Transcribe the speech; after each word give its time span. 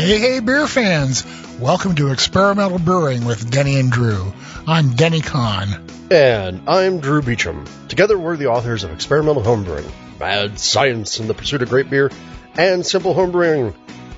Hey, 0.00 0.18
hey, 0.18 0.40
beer 0.40 0.66
fans! 0.66 1.26
Welcome 1.58 1.94
to 1.96 2.10
Experimental 2.10 2.78
Brewing 2.78 3.26
with 3.26 3.50
Denny 3.50 3.78
and 3.78 3.92
Drew. 3.92 4.32
I'm 4.66 4.94
Denny 4.94 5.20
Conn. 5.20 5.86
And 6.10 6.62
I'm 6.66 7.00
Drew 7.00 7.20
Beechum. 7.20 7.68
Together, 7.86 8.18
we're 8.18 8.38
the 8.38 8.46
authors 8.46 8.82
of 8.82 8.92
Experimental 8.92 9.42
Homebrewing, 9.42 9.92
Mad 10.18 10.58
Science 10.58 11.20
in 11.20 11.28
the 11.28 11.34
Pursuit 11.34 11.60
of 11.60 11.68
Great 11.68 11.90
Beer, 11.90 12.10
and 12.54 12.84
Simple 12.84 13.14
Homebrewing. 13.14 13.74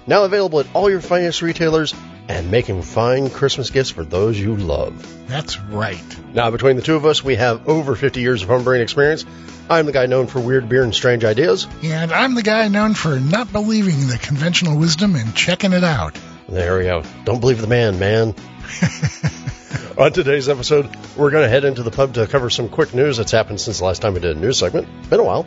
Now 0.06 0.22
available 0.22 0.60
at 0.60 0.72
all 0.72 0.88
your 0.88 1.00
finest 1.00 1.42
retailers 1.42 1.92
and 2.28 2.50
making 2.50 2.82
fine 2.82 3.30
Christmas 3.30 3.70
gifts 3.70 3.90
for 3.90 4.04
those 4.04 4.38
you 4.38 4.56
love. 4.56 5.26
That's 5.28 5.58
right. 5.60 6.02
Now, 6.34 6.50
between 6.50 6.76
the 6.76 6.82
two 6.82 6.94
of 6.96 7.04
us, 7.04 7.22
we 7.24 7.34
have 7.36 7.68
over 7.68 7.94
50 7.96 8.20
years 8.20 8.42
of 8.42 8.48
homebrewing 8.48 8.80
experience. 8.80 9.24
I'm 9.68 9.86
the 9.86 9.92
guy 9.92 10.06
known 10.06 10.26
for 10.26 10.40
weird 10.40 10.68
beer 10.68 10.82
and 10.82 10.94
strange 10.94 11.24
ideas. 11.24 11.66
And 11.82 12.12
I'm 12.12 12.34
the 12.34 12.42
guy 12.42 12.68
known 12.68 12.94
for 12.94 13.18
not 13.18 13.52
believing 13.52 14.06
the 14.08 14.18
conventional 14.20 14.78
wisdom 14.78 15.14
and 15.16 15.34
checking 15.34 15.72
it 15.72 15.84
out. 15.84 16.18
There 16.48 16.78
we 16.78 16.84
go. 16.84 17.02
Don't 17.24 17.40
believe 17.40 17.60
the 17.60 17.66
man, 17.66 17.98
man. 17.98 18.34
On 19.98 20.10
today's 20.12 20.48
episode, 20.48 20.88
we're 21.16 21.30
going 21.30 21.44
to 21.44 21.48
head 21.48 21.64
into 21.64 21.82
the 21.82 21.90
pub 21.90 22.14
to 22.14 22.26
cover 22.26 22.48
some 22.50 22.68
quick 22.68 22.94
news 22.94 23.18
that's 23.18 23.30
happened 23.30 23.60
since 23.60 23.78
the 23.78 23.84
last 23.84 24.00
time 24.02 24.14
we 24.14 24.20
did 24.20 24.36
a 24.36 24.40
news 24.40 24.58
segment. 24.58 24.88
Been 25.10 25.20
a 25.20 25.24
while. 25.24 25.46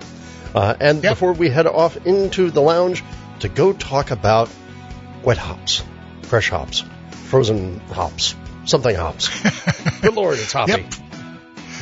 Uh, 0.53 0.75
and 0.79 1.03
Yep. 1.03 1.11
before 1.13 1.33
we 1.33 1.49
head 1.49 1.67
off 1.67 1.97
into 2.05 2.51
the 2.51 2.61
lounge 2.61 3.03
to 3.39 3.49
go 3.49 3.73
talk 3.73 4.11
about 4.11 4.49
wet 5.23 5.37
hops, 5.37 5.83
fresh 6.25 6.49
hops, 6.49 6.83
frozen 7.29 7.79
hops, 7.91 8.35
something 8.65 8.95
hops. 8.95 9.29
Good 10.01 10.15
lord, 10.15 10.37
it's 10.39 10.53
hoppy. 10.53 10.73
Yep. 10.73 10.93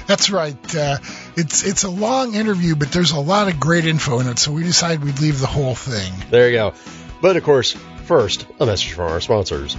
That's 0.05 0.29
right. 0.29 0.75
Uh, 0.75 0.97
it's 1.35 1.63
it's 1.63 1.83
a 1.83 1.89
long 1.89 2.35
interview, 2.35 2.75
but 2.75 2.91
there's 2.91 3.11
a 3.11 3.19
lot 3.19 3.47
of 3.47 3.59
great 3.59 3.85
info 3.85 4.19
in 4.19 4.27
it, 4.27 4.37
so 4.37 4.51
we 4.51 4.63
decided 4.63 5.03
we'd 5.03 5.19
leave 5.19 5.39
the 5.39 5.47
whole 5.47 5.75
thing. 5.75 6.13
There 6.29 6.49
you 6.49 6.57
go. 6.57 6.73
But 7.21 7.37
of 7.37 7.43
course, 7.43 7.71
first, 8.03 8.45
a 8.59 8.65
message 8.65 8.93
from 8.93 9.11
our 9.11 9.21
sponsors. 9.21 9.77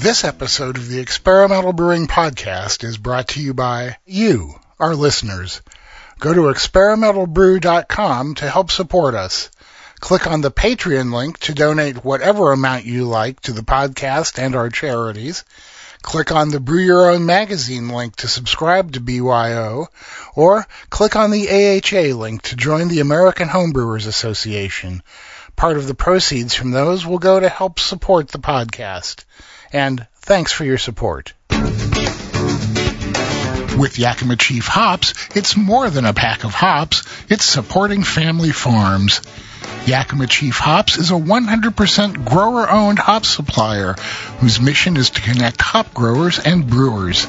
This 0.00 0.24
episode 0.24 0.76
of 0.76 0.88
the 0.88 1.00
Experimental 1.00 1.72
Brewing 1.72 2.06
Podcast 2.06 2.82
is 2.82 2.96
brought 2.96 3.28
to 3.28 3.42
you 3.42 3.52
by 3.52 3.98
you, 4.06 4.54
our 4.78 4.94
listeners. 4.94 5.60
Go 6.18 6.34
to 6.34 6.42
experimentalbrew.com 6.42 8.34
to 8.36 8.50
help 8.50 8.70
support 8.70 9.14
us. 9.14 9.50
Click 10.00 10.26
on 10.26 10.40
the 10.40 10.50
Patreon 10.50 11.12
link 11.12 11.38
to 11.40 11.54
donate 11.54 12.04
whatever 12.04 12.52
amount 12.52 12.84
you 12.84 13.04
like 13.04 13.40
to 13.40 13.52
the 13.52 13.62
podcast 13.62 14.38
and 14.38 14.54
our 14.54 14.70
charities. 14.70 15.44
Click 16.02 16.30
on 16.30 16.50
the 16.50 16.60
Brew 16.60 16.80
Your 16.80 17.10
Own 17.10 17.26
Magazine 17.26 17.88
link 17.88 18.16
to 18.16 18.28
subscribe 18.28 18.92
to 18.92 19.00
BYO, 19.00 19.88
or 20.34 20.66
click 20.88 21.16
on 21.16 21.30
the 21.30 21.48
AHA 21.48 22.16
link 22.16 22.42
to 22.42 22.56
join 22.56 22.88
the 22.88 23.00
American 23.00 23.48
Homebrewers 23.48 24.06
Association. 24.06 25.02
Part 25.56 25.76
of 25.76 25.88
the 25.88 25.94
proceeds 25.94 26.54
from 26.54 26.70
those 26.70 27.04
will 27.04 27.18
go 27.18 27.40
to 27.40 27.48
help 27.48 27.80
support 27.80 28.28
the 28.28 28.38
podcast. 28.38 29.24
And 29.72 30.06
thanks 30.20 30.52
for 30.52 30.64
your 30.64 30.78
support. 30.78 31.34
With 33.76 33.96
Yakima 33.98 34.36
Chief 34.36 34.66
Hops, 34.66 35.14
it's 35.34 35.56
more 35.56 35.90
than 35.90 36.04
a 36.04 36.14
pack 36.14 36.44
of 36.44 36.54
hops, 36.54 37.02
it's 37.28 37.44
supporting 37.44 38.04
family 38.04 38.52
farms. 38.52 39.20
Yakima 39.86 40.26
Chief 40.26 40.58
Hops 40.58 40.98
is 40.98 41.10
a 41.10 41.14
100% 41.14 42.24
grower 42.24 42.70
owned 42.70 42.98
hop 42.98 43.24
supplier 43.24 43.94
whose 44.38 44.60
mission 44.60 44.98
is 44.98 45.08
to 45.10 45.22
connect 45.22 45.62
hop 45.62 45.94
growers 45.94 46.38
and 46.38 46.68
brewers. 46.68 47.26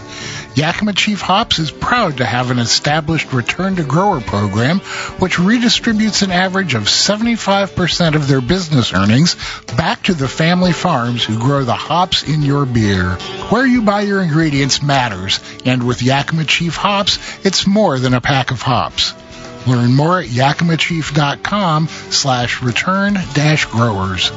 Yakima 0.55 0.91
Chief 0.91 1.21
Hops 1.21 1.59
is 1.59 1.71
proud 1.71 2.17
to 2.17 2.25
have 2.25 2.51
an 2.51 2.59
established 2.59 3.31
return 3.31 3.77
to 3.77 3.83
grower 3.83 4.19
program 4.19 4.79
which 5.19 5.37
redistributes 5.39 6.21
an 6.21 6.31
average 6.31 6.73
of 6.73 6.83
75% 6.83 8.15
of 8.15 8.27
their 8.27 8.41
business 8.41 8.93
earnings 8.93 9.37
back 9.77 10.03
to 10.03 10.13
the 10.13 10.27
family 10.27 10.73
farms 10.73 11.23
who 11.23 11.39
grow 11.39 11.63
the 11.63 11.73
hops 11.73 12.23
in 12.23 12.41
your 12.41 12.65
beer. 12.65 13.11
Where 13.51 13.65
you 13.65 13.83
buy 13.83 14.01
your 14.01 14.21
ingredients 14.21 14.83
matters, 14.83 15.39
and 15.65 15.87
with 15.87 16.03
Yakima 16.03 16.43
Chief 16.43 16.75
Hops, 16.75 17.19
it's 17.45 17.65
more 17.65 17.97
than 17.99 18.13
a 18.13 18.21
pack 18.21 18.51
of 18.51 18.61
hops. 18.61 19.13
Learn 19.67 19.93
more 19.95 20.19
at 20.19 20.27
yakimachief.com 20.27 21.87
slash 21.87 22.61
return 22.61 23.13
dash 23.33 23.65
growers. 23.65 24.31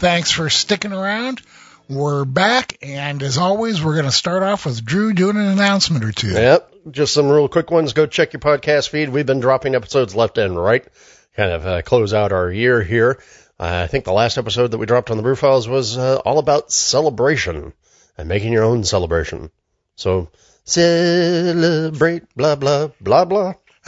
Thanks 0.00 0.30
for 0.30 0.48
sticking 0.48 0.92
around. 0.94 1.42
We're 1.90 2.24
back, 2.24 2.78
and 2.82 3.20
as 3.20 3.36
always, 3.36 3.82
we're 3.82 3.94
going 3.94 4.04
to 4.04 4.12
start 4.12 4.44
off 4.44 4.64
with 4.64 4.84
Drew 4.84 5.12
doing 5.12 5.36
an 5.36 5.46
announcement 5.46 6.04
or 6.04 6.12
two. 6.12 6.28
Yep, 6.28 6.72
just 6.92 7.12
some 7.12 7.28
real 7.28 7.48
quick 7.48 7.72
ones. 7.72 7.94
Go 7.94 8.06
check 8.06 8.32
your 8.32 8.38
podcast 8.38 8.90
feed. 8.90 9.08
We've 9.08 9.26
been 9.26 9.40
dropping 9.40 9.74
episodes 9.74 10.14
left 10.14 10.38
and 10.38 10.56
right, 10.56 10.86
kind 11.34 11.50
of 11.50 11.66
uh, 11.66 11.82
close 11.82 12.14
out 12.14 12.30
our 12.30 12.48
year 12.48 12.80
here. 12.80 13.20
Uh, 13.58 13.82
I 13.82 13.88
think 13.88 14.04
the 14.04 14.12
last 14.12 14.38
episode 14.38 14.70
that 14.70 14.78
we 14.78 14.86
dropped 14.86 15.10
on 15.10 15.16
the 15.16 15.24
Brew 15.24 15.34
Files 15.34 15.66
was 15.66 15.98
uh, 15.98 16.18
all 16.18 16.38
about 16.38 16.70
celebration 16.70 17.72
and 18.16 18.28
making 18.28 18.52
your 18.52 18.62
own 18.62 18.84
celebration. 18.84 19.50
So 19.96 20.30
celebrate, 20.62 22.22
blah 22.36 22.54
blah 22.54 22.90
blah 23.00 23.24
blah. 23.24 23.54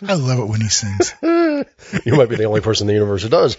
I 0.00 0.14
love 0.14 0.38
it 0.38 0.48
when 0.48 0.62
he 0.62 0.68
sings. 0.68 1.14
You 2.04 2.14
might 2.16 2.28
be 2.28 2.36
the 2.36 2.44
only 2.44 2.60
person 2.60 2.84
in 2.84 2.88
the 2.88 2.94
universe 2.94 3.22
who 3.22 3.28
does. 3.28 3.56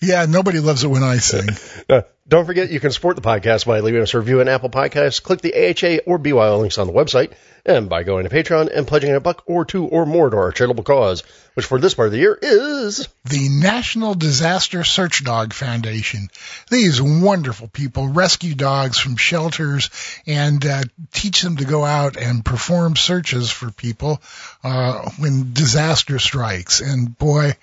Yeah, 0.00 0.26
nobody 0.26 0.60
loves 0.60 0.84
it 0.84 0.88
when 0.88 1.02
I 1.02 1.18
sing. 1.18 1.48
Uh, 1.88 2.02
don't 2.28 2.46
forget 2.46 2.70
you 2.70 2.80
can 2.80 2.92
support 2.92 3.16
the 3.16 3.22
podcast 3.22 3.66
by 3.66 3.80
leaving 3.80 4.00
us 4.00 4.14
a 4.14 4.18
review 4.18 4.40
on 4.40 4.48
Apple 4.48 4.70
Podcasts. 4.70 5.22
Click 5.22 5.40
the 5.40 5.52
AHA 5.52 6.10
or 6.10 6.18
BYO 6.18 6.58
links 6.58 6.78
on 6.78 6.86
the 6.86 6.92
website, 6.92 7.32
and 7.66 7.88
by 7.88 8.04
going 8.04 8.24
to 8.24 8.30
Patreon 8.30 8.70
and 8.72 8.86
pledging 8.86 9.12
a 9.12 9.20
buck 9.20 9.42
or 9.46 9.64
two 9.64 9.84
or 9.84 10.06
more 10.06 10.30
to 10.30 10.36
our 10.36 10.52
charitable 10.52 10.84
cause, 10.84 11.24
which 11.54 11.66
for 11.66 11.80
this 11.80 11.94
part 11.94 12.06
of 12.06 12.12
the 12.12 12.18
year 12.18 12.38
is 12.40 13.08
The 13.24 13.48
National 13.48 14.14
Disaster 14.14 14.84
Search 14.84 15.24
Dog 15.24 15.52
Foundation. 15.52 16.28
These 16.70 17.02
wonderful 17.02 17.68
people 17.68 18.08
rescue 18.08 18.54
dogs 18.54 18.98
from 18.98 19.16
shelters 19.16 19.90
and 20.26 20.64
uh, 20.64 20.84
teach 21.12 21.42
them 21.42 21.56
to 21.56 21.64
go 21.64 21.84
out 21.84 22.16
and 22.16 22.44
perform 22.44 22.94
searches 22.94 23.50
for 23.50 23.70
people 23.72 24.22
uh, 24.62 25.10
when 25.18 25.52
disaster 25.52 26.20
strikes. 26.20 26.80
And 26.80 27.18
boy, 27.18 27.56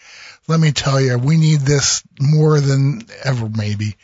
let 0.50 0.60
me 0.60 0.72
tell 0.72 1.00
you, 1.00 1.18
we 1.20 1.38
need 1.38 1.60
this 1.60 2.04
more 2.20 2.60
than 2.60 3.04
ever, 3.24 3.48
maybe. 3.48 3.96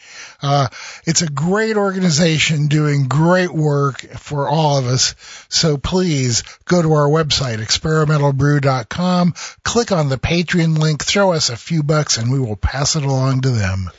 Uh, 0.42 0.68
it's 1.06 1.24
a 1.24 1.28
great 1.30 1.76
organization 1.76 2.68
doing 2.68 3.08
great 3.08 3.52
work 3.52 4.00
for 4.20 4.48
all 4.48 4.78
of 4.78 4.86
us. 4.86 5.16
So 5.50 5.78
please 5.78 6.44
go 6.66 6.82
to 6.82 6.94
our 6.94 7.08
website, 7.08 7.58
experimentalbrew.com, 7.58 9.34
click 9.64 9.92
on 9.92 10.10
the 10.10 10.18
Patreon 10.18 10.78
link, 10.78 11.04
throw 11.04 11.34
us 11.34 11.50
a 11.50 11.58
few 11.58 11.82
bucks, 11.82 12.18
and 12.20 12.32
we 12.32 12.40
will 12.40 12.56
pass 12.58 12.96
it 12.96 13.04
along 13.04 13.42
to 13.42 13.50
them. 13.50 13.90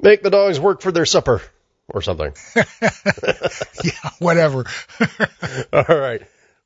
make 0.00 0.22
the 0.22 0.30
dogs 0.30 0.60
work 0.60 0.82
for 0.82 0.92
their 0.92 1.06
supper 1.06 1.40
or 1.88 2.02
something. 2.02 2.32
Yeah, 3.82 4.10
whatever. 4.18 4.64
All 5.72 5.84
right, 5.88 6.22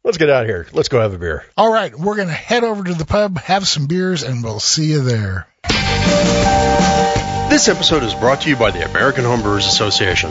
let's 0.09 0.17
get 0.17 0.31
out 0.31 0.45
of 0.45 0.49
here. 0.49 0.67
Let's 0.73 0.89
go 0.89 1.01
have 1.01 1.13
a 1.13 1.19
beer. 1.19 1.45
all 1.55 1.71
right, 1.71 1.95
we're 1.95 2.17
going 2.17 2.29
to 2.29 2.35
head 2.35 2.65
over 2.65 2.83
to 2.83 2.95
the 2.95 3.05
pub, 3.05 3.37
have 3.41 3.69
some 3.69 3.89
beers, 3.89 4.23
and 4.23 4.43
we'll 4.43 4.59
see 4.59 4.87
you 4.87 5.03
there. 5.03 5.47
This 7.51 7.69
episode 7.69 8.03
is 8.03 8.15
brought 8.15 8.41
to 8.43 8.49
you 8.49 8.57
by 8.57 8.71
the 8.71 8.89
American 8.89 9.25
Homebrewers 9.25 9.67
Association. 9.69 10.31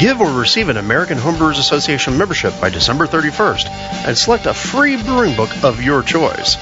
Give 0.00 0.22
or 0.22 0.32
receive 0.32 0.70
an 0.70 0.78
American 0.78 1.18
Homebrewers 1.18 1.58
Association 1.58 2.16
membership 2.16 2.58
by 2.58 2.70
December 2.70 3.06
31st 3.06 3.68
and 4.06 4.16
select 4.16 4.46
a 4.46 4.54
free 4.54 4.96
brewing 4.96 5.36
book 5.36 5.50
of 5.62 5.82
your 5.82 6.02
choice. 6.02 6.56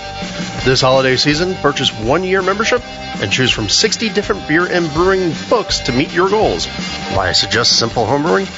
This 0.65 0.81
holiday 0.81 1.15
season, 1.15 1.55
purchase 1.55 1.93
one 2.01 2.25
year 2.25 2.43
membership 2.43 2.83
and 3.23 3.31
choose 3.31 3.53
from 3.53 3.69
60 3.69 4.09
different 4.09 4.49
beer 4.49 4.67
and 4.67 4.93
brewing 4.93 5.33
books 5.49 5.79
to 5.81 5.93
meet 5.93 6.13
your 6.13 6.29
goals. 6.29 6.67
Why 7.15 7.29
I 7.29 7.33
suggest 7.33 7.79
simple 7.79 8.07
homebrewing? 8.07 8.49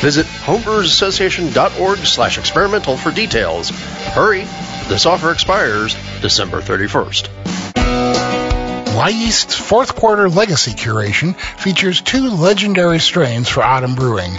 Visit 0.00 0.24
homebrewersassociation.org 0.24 1.98
slash 1.98 2.38
experimental 2.38 2.96
for 2.96 3.10
details. 3.10 3.68
Hurry! 3.68 4.44
This 4.88 5.04
offer 5.04 5.32
expires 5.32 5.94
December 6.22 6.62
31st. 6.62 7.59
Wyeast's 9.00 9.54
fourth 9.54 9.96
quarter 9.96 10.28
legacy 10.28 10.72
curation 10.72 11.34
features 11.34 12.02
two 12.02 12.28
legendary 12.28 12.98
strains 12.98 13.48
for 13.48 13.62
autumn 13.62 13.94
brewing 13.94 14.34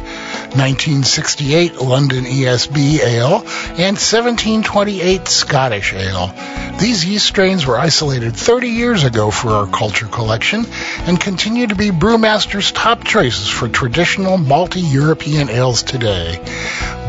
1968 0.53 1.77
London 1.77 2.25
ESB 2.25 2.99
Ale 2.99 3.37
and 3.37 3.97
1728 3.97 5.27
Scottish 5.27 5.93
Ale. 5.93 6.31
These 6.77 7.03
yeast 7.05 7.25
strains 7.25 7.65
were 7.65 7.79
isolated 7.79 8.35
30 8.35 8.67
years 8.67 9.03
ago 9.03 9.31
for 9.31 9.49
our 9.49 9.65
culture 9.65 10.05
collection 10.05 10.65
and 11.07 11.19
continue 11.19 11.65
to 11.65 11.75
be 11.75 11.89
brewmasters' 11.89 12.71
top 12.71 13.03
choices 13.03 13.49
for 13.49 13.67
traditional 13.67 14.37
malty 14.37 14.83
European 14.93 15.49
ales 15.49 15.81
today. 15.81 16.39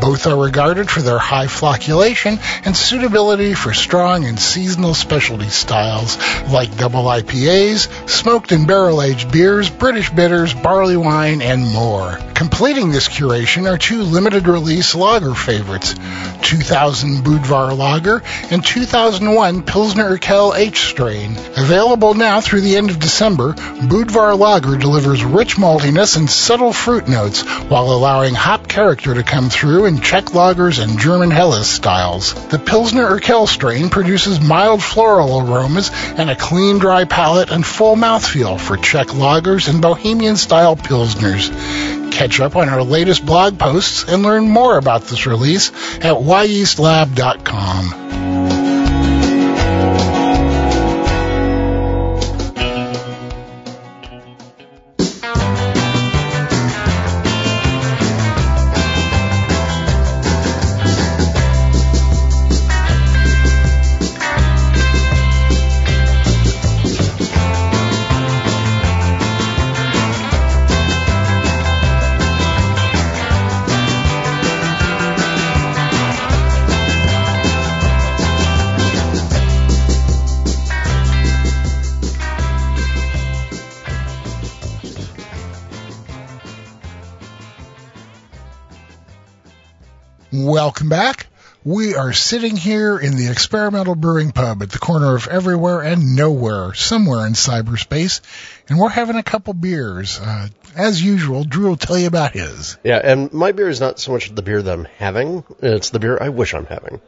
Both 0.01 0.27
are 0.27 0.35
regarded 0.35 0.91
for 0.91 1.01
their 1.01 1.17
high 1.17 1.45
flocculation 1.45 2.37
and 2.65 2.75
suitability 2.75 3.53
for 3.53 3.73
strong 3.73 4.25
and 4.25 4.37
seasonal 4.37 4.93
specialty 4.93 5.47
styles 5.47 6.17
like 6.49 6.77
double 6.77 7.07
IPAs, 7.43 8.09
smoked 8.09 8.51
and 8.53 8.65
barrel-aged 8.65 9.31
beers, 9.31 9.69
British 9.69 10.09
bitters, 10.09 10.53
barley 10.53 10.95
wine, 10.95 11.41
and 11.41 11.67
more. 11.73 12.17
Completing 12.33 12.91
this 12.91 13.07
curation 13.07 13.69
are 13.69 13.77
two 13.77 14.03
limited 14.03 14.47
release 14.47 14.95
lager 14.95 15.33
favorites, 15.33 15.93
2000 16.41 17.23
Budvar 17.23 17.77
Lager 17.77 18.21
and 18.49 18.65
2001 18.65 19.63
Pilsner 19.63 20.17
Urquell 20.17 20.55
H 20.55 20.89
strain. 20.89 21.37
Available 21.55 22.13
now 22.15 22.41
through 22.41 22.61
the 22.61 22.75
end 22.75 22.89
of 22.89 22.99
December, 22.99 23.53
Budvar 23.53 24.37
Lager 24.37 24.77
delivers 24.77 25.23
rich 25.23 25.55
maltiness 25.57 26.17
and 26.17 26.29
subtle 26.29 26.73
fruit 26.73 27.07
notes 27.07 27.41
while 27.69 27.91
allowing 27.91 28.33
hop 28.33 28.67
character 28.67 29.13
to 29.13 29.23
come 29.23 29.49
through 29.49 29.85
in 29.85 30.01
Czech 30.01 30.25
lagers 30.25 30.83
and 30.83 30.99
German 30.99 31.31
Helles 31.31 31.69
styles. 31.69 32.33
The 32.49 32.59
Pilsner 32.59 33.07
Urquell 33.07 33.47
strain 33.47 33.89
produces 33.89 34.41
mild 34.41 34.83
floral 34.83 35.39
aromas 35.39 35.91
and 36.17 36.29
a 36.29 36.35
clean 36.35 36.79
dry 36.79 37.05
palate 37.05 37.22
and 37.23 37.65
full 37.65 37.95
mouthfeel 37.95 38.59
for 38.59 38.75
Czech 38.75 39.07
lagers 39.07 39.69
and 39.69 39.81
Bohemian 39.81 40.35
style 40.35 40.75
Pilsners. 40.75 41.49
Catch 42.11 42.41
up 42.41 42.57
on 42.57 42.67
our 42.67 42.83
latest 42.83 43.25
blog 43.25 43.57
posts 43.57 44.03
and 44.03 44.23
learn 44.23 44.49
more 44.49 44.77
about 44.77 45.03
this 45.03 45.25
release 45.25 45.69
at 45.97 46.17
wyeastlab.com. 46.17 48.02
Welcome 90.73 90.89
back. 90.89 91.27
We 91.63 91.93
are 91.93 92.13
sitting 92.13 92.57
here 92.57 92.97
in 92.97 93.15
the 93.15 93.29
Experimental 93.29 93.93
Brewing 93.93 94.31
Pub 94.31 94.63
at 94.63 94.71
the 94.71 94.79
corner 94.79 95.15
of 95.15 95.27
everywhere 95.27 95.81
and 95.81 96.15
nowhere, 96.15 96.73
somewhere 96.73 97.27
in 97.27 97.33
cyberspace, 97.33 98.21
and 98.67 98.79
we're 98.79 98.89
having 98.89 99.15
a 99.15 99.21
couple 99.21 99.53
beers. 99.53 100.19
Uh, 100.19 100.47
as 100.75 100.99
usual, 100.99 101.43
Drew 101.43 101.69
will 101.69 101.77
tell 101.77 101.95
you 101.95 102.07
about 102.07 102.31
his. 102.31 102.75
Yeah, 102.83 102.99
and 103.03 103.31
my 103.31 103.51
beer 103.51 103.69
is 103.69 103.79
not 103.79 103.99
so 103.99 104.13
much 104.13 104.33
the 104.33 104.41
beer 104.41 104.63
that 104.63 104.73
I'm 104.73 104.85
having, 104.97 105.43
it's 105.59 105.91
the 105.91 105.99
beer 105.99 106.17
I 106.19 106.29
wish 106.29 106.55
I'm 106.55 106.65
having. 106.65 106.99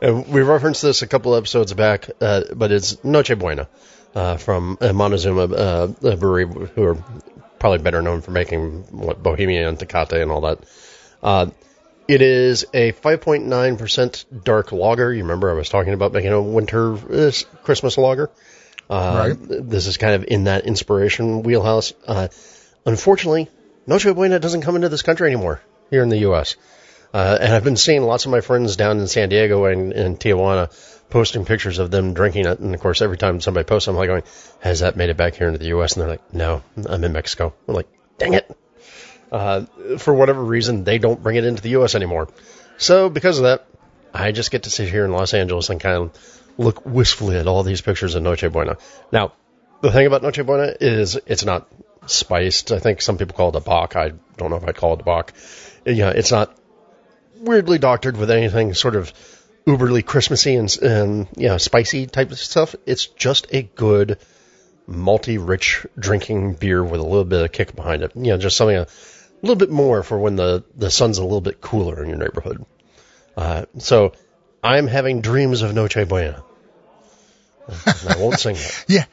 we 0.32 0.40
referenced 0.40 0.80
this 0.80 1.02
a 1.02 1.06
couple 1.06 1.34
episodes 1.34 1.74
back, 1.74 2.08
uh, 2.22 2.44
but 2.56 2.72
it's 2.72 3.04
Noche 3.04 3.38
Buena 3.38 3.68
uh, 4.14 4.38
from 4.38 4.78
Montezuma 4.80 5.42
uh, 5.54 5.86
Brewery, 6.16 6.46
who 6.46 6.82
are 6.82 6.96
probably 7.58 7.78
better 7.78 8.02
known 8.02 8.20
for 8.20 8.30
making 8.30 8.84
what 8.90 9.22
Bohemia 9.22 9.68
and 9.68 9.78
Tecate 9.78 10.20
and 10.20 10.30
all 10.30 10.42
that. 10.42 10.58
Uh, 11.22 11.46
it 12.06 12.22
is 12.22 12.64
a 12.72 12.92
5.9% 12.92 14.44
dark 14.44 14.72
lager. 14.72 15.12
You 15.12 15.22
remember 15.22 15.50
I 15.50 15.54
was 15.54 15.68
talking 15.68 15.92
about 15.92 16.12
making 16.12 16.32
a 16.32 16.40
winter 16.40 16.94
uh, 16.94 17.30
Christmas 17.62 17.98
lager. 17.98 18.30
Uh, 18.88 19.34
right. 19.36 19.36
This 19.38 19.86
is 19.86 19.98
kind 19.98 20.14
of 20.14 20.24
in 20.26 20.44
that 20.44 20.64
inspiration 20.64 21.42
wheelhouse. 21.42 21.92
Uh, 22.06 22.28
unfortunately, 22.86 23.48
Noche 23.86 24.14
Buena 24.14 24.38
doesn't 24.38 24.62
come 24.62 24.76
into 24.76 24.88
this 24.88 25.02
country 25.02 25.30
anymore 25.30 25.60
here 25.90 26.02
in 26.02 26.08
the 26.08 26.18
U.S. 26.18 26.56
Uh, 27.12 27.36
and 27.40 27.52
I've 27.52 27.64
been 27.64 27.76
seeing 27.76 28.02
lots 28.02 28.24
of 28.24 28.30
my 28.30 28.40
friends 28.40 28.76
down 28.76 28.98
in 28.98 29.06
San 29.06 29.28
Diego 29.28 29.66
and, 29.66 29.92
and 29.92 30.18
Tijuana 30.18 30.70
posting 31.10 31.44
pictures 31.44 31.78
of 31.78 31.90
them 31.90 32.14
drinking 32.14 32.46
it. 32.46 32.58
And 32.58 32.74
of 32.74 32.80
course, 32.80 33.02
every 33.02 33.16
time 33.16 33.40
somebody 33.40 33.64
posts, 33.64 33.88
I'm 33.88 33.96
like 33.96 34.08
going, 34.08 34.22
has 34.60 34.80
that 34.80 34.96
made 34.96 35.10
it 35.10 35.16
back 35.16 35.34
here 35.34 35.46
into 35.46 35.58
the 35.58 35.68
U.S.? 35.68 35.94
And 35.94 36.02
they're 36.02 36.10
like, 36.10 36.34
no, 36.34 36.62
I'm 36.86 37.04
in 37.04 37.12
Mexico. 37.12 37.54
I'm 37.66 37.74
like, 37.74 37.88
dang 38.18 38.34
it. 38.34 38.50
Uh, 39.30 39.66
for 39.98 40.14
whatever 40.14 40.42
reason, 40.42 40.84
they 40.84 40.98
don't 40.98 41.22
bring 41.22 41.36
it 41.36 41.44
into 41.44 41.62
the 41.62 41.70
U.S. 41.70 41.94
anymore. 41.94 42.28
So 42.78 43.08
because 43.08 43.38
of 43.38 43.44
that, 43.44 43.66
I 44.12 44.32
just 44.32 44.50
get 44.50 44.64
to 44.64 44.70
sit 44.70 44.88
here 44.88 45.04
in 45.04 45.12
Los 45.12 45.34
Angeles 45.34 45.70
and 45.70 45.80
kind 45.80 45.96
of 45.96 46.42
look 46.56 46.84
wistfully 46.84 47.36
at 47.36 47.46
all 47.46 47.62
these 47.62 47.80
pictures 47.80 48.14
of 48.14 48.22
Noche 48.22 48.50
Buena. 48.50 48.78
Now, 49.12 49.32
the 49.80 49.92
thing 49.92 50.06
about 50.06 50.22
Noche 50.22 50.44
Buena 50.44 50.74
is 50.80 51.18
it's 51.26 51.44
not 51.44 51.68
spiced. 52.06 52.72
I 52.72 52.78
think 52.78 53.02
some 53.02 53.18
people 53.18 53.36
call 53.36 53.50
it 53.50 53.56
a 53.56 53.60
Bock. 53.60 53.96
I 53.96 54.12
don't 54.36 54.50
know 54.50 54.56
if 54.56 54.64
I'd 54.64 54.76
call 54.76 54.94
it 54.94 55.00
a 55.00 55.04
Bock. 55.04 55.32
Yeah, 55.84 56.10
it's 56.10 56.32
not 56.32 56.56
weirdly 57.36 57.78
doctored 57.78 58.16
with 58.16 58.30
anything 58.30 58.74
sort 58.74 58.96
of 58.96 59.12
uberly 59.68 60.04
Christmassy 60.04 60.56
and, 60.56 60.74
and 60.80 61.28
you 61.36 61.48
know 61.48 61.58
spicy 61.58 62.06
type 62.06 62.30
of 62.30 62.38
stuff. 62.38 62.74
It's 62.86 63.06
just 63.06 63.46
a 63.52 63.62
good 63.62 64.18
multi-rich 64.86 65.86
drinking 65.98 66.54
beer 66.54 66.82
with 66.82 67.00
a 67.00 67.04
little 67.04 67.24
bit 67.24 67.44
of 67.44 67.52
kick 67.52 67.76
behind 67.76 68.02
it. 68.02 68.12
You 68.16 68.32
know, 68.32 68.38
just 68.38 68.56
something 68.56 68.76
a 68.76 68.86
little 69.42 69.56
bit 69.56 69.70
more 69.70 70.02
for 70.02 70.18
when 70.18 70.36
the 70.36 70.64
the 70.74 70.90
sun's 70.90 71.18
a 71.18 71.22
little 71.22 71.42
bit 71.42 71.60
cooler 71.60 72.02
in 72.02 72.08
your 72.08 72.18
neighborhood. 72.18 72.64
Uh, 73.36 73.66
so 73.76 74.14
I'm 74.64 74.86
having 74.86 75.20
dreams 75.20 75.60
of 75.60 75.74
Noche 75.74 76.08
Buena. 76.08 76.42
I 77.86 78.16
won't 78.18 78.40
sing 78.40 78.54
that. 78.54 78.84
yeah. 78.88 79.04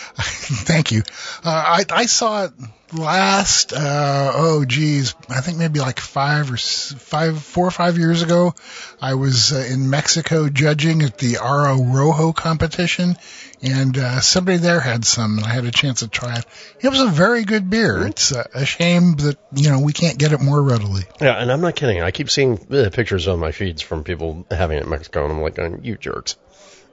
Thank 0.16 0.92
you. 0.92 1.02
Uh, 1.44 1.50
I, 1.50 1.84
I 1.90 2.06
saw 2.06 2.44
it 2.44 2.52
last, 2.92 3.72
uh, 3.72 4.32
oh 4.34 4.64
geez, 4.64 5.14
I 5.28 5.40
think 5.40 5.58
maybe 5.58 5.80
like 5.80 6.00
five 6.00 6.50
or 6.50 6.56
five, 6.56 7.42
four 7.42 7.66
or 7.66 7.70
five 7.70 7.98
years 7.98 8.22
ago, 8.22 8.54
I 9.00 9.14
was 9.14 9.52
uh, 9.52 9.66
in 9.70 9.90
Mexico 9.90 10.48
judging 10.48 11.02
at 11.02 11.18
the 11.18 11.34
Aro 11.34 11.94
Rojo 11.94 12.32
competition, 12.32 13.16
and 13.62 13.96
uh, 13.98 14.20
somebody 14.20 14.58
there 14.58 14.80
had 14.80 15.04
some, 15.04 15.38
and 15.38 15.46
I 15.46 15.50
had 15.50 15.64
a 15.64 15.70
chance 15.70 16.00
to 16.00 16.08
try 16.08 16.38
it. 16.38 16.46
It 16.80 16.88
was 16.88 17.00
a 17.00 17.08
very 17.08 17.44
good 17.44 17.68
beer. 17.68 17.96
Mm-hmm. 17.96 18.08
It's 18.08 18.32
a, 18.32 18.48
a 18.54 18.64
shame 18.64 19.16
that 19.16 19.36
you 19.54 19.70
know 19.70 19.80
we 19.80 19.92
can't 19.92 20.18
get 20.18 20.32
it 20.32 20.40
more 20.40 20.62
readily. 20.62 21.02
Yeah, 21.20 21.34
and 21.34 21.52
I'm 21.52 21.60
not 21.60 21.76
kidding. 21.76 22.02
I 22.02 22.10
keep 22.10 22.30
seeing 22.30 22.58
uh, 22.72 22.90
pictures 22.92 23.28
on 23.28 23.38
my 23.38 23.52
feeds 23.52 23.82
from 23.82 24.04
people 24.04 24.46
having 24.50 24.78
it 24.78 24.84
in 24.84 24.90
Mexico, 24.90 25.24
and 25.24 25.32
I'm 25.32 25.42
like, 25.42 25.58
you 25.84 25.96
jerks. 25.96 26.36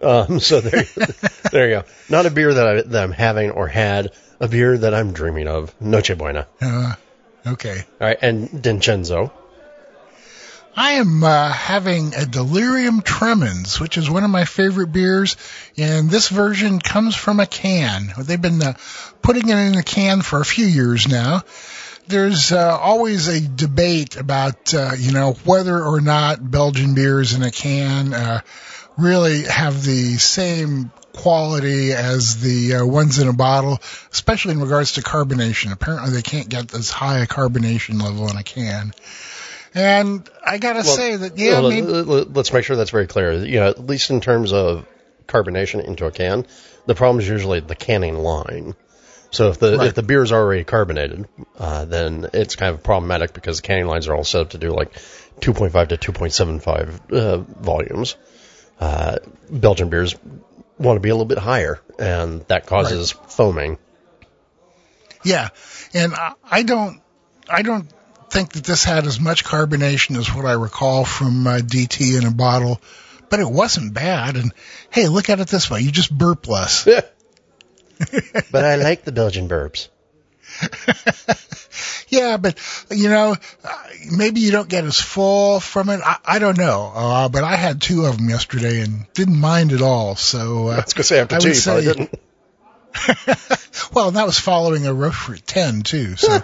Um, 0.02 0.40
so 0.40 0.62
there, 0.62 0.84
there 1.52 1.70
you 1.70 1.76
go. 1.76 1.84
Not 2.10 2.26
a 2.26 2.32
beer 2.32 2.54
that, 2.54 2.68
I, 2.68 2.82
that 2.82 3.04
I'm 3.04 3.12
having 3.12 3.52
or 3.52 3.68
had 3.68 4.12
a 4.40 4.48
beer 4.48 4.78
that 4.78 4.94
I'm 4.94 5.14
dreaming 5.14 5.48
of. 5.48 5.74
Noche 5.82 6.18
Buena. 6.18 6.48
Uh, 6.62 6.94
okay. 7.48 7.84
All 8.02 8.08
right, 8.08 8.18
and 8.22 8.50
Dincenzo. 8.50 9.32
I 10.78 10.94
am 10.94 11.24
uh, 11.24 11.50
having 11.50 12.14
a 12.16 12.26
Delirium 12.26 13.02
Tremens, 13.02 13.80
which 13.80 13.98
is 13.98 14.10
one 14.10 14.26
of 14.26 14.30
my 14.30 14.44
favorite 14.44 14.92
beers, 14.92 15.38
and 15.78 16.10
this 16.10 16.28
version 16.28 16.80
comes 16.80 17.16
from 17.16 17.40
a 17.40 17.46
can. 17.46 18.12
They've 18.18 18.42
been 18.42 18.62
uh, 18.62 18.74
putting 19.22 19.48
it 19.48 19.56
in 19.56 19.76
a 19.76 19.84
can 19.84 20.22
for 20.22 20.42
a 20.42 20.46
few 20.46 20.66
years 20.66 21.08
now. 21.08 21.44
There's 22.08 22.52
uh, 22.52 22.78
always 22.78 23.30
a 23.30 23.40
debate 23.40 24.18
about, 24.18 24.74
uh, 24.74 24.92
you 24.98 25.14
know, 25.14 25.34
whether 25.46 25.82
or 25.82 26.02
not 26.02 26.52
Belgian 26.52 26.94
beer 26.94 27.22
is 27.22 27.34
in 27.34 27.42
a 27.42 27.52
can 27.52 28.14
uh, 28.14 28.42
really 28.98 29.44
have 29.44 29.84
the 29.84 30.18
same 30.18 30.92
quality 31.14 31.94
as 31.94 32.42
the 32.42 32.76
uh, 32.76 32.86
ones 32.86 33.20
in 33.20 33.28
a 33.28 33.34
bottle, 33.34 33.80
especially 34.12 34.54
in 34.54 34.62
regards 34.62 34.94
to 34.94 35.02
carbonation. 35.02 35.72
Apparently, 35.72 36.12
they 36.12 36.22
can't 36.22 36.50
get 36.50 36.74
as 36.74 36.90
high 36.90 37.20
a 37.20 37.28
carbonation 37.28 38.02
level 38.02 38.30
in 38.30 38.38
a 38.38 38.44
can. 38.44 38.94
And 39.74 40.30
I 40.46 40.58
gotta 40.58 40.80
well, 40.80 40.96
say 40.96 41.16
that 41.18 41.38
yeah, 41.38 41.60
well, 41.60 41.70
maybe, 41.70 41.88
let's 41.88 42.54
make 42.54 42.64
sure 42.64 42.78
that's 42.78 42.92
very 42.92 43.08
clear. 43.08 43.34
You 43.34 43.60
know, 43.60 43.68
at 43.68 43.86
least 43.86 44.10
in 44.10 44.22
terms 44.22 44.54
of 44.54 44.88
carbonation 45.28 45.84
into 45.84 46.06
a 46.06 46.12
can, 46.12 46.46
the 46.86 46.96
problem 46.96 47.20
is 47.20 47.28
usually 47.28 47.60
the 47.60 47.76
canning 47.76 48.18
line. 48.18 48.76
So 49.32 49.50
if 49.50 49.60
the 49.60 49.78
right. 49.78 49.88
if 49.88 49.96
the 49.96 50.04
beer 50.04 50.24
is 50.24 50.32
already 50.32 50.64
carbonated, 50.64 51.28
uh, 51.58 51.84
then 51.84 52.28
it's 52.34 52.56
kind 52.56 52.74
of 52.74 52.84
problematic 52.84 53.34
because 53.34 53.58
the 53.58 53.68
canning 53.68 53.88
lines 53.88 54.08
are 54.08 54.16
all 54.16 54.24
set 54.24 54.42
up 54.42 54.50
to 54.52 54.58
do 54.58 54.70
like 54.70 54.94
2.5 55.42 55.90
to 55.90 55.98
2.75 55.98 57.12
uh, 57.12 57.38
volumes. 57.40 58.16
Uh, 58.80 59.18
Belgian 59.50 59.90
beers 59.90 60.16
want 60.78 60.98
to 60.98 61.00
be 61.00 61.10
a 61.10 61.14
little 61.14 61.26
bit 61.26 61.38
higher, 61.38 61.80
and 61.98 62.42
that 62.48 62.66
causes 62.66 63.12
foaming. 63.12 63.78
Yeah, 65.24 65.50
and 65.94 66.14
I, 66.14 66.34
I 66.44 66.64
don't, 66.64 67.02
I 67.50 67.62
don't 67.62 67.92
think 68.30 68.54
that 68.54 68.64
this 68.64 68.84
had 68.84 69.08
as 69.08 69.20
much 69.20 69.46
carbonation 69.46 70.18
as 70.18 70.34
what 70.34 70.46
I 70.46 70.54
recall 70.54 71.06
from 71.06 71.48
uh, 71.48 71.58
DT 71.60 72.18
in 72.18 72.28
a 72.28 72.32
bottle, 72.32 72.82
but 73.30 73.40
it 73.40 73.50
wasn't 73.50 73.94
bad. 73.94 74.36
And 74.36 74.54
hey, 74.92 75.08
look 75.08 75.30
at 75.30 75.40
it 75.40 75.48
this 75.48 75.70
way: 75.70 75.82
you 75.82 75.92
just 75.92 76.16
burp 76.16 76.48
less. 76.48 76.86
but 78.52 78.66
I 78.66 78.76
like 78.76 79.04
the 79.04 79.12
Belgian 79.12 79.48
burps. 79.48 79.88
yeah, 82.10 82.38
but 82.38 82.60
you 82.92 83.10
know, 83.10 83.36
uh, 83.64 83.84
maybe 84.12 84.42
you 84.42 84.52
don't 84.52 84.70
get 84.70 84.84
as 84.84 85.00
full 85.00 85.60
from 85.60 85.90
it. 85.90 86.02
I, 86.04 86.18
I 86.26 86.40
don't 86.40 86.58
know, 86.58 86.92
uh, 86.94 87.30
but 87.30 87.44
I 87.44 87.56
had 87.56 87.82
two 87.82 88.06
of 88.06 88.18
them 88.18 88.30
yesterday 88.30 88.82
and 88.82 89.06
didn't 89.14 89.40
mind 89.40 89.72
at 89.72 89.82
all. 89.82 90.16
So 90.16 90.70
uh, 90.70 90.72
I 90.72 90.82
was 90.82 90.94
gonna 90.94 91.04
say 91.04 91.20
after 91.20 91.40
two, 91.40 91.50
you 91.50 91.62
probably 91.62 91.84
didn't. 91.84 92.20
well, 93.94 94.08
and 94.08 94.18
that 94.18 94.26
was 94.26 94.40
following 94.40 94.88
a 94.88 94.94
roast 94.94 95.30
at 95.30 95.46
10 95.46 95.82
too. 95.82 96.16
So, 96.16 96.44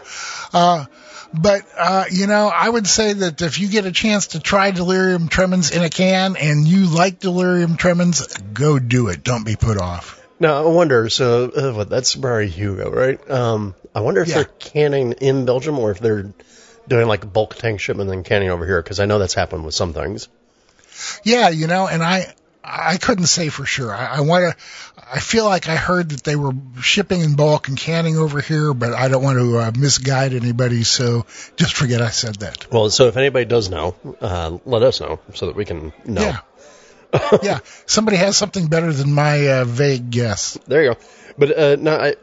uh, 0.53 0.85
but, 1.33 1.61
uh, 1.77 2.05
you 2.11 2.27
know, 2.27 2.51
I 2.53 2.67
would 2.69 2.87
say 2.87 3.13
that 3.13 3.41
if 3.41 3.59
you 3.59 3.69
get 3.69 3.85
a 3.85 3.91
chance 3.91 4.27
to 4.27 4.39
try 4.39 4.71
delirium 4.71 5.29
tremens 5.29 5.71
in 5.71 5.81
a 5.81 5.89
can 5.89 6.35
and 6.35 6.67
you 6.67 6.87
like 6.87 7.19
delirium 7.19 7.77
tremens, 7.77 8.27
go 8.53 8.79
do 8.79 9.07
it. 9.07 9.23
Don't 9.23 9.45
be 9.45 9.55
put 9.55 9.77
off. 9.77 10.19
Now, 10.39 10.65
I 10.65 10.67
wonder, 10.67 11.07
so 11.09 11.49
uh, 11.49 11.71
what, 11.73 11.89
that's 11.89 12.15
Barry 12.15 12.47
Hugo, 12.47 12.89
right? 12.89 13.29
Um, 13.29 13.75
I 13.93 14.01
wonder 14.01 14.21
if 14.21 14.27
Yeah. 14.29 14.36
they're 14.36 14.45
canning 14.45 15.13
in 15.13 15.45
Belgium 15.45 15.77
or 15.79 15.91
if 15.91 16.00
they're 16.00 16.33
doing 16.88 17.07
like 17.07 17.31
bulk 17.31 17.55
tank 17.55 17.79
shipment 17.79 18.10
and 18.10 18.19
then 18.19 18.24
canning 18.24 18.50
over 18.50 18.65
here 18.65 18.81
because 18.81 19.00
I 19.00 19.05
know 19.05 19.19
that's 19.19 19.33
happened 19.33 19.65
with 19.65 19.75
some 19.75 19.93
things. 19.93 20.27
Yeah, 21.24 21.50
you 21.50 21.67
know, 21.67 21.88
and 21.88 22.03
I, 22.03 22.33
I 22.63 22.98
couldn't 22.98 23.25
say 23.27 23.50
for 23.50 23.65
sure. 23.65 23.93
I, 23.93 24.17
I 24.17 24.21
want 24.21 24.55
to, 24.55 25.03
I 25.12 25.19
feel 25.19 25.45
like 25.45 25.67
I 25.67 25.75
heard 25.75 26.10
that 26.10 26.24
they 26.24 26.36
were 26.36 26.51
shipping 26.81 27.21
in 27.21 27.36
bulk 27.36 27.67
and 27.67 27.77
canning 27.77 28.17
over 28.17 28.39
here, 28.39 28.74
but 28.74 28.93
I 28.93 29.07
don't 29.07 29.24
want 29.24 29.39
to 29.39 29.57
uh, 29.57 29.71
misguide 29.77 30.33
anybody. 30.33 30.83
So 30.83 31.25
just 31.55 31.75
forget 31.75 32.01
I 32.01 32.10
said 32.10 32.36
that. 32.36 32.71
Well, 32.71 32.89
so 32.89 33.07
if 33.07 33.17
anybody 33.17 33.45
does 33.45 33.69
know, 33.69 33.95
uh, 34.21 34.57
let 34.65 34.83
us 34.83 35.01
know 35.01 35.19
so 35.33 35.48
that 35.48 35.55
we 35.55 35.65
can 35.65 35.91
know. 36.05 36.21
Yeah. 36.21 36.39
yeah. 37.41 37.60
Somebody 37.88 38.17
has 38.17 38.38
something 38.38 38.67
better 38.67 38.93
than 38.93 39.12
my 39.12 39.48
uh, 39.50 39.65
vague 39.65 40.12
guess. 40.12 40.57
There 40.67 40.83
you 40.83 40.93
go. 40.93 41.00
But 41.38 41.57
uh, 41.57 41.75
no, 41.77 41.98
I 41.98 42.15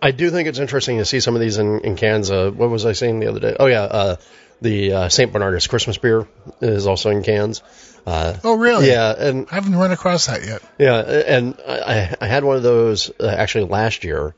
I 0.00 0.10
do 0.12 0.30
think 0.30 0.48
it's 0.48 0.58
interesting 0.58 0.98
to 0.98 1.04
see 1.04 1.20
some 1.20 1.34
of 1.34 1.40
these 1.40 1.58
in, 1.58 1.80
in 1.80 1.96
cans. 1.96 2.30
Uh, 2.30 2.50
what 2.50 2.70
was 2.70 2.86
I 2.86 2.92
saying 2.92 3.20
the 3.20 3.26
other 3.28 3.40
day? 3.40 3.56
Oh 3.58 3.66
yeah, 3.66 3.82
uh, 3.82 4.16
the 4.60 4.92
uh, 4.92 5.08
Saint 5.08 5.32
Bernardus 5.32 5.68
Christmas 5.68 5.98
beer 5.98 6.26
is 6.60 6.86
also 6.86 7.10
in 7.10 7.22
cans. 7.22 7.62
Uh, 8.06 8.34
Oh, 8.44 8.56
really? 8.56 8.88
yeah, 8.88 9.12
and 9.16 9.46
I 9.50 9.56
haven't 9.56 9.74
run 9.76 9.90
across 9.92 10.26
that 10.26 10.44
yet. 10.44 10.62
yeah, 10.78 10.98
and 11.00 11.56
I, 11.66 12.14
I 12.20 12.26
had 12.26 12.44
one 12.44 12.56
of 12.56 12.62
those 12.62 13.10
uh, 13.20 13.26
actually 13.26 13.64
last 13.64 14.04
year, 14.04 14.34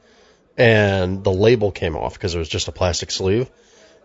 and 0.57 1.23
the 1.23 1.31
label 1.33 1.71
came 1.73 1.97
off 1.97 2.15
because 2.15 2.35
it 2.35 2.39
was 2.39 2.49
just 2.49 2.69
a 2.69 2.73
plastic 2.73 3.11
sleeve, 3.11 3.49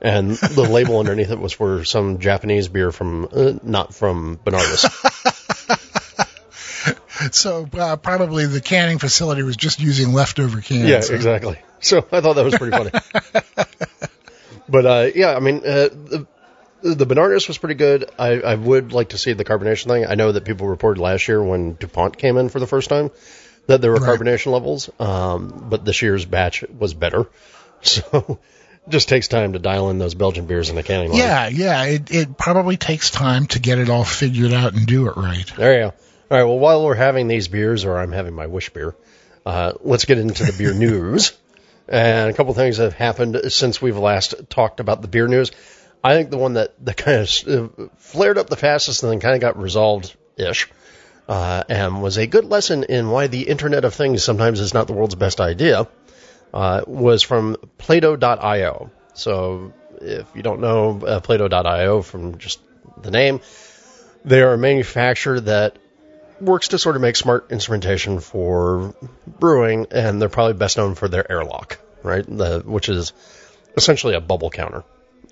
and 0.02 0.32
the 0.36 0.64
label 0.70 1.00
underneath 1.00 1.32
it 1.32 1.40
was 1.40 1.54
for 1.54 1.84
some 1.84 2.20
Japanese 2.20 2.68
beer 2.68 2.92
from 2.92 3.28
uh, 3.32 3.54
not 3.64 3.94
from 3.96 4.38
Bernardus. 4.38 4.86
So 7.36 7.68
uh, 7.78 7.98
probably 7.98 8.46
the 8.46 8.62
canning 8.62 8.98
facility 8.98 9.44
was 9.44 9.58
just 9.58 9.80
using 9.80 10.14
leftover 10.14 10.62
cans. 10.62 10.88
Yeah, 10.90 11.16
exactly. 11.16 11.60
So 11.82 11.98
I 12.12 12.22
thought 12.22 12.34
that 12.34 12.46
was 12.46 12.56
pretty 12.56 12.72
funny. 12.76 12.92
but 14.70 14.86
uh, 14.86 15.12
yeah, 15.14 15.36
I 15.36 15.40
mean, 15.40 15.58
uh, 15.58 15.90
the 15.92 16.28
the 16.82 17.06
Bernardus 17.06 17.48
was 17.48 17.58
pretty 17.58 17.76
good. 17.76 18.10
I, 18.18 18.40
I 18.40 18.56
would 18.56 18.94
like 18.94 19.10
to 19.10 19.18
see 19.18 19.34
the 19.34 19.44
carbonation 19.44 19.88
thing. 19.88 20.06
I 20.06 20.16
know 20.16 20.32
that 20.32 20.46
people 20.46 20.68
reported 20.68 21.02
last 21.02 21.28
year 21.28 21.44
when 21.44 21.74
DuPont 21.76 22.18
came 22.18 22.38
in 22.38 22.50
for 22.50 22.60
the 22.60 22.68
first 22.68 22.90
time 22.90 23.12
that 23.68 23.82
there 23.82 23.92
were 23.92 24.00
Right. 24.00 24.20
carbonation 24.20 24.52
levels, 24.52 24.90
um, 25.00 25.68
but 25.70 25.84
this 25.84 26.02
year's 26.02 26.26
batch 26.26 26.64
was 26.64 26.94
better. 26.94 27.28
So 27.82 28.40
it 28.88 28.90
just 28.90 29.10
takes 29.10 29.28
time 29.28 29.54
to 29.54 29.60
dial 29.60 29.92
in 29.92 30.00
those 30.00 30.16
Belgian 30.16 30.48
beers 30.48 30.70
in 30.72 30.76
the 30.76 30.82
canning 30.82 31.12
line. 31.12 31.20
Yeah, 31.20 31.48
yeah. 31.50 31.84
It, 31.84 32.10
it 32.10 32.38
probably 32.38 32.78
takes 32.78 33.12
time 33.12 33.46
to 33.48 33.60
get 33.60 33.78
it 33.78 33.92
all 33.92 34.04
figured 34.04 34.54
out 34.54 34.74
and 34.74 34.88
do 34.88 35.08
it 35.08 35.18
right. 35.18 35.46
There 35.56 35.74
you 35.74 35.80
go. 35.90 35.94
All 36.32 36.38
right. 36.38 36.44
Well, 36.44 36.58
while 36.58 36.84
we're 36.84 36.96
having 36.96 37.28
these 37.28 37.48
beers, 37.48 37.86
or 37.86 38.00
I'm 38.00 38.12
having 38.12 38.34
my 38.34 38.48
wish 38.48 38.72
beer, 38.72 38.96
uh, 39.46 39.74
let's 39.82 40.06
get 40.06 40.18
into 40.18 40.44
the 40.44 40.54
beer 40.54 40.74
news. 40.86 41.38
And 41.88 42.32
a 42.32 42.34
couple 42.34 42.52
things 42.56 42.78
have 42.78 42.94
happened 42.94 43.40
since 43.50 43.80
we've 43.80 43.98
last 43.98 44.34
talked 44.50 44.80
about 44.80 45.04
the 45.04 45.08
beer 45.08 45.28
news. 45.28 45.52
I 46.04 46.16
think 46.16 46.32
the 46.32 46.40
one 46.40 46.54
that, 46.54 46.74
that 46.84 46.98
kind 46.98 47.22
of 47.22 47.80
uh, 47.80 47.84
flared 47.98 48.40
up 48.40 48.50
the 48.50 48.56
fastest 48.56 49.04
and 49.04 49.12
then 49.12 49.20
kind 49.20 49.36
of 49.36 49.42
got 49.42 49.62
resolved 49.62 50.16
ish, 50.36 50.68
uh, 51.30 51.64
and 51.70 52.02
was 52.02 52.18
a 52.18 52.26
good 52.26 52.46
lesson 52.46 52.86
in 52.86 53.12
why 53.12 53.28
the 53.28 53.44
Internet 53.44 53.86
of 53.86 53.94
Things 53.94 54.24
sometimes 54.24 54.60
is 54.60 54.74
not 54.74 54.88
the 54.88 54.94
world's 54.94 55.16
best 55.16 55.40
idea, 55.40 55.88
uh, 56.56 56.82
was 56.88 57.22
from 57.22 57.56
Plaato.io. 57.78 58.90
So 59.14 59.74
if 60.02 60.28
you 60.36 60.42
don't 60.42 60.60
know 60.60 61.02
uh, 61.06 61.20
Plaato.io 61.20 62.02
from 62.02 62.40
just 62.40 62.60
the 63.00 63.12
name, 63.12 63.42
they 64.24 64.42
are 64.42 64.54
a 64.54 64.58
manufacturer 64.58 65.40
that 65.42 65.78
works 66.42 66.70
to 66.70 66.80
sort 66.80 66.96
of 66.96 67.02
make 67.02 67.16
smart 67.16 67.52
instrumentation 67.52 68.20
for 68.20 68.96
brewing, 69.28 69.88
and 69.92 70.22
they're 70.22 70.30
probably 70.30 70.54
best 70.54 70.78
known 70.78 70.96
for 70.96 71.08
their 71.08 71.30
airlock, 71.32 71.80
right? 72.04 72.26
The, 72.26 72.62
which 72.66 72.90
is 72.90 73.14
essentially 73.78 74.16
a 74.16 74.22
bubble 74.22 74.50
counter. 74.50 74.84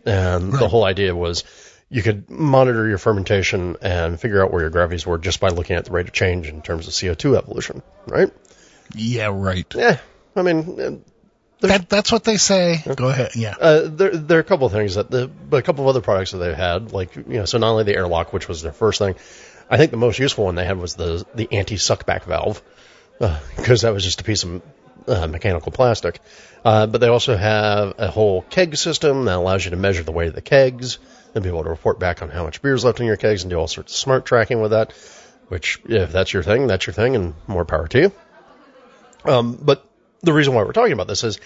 And 0.06 0.52
the 0.52 0.68
whole 0.68 0.84
idea 0.84 1.16
was 1.16 1.44
you 1.90 2.02
could 2.02 2.30
monitor 2.30 2.88
your 2.88 2.98
fermentation 2.98 3.78
and 3.82 4.20
figure 4.20 4.44
out 4.44 4.52
where 4.52 4.62
your 4.62 4.70
gravities 4.70 5.06
were 5.06 5.18
just 5.18 5.40
by 5.40 5.50
looking 5.50 5.76
at 5.76 5.86
the 5.86 5.92
rate 5.92 6.08
of 6.08 6.14
change 6.14 6.48
in 6.48 6.62
terms 6.62 6.88
of 6.88 6.94
CO2 6.94 7.38
evolution, 7.38 7.82
right? 8.08 8.32
Yeah, 8.96 9.30
right. 9.32 9.72
Yeah, 9.74 10.00
I 10.36 10.42
mean, 10.42 10.80
uh, 10.80 11.68
That, 11.68 11.88
that's 11.88 12.12
what 12.12 12.26
they 12.26 12.38
say. 12.38 12.84
Go 12.96 13.08
ahead. 13.08 13.36
Yeah. 13.36 13.56
Uh, 13.60 13.88
there, 13.88 14.12
there 14.12 14.38
are 14.38 14.42
a 14.42 14.44
couple 14.44 14.68
of 14.68 14.74
things 14.74 14.96
that 14.96 15.10
the, 15.10 15.28
but 15.28 15.58
a 15.58 15.62
couple 15.62 15.86
of 15.86 15.88
other 15.88 16.02
products 16.02 16.32
that 16.32 16.40
they've 16.40 16.54
had, 16.54 16.92
like 16.92 17.16
you 17.16 17.24
know, 17.26 17.46
so 17.46 17.58
not 17.58 17.70
only 17.70 17.86
the 17.86 17.96
airlock, 17.96 18.34
which 18.34 18.50
was 18.50 18.62
their 18.62 18.74
first 18.74 19.00
thing, 19.00 19.16
I 19.70 19.78
think 19.78 19.92
the 19.92 19.98
most 19.98 20.20
useful 20.20 20.46
one 20.46 20.56
they 20.56 20.66
had 20.66 20.78
was 20.78 20.96
the 20.96 21.26
the 21.34 21.48
anti 21.52 21.76
suckback 21.76 22.24
valve, 22.24 22.62
because 23.58 23.82
that 23.82 23.94
was 23.94 24.04
just 24.04 24.22
a 24.22 24.24
piece 24.24 24.44
of 24.44 24.62
uh, 25.08 25.28
mechanical 25.28 25.72
plastic. 25.72 26.20
Uh, 26.64 26.88
but 26.88 27.02
they 27.02 27.08
also 27.08 27.36
have 27.36 27.96
a 27.98 28.10
whole 28.10 28.42
keg 28.44 28.76
system 28.78 29.26
that 29.26 29.36
allows 29.36 29.66
you 29.66 29.72
to 29.72 29.78
measure 29.78 30.04
the 30.04 30.12
weight 30.12 30.30
of 30.30 30.36
the 30.36 30.42
kegs 30.42 30.98
and 31.36 31.44
be 31.44 31.50
able 31.50 31.64
to 31.64 31.70
report 31.70 32.00
back 32.00 32.22
on 32.22 32.30
how 32.30 32.44
much 32.44 32.62
beer 32.62 32.74
is 32.74 32.86
left 32.86 33.00
in 33.00 33.06
your 33.06 33.18
kegs 33.18 33.44
and 33.44 33.50
do 33.50 33.58
all 33.58 33.68
sorts 33.68 33.94
of 33.94 33.98
smart 33.98 34.26
tracking 34.26 34.62
with 34.62 34.72
that. 34.72 34.94
Which, 35.50 35.80
if 35.86 36.12
that's 36.12 36.32
your 36.32 36.42
thing, 36.42 36.68
that's 36.68 36.88
your 36.88 36.94
thing, 36.94 37.16
and 37.16 37.34
more 37.48 37.66
power 37.66 37.88
to 37.90 38.00
you. 38.00 38.12
Um, 39.26 39.60
but 39.62 39.86
the 40.22 40.34
reason 40.34 40.54
why 40.54 40.64
we're 40.64 40.72
talking 40.72 40.94
about 40.94 41.08
this 41.08 41.24
is 41.24 41.40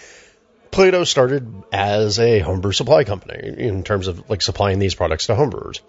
Plaato 0.71 1.05
started 1.05 1.51
as 1.71 2.19
a 2.19 2.39
homebrew 2.39 2.71
supply 2.71 3.03
company 3.03 3.55
in 3.57 3.83
terms 3.83 4.07
of 4.07 4.29
like 4.29 4.41
supplying 4.41 4.79
these 4.79 4.95
products 4.95 5.27
to 5.27 5.33
homebrewers. 5.33 5.79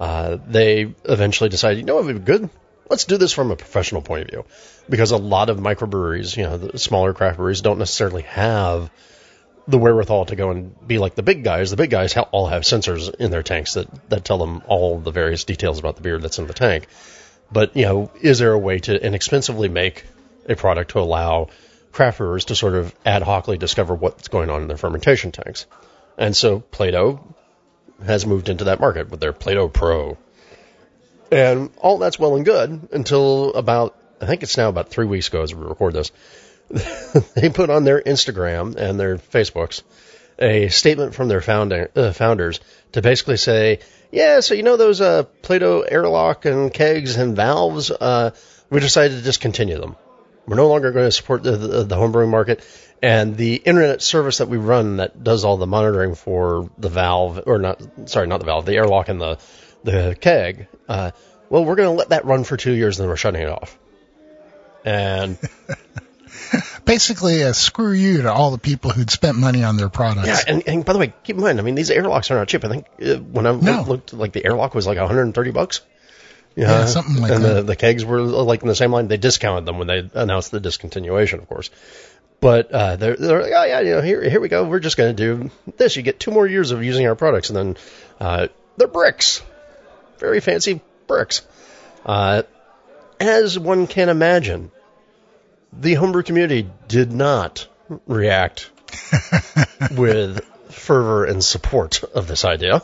Uh, 0.00 0.38
they 0.46 0.94
eventually 1.04 1.50
decided, 1.50 1.78
you 1.78 1.84
know 1.84 1.96
what 1.96 2.04
would 2.04 2.24
be 2.24 2.32
good? 2.32 2.50
Let's 2.88 3.04
do 3.04 3.16
this 3.16 3.32
from 3.32 3.50
a 3.50 3.56
professional 3.56 4.02
point 4.02 4.24
of 4.24 4.30
view. 4.30 4.44
Because 4.88 5.12
a 5.12 5.16
lot 5.16 5.48
of 5.48 5.58
microbreweries, 5.58 6.36
you 6.36 6.42
know, 6.42 6.58
the 6.58 6.78
smaller 6.78 7.14
craft 7.14 7.36
breweries 7.36 7.62
don't 7.62 7.78
necessarily 7.78 8.22
have 8.22 8.90
the 9.66 9.78
wherewithal 9.78 10.26
to 10.26 10.36
go 10.36 10.50
and 10.50 10.86
be 10.86 10.98
like 10.98 11.14
the 11.14 11.22
big 11.22 11.42
guys. 11.42 11.70
The 11.70 11.76
big 11.76 11.90
guys 11.90 12.12
ha- 12.12 12.28
all 12.32 12.48
have 12.48 12.62
sensors 12.62 13.14
in 13.14 13.30
their 13.30 13.42
tanks 13.42 13.74
that, 13.74 13.88
that 14.10 14.24
tell 14.24 14.38
them 14.38 14.62
all 14.66 14.98
the 14.98 15.10
various 15.10 15.44
details 15.44 15.78
about 15.78 15.96
the 15.96 16.02
beer 16.02 16.18
that's 16.18 16.38
in 16.38 16.46
the 16.46 16.52
tank. 16.52 16.86
But, 17.50 17.76
you 17.76 17.84
know, 17.84 18.10
is 18.20 18.38
there 18.38 18.52
a 18.52 18.58
way 18.58 18.78
to 18.80 19.06
inexpensively 19.06 19.68
make 19.68 20.04
a 20.46 20.54
product 20.54 20.90
to 20.90 21.00
allow 21.00 21.48
craft 21.92 22.18
brewers 22.18 22.46
to 22.46 22.54
sort 22.54 22.74
of 22.74 22.94
ad 23.06 23.22
hocly 23.22 23.56
discover 23.56 23.94
what's 23.94 24.28
going 24.28 24.50
on 24.50 24.62
in 24.62 24.68
their 24.68 24.76
fermentation 24.76 25.32
tanks? 25.32 25.66
And 26.18 26.36
so 26.36 26.60
Plaato 26.60 27.34
has 28.04 28.26
moved 28.26 28.48
into 28.48 28.64
that 28.64 28.80
market 28.80 29.10
with 29.10 29.20
their 29.20 29.32
Plaato 29.32 29.72
Pro. 29.72 30.16
And 31.30 31.70
all 31.78 31.98
that's 31.98 32.18
well 32.18 32.36
and 32.36 32.44
good 32.44 32.88
until 32.92 33.54
about, 33.54 33.96
I 34.20 34.26
think 34.26 34.42
it's 34.42 34.56
now 34.56 34.68
about 34.68 34.88
three 34.88 35.06
weeks 35.06 35.28
ago 35.28 35.42
as 35.42 35.54
we 35.54 35.64
record 35.64 35.94
this. 35.94 36.12
they 37.34 37.50
put 37.50 37.70
on 37.70 37.84
their 37.84 38.00
Instagram 38.00 38.76
and 38.76 38.98
their 38.98 39.18
Facebooks 39.18 39.82
a 40.38 40.68
statement 40.68 41.14
from 41.14 41.28
their 41.28 41.42
uh, 41.94 42.12
founders 42.12 42.60
to 42.92 43.02
basically 43.02 43.36
say, 43.36 43.80
yeah, 44.10 44.40
so 44.40 44.54
you 44.54 44.62
know 44.62 44.76
those 44.76 45.00
uh, 45.00 45.24
Plaato 45.42 45.84
airlock 45.88 46.44
and 46.44 46.72
kegs 46.72 47.16
and 47.16 47.36
valves, 47.36 47.90
uh, 47.90 48.30
we 48.70 48.80
decided 48.80 49.16
to 49.16 49.22
discontinue 49.22 49.78
them. 49.78 49.96
We're 50.46 50.56
no 50.56 50.68
longer 50.68 50.92
going 50.92 51.06
to 51.06 51.12
support 51.12 51.42
the, 51.42 51.52
the, 51.52 51.84
the 51.84 51.96
homebrewing 51.96 52.28
market. 52.28 52.64
And 53.02 53.36
the 53.36 53.56
internet 53.56 54.02
service 54.02 54.38
that 54.38 54.48
we 54.48 54.56
run 54.56 54.96
that 54.98 55.22
does 55.22 55.44
all 55.44 55.56
the 55.56 55.66
monitoring 55.66 56.14
for 56.14 56.70
the 56.78 56.88
valve, 56.88 57.40
or 57.46 57.58
not, 57.58 57.82
sorry, 58.06 58.26
not 58.26 58.40
the 58.40 58.46
valve, 58.46 58.64
the 58.64 58.74
airlock 58.76 59.08
and 59.08 59.20
the, 59.20 59.38
the 59.82 60.16
keg, 60.18 60.68
uh, 60.88 61.10
well, 61.50 61.64
we're 61.64 61.74
going 61.76 61.88
to 61.88 61.94
let 61.94 62.10
that 62.10 62.24
run 62.24 62.44
for 62.44 62.56
two 62.56 62.72
years 62.72 62.98
and 62.98 63.04
then 63.04 63.10
we're 63.10 63.16
shutting 63.16 63.42
it 63.42 63.48
off. 63.48 63.78
And 64.84 65.38
Basically, 66.84 67.42
uh, 67.42 67.52
screw 67.52 67.92
you 67.92 68.22
to 68.22 68.32
all 68.32 68.50
the 68.50 68.58
people 68.58 68.90
who'd 68.90 69.10
spent 69.10 69.36
money 69.38 69.64
on 69.64 69.76
their 69.76 69.88
products. 69.88 70.28
Yeah, 70.28 70.40
and, 70.46 70.62
and 70.68 70.84
by 70.84 70.92
the 70.92 70.98
way, 70.98 71.12
keep 71.22 71.36
in 71.36 71.42
mind, 71.42 71.58
I 71.58 71.62
mean, 71.62 71.74
these 71.74 71.90
airlocks 71.90 72.30
are 72.30 72.34
not 72.36 72.48
cheap. 72.48 72.64
I 72.64 72.68
think 72.68 72.86
uh, 73.02 73.16
when 73.16 73.46
I 73.46 73.52
No. 73.52 73.82
looked, 73.86 74.12
like 74.12 74.32
the 74.32 74.44
airlock 74.44 74.74
was 74.74 74.86
like 74.86 74.98
130 74.98 75.50
bucks. 75.52 75.80
Yeah, 76.56 76.86
something 76.86 77.20
like 77.20 77.32
and 77.32 77.44
that. 77.44 77.54
the, 77.54 77.62
the 77.62 77.76
kegs 77.76 78.04
were 78.04 78.20
like 78.22 78.62
in 78.62 78.68
the 78.68 78.76
same 78.76 78.92
line. 78.92 79.08
They 79.08 79.16
discounted 79.16 79.66
them 79.66 79.78
when 79.78 79.88
they 79.88 80.08
announced 80.14 80.52
the 80.52 80.60
discontinuation, 80.60 81.40
of 81.40 81.48
course. 81.48 81.70
But 82.40 82.70
uh, 82.70 82.96
they're, 82.96 83.16
they're 83.16 83.42
like, 83.42 83.52
oh 83.54 83.64
yeah, 83.64 83.80
you 83.80 83.90
know, 83.92 84.02
here 84.02 84.28
here 84.28 84.40
we 84.40 84.48
go. 84.48 84.64
We're 84.64 84.80
just 84.80 84.96
going 84.96 85.16
to 85.16 85.22
do 85.22 85.50
this. 85.76 85.96
You 85.96 86.02
get 86.02 86.20
two 86.20 86.30
more 86.30 86.46
years 86.46 86.70
of 86.70 86.84
using 86.84 87.06
our 87.06 87.14
products, 87.16 87.50
and 87.50 87.56
then 87.56 87.76
uh, 88.20 88.48
they're 88.76 88.86
bricks, 88.86 89.42
very 90.18 90.40
fancy 90.40 90.80
bricks. 91.06 91.42
Uh, 92.04 92.42
as 93.18 93.58
one 93.58 93.86
can 93.86 94.08
imagine, 94.08 94.70
the 95.72 95.94
homebrew 95.94 96.22
community 96.22 96.68
did 96.86 97.12
not 97.12 97.66
react 98.06 98.70
with 99.92 100.44
fervor 100.70 101.24
and 101.24 101.42
support 101.42 102.02
of 102.02 102.26
this 102.26 102.44
idea. 102.44 102.82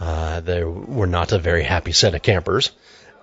Uh, 0.00 0.40
they 0.40 0.62
were 0.64 1.06
not 1.06 1.32
a 1.32 1.38
very 1.38 1.62
happy 1.62 1.92
set 1.92 2.14
of 2.14 2.22
campers. 2.22 2.70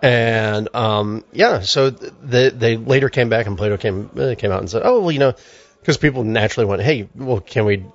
And 0.02 0.74
um, 0.76 1.24
yeah, 1.32 1.62
so 1.62 1.90
they 1.90 2.50
they 2.50 2.78
later 2.78 3.10
came 3.10 3.30
back 3.30 3.48
and 3.48 3.58
Plaato 3.58 3.80
came 3.80 4.10
uh, 4.18 4.36
came 4.38 4.52
out 4.52 4.60
and 4.60 4.70
said, 4.70 4.82
oh 4.86 5.02
well, 5.02 5.12
you 5.12 5.20
know, 5.20 5.34
because 5.80 5.98
people 5.98 6.24
naturally 6.24 6.66
went, 6.66 6.82
hey, 6.82 7.10
well, 7.16 7.40
can 7.40 7.66
we 7.66 7.86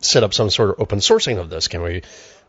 set 0.00 0.24
up 0.24 0.34
some 0.34 0.50
sort 0.50 0.70
of 0.70 0.80
open 0.80 0.98
sourcing 0.98 1.38
of 1.38 1.50
this? 1.50 1.68
Can 1.68 1.82
we 1.82 2.02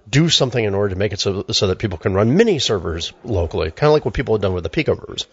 do 0.10 0.30
something 0.30 0.64
in 0.64 0.74
order 0.74 0.94
to 0.94 1.00
make 1.00 1.14
it 1.14 1.20
so 1.20 1.46
so 1.52 1.68
that 1.68 1.80
people 1.80 1.98
can 1.98 2.14
run 2.14 2.36
mini 2.36 2.60
servers 2.60 3.14
locally, 3.24 3.72
kind 3.72 3.88
of 3.90 3.94
like 3.94 4.06
what 4.06 4.14
people 4.14 4.36
have 4.36 4.42
done 4.42 4.54
with 4.54 4.64
the 4.64 4.70
Pico 4.70 4.96
brewers, 4.96 5.28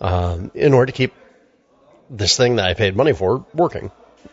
um, 0.00 0.50
in 0.54 0.74
order 0.74 0.86
to 0.86 0.96
keep 0.96 1.12
this 2.10 2.36
thing 2.36 2.56
that 2.56 2.66
I 2.66 2.74
paid 2.74 2.96
money 2.96 3.12
for 3.12 3.44
working. 3.54 3.90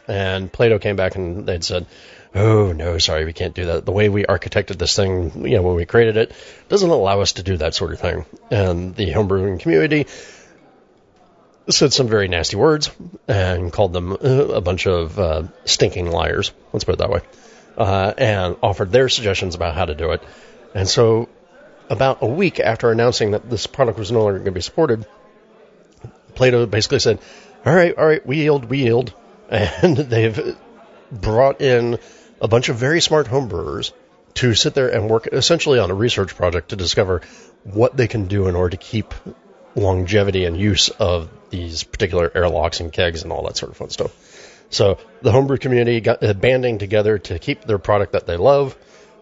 And 0.07 0.51
Plaato 0.51 0.81
came 0.81 0.95
back 0.95 1.15
and 1.15 1.45
they'd 1.45 1.63
said, 1.63 1.85
oh 2.35 2.73
no, 2.73 2.97
sorry, 2.97 3.25
we 3.25 3.33
can't 3.33 3.55
do 3.55 3.65
that. 3.67 3.85
The 3.85 3.91
way 3.91 4.09
we 4.09 4.25
architected 4.25 4.77
this 4.77 4.95
thing, 4.95 5.47
you 5.47 5.55
know, 5.55 5.61
when 5.63 5.75
we 5.75 5.85
created 5.85 6.17
it, 6.17 6.33
doesn't 6.67 6.89
allow 6.89 7.21
us 7.21 7.33
to 7.33 7.43
do 7.43 7.57
that 7.57 7.73
sort 7.73 7.93
of 7.93 7.99
thing. 7.99 8.25
And 8.51 8.95
the 8.95 9.11
homebrewing 9.11 9.59
community 9.61 10.05
said 11.69 11.93
some 11.93 12.07
very 12.07 12.27
nasty 12.27 12.57
words 12.57 12.91
and 13.27 13.71
called 13.71 13.93
them 13.93 14.11
uh, 14.11 14.15
a 14.15 14.61
bunch 14.61 14.85
of 14.85 15.17
uh, 15.17 15.43
stinking 15.63 16.11
liars. 16.11 16.51
Let's 16.73 16.83
put 16.83 16.93
it 16.93 16.99
that 16.99 17.09
way. 17.09 17.21
Uh, 17.77 18.13
and 18.17 18.57
offered 18.61 18.91
their 18.91 19.09
suggestions 19.09 19.55
about 19.55 19.73
how 19.73 19.85
to 19.85 19.95
do 19.95 20.11
it. 20.11 20.23
And 20.73 20.87
so, 20.87 21.29
about 21.89 22.19
a 22.21 22.27
week 22.27 22.59
after 22.59 22.91
announcing 22.91 23.31
that 23.31 23.49
this 23.49 23.67
product 23.67 23.97
was 23.97 24.11
no 24.11 24.23
longer 24.23 24.39
going 24.39 24.45
to 24.45 24.51
be 24.51 24.61
supported, 24.61 25.05
Plaato 26.35 26.69
basically 26.69 26.99
said, 26.99 27.19
"All 27.65 27.73
right, 27.73 27.97
all 27.97 28.05
right, 28.05 28.25
we 28.25 28.37
yield, 28.37 28.65
we 28.65 28.79
yield," 28.79 29.13
and 29.49 29.97
they've 29.97 30.57
brought 31.11 31.61
in 31.61 31.99
a 32.45 32.47
bunch 32.47 32.69
of 32.69 32.75
very 32.75 33.01
smart 33.01 33.25
homebrewers 33.25 33.91
to 34.35 34.53
sit 34.53 34.75
there 34.75 34.89
and 34.89 35.09
work 35.09 35.27
essentially 35.31 35.79
on 35.79 35.89
a 35.89 35.95
research 35.95 36.35
project 36.35 36.69
to 36.69 36.75
discover 36.75 37.21
what 37.63 37.97
they 37.97 38.07
can 38.07 38.27
do 38.27 38.47
in 38.47 38.55
order 38.55 38.77
to 38.77 38.77
keep 38.77 39.15
longevity 39.73 40.45
and 40.45 40.55
use 40.55 40.89
of 40.89 41.27
these 41.49 41.83
particular 41.83 42.31
airlocks 42.35 42.81
and 42.81 42.93
kegs 42.93 43.23
and 43.23 43.31
all 43.31 43.47
that 43.47 43.57
sort 43.57 43.71
of 43.71 43.77
fun 43.77 43.89
stuff. 43.89 44.13
So 44.69 44.99
the 45.23 45.31
homebrew 45.31 45.57
community 45.57 46.01
got 46.01 46.23
uh, 46.23 46.33
banding 46.33 46.77
together 46.77 47.17
to 47.17 47.39
keep 47.39 47.63
their 47.65 47.79
product 47.79 48.13
that 48.13 48.27
they 48.27 48.37
love, 48.37 48.77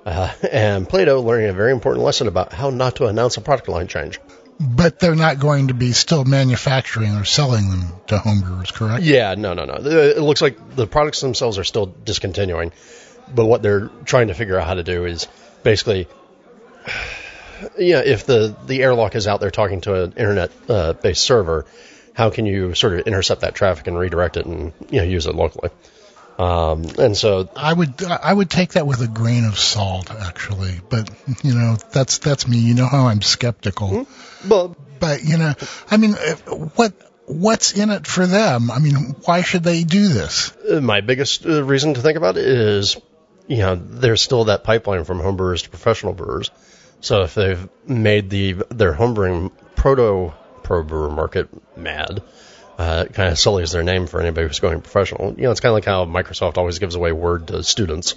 uh, 0.05 0.33
and 0.51 0.87
Plaato 0.87 1.23
learning 1.23 1.49
a 1.49 1.53
very 1.53 1.71
important 1.71 2.03
lesson 2.03 2.27
about 2.27 2.51
how 2.51 2.71
not 2.71 2.97
to 2.97 3.05
announce 3.05 3.37
a 3.37 3.41
product 3.41 3.69
line 3.69 3.87
change. 3.87 4.19
But 4.59 4.99
they're 4.99 5.15
not 5.15 5.39
going 5.39 5.69
to 5.69 5.73
be 5.73 5.93
still 5.93 6.23
manufacturing 6.25 7.15
or 7.15 7.25
selling 7.25 7.69
them 7.69 7.93
to 8.07 8.17
homebrewers, 8.17 8.71
correct? 8.71 9.03
Yeah, 9.03 9.33
no, 9.35 9.53
no, 9.53 9.65
no. 9.65 9.75
It 9.75 10.21
looks 10.21 10.41
like 10.41 10.75
the 10.75 10.85
products 10.85 11.21
themselves 11.21 11.57
are 11.57 11.63
still 11.63 11.87
discontinuing, 11.87 12.71
but 13.33 13.45
what 13.45 13.61
they're 13.61 13.89
trying 14.05 14.27
to 14.27 14.33
figure 14.33 14.59
out 14.59 14.67
how 14.67 14.73
to 14.75 14.83
do 14.83 15.05
is 15.05 15.27
basically, 15.63 16.07
yeah, 17.77 17.99
if 17.99 18.25
the 18.25 18.55
the 18.65 18.83
airlock 18.83 19.15
is 19.15 19.27
out 19.27 19.39
there 19.39 19.51
talking 19.51 19.81
to 19.81 20.03
an 20.03 20.13
internet 20.13 20.51
uh, 20.69 20.93
based 20.93 21.23
server, 21.23 21.65
how 22.13 22.29
can 22.29 22.45
you 22.45 22.73
sort 22.73 22.99
of 22.99 23.07
intercept 23.07 23.41
that 23.41 23.55
traffic 23.55 23.87
and 23.87 23.97
redirect 23.97 24.37
it 24.37 24.45
and 24.45 24.73
you 24.89 24.99
know 24.99 25.05
use 25.05 25.25
it 25.25 25.35
locally? 25.35 25.69
Um, 26.37 26.85
and 26.97 27.15
so 27.15 27.47
I 27.55 27.73
would 27.73 28.03
I 28.03 28.33
would 28.33 28.49
take 28.49 28.73
that 28.73 28.87
with 28.87 29.01
a 29.01 29.07
grain 29.07 29.45
of 29.45 29.59
salt, 29.59 30.11
actually. 30.11 30.79
But 30.89 31.09
you 31.43 31.53
know, 31.53 31.77
that's 31.91 32.17
that's 32.17 32.47
me. 32.47 32.57
You 32.57 32.73
know 32.73 32.87
how 32.87 33.07
I'm 33.07 33.21
skeptical. 33.21 33.89
Mm-hmm. 33.89 34.49
Well, 34.49 34.75
but 34.99 35.23
you 35.23 35.37
know, 35.37 35.53
I 35.91 35.97
mean, 35.97 36.13
what 36.75 36.93
what's 37.27 37.73
in 37.73 37.89
it 37.89 38.07
for 38.07 38.25
them? 38.25 38.71
I 38.71 38.79
mean, 38.79 39.15
why 39.25 39.41
should 39.41 39.63
they 39.63 39.83
do 39.83 40.07
this? 40.07 40.55
Uh, 40.69 40.81
my 40.81 41.01
biggest 41.01 41.45
uh, 41.45 41.63
reason 41.63 41.93
to 41.93 42.01
think 42.01 42.17
about 42.17 42.37
it 42.37 42.45
is, 42.45 42.97
you 43.47 43.57
know, 43.57 43.75
there's 43.75 44.21
still 44.21 44.45
that 44.45 44.63
pipeline 44.63 45.03
from 45.03 45.19
homebrewers 45.19 45.63
to 45.63 45.69
professional 45.69 46.13
brewers. 46.13 46.51
So 47.01 47.23
if 47.23 47.35
they've 47.35 47.69
made 47.85 48.29
the 48.29 48.53
their 48.69 48.93
homebrewing 48.93 49.51
proto 49.75 50.33
pro 50.63 50.83
brewer 50.83 51.09
market 51.09 51.49
mad, 51.77 52.23
uh, 52.77 53.05
it 53.07 53.13
kind 53.13 53.31
of 53.31 53.37
sullies 53.37 53.71
their 53.71 53.83
name 53.83 54.07
for 54.07 54.21
anybody 54.21 54.47
who's 54.47 54.59
going 54.59 54.81
professional. 54.81 55.33
You 55.35 55.43
know, 55.43 55.51
it's 55.51 55.59
kind 55.59 55.71
of 55.71 55.75
like 55.75 55.85
how 55.85 56.05
Microsoft 56.05 56.57
always 56.57 56.79
gives 56.79 56.95
away 56.95 57.11
Word 57.11 57.47
to 57.47 57.63
students. 57.63 58.15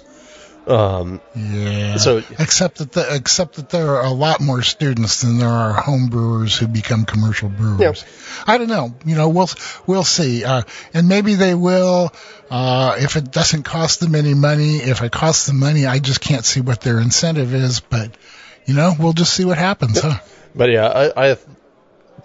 Um, 0.67 1.21
yeah. 1.33 1.95
So 1.95 2.17
except 2.17 2.79
that 2.79 2.91
the, 2.91 3.15
except 3.15 3.55
that 3.55 3.69
there 3.69 3.95
are 3.95 4.05
a 4.05 4.11
lot 4.11 4.41
more 4.41 4.61
students 4.61 5.21
than 5.21 5.37
there 5.37 5.47
are 5.47 5.73
home 5.73 6.09
brewers 6.09 6.57
who 6.57 6.67
become 6.67 7.05
commercial 7.05 7.47
brewers. 7.47 8.03
Yeah. 8.03 8.43
I 8.53 8.57
don't 8.57 8.67
know. 8.67 8.93
You 9.05 9.15
know, 9.15 9.29
we'll 9.29 9.49
we'll 9.85 10.03
see. 10.03 10.43
Uh, 10.43 10.63
and 10.93 11.07
maybe 11.07 11.35
they 11.35 11.55
will. 11.55 12.11
Uh, 12.49 12.97
if 12.99 13.15
it 13.15 13.31
doesn't 13.31 13.63
cost 13.63 14.01
them 14.01 14.13
any 14.13 14.33
money, 14.33 14.77
if 14.77 15.01
it 15.01 15.11
costs 15.11 15.47
them 15.47 15.59
money, 15.59 15.85
I 15.85 15.99
just 15.99 16.19
can't 16.19 16.43
see 16.43 16.59
what 16.59 16.81
their 16.81 16.99
incentive 16.99 17.53
is. 17.53 17.79
But 17.79 18.11
you 18.65 18.73
know, 18.73 18.93
we'll 18.99 19.13
just 19.13 19.33
see 19.33 19.45
what 19.45 19.57
happens. 19.57 20.01
Huh? 20.01 20.19
But 20.53 20.69
yeah, 20.69 20.87
I, 20.87 21.31
I 21.31 21.37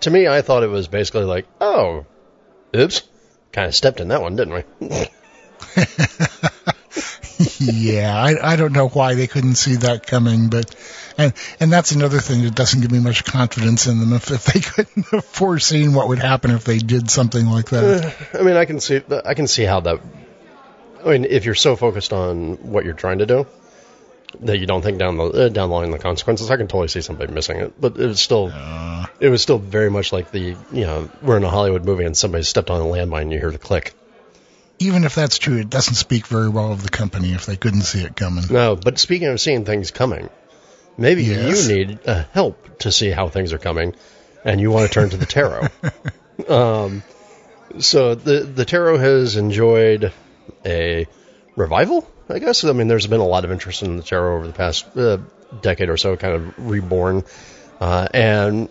to 0.00 0.11
me, 0.11 0.26
I 0.26 0.42
thought 0.42 0.64
it 0.64 0.70
was 0.70 0.88
basically 0.88 1.24
like, 1.24 1.46
oh, 1.61 2.07
oops, 2.74 3.02
kind 3.52 3.68
of 3.68 3.74
stepped 3.74 4.00
in 4.00 4.09
that 4.09 4.20
one, 4.20 4.35
didn't 4.35 4.64
we? 4.81 4.88
yeah, 7.59 8.14
I, 8.14 8.52
I 8.52 8.57
don't 8.57 8.72
know 8.72 8.88
why 8.88 9.14
they 9.14 9.26
couldn't 9.26 9.55
see 9.55 9.76
that 9.76 10.07
coming, 10.07 10.48
but 10.48 10.74
and 11.18 11.33
and 11.61 11.72
that's 11.72 11.92
another 11.92 12.20
thing 12.20 12.42
that 12.42 12.55
doesn't 12.55 12.81
give 12.81 12.90
me 12.90 13.00
much 13.00 13.24
confidence 13.24 13.87
in 13.87 14.00
them. 14.00 14.12
If, 14.12 14.31
if 14.31 14.44
they 14.44 14.61
couldn't 14.85 15.07
have 15.07 15.24
foreseen 15.24 15.94
what 15.94 16.09
would 16.09 16.18
happen 16.18 16.50
if 16.50 16.64
they 16.64 16.78
did 16.78 17.11
something 17.11 17.46
like 17.46 17.70
that, 17.70 18.05
uh, 18.35 18.38
I 18.38 18.42
mean, 18.42 18.57
I 18.57 18.64
can 18.64 18.81
see 18.81 19.00
I 19.24 19.35
can 19.35 19.46
see 19.46 19.64
how 19.64 19.81
that. 19.81 20.00
I 21.05 21.11
mean, 21.11 21.24
if 21.24 21.44
you're 21.44 21.55
so 21.55 21.74
focused 21.76 22.12
on 22.12 22.70
what 22.70 22.85
you're 22.85 22.94
trying 22.94 23.18
to 23.18 23.26
do 23.26 23.46
that 24.40 24.59
you 24.59 24.66
don't 24.66 24.83
think 24.83 24.98
down 24.98 25.16
the 25.16 25.24
uh, 25.24 25.48
down 25.48 25.68
the 25.68 25.74
line 25.74 25.90
the 25.90 25.98
consequences, 25.98 26.50
I 26.50 26.57
can 26.57 26.68
totally 26.68 26.88
see 26.88 27.00
somebody 27.00 27.33
missing 27.33 27.59
it. 27.59 27.81
But 27.81 27.96
it 27.96 28.07
was 28.07 28.20
still 28.20 28.50
uh, 28.52 29.07
it 29.20 29.28
was 29.28 29.42
still 29.42 29.59
very 29.59 29.90
much 29.90 30.12
like 30.12 30.31
the 30.31 30.57
you 30.72 30.87
know 30.87 31.11
we're 31.22 31.37
in 31.37 31.44
a 31.44 31.50
Hollywood 31.50 31.85
movie 31.85 32.05
and 32.05 32.16
somebody 32.16 32.44
stepped 32.44 32.70
on 32.70 32.81
a 32.81 32.85
landmine 32.85 33.22
and 33.22 33.33
you 33.33 33.38
hear 33.38 33.50
the 33.50 33.59
click 33.59 33.94
even 34.78 35.04
if 35.04 35.14
that's 35.14 35.38
true, 35.38 35.58
it 35.58 35.70
doesn't 35.70 35.94
speak 35.94 36.26
very 36.26 36.48
well 36.48 36.72
of 36.72 36.82
the 36.82 36.88
company 36.88 37.32
if 37.32 37.46
they 37.46 37.56
couldn't 37.56 37.82
see 37.82 38.02
it 38.02 38.16
coming. 38.16 38.44
No, 38.50 38.76
but 38.76 38.98
speaking 38.98 39.28
of 39.28 39.40
seeing 39.40 39.64
things 39.64 39.90
coming, 39.90 40.28
maybe 40.96 41.24
yes. 41.24 41.68
you 41.68 41.76
need 41.76 42.00
uh, 42.06 42.24
help 42.32 42.78
to 42.80 42.92
see 42.92 43.11
how 43.11 43.28
things 43.28 43.52
are 43.52 43.58
coming, 43.58 43.94
and 44.44 44.61
you 44.61 44.70
want 44.70 44.88
to 44.88 44.92
turn 44.92 45.11
to 45.11 45.16
the 45.16 45.26
tarot. 45.26 45.68
um, 46.48 47.02
so 47.78 48.14
the 48.14 48.40
the 48.40 48.64
tarot 48.64 48.98
has 48.98 49.37
enjoyed 49.37 50.12
a 50.64 51.06
revival, 51.56 52.11
I 52.28 52.38
guess. 52.38 52.64
I 52.64 52.72
mean, 52.72 52.88
there's 52.88 53.06
been 53.06 53.20
a 53.20 53.26
lot 53.26 53.44
of 53.44 53.52
interest 53.52 53.82
in 53.82 53.96
the 53.96 54.02
tarot 54.02 54.37
over 54.37 54.46
the 54.46 54.52
past 54.52 54.96
uh, 54.96 55.18
decade 55.61 55.88
or 55.88 55.96
so, 55.96 56.16
kind 56.16 56.35
of 56.35 56.54
reborn, 56.58 57.24
uh, 57.80 58.08
and 58.12 58.68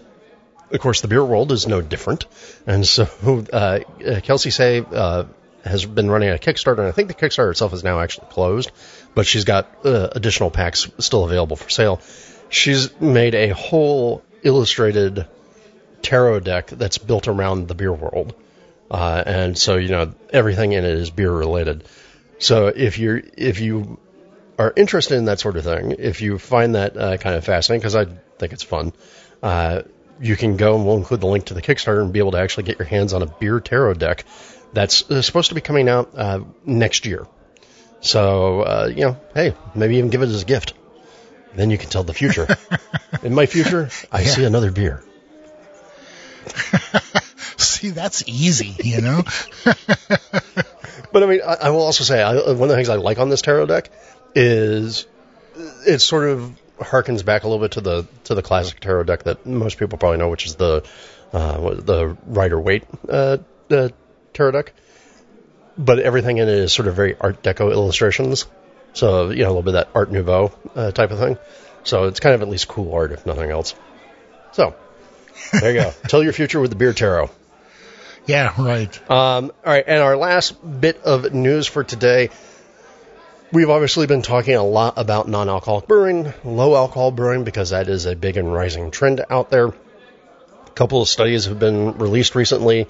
of 0.72 0.80
course, 0.80 1.02
the 1.02 1.08
beer 1.08 1.24
world 1.24 1.52
is 1.52 1.68
no 1.68 1.82
different. 1.82 2.26
And 2.66 2.86
so, 2.86 3.04
uh, 3.54 3.80
Kelsey 4.24 4.52
Seay 4.52 4.84
uh, 4.92 5.26
has 5.64 5.86
been 5.86 6.10
running 6.10 6.30
a 6.30 6.38
Kickstarter, 6.38 6.80
and 6.80 6.88
I 6.88 6.92
think 6.92 7.08
the 7.08 7.14
Kickstarter 7.14 7.52
itself 7.52 7.74
is 7.74 7.84
now 7.84 8.00
actually 8.00 8.28
closed, 8.30 8.72
but 9.14 9.26
she's 9.26 9.44
got 9.44 9.68
uh, 9.86 10.10
additional 10.12 10.50
packs 10.50 10.90
still 11.00 11.24
available 11.24 11.56
for 11.56 11.70
sale. 11.70 12.02
She's 12.50 13.00
made 13.00 13.36
a 13.36 13.50
whole 13.50 14.24
illustrated 14.44 15.28
tarot 16.02 16.42
deck 16.42 16.68
that's 16.68 16.98
built 16.98 17.28
around 17.28 17.68
the 17.68 17.76
beer 17.76 17.94
world, 17.94 18.34
uh, 18.90 19.24
and 19.26 19.58
so 19.58 19.78
you 19.78 19.90
know 19.90 20.14
everything 20.32 20.74
in 20.74 20.84
it 20.84 20.94
is 20.94 21.10
beer 21.10 21.32
related. 21.32 21.84
So 22.40 22.68
if 22.68 22.98
you're 22.98 23.22
if 23.38 23.60
you 23.60 24.00
are 24.58 24.74
interested 24.76 25.18
in 25.18 25.26
that 25.26 25.40
sort 25.40 25.58
of 25.58 25.64
thing, 25.64 25.96
if 26.00 26.22
you 26.22 26.38
find 26.38 26.76
that 26.76 26.98
uh, 26.98 27.18
kind 27.18 27.36
of 27.36 27.46
fascinating, 27.46 27.82
because 27.82 27.96
I 27.96 28.06
think 28.38 28.54
it's 28.54 28.64
fun, 28.64 28.94
uh, 29.42 29.84
you 30.20 30.36
can 30.36 30.58
go 30.58 30.76
and 30.76 30.86
we'll 30.86 30.98
include 30.98 31.22
the 31.22 31.28
link 31.28 31.46
to 31.46 31.54
the 31.54 31.62
Kickstarter 31.62 32.02
and 32.02 32.14
be 32.14 32.20
able 32.20 32.32
to 32.32 32.40
actually 32.40 32.64
get 32.64 32.80
your 32.80 32.88
hands 32.88 33.14
on 33.14 33.22
a 33.22 33.26
beer 33.26 33.60
tarot 33.60 33.96
deck 33.96 34.26
that's 34.74 35.10
uh, 35.10 35.22
supposed 35.22 35.50
to 35.50 35.56
be 35.56 35.62
coming 35.62 35.90
out 35.90 36.12
uh, 36.16 36.42
next 36.66 37.06
year. 37.06 37.28
So, 38.02 38.62
uh, 38.62 38.92
you 38.94 39.06
know, 39.06 39.18
hey, 39.34 39.56
maybe 39.76 39.98
even 39.98 40.10
give 40.10 40.22
it 40.22 40.30
as 40.30 40.42
a 40.42 40.46
gift. 40.46 40.74
Then 41.56 41.70
you 41.70 41.78
can 41.78 41.90
tell 41.90 42.04
the 42.04 42.14
future. 42.14 42.48
In 43.24 43.36
my 43.36 43.46
future, 43.46 43.90
I 44.12 44.22
yeah. 44.22 44.28
see 44.28 44.46
another 44.46 44.72
beer. 44.72 45.04
see, 47.58 47.90
that's 47.90 48.24
easy, 48.28 48.76
you 48.84 49.02
know? 49.02 49.24
but 51.12 51.24
I 51.24 51.26
mean, 51.26 51.42
I, 51.46 51.58
I 51.64 51.70
will 51.70 51.82
also 51.82 52.04
say, 52.04 52.22
I, 52.22 52.34
one 52.34 52.64
of 52.64 52.70
the 52.70 52.76
things 52.76 52.90
I 52.90 52.96
like 52.96 53.20
on 53.20 53.30
this 53.30 53.42
tarot 53.42 53.68
deck 53.68 53.92
is 54.34 55.06
it 55.86 56.00
sort 56.00 56.30
of 56.30 56.56
harkens 56.80 57.24
back 57.24 57.44
a 57.44 57.48
little 57.48 57.64
bit 57.64 57.74
to 57.74 57.82
the 57.82 58.08
to 58.24 58.34
the 58.34 58.42
classic 58.42 58.80
tarot 58.80 59.04
deck 59.04 59.24
that 59.24 59.46
most 59.46 59.78
people 59.78 59.98
probably 59.98 60.18
know, 60.18 60.30
which 60.30 60.46
is 60.46 60.56
the 60.56 60.84
uh, 61.34 61.76
the 61.76 62.18
Rider 62.26 62.60
Waite 62.60 62.86
uh, 63.08 63.38
uh, 63.70 63.90
tarot 64.34 64.52
deck. 64.52 64.74
But 65.78 66.00
everything 66.00 66.38
in 66.38 66.48
it 66.48 66.54
is 66.54 66.74
sort 66.74 66.88
of 66.88 66.96
very 66.96 67.16
Art 67.20 67.42
Deco 67.42 67.72
illustrations, 67.72 68.46
so 68.94 69.30
you 69.30 69.44
know 69.44 69.48
a 69.48 69.54
little 69.54 69.62
bit 69.64 69.76
of 69.76 69.86
that 69.86 69.90
Art 69.96 70.12
Nouveau 70.12 70.52
uh, 70.76 70.92
type 70.92 71.12
of 71.12 71.20
thing. 71.20 71.38
So 71.84 72.06
it's 72.06 72.20
kind 72.20 72.36
of 72.36 72.42
at 72.42 72.50
least 72.50 72.68
cool 72.68 72.94
art, 72.94 73.12
if 73.12 73.26
nothing 73.26 73.50
else. 73.50 73.74
So 74.52 74.76
there 75.52 75.74
you 75.74 75.82
go. 75.82 75.94
Tell 76.08 76.24
your 76.24 76.34
future 76.34 76.60
with 76.60 76.70
the 76.70 76.76
beer 76.76 76.94
tarot. 76.94 77.30
Yeah, 78.28 78.54
right. 78.62 79.12
Um, 79.12 79.52
all 79.66 79.74
right, 79.74 79.84
and 79.88 80.02
our 80.02 80.16
last 80.16 80.56
bit 80.80 81.02
of 81.04 81.34
news 81.34 81.68
for 81.68 81.84
today. 81.84 82.30
We've 83.52 83.70
obviously 83.70 84.08
been 84.08 84.22
talking 84.22 84.56
a 84.56 84.64
lot 84.64 84.94
about 84.98 85.28
non 85.28 85.50
alcoholic 85.50 85.88
brewing, 85.88 86.34
low 86.46 86.76
alcohol 86.76 87.12
brewing, 87.12 87.44
because 87.44 87.72
that 87.72 87.90
is 87.90 88.06
a 88.06 88.16
big 88.16 88.38
and 88.38 88.52
rising 88.52 88.92
trend 88.92 89.26
out 89.30 89.50
there. 89.50 89.68
A 89.68 90.70
couple 90.74 91.02
of 91.02 91.10
studies 91.10 91.46
have 91.46 91.60
been 91.60 91.98
released 91.98 92.36
recently 92.36 92.88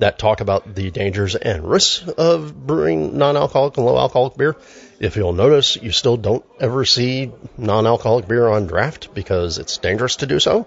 that 0.00 0.18
talk 0.18 0.40
about 0.40 0.74
the 0.74 0.90
dangers 0.90 1.36
and 1.36 1.68
risks 1.68 2.08
of 2.08 2.66
brewing 2.66 3.16
non 3.16 3.36
alcoholic 3.36 3.76
and 3.76 3.86
low 3.86 3.98
alcoholic 3.98 4.36
beer. 4.36 4.56
If 4.98 5.16
you'll 5.16 5.32
notice, 5.32 5.76
you 5.76 5.92
still 5.92 6.16
don't 6.16 6.44
ever 6.58 6.84
see 6.84 7.30
non 7.56 7.86
alcoholic 7.86 8.26
beer 8.26 8.48
on 8.48 8.66
draft 8.66 9.14
because 9.14 9.58
it's 9.58 9.78
dangerous 9.78 10.16
to 10.16 10.26
do 10.26 10.40
so. 10.40 10.66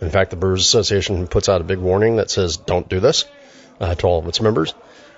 In 0.00 0.10
fact, 0.10 0.30
the 0.30 0.36
Brewers 0.36 0.62
Association 0.62 1.26
puts 1.26 1.48
out 1.48 1.60
a 1.60 1.64
big 1.64 1.78
warning 1.78 2.16
that 2.16 2.30
says 2.30 2.56
don't 2.56 2.88
do 2.88 3.00
this 3.00 3.24
uh, 3.80 3.94
to 3.94 4.06
all 4.06 4.18
of 4.18 4.28
its 4.28 4.40
members. 4.40 4.74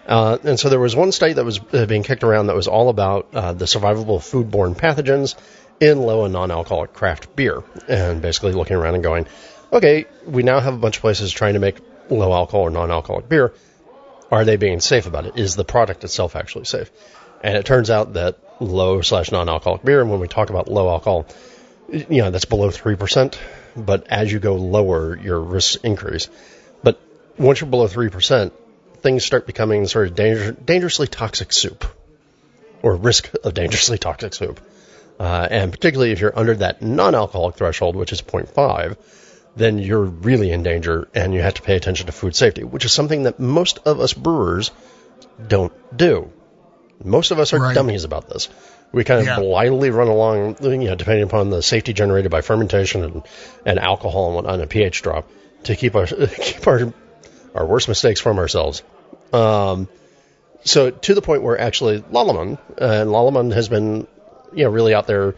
Uh, 0.07 0.39
and 0.45 0.59
so 0.59 0.69
there 0.69 0.79
was 0.79 0.95
one 0.95 1.11
study 1.11 1.33
that 1.33 1.45
was 1.45 1.61
uh, 1.73 1.87
being 1.87 2.05
kicked 2.05 2.23
around 2.23 2.47
that 2.47 2.55
was 2.55 2.69
all 2.69 2.89
about 2.89 3.29
uh, 3.35 3.53
the 3.53 3.65
survivable 3.65 4.21
foodborne 4.21 4.77
pathogens 4.77 5.35
in 5.81 6.01
low 6.01 6.25
and 6.25 6.33
non-alcoholic 6.33 6.93
craft 6.93 7.35
beer, 7.35 7.63
and 7.89 8.23
basically 8.23 8.53
looking 8.53 8.77
around 8.77 8.95
and 8.95 9.03
going, 9.03 9.27
okay, 9.73 10.07
we 10.25 10.45
now 10.45 10.61
have 10.61 10.75
a 10.75 10.79
bunch 10.79 10.97
of 10.97 11.01
places 11.01 11.33
trying 11.33 11.55
to 11.55 11.61
make 11.61 11.79
low 12.09 12.33
alcohol 12.33 12.63
or 12.63 12.71
non-alcoholic 12.71 13.29
beer. 13.29 13.53
Are 14.31 14.45
they 14.45 14.57
being 14.57 14.81
safe 14.81 15.07
about 15.07 15.27
it? 15.27 15.37
Is 15.37 15.57
the 15.57 15.65
product 15.65 16.05
itself 16.05 16.37
actually 16.37 16.65
safe? 16.65 16.91
And 17.43 17.57
it 17.57 17.65
turns 17.65 17.91
out 17.91 18.15
that 18.15 18.39
low 18.61 19.01
slash 19.03 19.31
non-alcoholic 19.31 19.85
beer, 19.85 20.01
and 20.01 20.11
when 20.11 20.21
we 20.21 20.29
talk 20.29 20.51
about 20.51 20.69
low 20.69 20.89
alcohol, 20.89 21.27
you 21.89 22.23
know, 22.23 22.31
that's 22.31 22.45
below 22.45 22.69
3%, 22.69 23.39
but 23.77 24.09
as 24.09 24.33
you 24.33 24.39
go 24.39 24.57
lower, 24.57 25.17
your 25.17 25.41
risks 25.41 25.77
increase. 25.77 26.29
But 26.83 27.01
once 27.39 27.61
you're 27.61 27.71
below 27.71 27.87
3%, 27.87 28.53
things 28.99 29.25
start 29.25 29.47
becoming 29.47 29.87
sort 29.87 30.09
of 30.09 30.15
danger, 30.17 30.53
dangerously 30.53 31.07
toxic 31.07 31.53
soup, 31.53 31.85
or 32.83 32.97
risk 32.97 33.31
of 33.45 33.55
dangerously 33.55 33.99
toxic 33.99 34.35
soup. 34.35 34.61
Uh, 35.19 35.47
and 35.51 35.73
particularly 35.73 36.13
if 36.13 36.21
you're 36.21 36.39
under 36.39 36.55
that 36.57 36.83
non-alcoholic 36.83 37.57
threshold, 37.57 37.97
which 37.97 38.13
is 38.13 38.21
0.5, 38.21 38.97
then 39.57 39.79
you're 39.79 40.05
really 40.05 40.53
in 40.53 40.63
danger 40.63 41.09
and 41.15 41.33
you 41.33 41.41
have 41.41 41.55
to 41.55 41.63
pay 41.63 41.77
attention 41.77 42.07
to 42.07 42.13
food 42.13 42.37
safety, 42.37 42.63
which 42.63 42.85
is 42.85 42.93
something 42.93 43.25
that 43.25 43.41
most 43.41 43.79
of 43.87 44.01
us 44.01 44.13
brewers 44.13 44.71
don't 45.49 45.73
do. 45.97 46.31
Most 47.03 47.31
of 47.31 47.39
us 47.39 47.53
are 47.53 47.61
right. 47.61 47.75
dummies 47.75 48.05
about 48.05 48.29
this. 48.29 48.49
We 48.93 49.05
kind 49.05 49.21
of 49.21 49.27
yeah. 49.27 49.39
blindly 49.41 49.91
run 49.91 50.09
along, 50.09 50.57
you 50.63 50.77
know, 50.77 50.95
depending 50.95 51.25
upon 51.25 51.51
the 51.51 51.63
safety 51.63 51.93
generated 51.93 52.31
by 52.31 52.43
fermentation 52.43 53.03
and, 53.03 53.23
and 53.65 53.79
alcohol 53.79 54.27
and 54.27 54.35
whatnot, 54.37 54.55
and 54.55 54.63
a 54.63 54.67
pH 54.67 55.03
drop 55.03 55.29
to 55.65 55.75
keep 55.75 55.97
our 55.97 56.07
keep 56.39 56.67
our 56.67 56.93
our 57.55 57.67
worst 57.67 57.89
mistakes 57.89 58.21
from 58.21 58.39
ourselves. 58.39 58.83
Um, 59.33 59.89
so 60.65 60.91
to 60.91 61.15
the 61.15 61.23
point 61.23 61.43
where 61.43 61.61
actually 61.61 62.01
Lallemand 62.01 62.59
and 62.79 63.11
Lallemand 63.11 63.53
has 63.55 63.69
been, 63.69 64.07
you 64.55 64.65
know, 64.65 64.71
really 64.71 64.95
out 64.95 65.07
there 65.07 65.35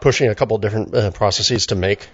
pushing 0.00 0.28
a 0.28 0.34
couple 0.34 0.56
of 0.56 0.62
different 0.62 0.94
uh, 0.94 1.10
processes 1.10 1.66
to 1.66 1.74
make 1.74 2.08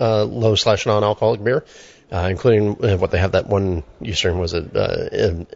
uh, 0.00 0.24
low 0.24 0.54
slash 0.54 0.86
non-alcoholic 0.86 1.42
beer, 1.42 1.64
uh, 2.10 2.28
including 2.30 2.84
uh, 2.84 2.96
what 2.96 3.10
they 3.10 3.18
have 3.18 3.32
that 3.32 3.46
one 3.46 3.82
Eastern 4.02 4.38
was 4.38 4.54
it 4.54 4.76
uh, 4.76 5.08
in, 5.12 5.46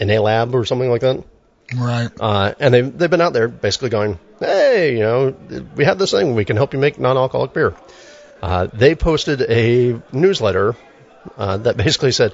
a 0.00 0.18
lab 0.18 0.54
or 0.54 0.64
something 0.64 0.90
like 0.90 1.02
that. 1.02 1.24
Right. 1.76 2.10
Uh, 2.18 2.54
and 2.58 2.74
they've, 2.74 2.98
they've 2.98 3.10
been 3.10 3.20
out 3.20 3.32
there 3.32 3.48
basically 3.48 3.90
going, 3.90 4.18
hey, 4.40 4.94
you 4.94 5.00
know, 5.00 5.36
we 5.76 5.84
have 5.84 5.98
this 5.98 6.10
thing. 6.10 6.34
We 6.34 6.44
can 6.44 6.56
help 6.56 6.72
you 6.72 6.80
make 6.80 6.98
non-alcoholic 6.98 7.52
beer. 7.52 7.74
Uh, 8.42 8.66
they 8.72 8.94
posted 8.94 9.42
a 9.42 10.00
newsletter 10.12 10.74
uh, 11.36 11.58
that 11.58 11.76
basically 11.76 12.12
said, 12.12 12.32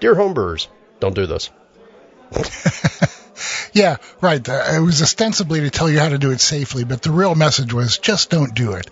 Dear 0.00 0.14
homebrewers, 0.14 0.68
don't 1.00 1.14
do 1.14 1.26
this. 1.26 1.50
yeah, 3.72 3.96
right. 4.20 4.46
It 4.46 4.80
was 4.80 5.02
ostensibly 5.02 5.60
to 5.60 5.70
tell 5.70 5.90
you 5.90 5.98
how 5.98 6.08
to 6.08 6.18
do 6.18 6.30
it 6.30 6.40
safely, 6.40 6.84
but 6.84 7.02
the 7.02 7.10
real 7.10 7.34
message 7.34 7.72
was 7.72 7.98
just 7.98 8.30
don't 8.30 8.54
do 8.54 8.72
it. 8.72 8.88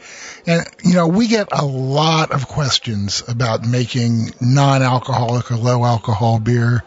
And, 0.46 0.66
you 0.84 0.94
know, 0.94 1.08
we 1.08 1.26
get 1.26 1.48
a 1.52 1.64
lot 1.64 2.30
of 2.30 2.48
questions 2.48 3.22
about 3.26 3.66
making 3.66 4.30
non-alcoholic 4.40 5.50
or 5.50 5.56
low 5.56 5.84
alcohol 5.84 6.38
beer. 6.38 6.84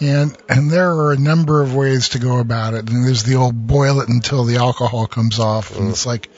And, 0.00 0.36
and 0.48 0.70
there 0.70 0.90
are 0.90 1.12
a 1.12 1.18
number 1.18 1.62
of 1.62 1.74
ways 1.74 2.10
to 2.10 2.18
go 2.18 2.38
about 2.38 2.74
it. 2.74 2.88
And 2.90 3.06
there's 3.06 3.22
the 3.22 3.36
old 3.36 3.66
boil 3.66 4.00
it 4.00 4.08
until 4.08 4.44
the 4.44 4.56
alcohol 4.56 5.06
comes 5.06 5.38
off. 5.38 5.72
Mm. 5.72 5.80
And 5.80 5.88
it's 5.90 6.06
like, 6.06 6.28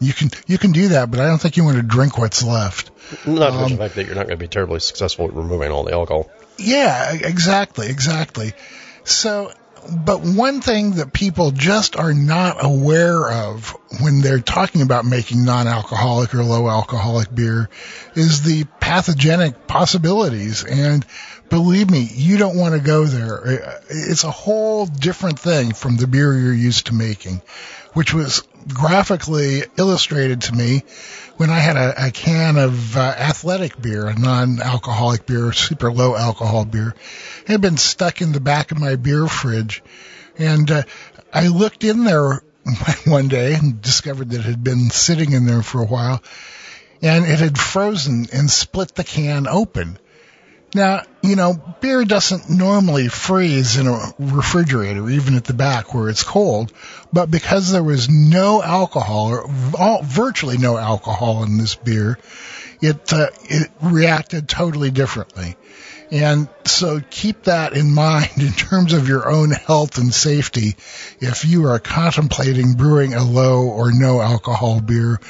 you 0.00 0.12
can, 0.12 0.30
you 0.46 0.58
can 0.58 0.72
do 0.72 0.88
that, 0.88 1.10
but 1.10 1.20
I 1.20 1.26
don't 1.26 1.38
think 1.40 1.56
you 1.56 1.64
want 1.64 1.76
to 1.76 1.82
drink 1.82 2.18
what's 2.18 2.42
left. 2.42 2.90
Not 3.26 3.50
to 3.50 3.54
um, 3.54 3.60
mention 3.60 3.76
the 3.78 3.84
fact 3.84 3.94
that 3.94 4.06
you're 4.06 4.16
not 4.16 4.26
going 4.26 4.38
to 4.38 4.44
be 4.44 4.48
terribly 4.48 4.80
successful 4.80 5.26
at 5.26 5.34
removing 5.34 5.70
all 5.70 5.84
the 5.84 5.92
alcohol. 5.92 6.30
Yeah, 6.58 7.12
exactly, 7.12 7.88
exactly. 7.88 8.52
So, 9.04 9.52
but 9.90 10.20
one 10.20 10.60
thing 10.60 10.92
that 10.92 11.12
people 11.12 11.50
just 11.50 11.96
are 11.96 12.14
not 12.14 12.64
aware 12.64 13.30
of 13.30 13.76
when 14.00 14.20
they're 14.20 14.38
talking 14.40 14.82
about 14.82 15.04
making 15.04 15.44
non-alcoholic 15.44 16.34
or 16.34 16.44
low 16.44 16.68
alcoholic 16.68 17.34
beer 17.34 17.68
is 18.14 18.42
the 18.42 18.64
pathogenic 18.80 19.66
possibilities. 19.66 20.64
And 20.64 21.04
believe 21.48 21.90
me, 21.90 22.08
you 22.12 22.38
don't 22.38 22.56
want 22.56 22.74
to 22.74 22.80
go 22.80 23.04
there. 23.04 23.80
It's 23.88 24.24
a 24.24 24.30
whole 24.30 24.86
different 24.86 25.38
thing 25.38 25.74
from 25.74 25.96
the 25.96 26.06
beer 26.06 26.32
you're 26.38 26.54
used 26.54 26.86
to 26.86 26.94
making, 26.94 27.42
which 27.92 28.14
was 28.14 28.42
graphically 28.68 29.64
illustrated 29.76 30.42
to 30.42 30.54
me 30.54 30.82
when 31.36 31.50
I 31.50 31.58
had 31.58 31.76
a, 31.76 32.06
a 32.06 32.10
can 32.10 32.56
of 32.56 32.96
uh, 32.96 33.00
athletic 33.00 33.80
beer, 33.80 34.06
a 34.06 34.18
non-alcoholic 34.18 35.26
beer, 35.26 35.52
super 35.52 35.92
low 35.92 36.16
alcohol 36.16 36.64
beer. 36.64 36.94
It 37.42 37.48
had 37.48 37.60
been 37.60 37.76
stuck 37.76 38.20
in 38.20 38.32
the 38.32 38.40
back 38.40 38.70
of 38.70 38.78
my 38.78 38.96
beer 38.96 39.26
fridge. 39.26 39.82
And 40.38 40.70
uh, 40.70 40.82
I 41.32 41.48
looked 41.48 41.84
in 41.84 42.04
there 42.04 42.42
one 43.06 43.28
day 43.28 43.54
and 43.54 43.80
discovered 43.82 44.30
that 44.30 44.40
it 44.40 44.46
had 44.46 44.64
been 44.64 44.90
sitting 44.90 45.32
in 45.32 45.46
there 45.46 45.62
for 45.62 45.82
a 45.82 45.86
while 45.86 46.22
and 47.02 47.24
it 47.24 47.40
had 47.40 47.58
frozen 47.58 48.26
and 48.32 48.48
split 48.48 48.94
the 48.94 49.04
can 49.04 49.48
open. 49.48 49.98
Now, 50.74 51.02
you 51.22 51.36
know, 51.36 51.54
beer 51.80 52.04
doesn't 52.04 52.48
normally 52.48 53.08
freeze 53.08 53.76
in 53.76 53.86
a 53.86 54.12
refrigerator, 54.18 55.08
even 55.10 55.36
at 55.36 55.44
the 55.44 55.52
back 55.52 55.92
where 55.92 56.08
it's 56.08 56.22
cold, 56.22 56.72
but 57.12 57.30
because 57.30 57.70
there 57.70 57.84
was 57.84 58.08
no 58.08 58.62
alcohol 58.62 59.28
or 59.28 59.50
all, 59.78 60.02
virtually 60.02 60.56
no 60.56 60.78
alcohol 60.78 61.42
in 61.42 61.58
this 61.58 61.74
beer, 61.74 62.18
it, 62.80 63.12
uh, 63.12 63.28
it 63.42 63.70
reacted 63.82 64.48
totally 64.48 64.90
differently. 64.90 65.56
And 66.10 66.48
so 66.64 67.00
keep 67.10 67.44
that 67.44 67.74
in 67.74 67.94
mind 67.94 68.30
in 68.36 68.52
terms 68.52 68.94
of 68.94 69.08
your 69.08 69.30
own 69.30 69.50
health 69.50 69.98
and 69.98 70.12
safety. 70.12 70.76
If 71.20 71.44
you 71.44 71.66
are 71.66 71.78
contemplating 71.78 72.74
brewing 72.74 73.14
a 73.14 73.22
low 73.22 73.68
or 73.68 73.92
no 73.92 74.20
alcohol 74.20 74.80
beer, 74.80 75.20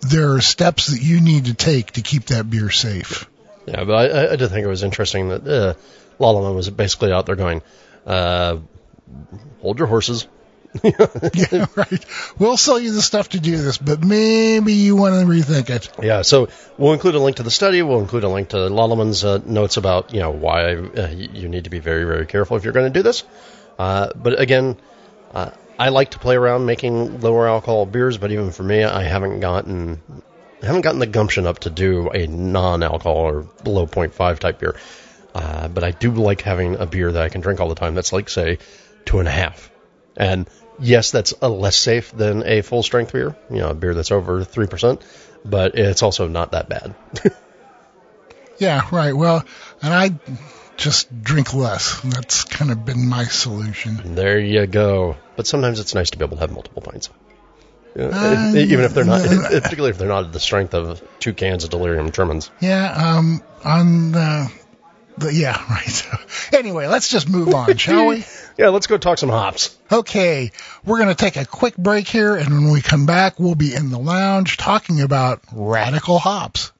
there 0.00 0.32
are 0.32 0.40
steps 0.40 0.88
that 0.88 1.02
you 1.02 1.20
need 1.20 1.46
to 1.46 1.54
take 1.54 1.92
to 1.92 2.02
keep 2.02 2.26
that 2.26 2.48
beer 2.48 2.70
safe. 2.70 3.26
Yeah, 3.66 3.84
but 3.84 3.94
I, 3.94 4.32
I 4.32 4.36
did 4.36 4.48
think 4.48 4.64
it 4.64 4.68
was 4.68 4.82
interesting 4.82 5.28
that 5.30 5.46
uh, 5.46 5.74
Lallemand 6.20 6.54
was 6.54 6.70
basically 6.70 7.12
out 7.12 7.26
there 7.26 7.36
going, 7.36 7.62
uh, 8.06 8.58
"Hold 9.60 9.78
your 9.78 9.88
horses." 9.88 10.26
yeah, 10.82 11.66
right. 11.74 12.04
We'll 12.38 12.56
sell 12.56 12.78
you 12.78 12.92
the 12.92 13.02
stuff 13.02 13.30
to 13.30 13.40
do 13.40 13.56
this, 13.56 13.78
but 13.78 14.04
maybe 14.04 14.74
you 14.74 14.94
want 14.94 15.14
to 15.14 15.26
rethink 15.26 15.70
it. 15.70 15.88
Yeah, 16.02 16.22
so 16.22 16.48
we'll 16.76 16.92
include 16.92 17.14
a 17.14 17.18
link 17.18 17.36
to 17.36 17.42
the 17.42 17.50
study. 17.50 17.82
We'll 17.82 18.00
include 18.00 18.24
a 18.24 18.28
link 18.28 18.50
to 18.50 18.56
Lallemand's 18.56 19.24
uh, 19.24 19.40
notes 19.44 19.76
about 19.76 20.12
you 20.12 20.20
know 20.20 20.30
why 20.30 20.74
uh, 20.74 21.08
you 21.08 21.48
need 21.48 21.64
to 21.64 21.70
be 21.70 21.78
very 21.78 22.04
very 22.04 22.26
careful 22.26 22.56
if 22.56 22.64
you're 22.64 22.72
going 22.72 22.92
to 22.92 22.98
do 22.98 23.02
this. 23.02 23.24
Uh, 23.78 24.10
but 24.14 24.38
again, 24.40 24.76
uh, 25.34 25.50
I 25.78 25.90
like 25.90 26.12
to 26.12 26.18
play 26.18 26.36
around 26.36 26.66
making 26.66 27.20
lower 27.20 27.48
alcohol 27.48 27.86
beers, 27.86 28.18
but 28.18 28.30
even 28.32 28.50
for 28.50 28.62
me, 28.62 28.82
I 28.84 29.02
haven't 29.02 29.40
gotten 29.40 30.00
I 30.66 30.70
haven't 30.70 30.82
gotten 30.82 30.98
the 30.98 31.06
gumption 31.06 31.46
up 31.46 31.60
to 31.60 31.70
do 31.70 32.10
a 32.10 32.26
non-alcohol 32.26 33.16
or 33.16 33.42
below 33.62 33.86
0.5 33.86 34.40
type 34.40 34.58
beer. 34.58 34.74
Uh, 35.32 35.68
but 35.68 35.84
I 35.84 35.92
do 35.92 36.10
like 36.10 36.40
having 36.40 36.74
a 36.74 36.86
beer 36.86 37.12
that 37.12 37.22
I 37.22 37.28
can 37.28 37.40
drink 37.40 37.60
all 37.60 37.68
the 37.68 37.76
time. 37.76 37.94
That's 37.94 38.12
like, 38.12 38.28
say, 38.28 38.58
two 39.04 39.20
and 39.20 39.28
a 39.28 39.30
half. 39.30 39.70
And 40.16 40.50
yes, 40.80 41.12
that's 41.12 41.32
a 41.40 41.48
less 41.48 41.76
safe 41.76 42.10
than 42.10 42.42
a 42.44 42.62
full 42.62 42.82
strength 42.82 43.12
beer, 43.12 43.36
you 43.48 43.58
know, 43.58 43.68
a 43.70 43.74
beer 43.74 43.94
that's 43.94 44.10
over 44.10 44.44
3%, 44.44 45.02
but 45.44 45.78
it's 45.78 46.02
also 46.02 46.26
not 46.26 46.50
that 46.50 46.68
bad. 46.68 46.96
yeah, 48.58 48.88
right. 48.90 49.12
Well, 49.12 49.44
and 49.82 49.94
I 49.94 50.18
just 50.76 51.22
drink 51.22 51.54
less. 51.54 52.00
That's 52.00 52.42
kind 52.42 52.72
of 52.72 52.84
been 52.84 53.08
my 53.08 53.22
solution. 53.22 54.16
There 54.16 54.40
you 54.40 54.66
go. 54.66 55.16
But 55.36 55.46
sometimes 55.46 55.78
it's 55.78 55.94
nice 55.94 56.10
to 56.10 56.18
be 56.18 56.24
able 56.24 56.38
to 56.38 56.40
have 56.40 56.50
multiple 56.50 56.82
pints. 56.82 57.08
Uh, 57.98 58.52
even 58.54 58.84
if 58.84 58.92
they're 58.92 59.04
not, 59.04 59.22
particularly 59.50 59.90
if 59.90 59.98
they're 59.98 60.08
not 60.08 60.30
the 60.32 60.40
strength 60.40 60.74
of 60.74 61.02
two 61.18 61.32
cans 61.32 61.64
of 61.64 61.70
delirium 61.70 62.10
tremens. 62.10 62.50
Yeah, 62.60 62.92
um, 62.92 63.42
on 63.64 64.12
the, 64.12 64.52
the 65.16 65.32
yeah, 65.32 65.56
right. 65.70 66.04
anyway, 66.52 66.88
let's 66.88 67.08
just 67.08 67.28
move 67.28 67.54
on, 67.54 67.76
shall 67.78 68.08
we? 68.08 68.24
Yeah, 68.58 68.68
let's 68.68 68.86
go 68.86 68.98
talk 68.98 69.18
some 69.18 69.30
hops. 69.30 69.76
Okay, 69.90 70.50
we're 70.84 70.98
going 70.98 71.08
to 71.08 71.14
take 71.14 71.36
a 71.36 71.46
quick 71.46 71.76
break 71.76 72.06
here, 72.06 72.36
and 72.36 72.50
when 72.50 72.70
we 72.70 72.82
come 72.82 73.06
back, 73.06 73.38
we'll 73.38 73.54
be 73.54 73.74
in 73.74 73.90
the 73.90 73.98
lounge 73.98 74.56
talking 74.56 75.00
about 75.00 75.40
radical 75.52 76.18
hops. 76.18 76.72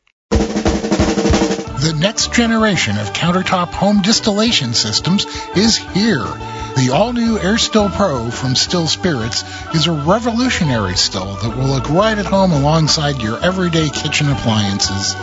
The 1.86 1.92
next 1.92 2.32
generation 2.32 2.98
of 2.98 3.12
countertop 3.12 3.68
home 3.68 4.02
distillation 4.02 4.74
systems 4.74 5.24
is 5.54 5.76
here. 5.76 6.24
The 6.74 6.90
all-new 6.92 7.38
Air 7.38 7.58
Still 7.58 7.90
Pro 7.90 8.28
from 8.28 8.56
Still 8.56 8.88
Spirits 8.88 9.44
is 9.72 9.86
a 9.86 9.92
revolutionary 9.92 10.96
still 10.96 11.36
that 11.36 11.56
will 11.56 11.66
look 11.66 11.88
right 11.88 12.18
at 12.18 12.26
home 12.26 12.50
alongside 12.50 13.22
your 13.22 13.38
everyday 13.38 13.88
kitchen 13.88 14.28
appliances. 14.28 15.14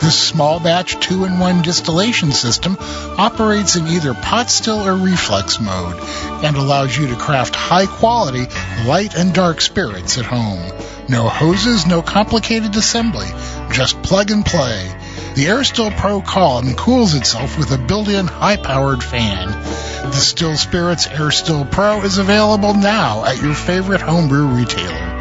This 0.00 0.16
small 0.16 0.60
batch 0.60 0.94
2-in-1 0.98 1.64
distillation 1.64 2.30
system 2.30 2.76
operates 3.18 3.74
in 3.74 3.88
either 3.88 4.14
pot 4.14 4.50
still 4.50 4.86
or 4.86 4.94
reflux 4.94 5.58
mode 5.58 5.96
and 6.44 6.56
allows 6.56 6.96
you 6.96 7.08
to 7.08 7.16
craft 7.16 7.56
high 7.56 7.86
quality 7.86 8.46
light 8.86 9.16
and 9.16 9.34
dark 9.34 9.60
spirits 9.60 10.16
at 10.16 10.26
home. 10.26 10.62
No 11.08 11.28
hoses, 11.28 11.88
no 11.88 12.02
complicated 12.02 12.76
assembly, 12.76 13.26
just 13.72 14.00
plug 14.04 14.30
and 14.30 14.46
play. 14.46 14.94
The 15.34 15.46
Air 15.46 15.64
Still 15.64 15.90
Pro 15.90 16.20
column 16.20 16.74
cools 16.74 17.14
itself 17.14 17.58
with 17.58 17.72
a 17.72 17.78
built-in 17.78 18.26
high-powered 18.26 19.02
fan. 19.02 19.48
The 19.48 20.12
Still 20.12 20.56
Spirits 20.56 21.06
Air 21.06 21.30
Still 21.30 21.64
Pro 21.64 22.02
is 22.02 22.18
available 22.18 22.74
now 22.74 23.24
at 23.24 23.42
your 23.42 23.54
favorite 23.54 24.00
homebrew 24.00 24.46
retailer. 24.46 25.14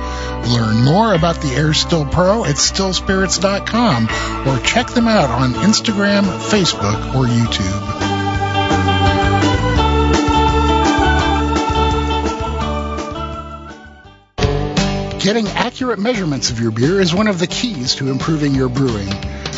Learn 0.48 0.84
more 0.84 1.14
about 1.14 1.42
the 1.42 1.54
Air 1.56 1.74
Still 1.74 2.06
Pro 2.06 2.44
at 2.44 2.56
stillspirits.com 2.56 4.48
or 4.48 4.60
check 4.66 4.88
them 4.88 5.08
out 5.08 5.30
on 5.30 5.54
Instagram, 5.54 6.24
Facebook, 6.24 7.16
or 7.16 7.26
YouTube. 7.26 8.24
Getting 15.22 15.48
accurate 15.48 16.00
measurements 16.00 16.52
of 16.52 16.60
your 16.60 16.72
beer 16.72 17.00
is 17.00 17.16
one 17.16 17.28
of 17.28 17.40
the 17.40 17.48
keys 17.48 17.96
to 17.96 18.10
improving 18.10 18.54
your 18.54 18.68
brewing. 18.68 19.08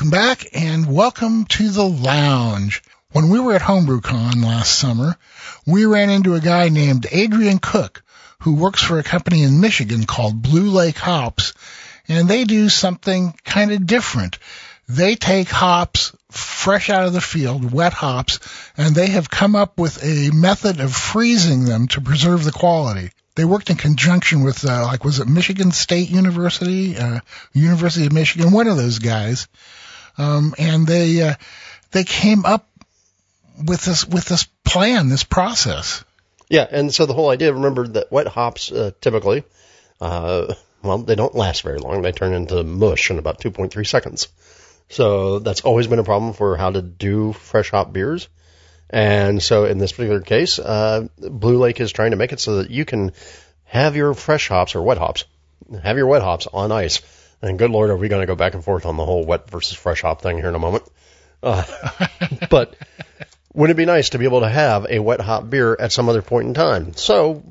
welcome 0.00 0.18
back 0.18 0.46
and 0.54 0.90
welcome 0.90 1.44
to 1.44 1.68
the 1.68 1.84
lounge. 1.84 2.82
When 3.12 3.28
we 3.28 3.38
were 3.38 3.52
at 3.52 3.60
HomebrewCon 3.60 4.42
last 4.42 4.78
summer, 4.78 5.14
we 5.66 5.84
ran 5.84 6.08
into 6.08 6.34
a 6.34 6.40
guy 6.40 6.70
named 6.70 7.06
Adrian 7.10 7.58
Cook 7.58 8.02
who 8.38 8.54
works 8.54 8.82
for 8.82 8.98
a 8.98 9.02
company 9.02 9.42
in 9.42 9.60
Michigan 9.60 10.06
called 10.06 10.40
Blue 10.40 10.70
Lake 10.70 10.96
Hops 10.96 11.52
and 12.08 12.28
they 12.28 12.44
do 12.44 12.70
something 12.70 13.34
kind 13.44 13.72
of 13.72 13.84
different. 13.84 14.38
They 14.88 15.16
take 15.16 15.50
hops 15.50 16.16
fresh 16.30 16.88
out 16.88 17.04
of 17.04 17.12
the 17.12 17.20
field, 17.20 17.70
wet 17.70 17.92
hops, 17.92 18.38
and 18.78 18.94
they 18.94 19.08
have 19.08 19.28
come 19.28 19.54
up 19.54 19.76
with 19.76 20.02
a 20.02 20.30
method 20.32 20.80
of 20.80 20.96
freezing 20.96 21.66
them 21.66 21.88
to 21.88 22.00
preserve 22.00 22.44
the 22.44 22.52
quality 22.52 23.10
they 23.34 23.44
worked 23.44 23.70
in 23.70 23.76
conjunction 23.76 24.42
with 24.42 24.64
uh, 24.64 24.84
like 24.84 25.04
was 25.04 25.18
it 25.18 25.28
Michigan 25.28 25.72
State 25.72 26.10
University, 26.10 26.96
uh, 26.96 27.20
University 27.52 28.06
of 28.06 28.12
Michigan, 28.12 28.50
one 28.50 28.66
of 28.66 28.76
those 28.76 28.98
guys, 28.98 29.48
um, 30.18 30.54
and 30.58 30.86
they 30.86 31.22
uh, 31.22 31.34
they 31.92 32.04
came 32.04 32.44
up 32.44 32.66
with 33.64 33.84
this 33.84 34.06
with 34.06 34.24
this 34.26 34.44
plan, 34.64 35.08
this 35.08 35.24
process. 35.24 36.04
Yeah, 36.48 36.66
and 36.70 36.92
so 36.92 37.06
the 37.06 37.14
whole 37.14 37.30
idea. 37.30 37.52
Remember 37.52 37.86
that 37.88 38.10
wet 38.10 38.26
hops 38.26 38.72
uh, 38.72 38.90
typically, 39.00 39.44
uh, 40.00 40.54
well, 40.82 40.98
they 40.98 41.14
don't 41.14 41.34
last 41.34 41.62
very 41.62 41.78
long. 41.78 42.02
They 42.02 42.12
turn 42.12 42.32
into 42.32 42.64
mush 42.64 43.10
in 43.10 43.18
about 43.18 43.40
2.3 43.40 43.86
seconds. 43.86 44.28
So 44.88 45.38
that's 45.38 45.60
always 45.60 45.86
been 45.86 45.98
a 45.98 46.04
problem 46.04 46.32
for 46.32 46.56
how 46.56 46.70
to 46.70 46.82
do 46.82 47.32
fresh 47.32 47.70
hop 47.70 47.92
beers. 47.92 48.28
And 48.88 49.40
so 49.40 49.66
in 49.66 49.78
this 49.78 49.92
particular 49.92 50.20
case, 50.20 50.58
uh, 50.58 51.06
Blue 51.18 51.58
Lake 51.58 51.80
is 51.80 51.92
trying 51.92 52.10
to 52.10 52.16
make 52.16 52.32
it 52.32 52.40
so 52.40 52.56
that 52.56 52.70
you 52.70 52.84
can 52.84 53.12
have 53.64 53.94
your 53.94 54.14
fresh 54.14 54.48
hops 54.48 54.74
or 54.74 54.82
wet 54.82 54.98
hops, 54.98 55.24
have 55.80 55.96
your 55.96 56.08
wet 56.08 56.22
hops 56.22 56.48
on 56.52 56.72
ice. 56.72 57.00
And 57.42 57.58
good 57.58 57.70
Lord, 57.70 57.90
are 57.90 57.96
we 57.96 58.08
going 58.08 58.20
to 58.20 58.26
go 58.26 58.34
back 58.34 58.54
and 58.54 58.62
forth 58.62 58.84
on 58.84 58.96
the 58.96 59.04
whole 59.04 59.24
wet 59.24 59.50
versus 59.50 59.76
fresh 59.76 60.02
hop 60.02 60.22
thing 60.22 60.36
here 60.36 60.48
in 60.48 60.54
a 60.54 60.58
moment? 60.58 60.84
Uh, 61.42 61.64
but 62.50 62.76
wouldn't 63.54 63.76
it 63.76 63.80
be 63.80 63.86
nice 63.86 64.10
to 64.10 64.18
be 64.18 64.26
able 64.26 64.40
to 64.40 64.48
have 64.48 64.86
a 64.88 64.98
wet 64.98 65.20
hop 65.20 65.48
beer 65.48 65.76
at 65.78 65.92
some 65.92 66.08
other 66.08 66.22
point 66.22 66.48
in 66.48 66.54
time? 66.54 66.94
So 66.94 67.42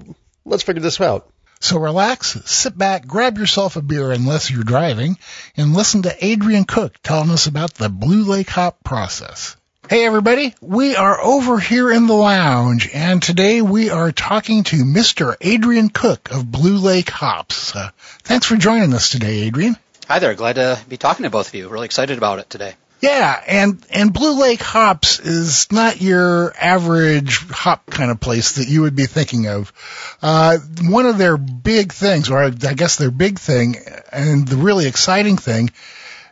let's 0.45 0.63
figure 0.63 0.82
this 0.82 1.02
out. 1.02 1.32
So 1.62 1.78
relax, 1.78 2.38
sit 2.45 2.78
back, 2.78 3.06
grab 3.06 3.38
yourself 3.38 3.75
a 3.75 3.82
beer 3.82 4.12
unless 4.12 4.49
you're 4.49 4.63
driving, 4.63 5.17
and 5.58 5.73
listen 5.73 6.04
to 6.04 6.25
Adrian 6.25 6.63
Cook 6.63 6.95
telling 7.04 7.32
us 7.32 7.47
about 7.47 7.73
the 7.73 7.89
Blue 7.89 8.23
Lake 8.23 8.49
hop 8.49 8.82
process. 8.84 9.58
Hey 9.89 10.06
everybody, 10.06 10.54
we 10.62 10.95
are 10.95 11.19
over 11.19 11.58
here 11.58 11.91
in 11.91 12.06
the 12.06 12.13
lounge 12.13 12.91
and 12.93 13.23
today 13.23 13.63
we 13.63 13.89
are 13.89 14.12
talking 14.12 14.63
to 14.65 14.84
Mr. 14.84 15.36
Adrian 15.41 15.89
Cook 15.89 16.30
of 16.30 16.52
Blue 16.52 16.78
Lake 16.78 17.10
Hops. 17.10 17.75
Uh, 17.75 17.89
thanks 18.21 18.45
for 18.45 18.56
joining 18.56 18.93
us 18.93 19.10
today, 19.10 19.39
Adrian. 19.39 19.75
Hi 20.08 20.19
there, 20.19 20.36
glad 20.36 20.58
to 20.58 20.80
be 20.88 20.97
talking 20.97 21.23
to 21.23 21.32
both 21.32 21.47
of 21.47 21.56
you. 21.56 21.69
Really 21.69 21.86
excited 21.86 22.19
about 22.19 22.38
it 22.38 22.52
today. 22.52 22.75
Yeah, 23.02 23.41
and 23.47 23.84
and 23.89 24.13
Blue 24.13 24.39
Lake 24.39 24.62
Hops 24.62 25.19
is 25.21 25.71
not 25.71 25.99
your 25.99 26.54
average 26.56 27.39
hop 27.49 27.88
kind 27.88 28.12
of 28.12 28.19
place 28.19 28.58
that 28.58 28.67
you 28.67 28.84
would 28.84 28.95
be 28.95 29.08
thinking 29.08 29.47
of. 29.47 29.73
Uh, 30.21 30.60
one 30.84 31.08
of 31.08 31.17
their 31.17 31.38
big 31.38 31.93
things, 31.93 32.30
or 32.30 32.43
I 32.43 32.52
guess 32.52 32.97
their 32.97 33.10
big 33.10 33.39
thing, 33.39 33.78
and 34.12 34.47
the 34.47 34.58
really 34.58 34.86
exciting 34.86 35.38
thing, 35.38 35.71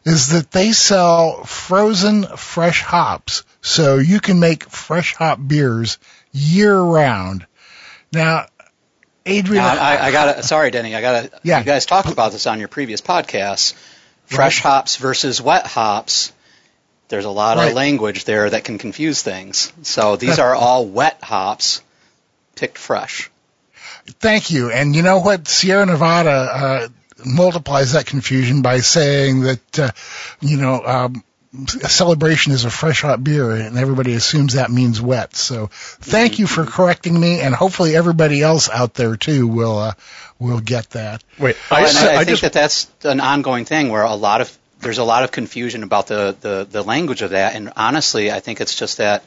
is 0.07 0.29
that 0.29 0.51
they 0.51 0.71
sell 0.71 1.43
frozen 1.43 2.23
fresh 2.23 2.81
hops. 2.81 3.43
So 3.61 3.97
you 3.97 4.21
can 4.21 4.39
make 4.39 4.63
fresh 4.63 5.13
hop 5.15 5.37
beers 5.45 5.97
year 6.31 6.79
round. 6.79 7.45
Now, 8.13 8.45
Adrian, 9.25 9.63
now, 9.63 9.73
I, 9.73 10.05
I 10.05 10.11
got 10.11 10.45
Sorry, 10.45 10.71
Denny. 10.71 10.95
I 10.95 11.01
got 11.01 11.21
to. 11.23 11.39
Yeah. 11.43 11.59
You 11.59 11.65
guys 11.65 11.85
talked 11.85 12.09
about 12.09 12.31
this 12.31 12.47
on 12.47 12.59
your 12.59 12.69
previous 12.69 13.01
podcast. 13.01 13.73
Fresh 14.27 14.63
right. 14.63 14.71
hops 14.71 14.95
versus 14.95 15.41
wet 15.41 15.67
hops. 15.67 16.31
There's 17.09 17.25
a 17.25 17.29
lot 17.29 17.57
right. 17.57 17.69
of 17.69 17.73
language 17.73 18.23
there 18.23 18.49
that 18.49 18.63
can 18.63 18.77
confuse 18.77 19.21
things. 19.21 19.73
So 19.83 20.15
these 20.15 20.39
are 20.39 20.55
all 20.55 20.85
wet 20.85 21.21
hops, 21.21 21.81
picked 22.55 22.77
fresh. 22.77 23.29
Thank 24.05 24.51
you. 24.51 24.71
And 24.71 24.95
you 24.95 25.01
know 25.01 25.19
what? 25.19 25.47
Sierra 25.47 25.85
Nevada 25.85 26.31
uh, 26.31 26.87
multiplies 27.25 27.93
that 27.93 28.05
confusion 28.05 28.61
by 28.61 28.79
saying 28.79 29.41
that, 29.41 29.79
uh, 29.79 29.91
you 30.41 30.57
know, 30.57 30.83
um, 30.85 31.23
a 31.83 31.89
celebration 31.89 32.53
is 32.53 32.65
a 32.65 32.69
fresh 32.69 33.01
hop 33.01 33.23
beer, 33.23 33.51
and 33.51 33.77
everybody 33.77 34.13
assumes 34.13 34.53
that 34.53 34.69
means 34.69 35.01
wet. 35.01 35.35
So 35.35 35.67
thank 35.71 36.39
you 36.39 36.45
for 36.45 36.65
correcting 36.65 37.19
me, 37.19 37.39
and 37.39 37.55
hopefully 37.55 37.95
everybody 37.95 38.41
else 38.41 38.69
out 38.69 38.93
there 38.93 39.15
too 39.15 39.47
will 39.47 39.77
uh, 39.77 39.93
will 40.39 40.59
get 40.59 40.91
that. 40.91 41.23
Wait, 41.39 41.55
I, 41.71 41.75
I, 41.75 41.79
I, 41.79 41.83
I 41.83 42.25
think 42.25 42.27
just... 42.27 42.41
that 42.41 42.53
that's 42.53 42.87
an 43.03 43.19
ongoing 43.19 43.65
thing 43.65 43.89
where 43.89 44.03
a 44.03 44.13
lot 44.13 44.41
of 44.41 44.55
there's 44.79 44.97
a 44.99 45.03
lot 45.03 45.23
of 45.23 45.31
confusion 45.31 45.83
about 45.83 46.07
the, 46.07 46.35
the, 46.39 46.67
the 46.69 46.83
language 46.83 47.21
of 47.21 47.31
that, 47.31 47.55
and 47.55 47.73
honestly, 47.75 48.31
I 48.31 48.39
think 48.39 48.61
it's 48.61 48.75
just 48.75 48.97
that 48.97 49.23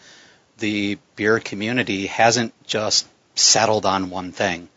the 0.59 0.99
beer 1.17 1.41
community 1.41 2.07
hasn't 2.07 2.53
just 2.67 3.09
settled 3.35 3.87
on 3.87 4.11
one 4.11 4.33
thing. 4.33 4.69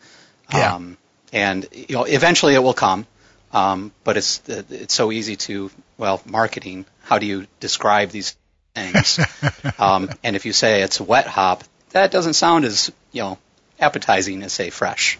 Yeah. 0.52 0.74
Um, 0.74 0.98
and 1.34 1.66
you 1.72 1.96
know, 1.96 2.04
eventually 2.04 2.54
it 2.54 2.62
will 2.62 2.72
come. 2.72 3.06
Um, 3.52 3.92
but 4.02 4.16
it's 4.16 4.42
it's 4.48 4.94
so 4.94 5.12
easy 5.12 5.36
to 5.36 5.70
well 5.98 6.22
marketing. 6.24 6.86
How 7.02 7.18
do 7.18 7.26
you 7.26 7.46
describe 7.60 8.10
these 8.10 8.36
things? 8.74 9.20
um, 9.78 10.10
and 10.22 10.34
if 10.34 10.46
you 10.46 10.52
say 10.52 10.82
it's 10.82 11.00
wet 11.00 11.26
hop, 11.26 11.62
that 11.90 12.10
doesn't 12.10 12.34
sound 12.34 12.64
as 12.64 12.90
you 13.12 13.22
know 13.22 13.38
appetizing 13.78 14.42
as 14.42 14.52
say 14.52 14.70
fresh. 14.70 15.18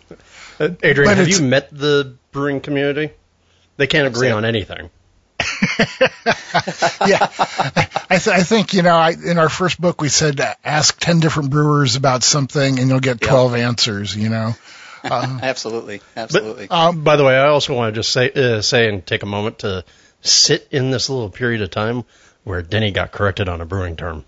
Uh, 0.58 0.70
Adrian, 0.82 1.10
but 1.10 1.18
have 1.18 1.28
you 1.28 1.42
met 1.42 1.68
the 1.70 2.16
brewing 2.32 2.60
community? 2.60 3.10
They 3.76 3.86
can't 3.86 4.06
agree 4.06 4.30
on 4.30 4.44
anything. 4.44 4.90
yeah, 5.78 7.28
I, 8.08 8.18
th- 8.18 8.28
I, 8.28 8.42
think 8.44 8.72
you 8.72 8.82
know. 8.82 8.96
I, 8.96 9.10
in 9.10 9.38
our 9.38 9.48
first 9.48 9.80
book, 9.80 10.00
we 10.00 10.08
said 10.08 10.40
uh, 10.40 10.54
ask 10.64 10.98
ten 10.98 11.18
different 11.18 11.50
brewers 11.50 11.96
about 11.96 12.22
something, 12.22 12.78
and 12.78 12.88
you'll 12.88 13.00
get 13.00 13.20
twelve 13.20 13.56
yep. 13.56 13.66
answers. 13.66 14.16
You 14.16 14.28
know. 14.28 14.54
Uh, 15.04 15.38
absolutely, 15.42 16.00
absolutely. 16.16 16.66
But, 16.66 16.74
um, 16.74 17.04
by 17.04 17.16
the 17.16 17.24
way, 17.24 17.36
I 17.36 17.48
also 17.48 17.74
want 17.74 17.94
to 17.94 18.00
just 18.00 18.12
say 18.12 18.30
uh, 18.30 18.62
say 18.62 18.88
and 18.88 19.04
take 19.06 19.22
a 19.22 19.26
moment 19.26 19.60
to 19.60 19.84
sit 20.22 20.68
in 20.70 20.90
this 20.90 21.10
little 21.10 21.30
period 21.30 21.62
of 21.62 21.70
time 21.70 22.04
where 22.44 22.62
Denny 22.62 22.90
got 22.90 23.12
corrected 23.12 23.48
on 23.48 23.60
a 23.60 23.66
brewing 23.66 23.96
term. 23.96 24.24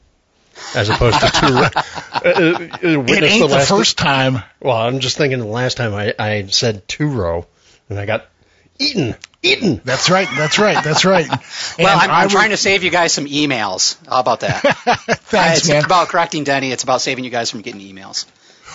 As 0.75 0.89
opposed 0.89 1.21
to 1.21 1.27
two, 1.27 1.47
uh, 1.55 1.71
uh, 1.75 2.69
it 2.83 3.23
ain't 3.23 3.43
the, 3.43 3.59
the 3.59 3.67
first 3.69 3.99
time. 3.99 4.43
Well, 4.59 4.77
I'm 4.77 5.01
just 5.01 5.19
thinking 5.19 5.39
the 5.39 5.45
last 5.45 5.77
time 5.77 5.95
I, 5.95 6.15
I 6.19 6.47
said 6.47 6.89
two 6.89 7.09
row, 7.09 7.47
and 7.91 7.99
I 7.99 8.07
got 8.07 8.27
eaten, 8.79 9.17
eaten. 9.43 9.83
That's 9.85 10.09
right. 10.09 10.27
That's 10.35 10.59
right. 10.59 10.83
That's 10.83 11.05
right. 11.05 11.29
well, 11.79 11.99
I'm, 11.99 12.11
I'm 12.11 12.29
trying 12.31 12.51
to 12.51 12.57
save 12.57 12.85
you 12.85 12.91
guys 12.91 13.13
some 13.13 13.27
emails. 13.27 13.97
How 14.09 14.21
about 14.21 14.41
that? 14.41 14.63
Thanks, 14.63 15.59
it's 15.59 15.69
man. 15.69 15.85
about 15.85 16.09
correcting 16.09 16.45
Denny. 16.45 16.73
It's 16.73 16.85
about 16.85 17.03
saving 17.03 17.25
you 17.25 17.31
guys 17.31 17.51
from 17.51 17.61
getting 17.61 17.83
emails. 17.83 18.25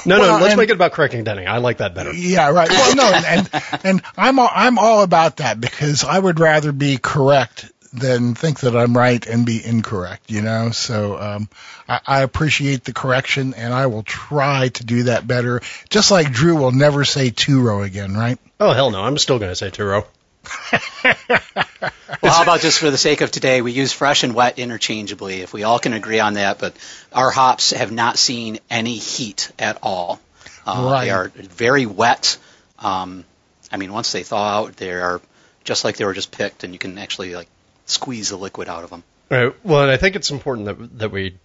No, 0.05 0.19
well, 0.19 0.37
no, 0.37 0.43
let's 0.43 0.53
and, 0.53 0.59
make 0.59 0.69
it 0.69 0.73
about 0.73 0.93
correcting 0.93 1.23
Denny. 1.23 1.45
I 1.45 1.57
like 1.57 1.77
that 1.77 1.93
better. 1.93 2.13
Yeah, 2.13 2.49
right. 2.49 2.69
Well, 2.69 2.95
no, 2.95 3.11
and 3.13 3.49
and 3.83 4.01
I'm 4.17 4.39
all, 4.39 4.49
I'm 4.51 4.79
all 4.79 5.03
about 5.03 5.37
that 5.37 5.59
because 5.59 6.03
I 6.03 6.17
would 6.17 6.39
rather 6.39 6.71
be 6.71 6.97
correct 6.97 7.71
than 7.93 8.35
think 8.35 8.61
that 8.61 8.75
I'm 8.75 8.95
right 8.95 9.25
and 9.25 9.45
be 9.45 9.63
incorrect. 9.63 10.31
You 10.31 10.41
know, 10.41 10.71
so 10.71 11.17
um, 11.19 11.49
I, 11.87 11.99
I 12.07 12.21
appreciate 12.21 12.83
the 12.83 12.93
correction, 12.93 13.53
and 13.53 13.73
I 13.73 13.87
will 13.87 14.03
try 14.03 14.69
to 14.69 14.85
do 14.85 15.03
that 15.03 15.27
better. 15.27 15.61
Just 15.89 16.11
like 16.11 16.31
Drew 16.31 16.55
will 16.55 16.71
never 16.71 17.05
say 17.05 17.29
two 17.29 17.61
row 17.61 17.83
again, 17.83 18.15
right? 18.15 18.39
Oh 18.59 18.71
hell 18.71 18.91
no, 18.91 19.01
I'm 19.01 19.17
still 19.17 19.39
going 19.39 19.51
to 19.51 19.55
say 19.55 19.69
two 19.69 19.85
row. 19.85 20.05
well, 21.03 22.33
how 22.33 22.43
about 22.43 22.61
just 22.61 22.79
for 22.79 22.89
the 22.89 22.97
sake 22.97 23.21
of 23.21 23.31
today, 23.31 23.61
we 23.61 23.71
use 23.71 23.93
fresh 23.93 24.23
and 24.23 24.33
wet 24.33 24.59
interchangeably, 24.59 25.41
if 25.41 25.53
we 25.53 25.63
all 25.63 25.79
can 25.79 25.93
agree 25.93 26.19
on 26.19 26.35
that. 26.35 26.59
But 26.59 26.75
our 27.13 27.31
hops 27.31 27.71
have 27.71 27.91
not 27.91 28.17
seen 28.17 28.59
any 28.69 28.95
heat 28.95 29.51
at 29.59 29.77
all. 29.83 30.19
Uh, 30.65 30.89
right. 30.91 31.05
They 31.05 31.09
are 31.11 31.27
very 31.29 31.85
wet. 31.85 32.37
Um, 32.79 33.25
I 33.71 33.77
mean, 33.77 33.93
once 33.93 34.11
they 34.11 34.23
thaw 34.23 34.59
out, 34.59 34.75
they 34.77 34.91
are 34.91 35.21
just 35.63 35.83
like 35.83 35.97
they 35.97 36.05
were 36.05 36.13
just 36.13 36.31
picked, 36.31 36.63
and 36.63 36.73
you 36.73 36.79
can 36.79 36.97
actually 36.97 37.35
like 37.35 37.47
squeeze 37.85 38.29
the 38.29 38.37
liquid 38.37 38.67
out 38.67 38.83
of 38.83 38.89
them. 38.89 39.03
Right. 39.29 39.53
Well, 39.63 39.83
and 39.83 39.91
I 39.91 39.97
think 39.97 40.15
it's 40.15 40.31
important 40.31 40.65
that 40.65 40.99
that 40.99 41.11
we. 41.11 41.37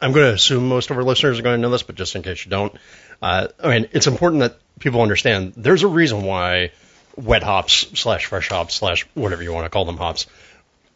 I'm 0.00 0.10
going 0.10 0.26
to 0.26 0.34
assume 0.34 0.68
most 0.68 0.90
of 0.90 0.96
our 0.96 1.04
listeners 1.04 1.38
are 1.38 1.42
going 1.42 1.58
to 1.58 1.62
know 1.62 1.70
this, 1.70 1.84
but 1.84 1.94
just 1.94 2.16
in 2.16 2.22
case 2.22 2.44
you 2.44 2.50
don't, 2.50 2.74
uh, 3.20 3.46
I 3.62 3.68
mean, 3.68 3.88
it's 3.92 4.08
important 4.08 4.40
that 4.40 4.58
people 4.80 5.00
understand 5.00 5.52
there's 5.56 5.84
a 5.84 5.88
reason 5.88 6.24
why 6.24 6.72
wet 7.16 7.42
hops 7.42 7.86
slash 7.98 8.26
fresh 8.26 8.48
hops 8.48 8.74
slash 8.74 9.06
whatever 9.14 9.42
you 9.42 9.52
want 9.52 9.64
to 9.64 9.70
call 9.70 9.84
them 9.84 9.96
hops 9.96 10.26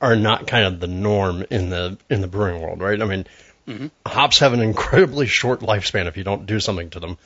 are 0.00 0.16
not 0.16 0.46
kind 0.46 0.66
of 0.66 0.80
the 0.80 0.86
norm 0.86 1.44
in 1.50 1.70
the 1.70 1.98
in 2.10 2.20
the 2.20 2.28
brewing 2.28 2.60
world, 2.60 2.80
right? 2.80 3.00
I 3.00 3.04
mean, 3.04 3.26
mm-hmm. 3.66 3.86
hops 4.06 4.40
have 4.40 4.52
an 4.52 4.60
incredibly 4.60 5.26
short 5.40 5.60
lifespan 5.60 6.06
if 6.06 6.16
you 6.16 6.24
don't 6.24 6.46
do 6.46 6.60
something 6.60 6.90
to 6.90 7.00
them. 7.00 7.18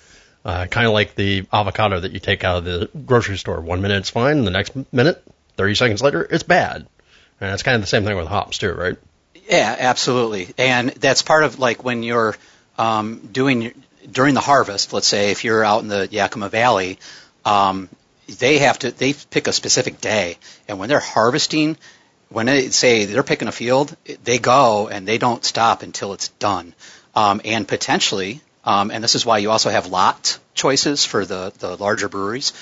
Uh, 0.43 0.67
kind 0.67 0.87
of 0.87 0.95
like 0.95 1.15
the 1.15 1.47
avocado 1.53 2.01
that 2.01 2.13
you 2.13 2.19
take 2.19 2.45
out 2.45 2.59
of 2.59 2.65
the 2.65 2.89
grocery 3.05 3.37
store. 3.37 3.61
One 3.61 3.83
minute 3.83 3.99
it's 3.99 4.11
fine, 4.11 4.45
the 4.45 4.51
next 4.51 4.75
minute, 4.91 5.23
30 5.59 5.75
seconds 5.75 6.03
later, 6.03 6.27
it's 6.31 6.45
bad. 6.45 6.87
And 7.43 7.53
it's 7.53 7.63
kind 7.63 7.75
of 7.75 7.83
the 7.83 7.87
same 7.87 8.05
thing 8.05 8.17
with 8.17 8.27
hops 8.27 8.57
too, 8.57 8.73
right? 8.73 8.97
Yeah, 9.49 9.77
absolutely. 9.79 10.55
And 10.57 10.91
that's 10.91 11.21
part 11.21 11.45
of 11.45 11.59
like 11.59 11.85
when 11.85 12.03
you're 12.03 12.37
um, 12.79 13.19
doing 13.33 13.75
during 14.11 14.35
the 14.35 14.41
harvest. 14.41 14.93
Let's 14.93 15.07
say 15.07 15.31
if 15.31 15.45
you're 15.45 15.65
out 15.65 15.83
in 15.83 15.89
the 15.89 16.09
Yakima 16.11 16.49
Valley, 16.49 16.99
um, 17.45 17.89
they 18.39 18.59
have 18.59 18.79
to 18.81 18.91
they 18.91 19.13
pick 19.13 19.47
a 19.47 19.53
specific 19.53 20.01
day, 20.01 20.39
and 20.69 20.79
when 20.79 20.89
they're 20.89 21.01
harvesting, 21.01 21.77
when 22.29 22.47
they 22.47 22.71
say 22.71 23.05
they're 23.05 23.23
picking 23.23 23.49
a 23.49 23.53
field, 23.53 23.97
they 24.25 24.39
go 24.39 24.89
and 24.89 25.07
they 25.07 25.19
don't 25.19 25.45
stop 25.45 25.83
until 25.83 26.13
it's 26.13 26.29
done. 26.29 26.75
Um, 27.15 27.41
and 27.45 27.67
potentially, 27.67 28.41
um, 28.65 28.91
and 28.91 29.03
this 29.03 29.15
is 29.15 29.27
why 29.27 29.39
you 29.39 29.51
also 29.51 29.71
have 29.71 29.87
lot 29.87 30.39
choices 30.55 31.05
for 31.05 31.25
the 31.25 31.53
the 31.59 31.77
larger 31.77 32.09
breweries. 32.09 32.53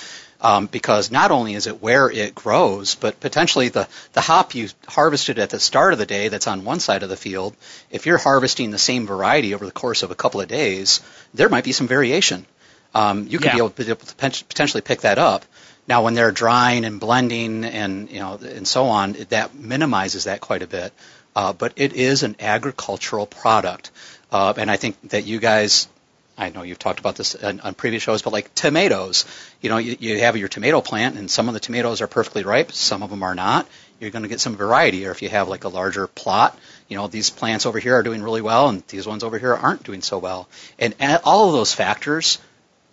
Um, 0.40 0.66
because 0.66 1.10
not 1.10 1.32
only 1.32 1.54
is 1.54 1.66
it 1.66 1.82
where 1.82 2.08
it 2.08 2.32
grows, 2.32 2.94
but 2.94 3.18
potentially 3.18 3.70
the, 3.70 3.88
the 4.12 4.20
hop 4.20 4.54
you 4.54 4.68
harvested 4.86 5.40
at 5.40 5.50
the 5.50 5.58
start 5.58 5.92
of 5.92 5.98
the 5.98 6.06
day 6.06 6.28
that's 6.28 6.46
on 6.46 6.64
one 6.64 6.78
side 6.78 7.02
of 7.02 7.08
the 7.08 7.16
field, 7.16 7.56
if 7.90 8.06
you're 8.06 8.18
harvesting 8.18 8.70
the 8.70 8.78
same 8.78 9.04
variety 9.04 9.52
over 9.52 9.66
the 9.66 9.72
course 9.72 10.04
of 10.04 10.12
a 10.12 10.14
couple 10.14 10.40
of 10.40 10.46
days, 10.46 11.00
there 11.34 11.48
might 11.48 11.64
be 11.64 11.72
some 11.72 11.88
variation. 11.88 12.46
Um, 12.94 13.26
you 13.26 13.38
could 13.38 13.46
yeah. 13.46 13.54
be 13.54 13.58
able 13.58 13.70
to 13.70 13.96
potentially 14.44 14.80
pick 14.80 15.00
that 15.00 15.18
up. 15.18 15.44
Now, 15.88 16.02
when 16.02 16.12
they're 16.12 16.32
drying 16.32 16.84
and 16.84 17.00
blending 17.00 17.64
and 17.64 18.10
you 18.10 18.20
know 18.20 18.34
and 18.34 18.68
so 18.68 18.84
on, 18.86 19.14
that 19.30 19.54
minimizes 19.54 20.24
that 20.24 20.40
quite 20.40 20.62
a 20.62 20.66
bit. 20.66 20.92
Uh, 21.34 21.52
but 21.52 21.72
it 21.76 21.94
is 21.94 22.22
an 22.22 22.36
agricultural 22.40 23.26
product, 23.26 23.90
uh, 24.30 24.52
and 24.56 24.70
I 24.70 24.76
think 24.76 24.96
that 25.10 25.24
you 25.24 25.38
guys, 25.38 25.88
I 26.36 26.50
know 26.50 26.62
you've 26.62 26.80
talked 26.80 26.98
about 26.98 27.16
this 27.16 27.34
on, 27.36 27.60
on 27.60 27.74
previous 27.74 28.02
shows, 28.02 28.22
but 28.22 28.32
like 28.32 28.52
tomatoes, 28.54 29.24
you 29.60 29.70
know, 29.70 29.78
you, 29.78 29.96
you 30.00 30.18
have 30.18 30.36
your 30.36 30.48
tomato 30.48 30.80
plant, 30.80 31.16
and 31.16 31.30
some 31.30 31.46
of 31.46 31.54
the 31.54 31.60
tomatoes 31.60 32.00
are 32.00 32.08
perfectly 32.08 32.42
ripe, 32.42 32.72
some 32.72 33.02
of 33.02 33.10
them 33.10 33.22
are 33.22 33.36
not. 33.36 33.68
You're 34.00 34.10
going 34.10 34.22
to 34.22 34.28
get 34.28 34.40
some 34.40 34.56
variety, 34.56 35.06
or 35.06 35.12
if 35.12 35.22
you 35.22 35.28
have 35.28 35.48
like 35.48 35.64
a 35.64 35.68
larger 35.68 36.06
plot, 36.06 36.58
you 36.88 36.96
know, 36.96 37.06
these 37.06 37.30
plants 37.30 37.66
over 37.66 37.78
here 37.78 37.94
are 37.94 38.02
doing 38.02 38.22
really 38.22 38.42
well, 38.42 38.68
and 38.68 38.82
these 38.88 39.06
ones 39.06 39.22
over 39.22 39.38
here 39.38 39.54
aren't 39.54 39.84
doing 39.84 40.02
so 40.02 40.18
well. 40.18 40.48
And 40.78 40.94
all 41.24 41.48
of 41.48 41.52
those 41.52 41.72
factors 41.72 42.38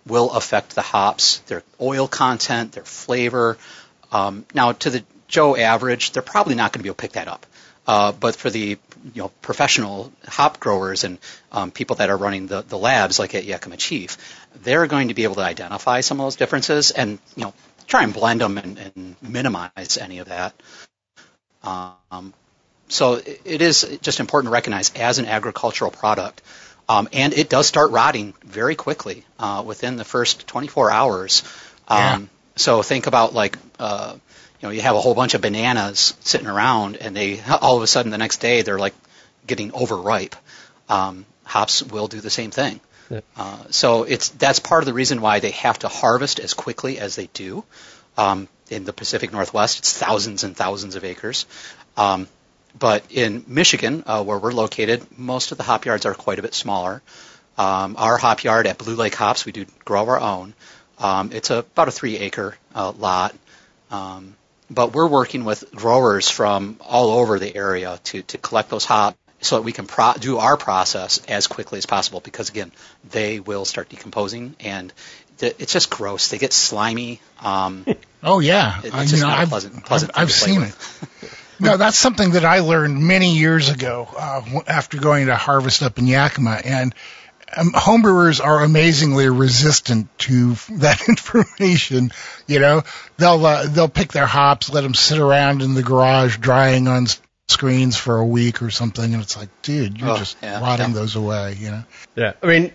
will 0.06 0.30
affect 0.30 0.74
the 0.74 0.82
hops, 0.82 1.38
their 1.46 1.62
oil 1.80 2.08
content, 2.08 2.72
their 2.72 2.84
flavor. 2.84 3.58
Um, 4.12 4.46
now, 4.54 4.72
to 4.72 4.90
the 4.90 5.04
Joe 5.28 5.56
average, 5.56 6.12
they're 6.12 6.22
probably 6.22 6.54
not 6.54 6.72
going 6.72 6.80
to 6.80 6.82
be 6.84 6.88
able 6.88 6.96
to 6.96 7.02
pick 7.02 7.12
that 7.12 7.28
up. 7.28 7.46
Uh, 7.86 8.12
but 8.12 8.34
for 8.34 8.50
the 8.50 8.78
you 9.14 9.22
know 9.22 9.28
professional 9.42 10.12
hop 10.26 10.58
growers 10.58 11.04
and 11.04 11.18
um, 11.52 11.70
people 11.70 11.96
that 11.96 12.10
are 12.10 12.16
running 12.16 12.48
the, 12.48 12.62
the 12.62 12.76
labs 12.78 13.18
like 13.18 13.34
at 13.34 13.44
Yakima 13.44 13.76
Chief, 13.76 14.16
they're 14.62 14.86
going 14.88 15.08
to 15.08 15.14
be 15.14 15.22
able 15.22 15.36
to 15.36 15.42
identify 15.42 16.00
some 16.00 16.18
of 16.18 16.26
those 16.26 16.36
differences 16.36 16.90
and 16.90 17.18
you 17.36 17.44
know 17.44 17.54
try 17.86 18.02
and 18.02 18.12
blend 18.12 18.40
them 18.40 18.58
and, 18.58 18.78
and 18.78 19.16
minimize 19.22 19.98
any 19.98 20.18
of 20.18 20.28
that. 20.28 20.60
Um, 21.62 22.34
so 22.88 23.20
it 23.24 23.62
is 23.62 23.98
just 24.02 24.20
important 24.20 24.50
to 24.50 24.52
recognize 24.52 24.92
as 24.94 25.18
an 25.18 25.26
agricultural 25.26 25.90
product, 25.90 26.42
um, 26.88 27.08
and 27.12 27.32
it 27.32 27.48
does 27.48 27.66
start 27.66 27.90
rotting 27.90 28.34
very 28.44 28.74
quickly 28.74 29.24
uh, 29.38 29.62
within 29.66 29.96
the 29.96 30.04
first 30.04 30.46
24 30.46 30.90
hours. 30.90 31.42
Um, 31.88 31.98
yeah. 31.98 32.20
So 32.56 32.82
think 32.82 33.06
about 33.06 33.34
like, 33.34 33.58
uh, 33.78 34.16
you 34.60 34.68
know, 34.68 34.72
you 34.72 34.80
have 34.80 34.96
a 34.96 35.00
whole 35.00 35.14
bunch 35.14 35.34
of 35.34 35.40
bananas 35.40 36.14
sitting 36.20 36.46
around, 36.46 36.96
and 36.96 37.14
they 37.14 37.40
all 37.42 37.76
of 37.76 37.82
a 37.82 37.86
sudden 37.86 38.10
the 38.10 38.18
next 38.18 38.38
day 38.38 38.62
they're 38.62 38.78
like 38.78 38.94
getting 39.46 39.72
overripe. 39.72 40.36
Um, 40.88 41.26
hops 41.44 41.82
will 41.82 42.08
do 42.08 42.20
the 42.20 42.30
same 42.30 42.50
thing. 42.50 42.80
Yeah. 43.10 43.20
Uh, 43.36 43.64
so 43.70 44.04
it's 44.04 44.30
that's 44.30 44.58
part 44.58 44.82
of 44.82 44.86
the 44.86 44.94
reason 44.94 45.20
why 45.20 45.40
they 45.40 45.50
have 45.50 45.78
to 45.80 45.88
harvest 45.88 46.40
as 46.40 46.54
quickly 46.54 46.98
as 46.98 47.16
they 47.16 47.26
do. 47.26 47.64
Um, 48.16 48.48
in 48.70 48.84
the 48.84 48.92
Pacific 48.92 49.32
Northwest, 49.32 49.78
it's 49.78 49.96
thousands 49.96 50.42
and 50.42 50.56
thousands 50.56 50.96
of 50.96 51.04
acres. 51.04 51.46
Um, 51.96 52.26
but 52.78 53.04
in 53.10 53.44
Michigan, 53.46 54.02
uh, 54.06 54.22
where 54.22 54.38
we're 54.38 54.52
located, 54.52 55.06
most 55.18 55.52
of 55.52 55.58
the 55.58 55.64
hop 55.64 55.84
yards 55.84 56.06
are 56.06 56.14
quite 56.14 56.38
a 56.38 56.42
bit 56.42 56.54
smaller. 56.54 57.02
Um, 57.58 57.96
our 57.98 58.18
hop 58.18 58.44
yard 58.44 58.66
at 58.66 58.78
Blue 58.78 58.94
Lake 58.94 59.14
Hops, 59.14 59.46
we 59.46 59.52
do 59.52 59.64
grow 59.84 60.06
our 60.06 60.20
own. 60.20 60.54
Um, 60.98 61.30
it's 61.32 61.50
a, 61.50 61.58
about 61.58 61.88
a 61.88 61.90
three 61.90 62.16
acre 62.18 62.56
uh, 62.74 62.92
lot. 62.92 63.34
Um, 63.90 64.34
but 64.70 64.92
we're 64.92 65.06
working 65.06 65.44
with 65.44 65.70
growers 65.72 66.28
from 66.28 66.76
all 66.80 67.10
over 67.10 67.38
the 67.38 67.54
area 67.54 68.00
to, 68.04 68.22
to 68.22 68.38
collect 68.38 68.68
those 68.68 68.84
hops 68.84 69.16
so 69.40 69.56
that 69.56 69.62
we 69.62 69.72
can 69.72 69.86
pro- 69.86 70.14
do 70.14 70.38
our 70.38 70.56
process 70.56 71.24
as 71.28 71.46
quickly 71.46 71.78
as 71.78 71.86
possible 71.86 72.20
because, 72.20 72.48
again, 72.48 72.72
they 73.10 73.38
will 73.38 73.64
start 73.64 73.88
decomposing 73.88 74.56
and 74.60 74.92
th- 75.38 75.54
it's 75.58 75.72
just 75.72 75.88
gross. 75.88 76.28
They 76.28 76.38
get 76.38 76.52
slimy. 76.52 77.20
Um, 77.40 77.86
oh, 78.22 78.40
yeah. 78.40 78.80
It, 78.80 78.92
it's 78.94 79.10
just 79.10 79.22
know, 79.22 79.28
not 79.28 79.38
I've, 79.38 79.48
pleasant, 79.48 79.84
pleasant 79.84 80.12
I've, 80.14 80.22
I've 80.22 80.32
seen 80.32 80.62
it. 80.62 80.74
no, 81.58 81.76
that's 81.76 81.96
something 81.96 82.32
that 82.32 82.44
I 82.44 82.60
learned 82.60 83.02
many 83.02 83.36
years 83.36 83.68
ago 83.68 84.08
uh, 84.16 84.42
after 84.66 84.98
going 84.98 85.26
to 85.26 85.36
harvest 85.36 85.82
up 85.82 85.98
in 85.98 86.06
Yakima, 86.06 86.60
and 86.64 86.94
um, 87.56 87.72
homebrewers 87.72 88.44
are 88.44 88.62
amazingly 88.64 89.28
resistant 89.28 90.16
to 90.20 90.54
that 90.72 91.02
information. 91.08 92.10
You 92.46 92.60
know, 92.60 92.82
they'll 93.16 93.44
uh, 93.44 93.66
they'll 93.68 93.88
pick 93.88 94.12
their 94.12 94.26
hops, 94.26 94.70
let 94.70 94.82
them 94.82 94.94
sit 94.94 95.18
around 95.18 95.62
in 95.62 95.74
the 95.74 95.82
garage 95.82 96.38
drying 96.38 96.88
on 96.88 97.06
screens 97.48 97.96
for 97.96 98.18
a 98.18 98.26
week 98.26 98.62
or 98.62 98.70
something, 98.70 99.14
and 99.14 99.22
it's 99.22 99.36
like, 99.36 99.48
dude, 99.62 99.98
you're 99.98 100.10
oh, 100.10 100.16
just 100.16 100.36
yeah, 100.42 100.60
rotting 100.60 100.88
yeah. 100.88 100.94
those 100.94 101.16
away. 101.16 101.56
You 101.58 101.70
know? 101.70 101.84
Yeah, 102.16 102.32
I 102.42 102.46
mean, 102.46 102.72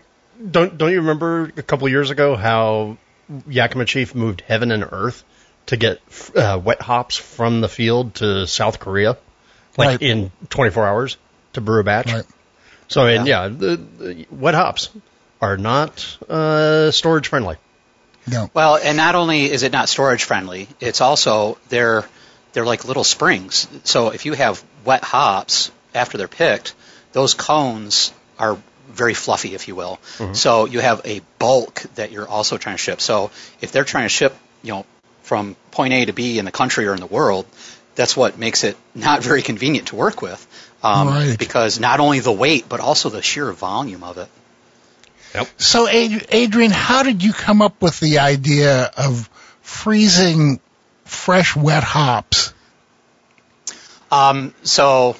don't 0.49 0.77
don't 0.77 0.91
you 0.91 1.01
remember 1.01 1.51
a 1.57 1.63
couple 1.63 1.87
of 1.87 1.91
years 1.91 2.09
ago 2.09 2.35
how 2.35 2.97
Yakima 3.47 3.85
Chief 3.85 4.15
moved 4.15 4.41
heaven 4.41 4.71
and 4.71 4.83
earth 4.91 5.23
to 5.71 5.77
get 5.77 6.01
uh, 6.35 6.59
wet 6.61 6.81
hops 6.81 7.15
from 7.15 7.61
the 7.61 7.69
field 7.69 8.15
to 8.15 8.45
South 8.45 8.77
Korea, 8.77 9.17
like 9.77 9.87
right. 9.87 10.01
in 10.01 10.29
24 10.49 10.85
hours 10.85 11.17
to 11.53 11.61
brew 11.61 11.79
a 11.79 11.83
batch. 11.85 12.11
Right. 12.11 12.25
So, 12.89 13.05
and 13.05 13.25
yeah, 13.25 13.43
yeah 13.43 13.47
the, 13.47 13.77
the, 13.77 14.25
wet 14.29 14.53
hops 14.53 14.89
are 15.39 15.55
not 15.55 16.17
uh, 16.29 16.91
storage 16.91 17.29
friendly. 17.29 17.55
No. 18.27 18.51
Well, 18.53 18.75
and 18.83 18.97
not 18.97 19.15
only 19.15 19.45
is 19.45 19.63
it 19.63 19.71
not 19.71 19.87
storage 19.87 20.25
friendly, 20.25 20.67
it's 20.81 20.99
also 20.99 21.57
they're 21.69 22.05
they're 22.51 22.65
like 22.65 22.83
little 22.83 23.05
springs. 23.05 23.65
So 23.85 24.09
if 24.09 24.25
you 24.25 24.33
have 24.33 24.61
wet 24.83 25.05
hops 25.05 25.71
after 25.95 26.17
they're 26.17 26.27
picked, 26.27 26.75
those 27.13 27.33
cones 27.33 28.11
are 28.37 28.57
very 28.89 29.13
fluffy, 29.13 29.55
if 29.55 29.69
you 29.69 29.75
will. 29.75 30.01
Mm-hmm. 30.17 30.33
So 30.33 30.65
you 30.65 30.81
have 30.81 30.99
a 31.05 31.21
bulk 31.39 31.83
that 31.95 32.11
you're 32.11 32.27
also 32.27 32.57
trying 32.57 32.75
to 32.75 32.83
ship. 32.83 32.99
So 32.99 33.31
if 33.61 33.71
they're 33.71 33.85
trying 33.85 34.03
to 34.03 34.09
ship, 34.09 34.35
you 34.63 34.73
know, 34.73 34.85
from 35.31 35.55
point 35.71 35.93
A 35.93 36.03
to 36.03 36.11
B 36.11 36.39
in 36.39 36.43
the 36.43 36.51
country 36.51 36.87
or 36.87 36.93
in 36.93 36.99
the 36.99 37.05
world, 37.05 37.45
that's 37.95 38.17
what 38.17 38.37
makes 38.37 38.65
it 38.65 38.75
not 38.93 39.23
very 39.23 39.41
convenient 39.41 39.87
to 39.87 39.95
work 39.95 40.21
with. 40.21 40.45
Um, 40.83 41.07
right. 41.07 41.39
Because 41.39 41.79
not 41.79 42.01
only 42.01 42.19
the 42.19 42.33
weight, 42.33 42.65
but 42.67 42.81
also 42.81 43.07
the 43.07 43.21
sheer 43.21 43.49
volume 43.53 44.03
of 44.03 44.17
it. 44.17 44.27
Yep. 45.33 45.47
So, 45.55 45.87
Adrian, 45.87 46.71
how 46.71 47.03
did 47.03 47.23
you 47.23 47.31
come 47.31 47.61
up 47.61 47.81
with 47.81 47.97
the 48.01 48.19
idea 48.19 48.91
of 48.97 49.29
freezing 49.61 50.59
fresh, 51.05 51.55
wet 51.55 51.85
hops? 51.85 52.53
Um, 54.11 54.53
so, 54.63 55.15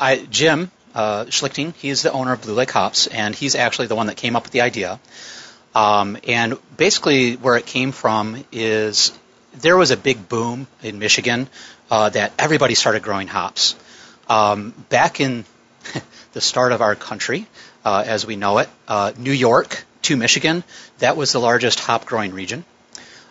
I, 0.00 0.24
Jim 0.30 0.70
uh, 0.94 1.26
Schlichting, 1.26 1.74
he's 1.74 2.00
the 2.00 2.12
owner 2.12 2.32
of 2.32 2.40
Blue 2.40 2.54
Lake 2.54 2.70
Hops, 2.70 3.08
and 3.08 3.34
he's 3.34 3.54
actually 3.56 3.88
the 3.88 3.94
one 3.94 4.06
that 4.06 4.16
came 4.16 4.36
up 4.36 4.44
with 4.44 4.52
the 4.52 4.62
idea. 4.62 4.98
Um, 5.74 6.16
and 6.26 6.56
basically, 6.78 7.34
where 7.34 7.56
it 7.56 7.66
came 7.66 7.92
from 7.92 8.42
is 8.52 9.12
there 9.54 9.76
was 9.76 9.90
a 9.90 9.96
big 9.96 10.28
boom 10.28 10.66
in 10.82 10.98
Michigan 10.98 11.48
uh, 11.90 12.08
that 12.10 12.32
everybody 12.38 12.74
started 12.74 13.02
growing 13.02 13.28
hops. 13.28 13.74
Um, 14.28 14.72
back 14.88 15.20
in 15.20 15.44
the 16.32 16.40
start 16.40 16.72
of 16.72 16.80
our 16.80 16.94
country, 16.94 17.46
uh, 17.84 18.04
as 18.06 18.26
we 18.26 18.36
know 18.36 18.58
it, 18.58 18.68
uh, 18.86 19.12
New 19.18 19.32
York 19.32 19.84
to 20.02 20.16
Michigan, 20.16 20.62
that 20.98 21.16
was 21.16 21.32
the 21.32 21.40
largest 21.40 21.80
hop 21.80 22.06
growing 22.06 22.32
region. 22.32 22.64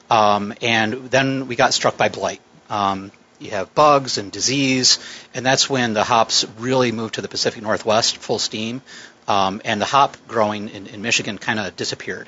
Um, 0.10 0.54
and 0.62 1.10
then 1.10 1.48
we 1.48 1.56
got 1.56 1.74
struck 1.74 1.98
by 1.98 2.10
blight. 2.10 2.42
Um, 2.70 3.12
you 3.40 3.52
have 3.52 3.74
bugs 3.74 4.18
and 4.18 4.32
disease, 4.32 5.00
and 5.34 5.46
that's 5.46 5.70
when 5.70 5.94
the 5.94 6.04
hops 6.04 6.46
really 6.58 6.92
moved 6.92 7.16
to 7.16 7.22
the 7.22 7.28
Pacific 7.30 7.64
Northwest 7.64 8.18
full 8.18 8.40
steam, 8.40 8.82
um, 9.28 9.62
and 9.64 9.80
the 9.80 9.86
hop 9.86 10.18
growing 10.28 10.70
in, 10.70 10.88
in 10.88 11.02
Michigan 11.02 11.38
kind 11.38 11.60
of 11.60 11.76
disappeared. 11.76 12.28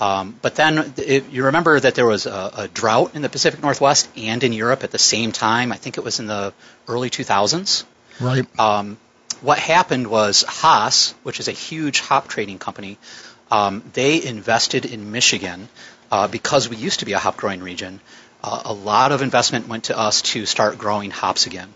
Um, 0.00 0.38
but 0.42 0.56
then 0.56 0.92
it, 0.96 1.30
you 1.30 1.44
remember 1.44 1.78
that 1.78 1.94
there 1.94 2.06
was 2.06 2.26
a, 2.26 2.50
a, 2.56 2.68
drought 2.68 3.14
in 3.14 3.22
the 3.22 3.28
Pacific 3.28 3.62
Northwest 3.62 4.08
and 4.16 4.42
in 4.42 4.52
Europe 4.52 4.82
at 4.82 4.90
the 4.90 4.98
same 4.98 5.30
time. 5.30 5.70
I 5.70 5.76
think 5.76 5.98
it 5.98 6.04
was 6.04 6.18
in 6.18 6.26
the 6.26 6.52
early 6.88 7.10
2000s. 7.10 7.84
Right. 8.20 8.44
Um, 8.58 8.98
what 9.40 9.58
happened 9.58 10.08
was 10.08 10.42
Haas, 10.42 11.14
which 11.22 11.38
is 11.38 11.46
a 11.46 11.52
huge 11.52 12.00
hop 12.00 12.26
trading 12.28 12.58
company, 12.58 12.98
um, 13.52 13.84
they 13.92 14.24
invested 14.24 14.84
in 14.84 15.12
Michigan 15.12 15.68
uh, 16.10 16.26
because 16.26 16.68
we 16.68 16.76
used 16.76 17.00
to 17.00 17.06
be 17.06 17.12
a 17.12 17.18
hop 17.18 17.36
growing 17.36 17.62
region. 17.62 18.00
Uh, 18.42 18.62
a 18.64 18.72
lot 18.72 19.12
of 19.12 19.22
investment 19.22 19.68
went 19.68 19.84
to 19.84 19.98
us 19.98 20.22
to 20.22 20.44
start 20.44 20.76
growing 20.76 21.10
hops 21.10 21.46
again. 21.46 21.72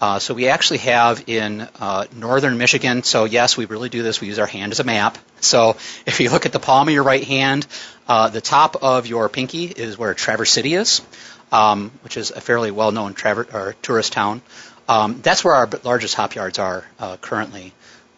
Uh, 0.00 0.18
so 0.18 0.32
we 0.32 0.48
actually 0.48 0.78
have 0.78 1.24
in 1.26 1.68
uh, 1.78 2.06
northern 2.16 2.56
Michigan. 2.56 3.02
So 3.02 3.24
yes, 3.24 3.56
we 3.56 3.66
really 3.66 3.90
do 3.90 4.02
this. 4.02 4.20
We 4.20 4.28
use 4.28 4.38
our 4.38 4.46
hand 4.46 4.72
as 4.72 4.80
a 4.80 4.84
map. 4.84 5.18
So 5.40 5.76
if 6.06 6.20
you 6.20 6.30
look 6.30 6.46
at 6.46 6.52
the 6.52 6.58
palm 6.58 6.88
of 6.88 6.94
your 6.94 7.02
right 7.02 7.24
hand, 7.24 7.66
uh, 8.08 8.28
the 8.28 8.40
top 8.40 8.82
of 8.82 9.06
your 9.06 9.28
pinky 9.28 9.64
is 9.66 9.98
where 9.98 10.14
Traverse 10.14 10.50
City 10.50 10.74
is, 10.74 11.02
um, 11.52 11.90
which 12.02 12.16
is 12.16 12.30
a 12.30 12.40
fairly 12.40 12.70
well-known 12.70 13.14
traver- 13.14 13.74
tourist 13.82 14.12
town. 14.12 14.40
Um, 14.88 15.20
that's 15.22 15.44
where 15.44 15.54
our 15.54 15.68
largest 15.84 16.14
hop 16.14 16.34
yards 16.34 16.58
are 16.58 16.84
uh, 16.98 17.16
currently. 17.18 17.72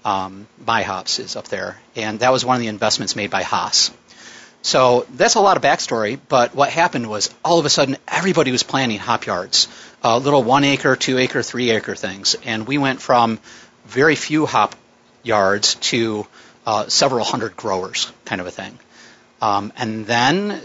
Um, 0.04 0.48
My 0.64 0.82
Hops 0.82 1.18
is 1.18 1.36
up 1.36 1.48
there, 1.48 1.78
and 1.94 2.20
that 2.20 2.32
was 2.32 2.44
one 2.44 2.56
of 2.56 2.60
the 2.60 2.68
investments 2.68 3.14
made 3.14 3.30
by 3.30 3.42
Haas. 3.42 3.90
So 4.62 5.06
that's 5.14 5.34
a 5.34 5.40
lot 5.40 5.56
of 5.56 5.62
backstory, 5.62 6.18
but 6.28 6.54
what 6.54 6.70
happened 6.70 7.10
was 7.10 7.34
all 7.44 7.58
of 7.58 7.66
a 7.66 7.70
sudden 7.70 7.96
everybody 8.06 8.52
was 8.52 8.62
planting 8.62 8.98
hop 8.98 9.26
yards, 9.26 9.68
uh, 10.04 10.18
little 10.18 10.42
one 10.42 10.64
acre, 10.64 10.96
two 10.96 11.18
acre, 11.18 11.42
three 11.42 11.70
acre 11.70 11.94
things, 11.94 12.34
and 12.44 12.66
we 12.66 12.78
went 12.78 13.00
from 13.00 13.38
very 13.86 14.16
few 14.16 14.46
hop 14.46 14.74
yards 15.22 15.76
to 15.76 16.26
uh, 16.66 16.88
several 16.88 17.24
hundred 17.24 17.56
growers, 17.56 18.12
kind 18.24 18.40
of 18.40 18.46
a 18.46 18.50
thing. 18.50 18.78
Um, 19.40 19.72
and 19.76 20.06
then 20.06 20.60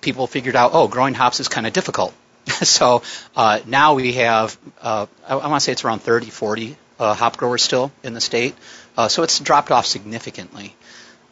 people 0.00 0.26
figured 0.26 0.56
out, 0.56 0.70
oh, 0.74 0.88
growing 0.88 1.14
hops 1.14 1.40
is 1.40 1.48
kind 1.48 1.66
of 1.66 1.72
difficult. 1.72 2.14
so 2.46 3.02
uh, 3.36 3.60
now 3.66 3.94
we 3.94 4.14
have, 4.14 4.56
uh, 4.80 5.06
I, 5.26 5.34
I 5.34 5.48
want 5.48 5.60
to 5.60 5.64
say 5.64 5.72
it's 5.72 5.84
around 5.84 6.00
30, 6.00 6.30
40 6.30 6.76
uh, 6.98 7.14
hop 7.14 7.36
growers 7.36 7.62
still 7.62 7.92
in 8.02 8.14
the 8.14 8.20
state. 8.20 8.54
Uh, 8.96 9.08
so 9.08 9.22
it's 9.22 9.38
dropped 9.38 9.70
off 9.70 9.86
significantly. 9.86 10.74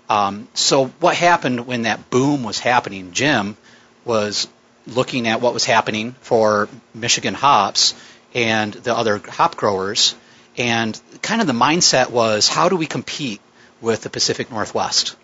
Um, 0.08 0.48
so 0.54 0.86
what 1.00 1.16
happened 1.16 1.66
when 1.66 1.82
that 1.82 2.10
boom 2.10 2.42
was 2.42 2.58
happening? 2.58 3.12
Jim 3.12 3.56
was 4.04 4.48
looking 4.88 5.28
at 5.28 5.40
what 5.40 5.54
was 5.54 5.64
happening 5.64 6.14
for 6.20 6.68
Michigan 6.94 7.34
hops 7.34 7.94
and 8.34 8.72
the 8.72 8.94
other 8.94 9.18
hop 9.18 9.56
growers, 9.56 10.14
and 10.56 11.00
kind 11.22 11.40
of 11.40 11.46
the 11.46 11.52
mindset 11.52 12.10
was, 12.10 12.48
how 12.48 12.68
do 12.68 12.76
we 12.76 12.86
compete 12.86 13.40
with 13.80 14.02
the 14.02 14.10
Pacific 14.10 14.50
Northwest? 14.50 15.16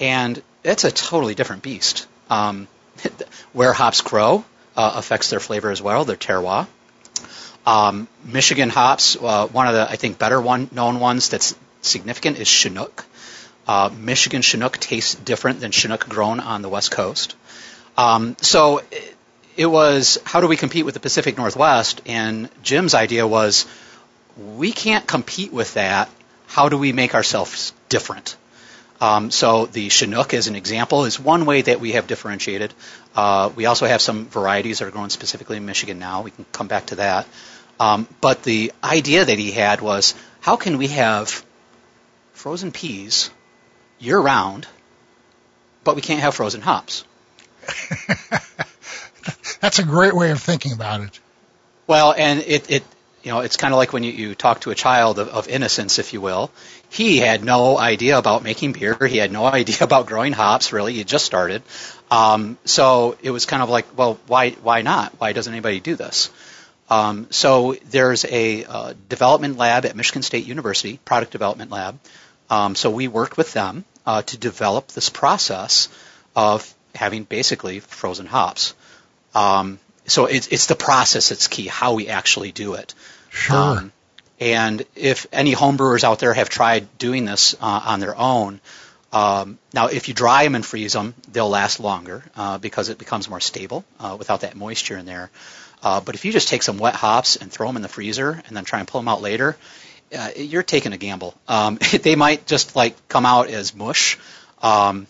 And 0.00 0.42
it's 0.64 0.84
a 0.84 0.90
totally 0.90 1.34
different 1.34 1.62
beast. 1.62 2.06
Um, 2.30 2.68
where 3.52 3.72
hops 3.72 4.00
grow 4.00 4.44
uh, 4.76 4.92
affects 4.96 5.30
their 5.30 5.40
flavor 5.40 5.70
as 5.70 5.80
well, 5.80 6.04
their 6.04 6.16
terroir. 6.16 6.66
Um, 7.66 8.08
Michigan 8.24 8.70
hops, 8.70 9.16
uh, 9.20 9.46
one 9.48 9.66
of 9.66 9.74
the 9.74 9.90
I 9.90 9.96
think 9.96 10.18
better 10.18 10.40
one 10.40 10.68
known 10.72 11.00
ones 11.00 11.28
that's 11.28 11.54
significant 11.82 12.38
is 12.38 12.48
Chinook. 12.48 13.04
Uh, 13.66 13.90
Michigan 13.94 14.40
Chinook 14.40 14.78
tastes 14.78 15.14
different 15.14 15.60
than 15.60 15.70
Chinook 15.70 16.08
grown 16.08 16.40
on 16.40 16.62
the 16.62 16.68
West 16.68 16.90
Coast. 16.90 17.36
Um, 17.98 18.36
so 18.40 18.80
it, 19.56 19.66
was 19.66 20.18
how 20.24 20.40
do 20.40 20.46
we 20.46 20.56
compete 20.56 20.84
with 20.84 20.94
the 20.94 21.00
Pacific 21.00 21.36
Northwest? 21.36 22.00
And 22.06 22.48
Jim's 22.62 22.94
idea 22.94 23.26
was 23.26 23.66
we 24.36 24.70
can't 24.70 25.04
compete 25.04 25.52
with 25.52 25.74
that. 25.74 26.08
How 26.46 26.68
do 26.68 26.78
we 26.78 26.92
make 26.92 27.16
ourselves 27.16 27.72
different? 27.88 28.36
Um, 29.00 29.32
so 29.32 29.66
the 29.66 29.88
Chinook, 29.88 30.32
as 30.32 30.46
an 30.46 30.54
example, 30.54 31.06
is 31.06 31.18
one 31.18 31.44
way 31.44 31.62
that 31.62 31.80
we 31.80 31.92
have 31.92 32.06
differentiated. 32.06 32.72
Uh, 33.16 33.50
we 33.56 33.66
also 33.66 33.86
have 33.86 34.00
some 34.00 34.26
varieties 34.26 34.78
that 34.78 34.86
are 34.86 34.92
grown 34.92 35.10
specifically 35.10 35.56
in 35.56 35.66
Michigan 35.66 35.98
now. 35.98 36.22
We 36.22 36.30
can 36.30 36.46
come 36.52 36.68
back 36.68 36.86
to 36.86 36.96
that. 36.96 37.26
Um, 37.80 38.06
but 38.20 38.44
the 38.44 38.72
idea 38.82 39.24
that 39.24 39.38
he 39.38 39.50
had 39.50 39.80
was, 39.80 40.14
how 40.40 40.54
can 40.54 40.78
we 40.78 40.88
have 40.88 41.44
frozen 42.32 42.70
peas 42.70 43.30
year 43.98 44.20
round, 44.20 44.68
but 45.82 45.96
we 45.96 46.02
can't 46.02 46.20
have 46.20 46.36
frozen 46.36 46.60
hops? 46.60 47.04
That's 49.60 49.78
a 49.78 49.84
great 49.84 50.14
way 50.14 50.30
of 50.30 50.40
thinking 50.40 50.72
about 50.72 51.02
it. 51.02 51.20
Well, 51.86 52.14
and 52.16 52.40
it, 52.40 52.70
it 52.70 52.84
you 53.22 53.32
know, 53.32 53.40
it's 53.40 53.56
kind 53.56 53.74
of 53.74 53.78
like 53.78 53.92
when 53.92 54.04
you, 54.04 54.12
you 54.12 54.34
talk 54.34 54.60
to 54.60 54.70
a 54.70 54.74
child 54.74 55.18
of, 55.18 55.28
of 55.28 55.48
innocence, 55.48 55.98
if 55.98 56.12
you 56.12 56.20
will. 56.20 56.50
He 56.88 57.18
had 57.18 57.44
no 57.44 57.76
idea 57.76 58.16
about 58.16 58.42
making 58.42 58.72
beer. 58.72 58.96
He 59.06 59.18
had 59.18 59.32
no 59.32 59.44
idea 59.60 59.78
about 59.80 60.06
growing 60.06 60.32
hops. 60.32 60.72
Really, 60.72 60.94
he 60.94 61.04
just 61.04 61.26
started. 61.26 61.62
Um, 62.10 62.56
so 62.64 63.16
it 63.22 63.30
was 63.30 63.44
kind 63.46 63.62
of 63.62 63.68
like, 63.68 63.86
well, 63.96 64.18
why 64.26 64.50
why 64.50 64.82
not? 64.82 65.12
Why 65.18 65.32
doesn't 65.32 65.52
anybody 65.52 65.80
do 65.80 65.96
this? 65.96 66.30
Um, 66.90 67.26
so 67.30 67.76
there's 67.90 68.24
a 68.24 68.64
uh, 68.64 68.94
development 69.08 69.58
lab 69.58 69.84
at 69.84 69.94
Michigan 69.94 70.22
State 70.22 70.46
University, 70.46 70.98
product 71.04 71.32
development 71.32 71.70
lab. 71.70 71.98
Um, 72.48 72.74
so 72.74 72.88
we 72.88 73.08
worked 73.08 73.36
with 73.36 73.52
them 73.52 73.84
uh, 74.06 74.22
to 74.22 74.38
develop 74.38 74.88
this 74.88 75.10
process 75.10 75.90
of 76.34 76.74
having 76.98 77.24
basically 77.24 77.80
frozen 77.80 78.26
hops. 78.26 78.74
Um, 79.34 79.78
so 80.06 80.26
it's, 80.26 80.48
it's 80.48 80.66
the 80.66 80.74
process 80.74 81.28
that's 81.28 81.48
key, 81.48 81.66
how 81.66 81.94
we 81.94 82.08
actually 82.08 82.52
do 82.52 82.74
it. 82.74 82.94
Sure. 83.30 83.56
Um, 83.56 83.92
and 84.40 84.84
if 84.94 85.26
any 85.32 85.54
homebrewers 85.54 86.04
out 86.04 86.18
there 86.18 86.32
have 86.32 86.48
tried 86.48 86.98
doing 86.98 87.24
this 87.24 87.54
uh, 87.54 87.80
on 87.84 88.00
their 88.00 88.16
own, 88.16 88.60
um, 89.12 89.58
now 89.72 89.86
if 89.86 90.08
you 90.08 90.14
dry 90.14 90.44
them 90.44 90.54
and 90.54 90.64
freeze 90.64 90.92
them, 90.92 91.14
they'll 91.32 91.48
last 91.48 91.80
longer 91.80 92.22
uh, 92.36 92.58
because 92.58 92.88
it 92.88 92.98
becomes 92.98 93.28
more 93.28 93.40
stable 93.40 93.84
uh, 93.98 94.16
without 94.18 94.42
that 94.42 94.54
moisture 94.56 94.96
in 94.96 95.06
there. 95.06 95.30
Uh, 95.82 96.00
but 96.00 96.14
if 96.14 96.24
you 96.24 96.32
just 96.32 96.48
take 96.48 96.62
some 96.62 96.78
wet 96.78 96.94
hops 96.94 97.36
and 97.36 97.50
throw 97.50 97.66
them 97.68 97.76
in 97.76 97.82
the 97.82 97.88
freezer 97.88 98.42
and 98.46 98.56
then 98.56 98.64
try 98.64 98.78
and 98.80 98.88
pull 98.88 99.00
them 99.00 99.08
out 99.08 99.22
later, 99.22 99.56
uh, 100.16 100.30
you're 100.36 100.62
taking 100.62 100.92
a 100.92 100.96
gamble. 100.96 101.34
Um, 101.46 101.78
they 102.02 102.16
might 102.16 102.46
just 102.46 102.76
like 102.76 103.08
come 103.08 103.26
out 103.26 103.48
as 103.48 103.74
mush. 103.74 104.18
Um, 104.62 105.06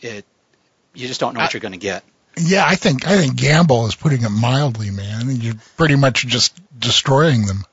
it, 0.00 0.24
you 0.94 1.06
just 1.08 1.20
don't 1.20 1.34
know 1.34 1.40
what 1.40 1.50
I, 1.50 1.52
you're 1.52 1.60
going 1.60 1.72
to 1.72 1.78
get. 1.78 2.04
Yeah, 2.36 2.64
I 2.66 2.74
think 2.74 3.06
I 3.06 3.16
think 3.16 3.36
gamble 3.36 3.86
is 3.86 3.94
putting 3.94 4.22
it 4.22 4.30
mildly, 4.30 4.90
man. 4.90 5.30
You're 5.30 5.54
pretty 5.76 5.96
much 5.96 6.26
just 6.26 6.58
destroying 6.78 7.46
them. 7.46 7.64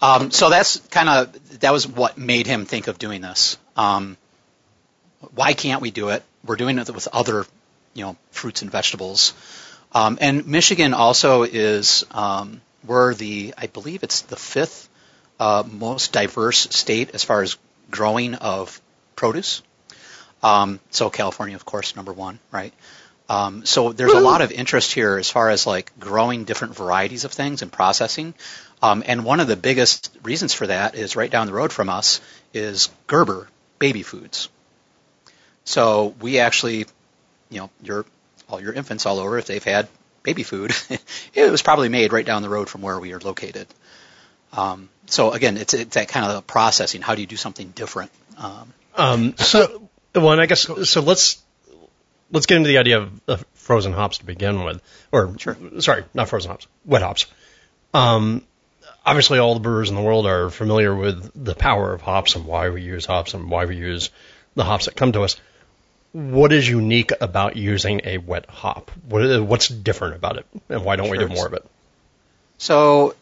Um, 0.00 0.30
so 0.30 0.50
that's 0.50 0.78
kind 0.88 1.08
of 1.08 1.60
that 1.60 1.72
was 1.72 1.86
what 1.86 2.18
made 2.18 2.46
him 2.46 2.66
think 2.66 2.88
of 2.88 2.98
doing 2.98 3.20
this. 3.20 3.58
Um, 3.76 4.16
why 5.34 5.54
can't 5.54 5.80
we 5.80 5.90
do 5.90 6.10
it? 6.10 6.22
We're 6.44 6.56
doing 6.56 6.78
it 6.78 6.90
with 6.90 7.08
other, 7.12 7.46
you 7.94 8.04
know, 8.04 8.16
fruits 8.30 8.62
and 8.62 8.70
vegetables. 8.70 9.32
Um, 9.92 10.18
and 10.20 10.46
Michigan 10.46 10.92
also 10.92 11.42
is 11.42 12.04
um, 12.10 12.60
we're 12.86 13.14
the 13.14 13.54
I 13.56 13.66
believe 13.66 14.02
it's 14.02 14.22
the 14.22 14.36
fifth 14.36 14.88
uh, 15.38 15.62
most 15.70 16.12
diverse 16.12 16.58
state 16.70 17.14
as 17.14 17.24
far 17.24 17.42
as 17.42 17.56
growing 17.90 18.34
of 18.34 18.80
produce. 19.16 19.62
Um, 20.44 20.78
so 20.90 21.08
California, 21.08 21.56
of 21.56 21.64
course, 21.64 21.96
number 21.96 22.12
one, 22.12 22.38
right? 22.52 22.74
Um, 23.30 23.64
so 23.64 23.92
there's 23.92 24.12
a 24.12 24.20
lot 24.20 24.42
of 24.42 24.52
interest 24.52 24.92
here 24.92 25.16
as 25.16 25.30
far 25.30 25.48
as 25.48 25.66
like 25.66 25.98
growing 25.98 26.44
different 26.44 26.76
varieties 26.76 27.24
of 27.24 27.32
things 27.32 27.62
and 27.62 27.72
processing. 27.72 28.34
Um, 28.82 29.02
and 29.06 29.24
one 29.24 29.40
of 29.40 29.46
the 29.46 29.56
biggest 29.56 30.14
reasons 30.22 30.52
for 30.52 30.66
that 30.66 30.94
is 30.94 31.16
right 31.16 31.30
down 31.30 31.46
the 31.46 31.54
road 31.54 31.72
from 31.72 31.88
us 31.88 32.20
is 32.52 32.90
Gerber 33.06 33.48
baby 33.78 34.02
foods. 34.02 34.50
So 35.64 36.14
we 36.20 36.38
actually, 36.40 36.84
you 37.48 37.60
know, 37.60 37.70
your 37.82 38.04
all 38.46 38.60
your 38.60 38.74
infants 38.74 39.06
all 39.06 39.20
over, 39.20 39.38
if 39.38 39.46
they've 39.46 39.64
had 39.64 39.88
baby 40.22 40.42
food, 40.42 40.72
it 41.34 41.50
was 41.50 41.62
probably 41.62 41.88
made 41.88 42.12
right 42.12 42.26
down 42.26 42.42
the 42.42 42.50
road 42.50 42.68
from 42.68 42.82
where 42.82 43.00
we 43.00 43.14
are 43.14 43.20
located. 43.20 43.66
Um, 44.52 44.90
so 45.06 45.32
again, 45.32 45.56
it's, 45.56 45.72
it's, 45.72 45.94
that 45.94 46.08
kind 46.08 46.26
of 46.26 46.46
processing. 46.46 47.00
How 47.00 47.14
do 47.14 47.22
you 47.22 47.26
do 47.26 47.36
something 47.36 47.70
different? 47.70 48.10
Um, 48.36 48.74
um, 48.96 49.36
so, 49.38 49.83
well, 50.14 50.38
I 50.40 50.46
guess 50.46 50.68
so. 50.88 51.00
Let's 51.00 51.42
let's 52.30 52.46
get 52.46 52.56
into 52.56 52.68
the 52.68 52.78
idea 52.78 52.98
of, 52.98 53.20
of 53.26 53.44
frozen 53.54 53.92
hops 53.92 54.18
to 54.18 54.26
begin 54.26 54.64
with, 54.64 54.82
or 55.12 55.38
sure. 55.38 55.56
sorry, 55.80 56.04
not 56.14 56.28
frozen 56.28 56.50
hops, 56.50 56.66
wet 56.84 57.02
hops. 57.02 57.26
Um, 57.92 58.42
obviously, 59.04 59.38
all 59.38 59.54
the 59.54 59.60
brewers 59.60 59.88
in 59.88 59.96
the 59.96 60.02
world 60.02 60.26
are 60.26 60.50
familiar 60.50 60.94
with 60.94 61.30
the 61.34 61.54
power 61.54 61.92
of 61.92 62.00
hops 62.00 62.36
and 62.36 62.44
why 62.44 62.70
we 62.70 62.82
use 62.82 63.06
hops 63.06 63.34
and 63.34 63.50
why 63.50 63.66
we 63.66 63.76
use 63.76 64.10
the 64.54 64.64
hops 64.64 64.86
that 64.86 64.96
come 64.96 65.12
to 65.12 65.22
us 65.22 65.36
what 66.14 66.52
is 66.52 66.68
unique 66.68 67.10
about 67.20 67.56
using 67.56 68.00
a 68.04 68.18
wet 68.18 68.46
hop? 68.48 68.92
What, 69.08 69.42
what's 69.42 69.66
different 69.66 70.14
about 70.14 70.36
it, 70.36 70.46
and 70.68 70.84
why 70.84 70.94
don't 70.94 71.06
sure. 71.06 71.18
we 71.18 71.26
do 71.26 71.28
more 71.28 71.46
of 71.48 71.54
it? 71.54 71.66
So, 72.56 73.16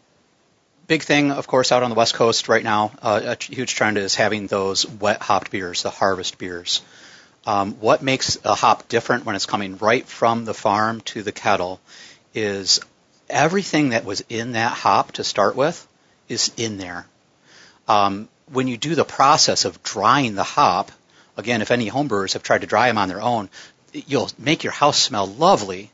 big 0.87 1.03
thing, 1.03 1.31
of 1.31 1.47
course, 1.47 1.71
out 1.71 1.83
on 1.83 1.89
the 1.89 1.95
West 1.95 2.13
Coast 2.13 2.49
right 2.49 2.63
now, 2.63 2.91
uh, 3.01 3.35
a 3.37 3.43
huge 3.43 3.75
trend 3.75 3.97
is 3.97 4.15
having 4.15 4.47
those 4.47 4.85
wet 4.85 5.21
hopped 5.21 5.51
beers, 5.51 5.83
the 5.83 5.89
harvest 5.89 6.37
beers. 6.37 6.81
Um, 7.45 7.73
what 7.73 8.01
makes 8.01 8.37
a 8.43 8.55
hop 8.55 8.87
different 8.87 9.25
when 9.25 9.35
it's 9.35 9.45
coming 9.45 9.77
right 9.77 10.05
from 10.05 10.45
the 10.45 10.53
farm 10.53 11.01
to 11.01 11.23
the 11.23 11.31
kettle 11.31 11.79
is 12.33 12.79
everything 13.29 13.89
that 13.89 14.05
was 14.05 14.23
in 14.29 14.53
that 14.53 14.71
hop 14.71 15.13
to 15.13 15.23
start 15.23 15.55
with 15.55 15.85
is 16.29 16.51
in 16.57 16.77
there. 16.77 17.05
Um, 17.87 18.29
when 18.51 18.67
you 18.67 18.77
do 18.77 18.95
the 18.95 19.03
process 19.03 19.65
of 19.65 19.83
drying 19.83 20.35
the 20.35 20.43
hop, 20.43 20.91
again, 21.35 21.61
if 21.61 21.71
any 21.71 21.89
homebrewers 21.89 22.33
have 22.33 22.43
tried 22.43 22.61
to 22.61 22.67
dry 22.67 22.87
them 22.87 22.97
on 22.97 23.09
their 23.09 23.21
own, 23.21 23.49
you'll 23.91 24.29
make 24.37 24.63
your 24.63 24.73
house 24.73 24.97
smell 24.97 25.27
lovely, 25.27 25.91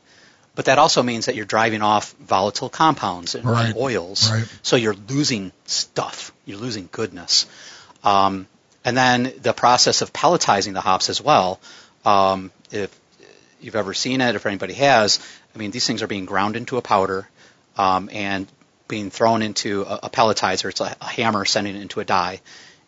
but 0.54 0.64
that 0.66 0.78
also 0.78 1.02
means 1.02 1.26
that 1.26 1.34
you're 1.34 1.46
driving 1.46 1.82
off 1.82 2.12
volatile 2.14 2.68
compounds 2.68 3.34
and, 3.34 3.44
right. 3.44 3.74
oils. 3.76 4.30
Right. 4.30 4.44
So 4.62 4.76
you're 4.76 4.96
losing 5.08 5.52
stuff. 5.66 6.32
You're 6.44 6.58
losing 6.58 6.88
goodness. 6.90 7.46
Um, 8.02 8.46
and 8.84 8.96
then 8.96 9.32
the 9.42 9.52
process 9.52 10.02
of 10.02 10.12
pelletizing 10.12 10.72
the 10.72 10.80
hops 10.80 11.08
as 11.08 11.20
well. 11.20 11.60
Um, 12.04 12.50
if 12.70 12.98
you've 13.60 13.76
ever 13.76 13.94
seen 13.94 14.20
it, 14.20 14.34
if 14.34 14.46
anybody 14.46 14.74
has, 14.74 15.20
I 15.54 15.58
mean, 15.58 15.70
these 15.70 15.86
things 15.86 16.02
are 16.02 16.06
being 16.06 16.24
ground 16.24 16.56
into 16.56 16.76
a 16.76 16.82
powder 16.82 17.28
um, 17.76 18.08
and 18.12 18.46
being 18.88 19.10
thrown 19.10 19.42
into 19.42 19.82
a, 19.82 20.00
a 20.04 20.10
pelletizer. 20.10 20.70
It's 20.70 20.80
a, 20.80 20.96
a 21.00 21.04
hammer 21.04 21.44
sending 21.44 21.76
it 21.76 21.82
into 21.82 22.00
a 22.00 22.04
die. 22.04 22.40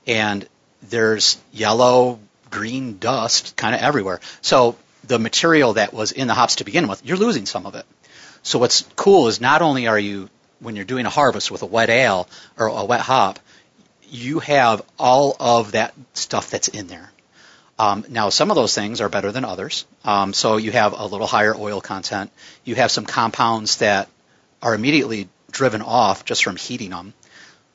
And 0.07 0.49
there's 0.83 1.39
yellow, 1.53 2.19
green 2.51 2.99
dust 2.99 3.55
kind 3.57 3.75
of 3.75 3.81
everywhere. 3.83 4.21
So 4.41 4.77
the 5.05 5.19
material 5.19 5.75
that 5.75 5.93
was 5.93 6.13
in 6.13 6.29
the 6.29 6.35
hops 6.35 6.57
to 6.57 6.65
begin 6.65 6.89
with, 6.89 7.05
you're 7.05 7.17
losing 7.17 7.47
some 7.47 7.67
of 7.67 7.75
it. 7.75 7.87
So 8.43 8.59
what's 8.59 8.83
cool 8.97 9.29
is 9.29 9.41
not 9.41 9.63
only 9.63 9.87
are 9.87 9.99
you, 9.99 10.29
when 10.61 10.77
you're 10.77 10.85
doing 10.85 11.07
a 11.07 11.11
harvest 11.11 11.51
with 11.51 11.63
a 11.63 11.67
wet 11.67 11.91
ale 11.91 12.29
or 12.57 12.67
a 12.67 12.85
wet 12.85 13.01
hop, 13.01 13.39
you 14.09 14.41
have 14.41 14.83
all 14.99 15.37
of 15.41 15.73
that 15.73 15.95
stuff 16.15 16.51
that's 16.51 16.69
in 16.69 16.87
there. 16.87 17.11
Um, 17.79 18.05
now, 18.09 18.29
some 18.29 18.51
of 18.51 18.55
those 18.55 18.75
things 18.75 19.01
are 19.01 19.09
better 19.09 19.33
than 19.33 19.45
others. 19.45 19.87
Um, 20.05 20.33
so 20.33 20.57
you 20.57 20.71
have 20.73 20.93
a 20.93 21.07
little 21.07 21.27
higher 21.27 21.55
oil 21.55 21.81
content. 21.81 22.31
You 22.65 22.75
have 22.75 22.91
some 22.91 23.07
compounds 23.07 23.79
that 23.79 24.09
are 24.61 24.75
immediately 24.75 25.29
driven 25.51 25.83
off 25.83 26.25
just 26.25 26.45
from 26.45 26.57
heating 26.57 26.91
them. 26.91 27.15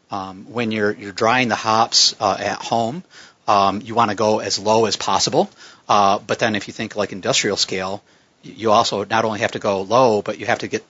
Um, 0.10 0.46
when 0.46 0.72
you're 0.72 0.92
you're 0.92 1.12
drying 1.12 1.50
the 1.50 1.56
hops 1.56 2.16
uh, 2.20 2.38
at 2.40 2.60
home, 2.60 3.04
um, 3.48 3.82
you 3.82 3.96
want 3.96 4.12
to 4.12 4.16
go 4.16 4.40
as 4.40 4.58
low 4.58 4.86
as 4.86 4.96
possible. 4.96 5.50
Uh, 5.88 6.20
but 6.20 6.40
then 6.40 6.56
if 6.56 6.68
you 6.68 6.74
think 6.74 6.96
like 6.96 7.12
industrial 7.12 7.58
scale, 7.58 8.04
you 8.44 8.72
also 8.72 9.06
not 9.06 9.26
only 9.26 9.40
have 9.40 9.54
to 9.54 9.60
go 9.60 9.82
low, 9.82 10.22
but 10.22 10.40
you 10.40 10.46
have 10.46 10.60
to 10.60 10.68
get 10.68 10.84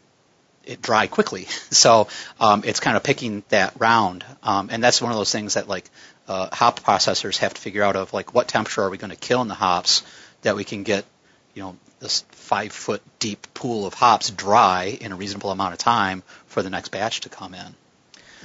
it 0.65 0.81
dry 0.81 1.07
quickly. 1.07 1.47
So 1.69 2.07
um, 2.39 2.63
it's 2.65 2.79
kind 2.79 2.97
of 2.97 3.03
picking 3.03 3.43
that 3.49 3.73
round, 3.77 4.25
um, 4.41 4.69
and 4.71 4.83
that's 4.83 5.01
one 5.01 5.11
of 5.11 5.17
those 5.17 5.31
things 5.31 5.53
that 5.53 5.67
like 5.67 5.89
uh, 6.27 6.49
hop 6.51 6.79
processors 6.79 7.37
have 7.37 7.53
to 7.53 7.61
figure 7.61 7.83
out 7.83 7.95
of 7.95 8.13
like 8.13 8.33
what 8.33 8.47
temperature 8.47 8.81
are 8.81 8.89
we 8.89 8.97
going 8.97 9.11
to 9.11 9.15
kill 9.17 9.41
in 9.41 9.47
the 9.47 9.53
hops 9.53 10.01
that 10.41 10.55
we 10.55 10.63
can 10.63 10.83
get, 10.83 11.05
you 11.53 11.61
know, 11.61 11.77
this 11.99 12.21
five 12.31 12.71
foot 12.71 13.01
deep 13.19 13.47
pool 13.53 13.85
of 13.85 13.93
hops 13.93 14.29
dry 14.31 14.97
in 14.99 15.11
a 15.11 15.15
reasonable 15.15 15.51
amount 15.51 15.73
of 15.73 15.79
time 15.79 16.23
for 16.47 16.63
the 16.63 16.69
next 16.69 16.89
batch 16.89 17.21
to 17.21 17.29
come 17.29 17.53
in. 17.53 17.75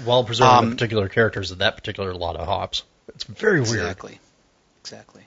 While 0.04 0.24
preserving 0.24 0.58
um, 0.58 0.70
the 0.70 0.76
particular 0.76 1.08
characters 1.08 1.50
of 1.50 1.58
that 1.58 1.76
particular 1.76 2.12
lot 2.14 2.36
of 2.36 2.46
hops. 2.46 2.82
It's 3.08 3.24
very 3.24 3.60
weird. 3.60 3.76
Exactly. 3.76 4.20
Exactly. 4.80 5.21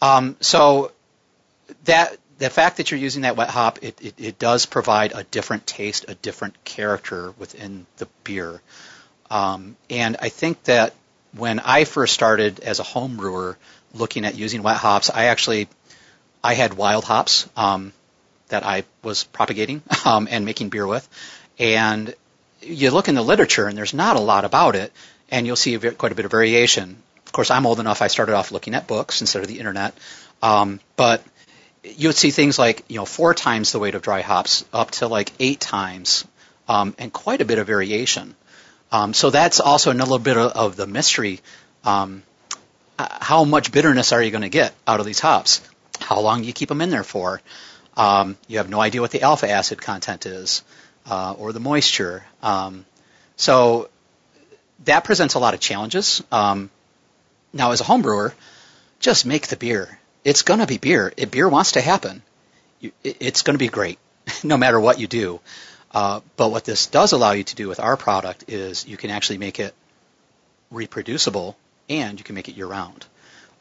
Um, 0.00 0.36
so 0.40 0.92
that 1.84 2.16
the 2.38 2.50
fact 2.50 2.76
that 2.76 2.90
you're 2.90 3.00
using 3.00 3.22
that 3.22 3.36
wet 3.36 3.48
hop, 3.48 3.78
it, 3.82 4.00
it, 4.02 4.14
it, 4.18 4.38
does 4.38 4.66
provide 4.66 5.12
a 5.14 5.24
different 5.24 5.66
taste, 5.66 6.04
a 6.08 6.14
different 6.14 6.62
character 6.64 7.32
within 7.38 7.86
the 7.96 8.06
beer. 8.24 8.60
Um, 9.30 9.76
and 9.88 10.16
I 10.20 10.28
think 10.28 10.62
that 10.64 10.94
when 11.32 11.60
I 11.60 11.84
first 11.84 12.12
started 12.12 12.60
as 12.60 12.78
a 12.78 12.82
home 12.82 13.16
brewer 13.16 13.56
looking 13.94 14.24
at 14.24 14.34
using 14.36 14.62
wet 14.62 14.76
hops, 14.76 15.10
I 15.10 15.24
actually 15.26 15.68
I 16.44 16.54
had 16.54 16.74
wild 16.74 17.04
hops 17.04 17.48
um, 17.56 17.92
that 18.48 18.64
I 18.64 18.84
was 19.02 19.24
propagating 19.24 19.82
um, 20.04 20.28
and 20.30 20.44
making 20.44 20.68
beer 20.68 20.86
with. 20.86 21.08
And 21.58 22.14
you 22.60 22.90
look 22.90 23.08
in 23.08 23.14
the 23.14 23.22
literature, 23.22 23.66
and 23.66 23.76
there's 23.78 23.94
not 23.94 24.16
a 24.16 24.20
lot 24.20 24.44
about 24.44 24.76
it 24.76 24.92
and 25.30 25.46
you'll 25.46 25.56
see 25.56 25.76
quite 25.78 26.12
a 26.12 26.14
bit 26.14 26.24
of 26.24 26.30
variation. 26.30 27.02
Of 27.26 27.32
course, 27.32 27.50
I'm 27.50 27.66
old 27.66 27.80
enough. 27.80 28.02
I 28.02 28.06
started 28.06 28.34
off 28.34 28.52
looking 28.52 28.74
at 28.74 28.86
books 28.86 29.20
instead 29.20 29.42
of 29.42 29.48
the 29.48 29.58
internet, 29.58 29.94
um, 30.42 30.80
but 30.96 31.22
you 31.84 32.08
would 32.08 32.16
see 32.16 32.30
things 32.30 32.58
like 32.58 32.84
you 32.88 32.96
know 32.96 33.04
four 33.04 33.34
times 33.34 33.72
the 33.72 33.78
weight 33.78 33.94
of 33.94 34.02
dry 34.02 34.22
hops, 34.22 34.64
up 34.72 34.90
to 34.92 35.08
like 35.08 35.32
eight 35.38 35.60
times, 35.60 36.24
um, 36.68 36.94
and 36.98 37.12
quite 37.12 37.40
a 37.40 37.44
bit 37.44 37.58
of 37.58 37.66
variation. 37.66 38.34
Um, 38.92 39.14
so 39.14 39.30
that's 39.30 39.60
also 39.60 39.90
another 39.90 40.18
bit 40.18 40.36
of, 40.36 40.52
of 40.52 40.76
the 40.76 40.86
mystery. 40.86 41.40
Um, 41.84 42.22
how 42.98 43.44
much 43.44 43.72
bitterness 43.72 44.12
are 44.12 44.22
you 44.22 44.30
going 44.30 44.42
to 44.42 44.48
get 44.48 44.72
out 44.86 45.00
of 45.00 45.06
these 45.06 45.20
hops? 45.20 45.60
How 46.00 46.20
long 46.20 46.40
do 46.40 46.46
you 46.46 46.52
keep 46.52 46.68
them 46.68 46.80
in 46.80 46.90
there 46.90 47.04
for? 47.04 47.42
Um, 47.96 48.36
you 48.46 48.58
have 48.58 48.70
no 48.70 48.80
idea 48.80 49.00
what 49.00 49.10
the 49.10 49.22
alpha 49.22 49.50
acid 49.50 49.80
content 49.80 50.26
is, 50.26 50.62
uh, 51.06 51.34
or 51.38 51.52
the 51.52 51.60
moisture. 51.60 52.24
Um, 52.42 52.84
so 53.36 53.88
that 54.84 55.04
presents 55.04 55.34
a 55.34 55.38
lot 55.38 55.54
of 55.54 55.60
challenges. 55.60 56.22
Um, 56.30 56.70
now, 57.56 57.72
as 57.72 57.80
a 57.80 57.84
home 57.84 58.02
brewer, 58.02 58.34
just 59.00 59.26
make 59.26 59.48
the 59.48 59.56
beer. 59.56 59.98
It's 60.24 60.42
going 60.42 60.60
to 60.60 60.66
be 60.66 60.78
beer. 60.78 61.12
If 61.16 61.30
beer 61.30 61.48
wants 61.48 61.72
to 61.72 61.80
happen, 61.80 62.22
it's 63.02 63.42
going 63.42 63.54
to 63.54 63.58
be 63.58 63.68
great, 63.68 63.98
no 64.44 64.56
matter 64.56 64.78
what 64.78 64.98
you 64.98 65.06
do. 65.06 65.40
Uh, 65.92 66.20
but 66.36 66.50
what 66.50 66.64
this 66.64 66.86
does 66.86 67.12
allow 67.12 67.32
you 67.32 67.44
to 67.44 67.54
do 67.54 67.68
with 67.68 67.80
our 67.80 67.96
product 67.96 68.44
is 68.48 68.86
you 68.86 68.96
can 68.96 69.10
actually 69.10 69.38
make 69.38 69.60
it 69.60 69.74
reproducible 70.70 71.56
and 71.88 72.18
you 72.18 72.24
can 72.24 72.34
make 72.34 72.48
it 72.48 72.56
year 72.56 72.66
round. 72.66 73.06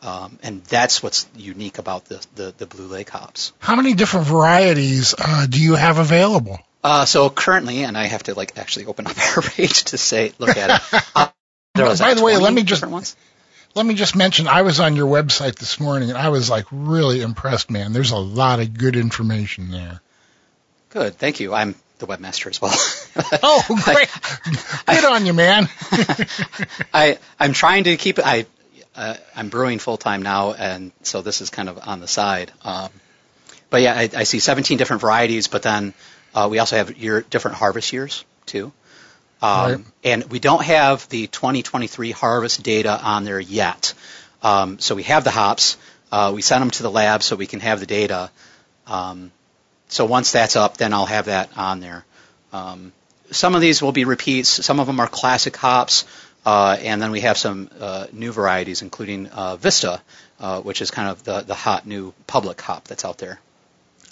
Um, 0.02 0.38
and 0.44 0.64
that's 0.66 1.02
what's 1.02 1.28
unique 1.36 1.78
about 1.78 2.06
the, 2.06 2.26
the, 2.36 2.54
the 2.58 2.66
Blue 2.66 2.88
Lake 2.88 3.10
hops. 3.10 3.54
How 3.60 3.76
many 3.76 3.94
different 3.94 4.28
varieties 4.28 5.16
uh, 5.18 5.48
do 5.48 5.62
you 5.62 5.76
have 5.76 5.98
available? 5.98 6.60
Uh, 6.84 7.06
so 7.06 7.30
currently, 7.30 7.84
and 7.84 7.98
I 7.98 8.06
have 8.06 8.24
to 8.24 8.36
like 8.36 8.58
actually 8.58 8.86
open 8.86 9.08
up 9.08 9.18
our 9.38 9.42
page 9.42 9.86
to 9.86 9.98
say 9.98 10.34
look 10.38 10.58
at 10.58 10.70
it. 10.70 11.04
Uh, 11.16 11.30
there 11.74 11.98
By 11.98 12.14
the 12.14 12.24
way, 12.24 12.38
let 12.38 12.54
me 12.54 12.64
just 12.64 12.86
let 13.76 13.86
me 13.86 13.94
just 13.94 14.16
mention 14.16 14.48
I 14.48 14.62
was 14.62 14.80
on 14.80 14.96
your 14.96 15.08
website 15.08 15.56
this 15.56 15.80
morning 15.80 16.10
and 16.10 16.18
I 16.18 16.30
was 16.30 16.50
like 16.50 16.66
really 16.72 17.22
impressed, 17.22 17.70
man. 17.70 17.92
There's 17.94 18.12
a 18.12 18.18
lot 18.18 18.60
of 18.60 18.76
good 18.78 18.96
information 18.96 19.70
there. 19.70 20.02
Good, 20.90 21.16
thank 21.16 21.42
you. 21.42 21.54
I'm 21.54 21.76
the 22.00 22.08
webmaster 22.08 22.48
as 22.50 22.62
well. 22.62 22.74
oh, 23.44 23.64
great! 23.84 24.10
Good 24.88 25.06
on 25.06 25.26
you, 25.26 25.34
man. 25.34 25.68
I 26.94 27.20
I'm 27.38 27.54
trying 27.54 27.84
to 27.84 27.98
keep 27.98 28.18
I 28.20 28.46
uh, 28.96 29.16
I'm 29.36 29.50
brewing 29.50 29.80
full 29.80 29.98
time 29.98 30.22
now, 30.22 30.54
and 30.54 30.92
so 31.04 31.22
this 31.22 31.42
is 31.42 31.50
kind 31.50 31.68
of 31.68 31.80
on 31.86 32.00
the 32.00 32.08
side. 32.08 32.54
Um, 32.64 32.90
but 33.70 33.82
yeah, 33.82 33.94
I, 33.94 34.10
I, 34.16 34.24
see 34.24 34.40
17 34.40 34.78
different 34.78 35.02
varieties, 35.02 35.48
but 35.48 35.64
then 35.64 35.94
uh, 36.34 36.48
we 36.50 36.60
also 36.60 36.78
have 36.78 36.96
year, 36.96 37.22
different 37.22 37.58
harvest 37.58 37.92
years 37.92 38.24
too. 38.46 38.72
Um, 39.42 39.72
right. 39.72 39.86
And 40.04 40.24
we 40.32 40.40
don't 40.40 40.64
have 40.64 41.08
the 41.10 41.28
2023 41.28 42.12
harvest 42.12 42.64
data 42.64 43.00
on 43.02 43.24
there 43.24 43.40
yet. 43.40 43.94
Um, 44.42 44.80
so 44.80 44.96
we 44.96 45.04
have 45.04 45.24
the 45.24 45.32
hops. 45.32 45.78
Uh, 46.12 46.32
we 46.34 46.42
sent 46.42 46.62
them 46.62 46.72
to 46.72 46.84
the 46.84 46.92
lab 46.92 47.24
so 47.24 47.36
we 47.36 47.48
can 47.48 47.60
have 47.60 47.80
the 47.80 47.86
data. 47.86 48.32
Um, 48.88 49.32
so 49.88 50.06
once 50.06 50.32
that's 50.32 50.56
up, 50.56 50.78
then 50.78 50.94
I'll 50.94 51.06
have 51.06 51.26
that 51.26 51.50
on 51.58 51.80
there. 51.80 52.06
Um, 52.54 52.94
some 53.32 53.56
of 53.56 53.62
these 53.62 53.82
will 53.82 53.92
be 53.92 54.06
repeats. 54.06 54.50
Some 54.50 54.80
of 54.80 54.88
them 54.88 55.00
are 55.00 55.08
classic 55.08 55.56
hops. 55.58 56.06
Uh, 56.46 56.78
and 56.80 57.02
then 57.02 57.12
we 57.12 57.22
have 57.22 57.38
some 57.38 57.70
uh, 57.80 58.06
new 58.14 58.32
varieties, 58.32 58.84
including 58.84 59.28
uh, 59.28 59.56
Vista, 59.56 60.02
uh, 60.40 60.62
which 60.62 60.82
is 60.82 60.92
kind 60.92 61.10
of 61.10 61.24
the, 61.24 61.42
the 61.42 61.56
hot 61.56 61.88
new 61.88 62.14
public 62.28 62.62
hop 62.62 62.88
that's 62.88 63.04
out 63.04 63.18
there. 63.18 63.40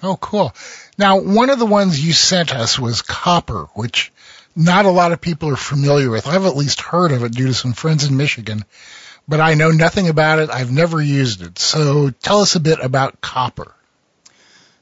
Oh, 0.02 0.18
cool. 0.18 0.54
Now, 0.98 1.20
one 1.20 1.50
of 1.50 1.60
the 1.60 1.66
ones 1.66 2.04
you 2.04 2.12
sent 2.12 2.54
us 2.54 2.80
was 2.80 3.02
copper, 3.02 3.68
which 3.76 4.12
not 4.56 4.86
a 4.86 4.92
lot 4.92 5.12
of 5.12 5.22
people 5.22 5.50
are 5.50 5.56
familiar 5.56 6.10
with. 6.10 6.28
I've 6.28 6.46
at 6.46 6.56
least 6.56 6.82
heard 6.82 7.12
of 7.12 7.24
it 7.24 7.32
due 7.34 7.48
to 7.48 7.54
some 7.54 7.74
friends 7.74 8.06
in 8.06 8.18
Michigan, 8.18 8.66
but 9.28 9.40
I 9.40 9.54
know 9.54 9.72
nothing 9.72 10.10
about 10.10 10.40
it. 10.40 10.50
I've 10.50 10.72
never 10.72 11.02
used 11.02 11.42
it. 11.42 11.60
So 11.60 12.10
tell 12.10 12.42
us 12.42 12.56
a 12.56 12.60
bit 12.60 12.80
about 12.80 13.22
copper. 13.22 13.74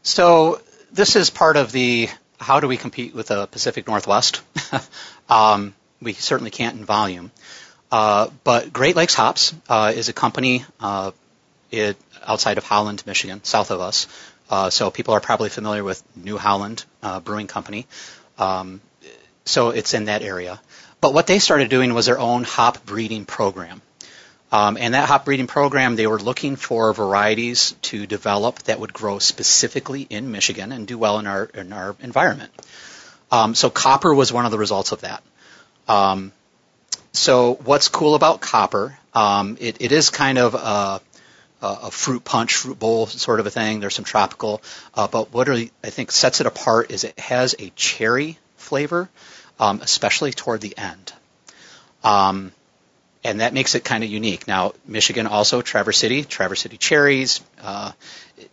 So 0.04 0.62
this 0.92 1.16
is 1.16 1.30
part 1.30 1.58
of 1.58 1.72
the 1.72 2.10
how 2.40 2.60
do 2.60 2.68
we 2.68 2.78
compete 2.78 3.14
with 3.14 3.28
the 3.28 3.46
Pacific 3.48 3.88
Northwest? 3.88 4.42
um, 5.30 5.76
we 6.02 6.14
certainly 6.14 6.50
can't 6.50 6.78
in 6.78 6.86
volume. 6.86 7.32
Uh, 7.92 8.30
but 8.44 8.74
Great 8.74 8.96
Lakes 8.96 9.14
Hops 9.14 9.54
uh, 9.70 9.94
is 9.96 10.10
a 10.10 10.14
company 10.14 10.66
uh, 10.80 11.12
it, 11.70 11.98
outside 12.26 12.58
of 12.58 12.64
Holland, 12.64 13.04
Michigan, 13.06 13.44
south 13.44 13.70
of 13.70 13.80
us. 13.80 14.08
Uh, 14.50 14.70
so 14.70 14.90
people 14.90 15.14
are 15.14 15.20
probably 15.20 15.50
familiar 15.50 15.84
with 15.84 16.04
New 16.16 16.38
Holland 16.38 16.84
uh, 17.04 17.20
Brewing 17.20 17.48
Company. 17.48 17.86
Um, 18.38 18.82
so 19.46 19.70
it's 19.70 19.94
in 19.94 20.06
that 20.06 20.22
area. 20.22 20.60
But 21.00 21.14
what 21.14 21.28
they 21.28 21.40
started 21.40 21.70
doing 21.70 21.94
was 21.94 22.06
their 22.06 22.20
own 22.20 22.44
hop 22.44 22.86
breeding 22.86 23.26
program. 23.26 23.82
Um, 24.52 24.78
and 24.78 24.94
that 24.94 25.08
hop 25.08 25.26
breeding 25.26 25.48
program, 25.48 25.96
they 25.96 26.08
were 26.08 26.20
looking 26.20 26.58
for 26.58 26.94
varieties 26.94 27.74
to 27.84 28.06
develop 28.06 28.60
that 28.64 28.80
would 28.80 28.92
grow 28.92 29.18
specifically 29.20 30.06
in 30.10 30.32
Michigan 30.32 30.72
and 30.72 30.86
do 30.86 30.98
well 30.98 31.20
in 31.20 31.28
our 31.28 31.46
in 31.46 31.72
our 31.72 31.96
environment. 32.02 32.52
Um, 33.32 33.56
so 33.56 33.70
copper 33.70 34.14
was 34.14 34.34
one 34.34 34.46
of 34.46 34.52
the 34.52 34.58
results 34.58 34.92
of 34.92 35.02
that. 35.02 35.24
Um, 35.88 36.34
so 37.14 37.56
what's 37.64 37.88
cool 37.88 38.16
about 38.16 38.42
copper? 38.42 38.98
Um, 39.14 39.58
it, 39.60 39.78
it 39.80 39.92
is 39.92 40.10
kind 40.10 40.38
of 40.38 40.56
a, 40.56 41.02
a, 41.62 41.92
fruit 41.92 42.24
punch, 42.24 42.56
fruit 42.56 42.80
bowl 42.80 43.08
sort 43.08 43.40
of 43.40 43.46
a 43.46 43.50
thing. 43.50 43.80
There's 43.80 43.96
some 43.96 44.06
tropical, 44.06 44.62
uh, 44.96 45.08
but 45.08 45.34
what 45.34 45.50
I 45.50 45.70
think 45.84 46.12
sets 46.12 46.42
it 46.42 46.48
apart 46.48 46.92
is 46.92 47.04
it 47.04 47.18
has 47.20 47.56
a 47.60 47.72
cherry 47.76 48.38
flavor, 48.56 49.10
um, 49.62 49.80
especially 49.82 50.34
toward 50.34 50.60
the 50.60 50.78
end. 50.78 51.14
Um, 52.04 52.52
and 53.24 53.42
that 53.42 53.54
makes 53.54 53.76
it 53.76 53.84
kind 53.84 54.04
of 54.04 54.10
unique. 54.10 54.48
Now, 54.48 54.74
Michigan 54.88 55.28
also, 55.28 55.62
Traverse 55.62 56.00
City, 56.00 56.24
Traverse 56.24 56.62
City 56.62 56.78
cherries. 56.78 57.42
Uh, 57.62 57.92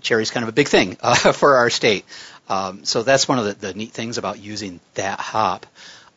cherries 0.02 0.30
kind 0.30 0.44
of 0.44 0.50
a 0.50 0.52
big 0.52 0.68
thing 0.68 0.98
uh, 1.02 1.32
for 1.32 1.56
our 1.56 1.70
state. 1.70 2.04
Um, 2.48 2.84
so 2.84 3.02
that's 3.02 3.26
one 3.26 3.38
of 3.38 3.46
the, 3.46 3.54
the, 3.54 3.74
neat 3.74 3.92
things 3.92 4.18
about 4.18 4.38
using 4.38 4.80
that 4.94 5.18
hop. 5.18 5.66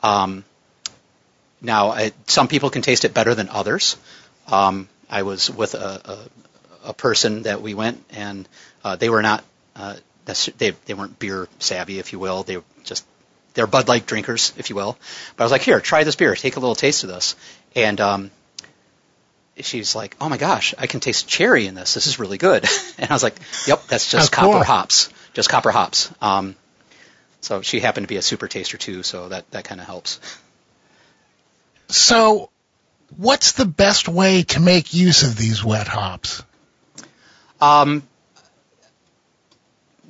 Um, 0.04 0.44
now, 1.62 1.92
I, 1.92 2.12
some 2.28 2.48
people 2.48 2.70
can 2.70 2.82
taste 2.82 3.06
it 3.06 3.14
better 3.14 3.34
than 3.34 3.50
others. 3.50 3.98
Um, 4.48 4.90
I 5.10 5.24
was 5.24 5.50
with 5.50 5.74
a, 5.74 6.20
a, 6.84 6.90
a, 6.90 6.94
person 6.94 7.44
that 7.44 7.62
we 7.62 7.74
went, 7.74 8.04
and 8.12 8.48
uh, 8.84 8.96
they 8.96 9.10
were 9.10 9.22
not 9.22 9.44
uh, 9.76 9.96
they 10.58 10.72
they 10.86 10.94
weren't 10.94 11.20
beer 11.20 11.48
savvy, 11.60 12.00
if 12.00 12.14
you 12.14 12.20
will. 12.20 12.44
They 12.44 12.58
just 12.84 13.06
they're 13.54 13.68
Bud 13.68 13.88
Light 13.88 14.06
drinkers, 14.06 14.54
if 14.58 14.70
you 14.70 14.76
will. 14.76 14.98
But 15.36 15.44
I 15.44 15.46
was 15.46 15.52
like, 15.52 15.62
here, 15.62 15.80
try 15.80 16.04
this 16.04 16.16
beer, 16.16 16.36
take 16.36 16.56
a 16.56 16.60
little 16.60 16.76
taste 16.76 17.04
of 17.04 17.10
this, 17.10 17.36
and 17.76 18.00
um, 18.00 18.32
she's 19.58 19.96
like, 19.96 20.16
oh 20.22 20.30
my 20.30 20.38
gosh, 20.38 20.74
I 20.78 20.88
can 20.88 21.00
taste 21.00 21.28
cherry 21.28 21.68
in 21.68 21.76
this. 21.76 21.94
This 21.94 22.08
is 22.08 22.20
really 22.20 22.38
good. 22.38 22.66
and 22.98 23.10
I 23.10 23.14
was 23.14 23.24
like, 23.24 23.36
yep, 23.68 23.86
that's 23.88 24.10
just 24.10 24.32
copper 24.32 24.54
cool. 24.54 24.64
hops, 24.64 25.10
just 25.34 25.50
copper 25.50 25.72
hops. 25.72 26.12
Um, 26.22 26.56
so 27.42 27.62
she 27.62 27.80
happened 27.80 28.06
to 28.06 28.08
be 28.08 28.18
a 28.18 28.22
super 28.22 28.48
taster 28.48 28.78
too, 28.78 29.04
so 29.04 29.30
that 29.30 29.50
that 29.52 29.64
kind 29.64 29.82
of 29.82 29.88
helps. 29.88 30.20
So, 31.90 32.50
what's 33.18 33.54
the 33.54 33.66
best 33.66 34.08
way 34.08 34.44
to 34.44 34.60
make 34.60 34.94
use 34.94 35.24
of 35.24 35.36
these 35.36 35.64
wet 35.64 35.88
hops? 35.88 36.44
Um, 37.60 38.04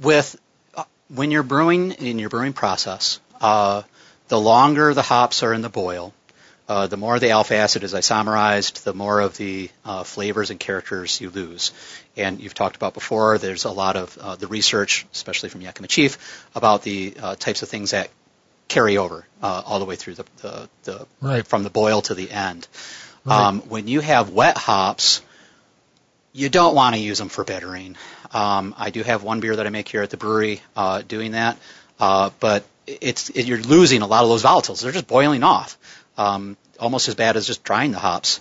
with 0.01 0.39
uh, 0.75 0.83
when 1.07 1.31
you're 1.31 1.43
brewing 1.43 1.91
in 1.93 2.19
your 2.19 2.29
brewing 2.29 2.53
process, 2.53 3.19
uh, 3.41 3.83
the 4.27 4.39
longer 4.39 4.93
the 4.93 5.01
hops 5.01 5.43
are 5.43 5.53
in 5.53 5.61
the 5.61 5.69
boil, 5.69 6.13
uh, 6.69 6.87
the 6.87 6.95
more 6.95 7.19
the 7.19 7.31
alpha 7.31 7.55
acid 7.55 7.83
is 7.83 7.93
isomerized, 7.93 8.83
the 8.83 8.93
more 8.93 9.19
of 9.19 9.35
the 9.35 9.69
uh, 9.83 10.03
flavors 10.03 10.51
and 10.51 10.59
characters 10.59 11.19
you 11.19 11.29
lose. 11.29 11.73
And 12.15 12.39
you've 12.39 12.53
talked 12.53 12.77
about 12.77 12.93
before, 12.93 13.37
there's 13.37 13.65
a 13.65 13.71
lot 13.71 13.97
of 13.97 14.17
uh, 14.17 14.35
the 14.35 14.47
research, 14.47 15.05
especially 15.11 15.49
from 15.49 15.59
Yakima 15.59 15.89
Chief, 15.89 16.47
about 16.55 16.83
the 16.83 17.13
uh, 17.21 17.35
types 17.35 17.61
of 17.61 17.67
things 17.67 17.91
that 17.91 18.09
carry 18.69 18.97
over 18.97 19.25
uh, 19.43 19.63
all 19.65 19.79
the 19.79 19.85
way 19.85 19.97
through 19.97 20.15
the, 20.15 20.25
the, 20.37 20.69
the 20.83 21.07
right. 21.19 21.45
from 21.45 21.63
the 21.63 21.69
boil 21.69 22.01
to 22.03 22.15
the 22.15 22.31
end. 22.31 22.65
Right. 23.25 23.47
Um, 23.47 23.59
when 23.61 23.89
you 23.89 23.99
have 23.99 24.29
wet 24.29 24.57
hops, 24.57 25.21
you 26.31 26.47
don't 26.47 26.73
want 26.73 26.95
to 26.95 27.01
use 27.01 27.17
them 27.17 27.27
for 27.27 27.43
bittering. 27.43 27.97
Um, 28.33 28.73
I 28.77 28.91
do 28.91 29.03
have 29.03 29.23
one 29.23 29.41
beer 29.41 29.57
that 29.57 29.67
I 29.67 29.69
make 29.69 29.89
here 29.89 30.03
at 30.03 30.09
the 30.09 30.15
brewery 30.15 30.61
uh, 30.75 31.01
doing 31.01 31.33
that, 31.33 31.57
uh, 31.99 32.29
but 32.39 32.63
it's 33.01 33.29
it, 33.29 33.45
you're 33.45 33.59
losing 33.59 34.01
a 34.01 34.07
lot 34.07 34.23
of 34.23 34.29
those 34.29 34.43
volatiles. 34.43 34.81
They're 34.81 34.91
just 34.91 35.07
boiling 35.07 35.43
off, 35.43 35.77
um, 36.17 36.57
almost 36.79 37.07
as 37.07 37.15
bad 37.15 37.37
as 37.37 37.47
just 37.47 37.63
drying 37.63 37.91
the 37.91 37.99
hops. 37.99 38.39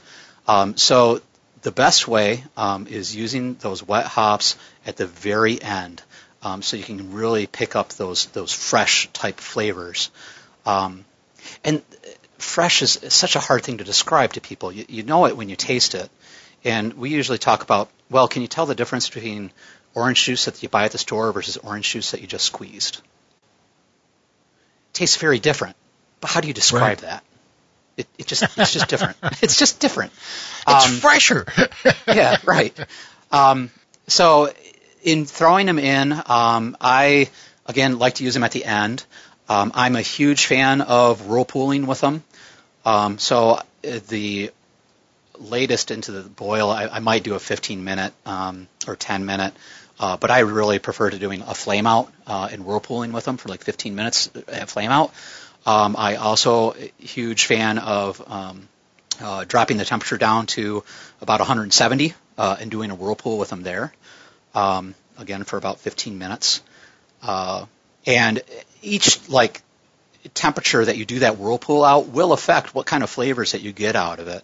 Um, 0.48 0.76
so 0.76 1.20
the 1.62 1.72
best 1.72 2.08
way 2.08 2.44
um, 2.56 2.86
is 2.86 3.14
using 3.14 3.54
those 3.56 3.82
wet 3.82 4.06
hops 4.06 4.56
at 4.86 4.96
the 4.96 5.06
very 5.06 5.60
end 5.60 6.02
um, 6.42 6.62
so 6.62 6.76
you 6.76 6.84
can 6.84 7.12
really 7.12 7.46
pick 7.46 7.76
up 7.76 7.90
those 7.90 8.26
those 8.26 8.52
fresh 8.52 9.08
type 9.12 9.38
flavors. 9.38 10.10
Um, 10.64 11.04
and 11.64 11.82
fresh 12.38 12.82
is, 12.82 12.98
such 13.08 13.36
a 13.36 13.40
hard 13.40 13.62
thing 13.62 13.78
to 13.78 13.84
describe 13.84 14.32
to 14.34 14.40
people. 14.40 14.72
You, 14.72 14.84
you 14.88 15.02
know 15.02 15.26
it 15.26 15.36
when 15.36 15.48
you 15.48 15.56
taste 15.56 15.94
it. 15.94 16.10
And 16.64 16.94
we 16.94 17.10
usually 17.10 17.38
talk 17.38 17.62
about, 17.62 17.88
well, 18.10 18.28
can 18.28 18.42
you 18.42 18.48
tell 18.48 18.66
the 18.66 18.74
difference 18.74 19.08
between 19.08 19.50
orange 19.94 20.22
juice 20.24 20.44
that 20.44 20.62
you 20.62 20.68
buy 20.68 20.84
at 20.84 20.92
the 20.92 20.98
store 20.98 21.32
versus 21.32 21.56
orange 21.56 21.90
juice 21.90 22.10
that 22.10 22.20
you 22.20 22.26
just 22.26 22.44
squeezed? 22.44 23.00
Tastes 24.92 25.16
very 25.16 25.38
different. 25.38 25.76
But 26.20 26.30
how 26.30 26.40
do 26.40 26.48
you 26.48 26.54
describe 26.54 26.82
right. 26.82 26.98
that? 26.98 27.24
It, 27.96 28.06
it, 28.18 28.26
just 28.26 28.42
it's 28.42 28.72
just 28.72 28.88
different. 28.88 29.16
it's 29.42 29.58
just 29.58 29.80
different. 29.80 30.12
It's 30.66 30.86
um, 30.86 30.92
fresher. 30.92 31.46
yeah, 32.06 32.36
right. 32.44 32.76
Um, 33.30 33.70
so 34.06 34.52
in 35.02 35.26
throwing 35.26 35.66
them 35.66 35.78
in, 35.78 36.12
um, 36.26 36.76
I 36.80 37.28
again 37.66 37.98
like 37.98 38.14
to 38.16 38.24
use 38.24 38.34
them 38.34 38.44
at 38.44 38.52
the 38.52 38.64
end. 38.64 39.04
Um, 39.48 39.72
I'm 39.74 39.96
a 39.96 40.02
huge 40.02 40.46
fan 40.46 40.80
of 40.80 41.22
whirlpooling 41.22 41.86
with 41.86 42.00
them. 42.00 42.22
Um, 42.84 43.18
so 43.18 43.50
uh, 43.50 43.62
the 44.08 44.52
latest 45.38 45.90
into 45.90 46.12
the 46.12 46.22
boil, 46.22 46.70
I, 46.70 46.86
I 46.86 46.98
might 47.00 47.24
do 47.24 47.34
a 47.34 47.40
15 47.40 47.82
minute 47.82 48.12
um, 48.24 48.68
or 48.86 48.96
10 48.96 49.26
minute, 49.26 49.54
uh, 50.00 50.16
but 50.16 50.30
I 50.30 50.40
really 50.40 50.78
prefer 50.78 51.10
to 51.10 51.18
doing 51.18 51.42
a 51.42 51.54
flame 51.54 51.86
out 51.86 52.10
uh, 52.26 52.48
and 52.50 52.64
whirlpooling 52.64 53.12
with 53.12 53.26
them 53.26 53.36
for 53.36 53.50
like 53.50 53.62
15 53.62 53.94
minutes 53.94 54.30
at 54.48 54.70
flame 54.70 54.90
out. 54.90 55.12
Um, 55.66 55.94
I 55.96 56.16
also 56.16 56.72
huge 56.98 57.44
fan 57.44 57.78
of 57.78 58.22
um, 58.26 58.66
uh, 59.20 59.44
dropping 59.44 59.76
the 59.76 59.84
temperature 59.84 60.16
down 60.16 60.46
to 60.46 60.84
about 61.20 61.40
170 61.40 62.14
uh, 62.38 62.56
and 62.58 62.70
doing 62.70 62.90
a 62.90 62.94
whirlpool 62.94 63.36
with 63.36 63.50
them 63.50 63.62
there 63.62 63.92
um, 64.54 64.94
again 65.18 65.44
for 65.44 65.58
about 65.58 65.80
15 65.80 66.16
minutes. 66.16 66.62
Uh, 67.22 67.66
and 68.06 68.42
each 68.80 69.28
like 69.28 69.60
temperature 70.32 70.82
that 70.82 70.96
you 70.96 71.04
do 71.04 71.18
that 71.18 71.36
whirlpool 71.36 71.84
out 71.84 72.08
will 72.08 72.32
affect 72.32 72.74
what 72.74 72.86
kind 72.86 73.02
of 73.02 73.10
flavors 73.10 73.52
that 73.52 73.60
you 73.60 73.72
get 73.72 73.96
out 73.96 74.18
of 74.18 74.28
it. 74.28 74.42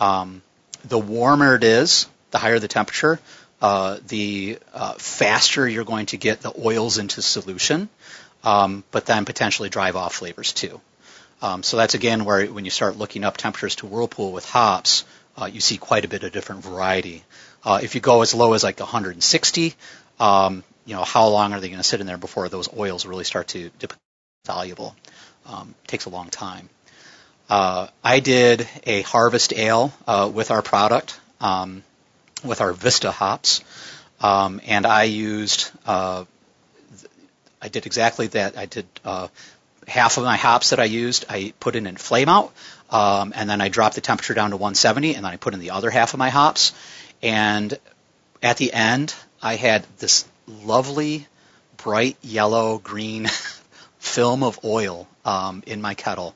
Um, 0.00 0.40
the 0.86 0.98
warmer 0.98 1.56
it 1.56 1.64
is, 1.64 2.08
the 2.30 2.38
higher 2.38 2.58
the 2.58 2.68
temperature, 2.68 3.20
uh, 3.60 3.98
the 4.06 4.58
uh, 4.72 4.94
faster 4.94 5.68
you're 5.68 5.84
going 5.84 6.06
to 6.06 6.16
get 6.16 6.40
the 6.40 6.52
oils 6.64 6.98
into 6.98 7.22
solution, 7.22 7.88
um, 8.44 8.84
but 8.90 9.06
then 9.06 9.24
potentially 9.24 9.68
drive 9.68 9.96
off 9.96 10.14
flavors 10.14 10.52
too. 10.52 10.80
Um, 11.40 11.62
so 11.62 11.76
that's 11.76 11.94
again 11.94 12.24
where 12.24 12.46
when 12.46 12.64
you 12.64 12.70
start 12.70 12.96
looking 12.96 13.24
up 13.24 13.36
temperatures 13.36 13.76
to 13.76 13.86
whirlpool 13.86 14.32
with 14.32 14.44
hops, 14.48 15.04
uh, 15.36 15.46
you 15.46 15.60
see 15.60 15.76
quite 15.78 16.04
a 16.04 16.08
bit 16.08 16.24
of 16.24 16.32
different 16.32 16.62
variety. 16.62 17.24
Uh, 17.64 17.80
if 17.82 17.94
you 17.94 18.00
go 18.00 18.22
as 18.22 18.34
low 18.34 18.54
as 18.54 18.64
like 18.64 18.80
160, 18.80 19.74
um, 20.18 20.64
you 20.84 20.94
know, 20.94 21.04
how 21.04 21.28
long 21.28 21.52
are 21.52 21.60
they 21.60 21.68
going 21.68 21.78
to 21.78 21.84
sit 21.84 22.00
in 22.00 22.06
there 22.06 22.18
before 22.18 22.48
those 22.48 22.68
oils 22.76 23.06
really 23.06 23.24
start 23.24 23.48
to, 23.48 23.70
to 23.78 23.88
soluble. 24.48 24.96
Um, 25.46 25.74
takes 25.86 26.06
a 26.06 26.10
long 26.10 26.28
time. 26.30 26.68
Uh, 27.48 27.88
I 28.04 28.20
did 28.20 28.68
a 28.84 29.02
harvest 29.02 29.52
ale 29.54 29.92
uh, 30.06 30.30
with 30.32 30.50
our 30.50 30.62
product, 30.62 31.18
um, 31.40 31.82
with 32.44 32.60
our 32.60 32.72
Vista 32.72 33.10
hops, 33.10 33.62
um, 34.20 34.60
and 34.66 34.86
I 34.86 35.04
used. 35.04 35.70
Uh, 35.86 36.24
I 37.60 37.68
did 37.68 37.86
exactly 37.86 38.28
that. 38.28 38.56
I 38.56 38.66
did 38.66 38.86
uh, 39.04 39.28
half 39.88 40.16
of 40.16 40.24
my 40.24 40.36
hops 40.36 40.70
that 40.70 40.78
I 40.78 40.84
used. 40.84 41.24
I 41.28 41.52
put 41.58 41.74
in 41.74 41.86
in 41.86 41.96
flame 41.96 42.28
out, 42.28 42.52
um, 42.90 43.32
and 43.34 43.50
then 43.50 43.60
I 43.60 43.68
dropped 43.68 43.96
the 43.96 44.00
temperature 44.00 44.34
down 44.34 44.50
to 44.50 44.56
170, 44.56 45.14
and 45.14 45.24
then 45.24 45.32
I 45.32 45.36
put 45.36 45.54
in 45.54 45.60
the 45.60 45.70
other 45.70 45.90
half 45.90 46.14
of 46.14 46.18
my 46.18 46.30
hops. 46.30 46.72
And 47.22 47.76
at 48.42 48.58
the 48.58 48.72
end, 48.72 49.14
I 49.42 49.56
had 49.56 49.84
this 49.98 50.24
lovely, 50.46 51.26
bright 51.76 52.16
yellow 52.22 52.78
green 52.78 53.26
film 53.98 54.42
of 54.42 54.60
oil 54.64 55.08
um, 55.24 55.62
in 55.66 55.80
my 55.80 55.94
kettle. 55.94 56.34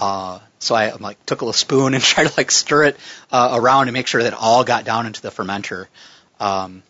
Uh, 0.00 0.40
so 0.58 0.74
I 0.74 0.92
like 0.94 1.24
took 1.26 1.40
a 1.40 1.44
little 1.44 1.52
spoon 1.52 1.94
and 1.94 2.02
tried 2.02 2.28
to 2.28 2.34
like 2.36 2.50
stir 2.50 2.84
it 2.84 2.96
uh, 3.30 3.50
around 3.60 3.88
and 3.88 3.92
make 3.92 4.06
sure 4.06 4.22
that 4.22 4.32
it 4.32 4.38
all 4.38 4.64
got 4.64 4.84
down 4.84 5.06
into 5.06 5.22
the 5.22 5.30
fermenter. 5.30 5.86
Um, 6.40 6.82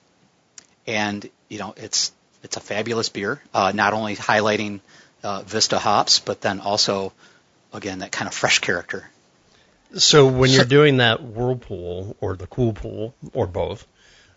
and 0.86 1.28
you 1.48 1.58
know, 1.58 1.74
it's 1.76 2.12
it's 2.42 2.56
a 2.56 2.60
fabulous 2.60 3.08
beer. 3.08 3.42
Uh, 3.52 3.72
not 3.74 3.92
only 3.92 4.16
highlighting 4.16 4.80
uh, 5.22 5.42
Vista 5.42 5.78
hops, 5.78 6.18
but 6.20 6.40
then 6.40 6.60
also 6.60 7.12
again 7.72 8.00
that 8.00 8.12
kind 8.12 8.28
of 8.28 8.34
fresh 8.34 8.60
character. 8.60 9.08
So 9.94 10.26
when 10.26 10.50
you're 10.50 10.64
doing 10.64 10.98
that 10.98 11.22
whirlpool 11.22 12.16
or 12.20 12.36
the 12.36 12.46
cool 12.46 12.74
pool 12.74 13.14
or 13.32 13.46
both, 13.46 13.86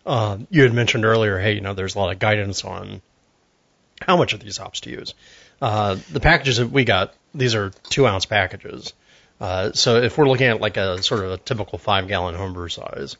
uh, 0.06 0.38
you 0.50 0.64
had 0.64 0.74
mentioned 0.74 1.04
earlier, 1.04 1.40
hey, 1.40 1.54
you 1.54 1.62
know, 1.62 1.74
there's 1.74 1.96
a 1.96 2.00
lot 2.00 2.12
of 2.12 2.20
guidance 2.20 2.64
on 2.64 3.02
how 4.02 4.18
much 4.18 4.34
of 4.34 4.40
these 4.40 4.58
hops 4.58 4.82
to 4.82 4.90
use. 4.90 5.14
Uh, 5.62 5.98
the 6.12 6.20
packages 6.20 6.58
that 6.58 6.72
we 6.72 6.84
got, 6.84 7.14
these 7.36 7.56
are 7.56 7.70
two 7.90 8.08
ounce 8.08 8.26
packages. 8.26 8.94
Uh, 9.40 9.72
so 9.74 9.98
if 9.98 10.18
we're 10.18 10.28
looking 10.28 10.48
at 10.48 10.60
like 10.60 10.78
a 10.78 11.02
sort 11.02 11.24
of 11.24 11.32
a 11.32 11.38
typical 11.38 11.78
five 11.78 12.08
gallon 12.08 12.36
homebrew 12.36 12.70
size, 12.70 13.18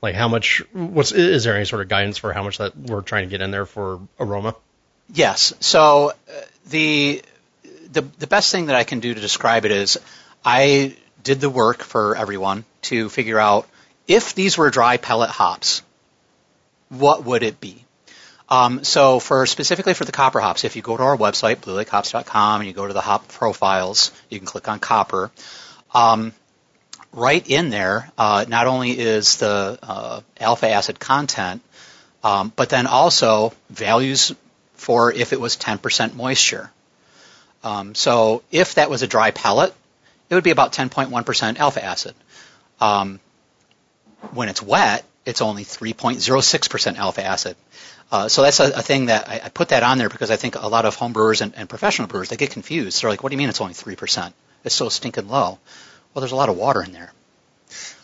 like 0.00 0.14
how 0.14 0.28
much, 0.28 0.62
what's, 0.72 1.12
is 1.12 1.44
there 1.44 1.54
any 1.54 1.64
sort 1.64 1.82
of 1.82 1.88
guidance 1.88 2.18
for 2.18 2.32
how 2.32 2.42
much 2.42 2.58
that 2.58 2.76
we're 2.76 3.02
trying 3.02 3.24
to 3.24 3.30
get 3.30 3.40
in 3.40 3.50
there 3.50 3.66
for 3.66 4.00
aroma? 4.18 4.54
Yes. 5.12 5.54
So 5.60 6.10
uh, 6.10 6.32
the, 6.68 7.22
the, 7.90 8.02
the 8.02 8.26
best 8.26 8.50
thing 8.52 8.66
that 8.66 8.76
I 8.76 8.84
can 8.84 9.00
do 9.00 9.14
to 9.14 9.20
describe 9.20 9.64
it 9.64 9.70
is 9.70 9.98
I 10.44 10.96
did 11.22 11.40
the 11.40 11.50
work 11.50 11.82
for 11.82 12.16
everyone 12.16 12.64
to 12.82 13.08
figure 13.08 13.38
out 13.38 13.68
if 14.08 14.34
these 14.34 14.58
were 14.58 14.70
dry 14.70 14.96
pellet 14.96 15.30
hops, 15.30 15.82
what 16.88 17.24
would 17.24 17.42
it 17.42 17.60
be? 17.60 17.81
Um, 18.52 18.84
so 18.84 19.18
for 19.18 19.46
specifically 19.46 19.94
for 19.94 20.04
the 20.04 20.12
copper 20.12 20.38
hops, 20.38 20.64
if 20.64 20.76
you 20.76 20.82
go 20.82 20.94
to 20.94 21.02
our 21.02 21.16
website, 21.16 21.56
bluelakehops.com, 21.56 22.60
and 22.60 22.68
you 22.68 22.74
go 22.74 22.86
to 22.86 22.92
the 22.92 23.00
hop 23.00 23.26
profiles, 23.28 24.12
you 24.28 24.38
can 24.38 24.44
click 24.44 24.68
on 24.68 24.78
copper. 24.78 25.30
Um, 25.94 26.34
right 27.14 27.48
in 27.48 27.70
there, 27.70 28.12
uh, 28.18 28.44
not 28.46 28.66
only 28.66 28.90
is 28.90 29.38
the 29.38 29.78
uh, 29.82 30.20
alpha 30.38 30.68
acid 30.68 31.00
content, 31.00 31.62
um, 32.22 32.52
but 32.54 32.68
then 32.68 32.86
also 32.86 33.54
values 33.70 34.34
for 34.74 35.10
if 35.10 35.32
it 35.32 35.40
was 35.40 35.56
10% 35.56 36.12
moisture. 36.14 36.70
Um, 37.64 37.94
so 37.94 38.42
if 38.50 38.74
that 38.74 38.90
was 38.90 39.00
a 39.00 39.06
dry 39.06 39.30
pellet, 39.30 39.72
it 40.28 40.34
would 40.34 40.44
be 40.44 40.50
about 40.50 40.74
10.1% 40.74 41.56
alpha 41.56 41.82
acid. 41.82 42.14
Um, 42.82 43.18
when 44.32 44.50
it's 44.50 44.60
wet, 44.60 45.06
it's 45.24 45.40
only 45.40 45.64
3.06% 45.64 46.96
alpha 46.98 47.24
acid. 47.24 47.56
Uh, 48.12 48.28
so 48.28 48.42
that's 48.42 48.60
a, 48.60 48.64
a 48.64 48.82
thing 48.82 49.06
that 49.06 49.26
I, 49.26 49.40
I, 49.44 49.48
put 49.48 49.70
that 49.70 49.82
on 49.82 49.96
there 49.96 50.10
because 50.10 50.30
I 50.30 50.36
think 50.36 50.54
a 50.54 50.68
lot 50.68 50.84
of 50.84 50.94
home 50.96 51.14
brewers 51.14 51.40
and, 51.40 51.54
and 51.56 51.66
professional 51.66 52.08
brewers 52.08 52.28
they 52.28 52.36
get 52.36 52.50
confused. 52.50 53.02
They're 53.02 53.08
like, 53.08 53.22
"What 53.22 53.30
do 53.30 53.34
you 53.34 53.38
mean 53.38 53.48
it's 53.48 53.62
only 53.62 53.72
three 53.72 53.96
percent? 53.96 54.34
It's 54.64 54.74
so 54.74 54.90
stinking 54.90 55.28
low." 55.28 55.58
Well, 56.12 56.20
there's 56.20 56.32
a 56.32 56.36
lot 56.36 56.50
of 56.50 56.58
water 56.58 56.82
in 56.82 56.92
there. 56.92 57.10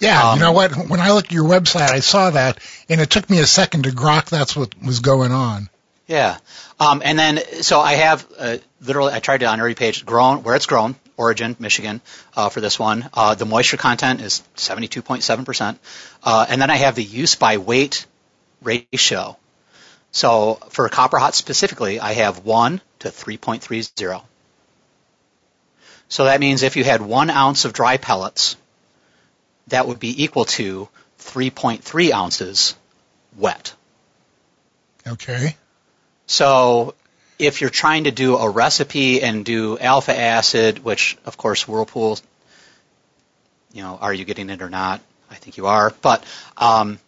Yeah, 0.00 0.30
um, 0.30 0.38
you 0.38 0.44
know 0.46 0.52
what? 0.52 0.72
When 0.72 1.00
I 1.00 1.10
looked 1.10 1.26
at 1.26 1.32
your 1.32 1.44
website, 1.44 1.90
I 1.90 2.00
saw 2.00 2.30
that, 2.30 2.58
and 2.88 3.02
it 3.02 3.10
took 3.10 3.28
me 3.28 3.38
a 3.40 3.46
second 3.46 3.84
to 3.84 3.90
grok 3.90 4.30
that's 4.30 4.56
what 4.56 4.72
was 4.82 5.00
going 5.00 5.30
on. 5.30 5.68
Yeah, 6.06 6.38
um, 6.80 7.02
and 7.04 7.18
then 7.18 7.40
so 7.60 7.78
I 7.78 7.92
have 7.96 8.26
uh, 8.38 8.56
literally 8.80 9.12
I 9.12 9.20
tried 9.20 9.40
to 9.40 9.46
on 9.46 9.58
every 9.58 9.74
page 9.74 10.06
grown 10.06 10.42
where 10.42 10.54
it's 10.56 10.64
grown, 10.64 10.96
Origin, 11.18 11.54
Michigan, 11.58 12.00
uh, 12.34 12.48
for 12.48 12.62
this 12.62 12.78
one. 12.78 13.10
Uh, 13.12 13.34
the 13.34 13.44
moisture 13.44 13.76
content 13.76 14.22
is 14.22 14.42
72.7 14.56 15.44
percent, 15.44 15.78
uh, 16.22 16.46
and 16.48 16.62
then 16.62 16.70
I 16.70 16.76
have 16.76 16.94
the 16.94 17.04
use 17.04 17.34
by 17.34 17.58
weight 17.58 18.06
ratio. 18.62 19.36
So 20.12 20.54
for 20.70 20.88
copper 20.88 21.18
hot 21.18 21.34
specifically, 21.34 22.00
I 22.00 22.12
have 22.14 22.44
1 22.44 22.80
to 23.00 23.08
3.30. 23.08 24.22
So 26.08 26.24
that 26.24 26.40
means 26.40 26.62
if 26.62 26.76
you 26.76 26.84
had 26.84 27.02
one 27.02 27.30
ounce 27.30 27.64
of 27.64 27.72
dry 27.72 27.98
pellets, 27.98 28.56
that 29.68 29.86
would 29.86 30.00
be 30.00 30.24
equal 30.24 30.46
to 30.46 30.88
3.3 31.18 32.12
ounces 32.12 32.74
wet. 33.36 33.74
Okay. 35.06 35.56
So 36.26 36.94
if 37.38 37.60
you're 37.60 37.70
trying 37.70 38.04
to 38.04 38.10
do 38.10 38.36
a 38.36 38.48
recipe 38.48 39.22
and 39.22 39.44
do 39.44 39.78
alpha 39.78 40.18
acid, 40.18 40.82
which 40.82 41.16
of 41.24 41.36
course 41.36 41.68
Whirlpool, 41.68 42.18
you 43.72 43.82
know, 43.82 43.98
are 44.00 44.12
you 44.12 44.24
getting 44.24 44.50
it 44.50 44.62
or 44.62 44.70
not? 44.70 45.00
I 45.30 45.34
think 45.34 45.56
you 45.56 45.66
are. 45.66 45.92
But 46.02 46.24
um, 46.56 46.98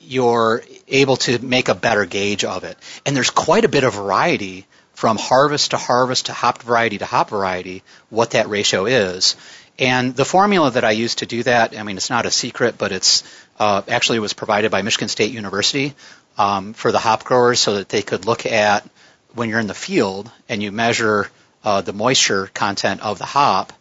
you're 0.00 0.62
able 0.92 1.16
to 1.16 1.38
make 1.38 1.68
a 1.68 1.74
better 1.74 2.04
gauge 2.04 2.44
of 2.44 2.64
it. 2.64 2.76
And 3.04 3.16
there's 3.16 3.30
quite 3.30 3.64
a 3.64 3.68
bit 3.68 3.84
of 3.84 3.94
variety 3.94 4.66
from 4.94 5.16
harvest 5.18 5.72
to 5.72 5.76
harvest 5.76 6.26
to 6.26 6.32
hop 6.32 6.62
variety 6.62 6.98
to 6.98 7.06
hop 7.06 7.30
variety, 7.30 7.82
what 8.10 8.32
that 8.32 8.48
ratio 8.48 8.86
is. 8.86 9.36
And 9.78 10.14
the 10.14 10.24
formula 10.24 10.70
that 10.70 10.84
I 10.84 10.90
use 10.92 11.16
to 11.16 11.26
do 11.26 11.42
that, 11.44 11.76
I 11.76 11.82
mean, 11.82 11.96
it's 11.96 12.10
not 12.10 12.26
a 12.26 12.30
secret, 12.30 12.76
but 12.78 12.92
it's 12.92 13.24
uh, 13.58 13.82
actually 13.88 14.18
was 14.18 14.32
provided 14.32 14.70
by 14.70 14.82
Michigan 14.82 15.08
State 15.08 15.32
University 15.32 15.94
um, 16.38 16.74
for 16.74 16.92
the 16.92 16.98
hop 16.98 17.24
growers 17.24 17.58
so 17.58 17.76
that 17.76 17.88
they 17.88 18.02
could 18.02 18.26
look 18.26 18.46
at 18.46 18.88
when 19.34 19.48
you're 19.48 19.60
in 19.60 19.66
the 19.66 19.74
field 19.74 20.30
and 20.48 20.62
you 20.62 20.70
measure 20.70 21.30
uh, 21.64 21.80
the 21.80 21.92
moisture 21.92 22.48
content 22.52 23.00
of 23.02 23.18
the 23.18 23.24
hop, 23.24 23.72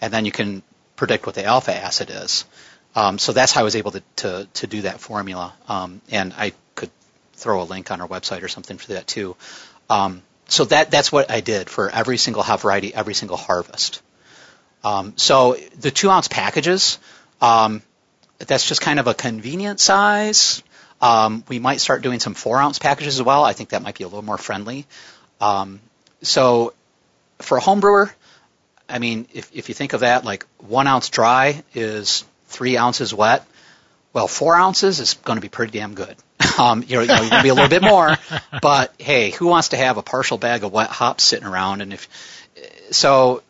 and 0.00 0.12
then 0.12 0.24
you 0.24 0.32
can 0.32 0.62
predict 0.96 1.26
what 1.26 1.34
the 1.34 1.44
alpha 1.44 1.74
acid 1.74 2.10
is. 2.10 2.44
Um, 2.94 3.18
so 3.18 3.32
that's 3.32 3.52
how 3.52 3.62
I 3.62 3.64
was 3.64 3.76
able 3.76 3.92
to, 3.92 4.02
to, 4.16 4.48
to 4.54 4.66
do 4.66 4.82
that 4.82 5.00
formula. 5.00 5.54
Um, 5.68 6.00
and 6.10 6.34
I 6.36 6.52
could 6.74 6.90
throw 7.34 7.62
a 7.62 7.64
link 7.64 7.90
on 7.90 8.00
our 8.00 8.08
website 8.08 8.42
or 8.42 8.48
something 8.48 8.78
for 8.78 8.94
that 8.94 9.06
too. 9.06 9.36
Um, 9.88 10.22
so 10.48 10.64
that, 10.66 10.90
that's 10.90 11.10
what 11.10 11.30
I 11.30 11.40
did 11.40 11.70
for 11.70 11.88
every 11.90 12.18
single 12.18 12.42
variety, 12.42 12.94
every 12.94 13.14
single 13.14 13.36
harvest. 13.36 14.02
Um, 14.84 15.14
so 15.16 15.56
the 15.78 15.90
two 15.90 16.10
ounce 16.10 16.28
packages, 16.28 16.98
um, 17.40 17.82
that's 18.38 18.66
just 18.66 18.80
kind 18.80 18.98
of 18.98 19.06
a 19.06 19.14
convenient 19.14 19.80
size. 19.80 20.62
Um, 21.00 21.44
we 21.48 21.58
might 21.58 21.80
start 21.80 22.02
doing 22.02 22.20
some 22.20 22.34
four 22.34 22.58
ounce 22.58 22.78
packages 22.78 23.18
as 23.18 23.22
well. 23.22 23.44
I 23.44 23.52
think 23.54 23.70
that 23.70 23.82
might 23.82 23.96
be 23.96 24.04
a 24.04 24.08
little 24.08 24.22
more 24.22 24.38
friendly. 24.38 24.86
so 26.22 26.74
for 27.38 27.56
a 27.56 27.60
home 27.60 27.80
brewer, 27.80 28.12
I 28.88 28.98
mean, 28.98 29.26
if, 29.32 29.50
if 29.54 29.68
you 29.68 29.74
think 29.74 29.94
of 29.94 30.00
that, 30.00 30.24
like 30.24 30.46
one 30.58 30.86
ounce 30.86 31.08
dry 31.08 31.62
is 31.74 32.24
three 32.52 32.76
ounces 32.76 33.12
wet. 33.12 33.44
Well, 34.12 34.28
four 34.28 34.54
ounces 34.54 35.00
is 35.00 35.14
going 35.14 35.36
to 35.36 35.40
be 35.40 35.48
pretty 35.48 35.78
damn 35.78 35.94
good. 35.94 36.16
Um, 36.58 36.84
you 36.86 36.96
know, 36.96 37.00
you 37.00 37.08
know, 37.08 37.14
you're 37.14 37.30
going 37.30 37.40
to 37.40 37.42
be 37.42 37.48
a 37.48 37.54
little 37.54 37.70
bit 37.70 37.80
more, 37.80 38.14
but 38.62 38.92
hey, 38.98 39.30
who 39.30 39.46
wants 39.46 39.68
to 39.68 39.78
have 39.78 39.96
a 39.96 40.02
partial 40.02 40.36
bag 40.36 40.64
of 40.64 40.72
wet 40.72 40.90
hops 40.90 41.24
sitting 41.24 41.46
around? 41.46 41.80
And 41.80 41.94
if 41.94 42.08
so, 42.90 43.42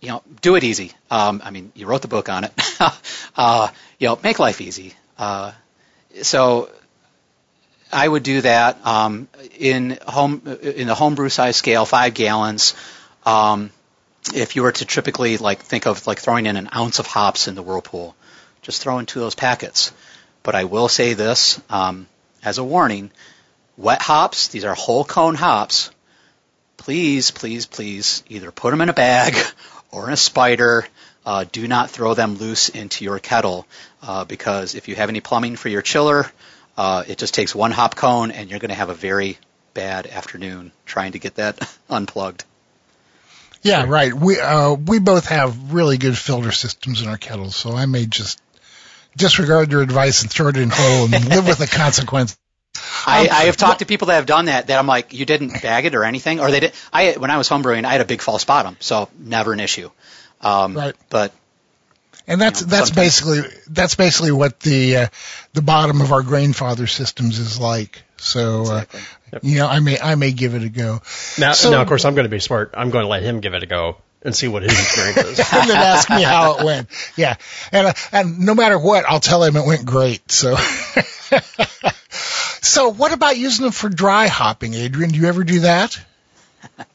you 0.00 0.08
know, 0.08 0.22
do 0.40 0.54
it 0.56 0.64
easy. 0.64 0.92
Um, 1.10 1.42
I 1.44 1.50
mean, 1.50 1.72
you 1.74 1.86
wrote 1.86 2.00
the 2.00 2.08
book 2.08 2.30
on 2.30 2.44
it. 2.44 2.52
uh, 3.36 3.68
you 3.98 4.08
know, 4.08 4.18
make 4.22 4.38
life 4.38 4.62
easy. 4.62 4.94
Uh, 5.18 5.52
so 6.22 6.70
I 7.92 8.08
would 8.08 8.22
do 8.22 8.40
that 8.40 8.84
um, 8.86 9.28
in 9.58 9.98
home 10.06 10.42
in 10.62 10.86
the 10.86 10.94
homebrew 10.94 11.28
size 11.28 11.56
scale, 11.56 11.84
five 11.86 12.14
gallons. 12.14 12.74
Um, 13.26 13.70
if 14.32 14.56
you 14.56 14.62
were 14.62 14.72
to 14.72 14.84
typically 14.84 15.36
like 15.36 15.60
think 15.60 15.86
of 15.86 16.06
like 16.06 16.20
throwing 16.20 16.46
in 16.46 16.56
an 16.56 16.70
ounce 16.74 16.98
of 16.98 17.06
hops 17.06 17.48
in 17.48 17.54
the 17.54 17.62
whirlpool, 17.62 18.14
just 18.62 18.82
throw 18.82 18.98
in 18.98 19.06
two 19.06 19.20
of 19.20 19.24
those 19.24 19.34
packets. 19.34 19.92
But 20.42 20.54
I 20.54 20.64
will 20.64 20.88
say 20.88 21.14
this 21.14 21.60
um, 21.68 22.06
as 22.42 22.58
a 22.58 22.64
warning: 22.64 23.10
wet 23.76 24.02
hops, 24.02 24.48
these 24.48 24.64
are 24.64 24.74
whole 24.74 25.04
cone 25.04 25.34
hops. 25.34 25.90
Please, 26.76 27.30
please, 27.30 27.66
please, 27.66 28.22
either 28.28 28.50
put 28.50 28.70
them 28.70 28.80
in 28.80 28.88
a 28.88 28.94
bag 28.94 29.36
or 29.90 30.06
in 30.06 30.12
a 30.12 30.16
spider. 30.16 30.86
Uh, 31.26 31.44
do 31.50 31.66
not 31.66 31.90
throw 31.90 32.12
them 32.12 32.36
loose 32.36 32.68
into 32.68 33.02
your 33.02 33.18
kettle 33.18 33.66
uh, 34.02 34.26
because 34.26 34.74
if 34.74 34.88
you 34.88 34.94
have 34.94 35.08
any 35.08 35.20
plumbing 35.20 35.56
for 35.56 35.70
your 35.70 35.80
chiller, 35.80 36.30
uh, 36.76 37.02
it 37.08 37.16
just 37.16 37.32
takes 37.32 37.54
one 37.54 37.70
hop 37.70 37.94
cone 37.94 38.30
and 38.30 38.50
you're 38.50 38.58
going 38.58 38.68
to 38.68 38.74
have 38.74 38.90
a 38.90 38.94
very 38.94 39.38
bad 39.72 40.06
afternoon 40.06 40.70
trying 40.84 41.12
to 41.12 41.18
get 41.18 41.36
that 41.36 41.58
unplugged. 41.88 42.44
Yeah, 43.64 43.86
right. 43.88 44.12
We 44.12 44.38
uh, 44.38 44.74
we 44.74 44.98
both 44.98 45.26
have 45.28 45.72
really 45.72 45.96
good 45.96 46.16
filter 46.16 46.52
systems 46.52 47.00
in 47.00 47.08
our 47.08 47.16
kettles, 47.16 47.56
so 47.56 47.74
I 47.74 47.86
may 47.86 48.04
just 48.04 48.40
disregard 49.16 49.72
your 49.72 49.80
advice 49.80 50.20
and 50.20 50.30
throw 50.30 50.48
it 50.48 50.58
in 50.58 50.70
whole 50.70 51.12
and 51.12 51.28
live 51.28 51.48
with 51.48 51.58
the 51.58 51.66
consequence. 51.66 52.36
I, 53.06 53.28
I 53.28 53.44
have 53.44 53.56
talked 53.56 53.78
to 53.78 53.86
people 53.86 54.08
that 54.08 54.16
have 54.16 54.26
done 54.26 54.46
that. 54.46 54.66
That 54.66 54.78
I'm 54.78 54.86
like, 54.86 55.14
you 55.14 55.24
didn't 55.24 55.62
bag 55.62 55.86
it 55.86 55.94
or 55.94 56.04
anything, 56.04 56.40
or 56.40 56.50
they 56.50 56.60
did. 56.60 56.72
I 56.92 57.12
when 57.12 57.30
I 57.30 57.38
was 57.38 57.48
homebrewing, 57.48 57.86
I 57.86 57.92
had 57.92 58.02
a 58.02 58.04
big 58.04 58.20
false 58.20 58.44
bottom, 58.44 58.76
so 58.80 59.08
never 59.18 59.54
an 59.54 59.60
issue. 59.60 59.90
Um, 60.42 60.76
right. 60.76 60.94
But 61.08 61.32
and 62.26 62.38
that's 62.38 62.60
you 62.60 62.66
know, 62.66 62.70
that's 62.70 62.90
basically 62.90 63.40
that's 63.66 63.94
basically 63.94 64.32
what 64.32 64.60
the 64.60 64.96
uh, 64.96 65.06
the 65.54 65.62
bottom 65.62 66.02
of 66.02 66.12
our 66.12 66.22
grandfather 66.22 66.86
systems 66.86 67.38
is 67.38 67.58
like. 67.58 68.02
So 68.18 68.58
uh, 68.58 68.60
exactly. 68.60 69.00
uh, 69.00 69.04
yep. 69.34 69.44
you 69.44 69.58
know, 69.58 69.66
I 69.66 69.80
may 69.80 69.98
I 69.98 70.14
may 70.14 70.32
give 70.32 70.54
it 70.54 70.62
a 70.62 70.68
go. 70.68 71.00
Now, 71.38 71.52
so, 71.52 71.70
now, 71.70 71.82
of 71.82 71.88
course, 71.88 72.04
I'm 72.04 72.14
going 72.14 72.24
to 72.24 72.30
be 72.30 72.40
smart. 72.40 72.74
I'm 72.74 72.90
going 72.90 73.04
to 73.04 73.08
let 73.08 73.22
him 73.22 73.40
give 73.40 73.54
it 73.54 73.62
a 73.62 73.66
go 73.66 73.98
and 74.22 74.34
see 74.34 74.48
what 74.48 74.62
his 74.62 74.72
experience 74.72 75.38
is. 75.38 75.38
and 75.52 75.70
then 75.70 75.76
ask 75.76 76.08
me 76.08 76.22
how 76.22 76.58
it 76.58 76.64
went. 76.64 76.88
Yeah, 77.16 77.36
and 77.72 77.88
uh, 77.88 77.92
and 78.12 78.40
no 78.40 78.54
matter 78.54 78.78
what, 78.78 79.04
I'll 79.06 79.20
tell 79.20 79.42
him 79.42 79.56
it 79.56 79.66
went 79.66 79.84
great. 79.84 80.30
So. 80.30 80.56
so 82.62 82.90
what 82.90 83.12
about 83.12 83.36
using 83.36 83.64
them 83.64 83.72
for 83.72 83.88
dry 83.88 84.28
hopping, 84.28 84.74
Adrian? 84.74 85.10
Do 85.10 85.18
you 85.18 85.26
ever 85.26 85.44
do 85.44 85.60
that? 85.60 86.00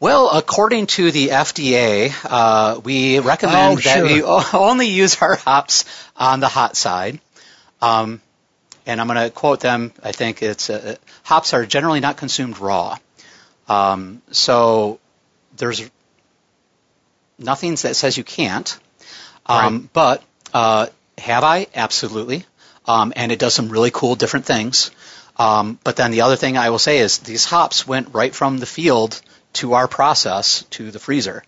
Well, 0.00 0.30
according 0.30 0.86
to 0.86 1.10
the 1.10 1.30
FDA, 1.30 2.12
uh, 2.24 2.78
we 2.78 3.18
recommend 3.18 3.78
oh, 3.78 3.80
that 3.80 4.04
we 4.04 4.22
only 4.22 4.86
use 4.86 5.20
our 5.20 5.34
hops 5.34 5.86
on 6.16 6.38
the 6.38 6.46
hot 6.46 6.76
side. 6.76 7.18
Um, 7.82 8.20
and 8.86 9.00
I'm 9.00 9.08
going 9.08 9.18
to 9.18 9.30
quote 9.30 9.60
them. 9.60 9.92
I 10.02 10.12
think 10.12 10.42
it's 10.42 10.70
uh, 10.70 10.96
hops 11.28 11.52
are 11.52 11.66
generally 11.66 12.00
not 12.00 12.16
consumed 12.16 12.58
raw. 12.58 12.96
Um, 13.68 14.22
so 14.30 14.98
there's 15.58 15.82
nothing 17.38 17.74
that 17.74 17.96
says 17.96 18.16
you 18.16 18.24
can't. 18.24 18.78
Um, 19.44 19.58
right. 19.58 19.92
But 19.92 20.22
uh, 20.54 20.86
have 21.18 21.44
I? 21.44 21.66
Absolutely. 21.74 22.46
Um, 22.86 23.12
and 23.14 23.30
it 23.30 23.38
does 23.38 23.52
some 23.52 23.68
really 23.68 23.90
cool 23.90 24.14
different 24.14 24.46
things. 24.46 24.90
Um, 25.36 25.78
but 25.84 25.96
then 25.96 26.12
the 26.12 26.22
other 26.22 26.36
thing 26.36 26.56
I 26.56 26.70
will 26.70 26.78
say 26.78 26.98
is 27.00 27.18
these 27.18 27.44
hops 27.44 27.86
went 27.86 28.14
right 28.14 28.34
from 28.34 28.56
the 28.56 28.64
field 28.64 29.20
to 29.60 29.74
our 29.74 29.86
process 29.86 30.62
to 30.70 30.90
the 30.90 30.98
freezer. 30.98 31.44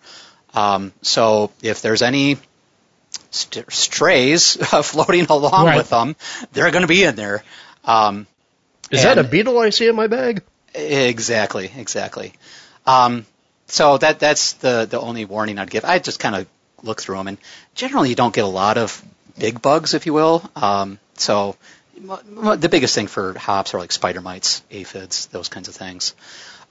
Um, 0.53 0.93
so 1.01 1.49
if 1.63 1.81
there's 1.81 2.03
any 2.03 2.37
st- 3.31 3.73
strays 3.73 4.57
floating 4.83 5.25
along 5.25 5.65
right. 5.65 5.77
with 5.77 5.89
them, 5.89 6.15
they're 6.51 6.69
going 6.69 6.83
to 6.83 6.87
be 6.87 7.03
in 7.03 7.15
there. 7.15 7.43
Um, 7.83 8.27
Is 8.91 9.03
that 9.03 9.17
a 9.17 9.23
beetle 9.23 9.57
I 9.59 9.69
see 9.69 9.87
in 9.87 9.95
my 9.95 10.07
bag? 10.07 10.43
Exactly, 10.73 11.71
exactly. 11.75 12.33
Um, 12.85 13.25
so 13.67 13.97
that 13.97 14.19
that's 14.19 14.53
the 14.53 14.85
the 14.89 14.99
only 14.99 15.25
warning 15.25 15.59
I'd 15.59 15.69
give. 15.69 15.85
I 15.85 15.99
just 15.99 16.19
kind 16.19 16.35
of 16.35 16.47
look 16.83 17.01
through 17.01 17.17
them, 17.17 17.27
and 17.27 17.37
generally 17.75 18.09
you 18.09 18.15
don't 18.15 18.33
get 18.33 18.43
a 18.43 18.47
lot 18.47 18.77
of 18.77 19.03
big 19.37 19.61
bugs, 19.61 19.93
if 19.93 20.05
you 20.05 20.13
will. 20.13 20.49
Um, 20.55 20.99
so 21.15 21.55
the 21.95 22.69
biggest 22.69 22.95
thing 22.95 23.07
for 23.07 23.37
hops 23.37 23.73
are 23.73 23.79
like 23.79 23.91
spider 23.91 24.21
mites, 24.21 24.63
aphids, 24.71 25.27
those 25.27 25.49
kinds 25.49 25.67
of 25.67 25.75
things. 25.75 26.15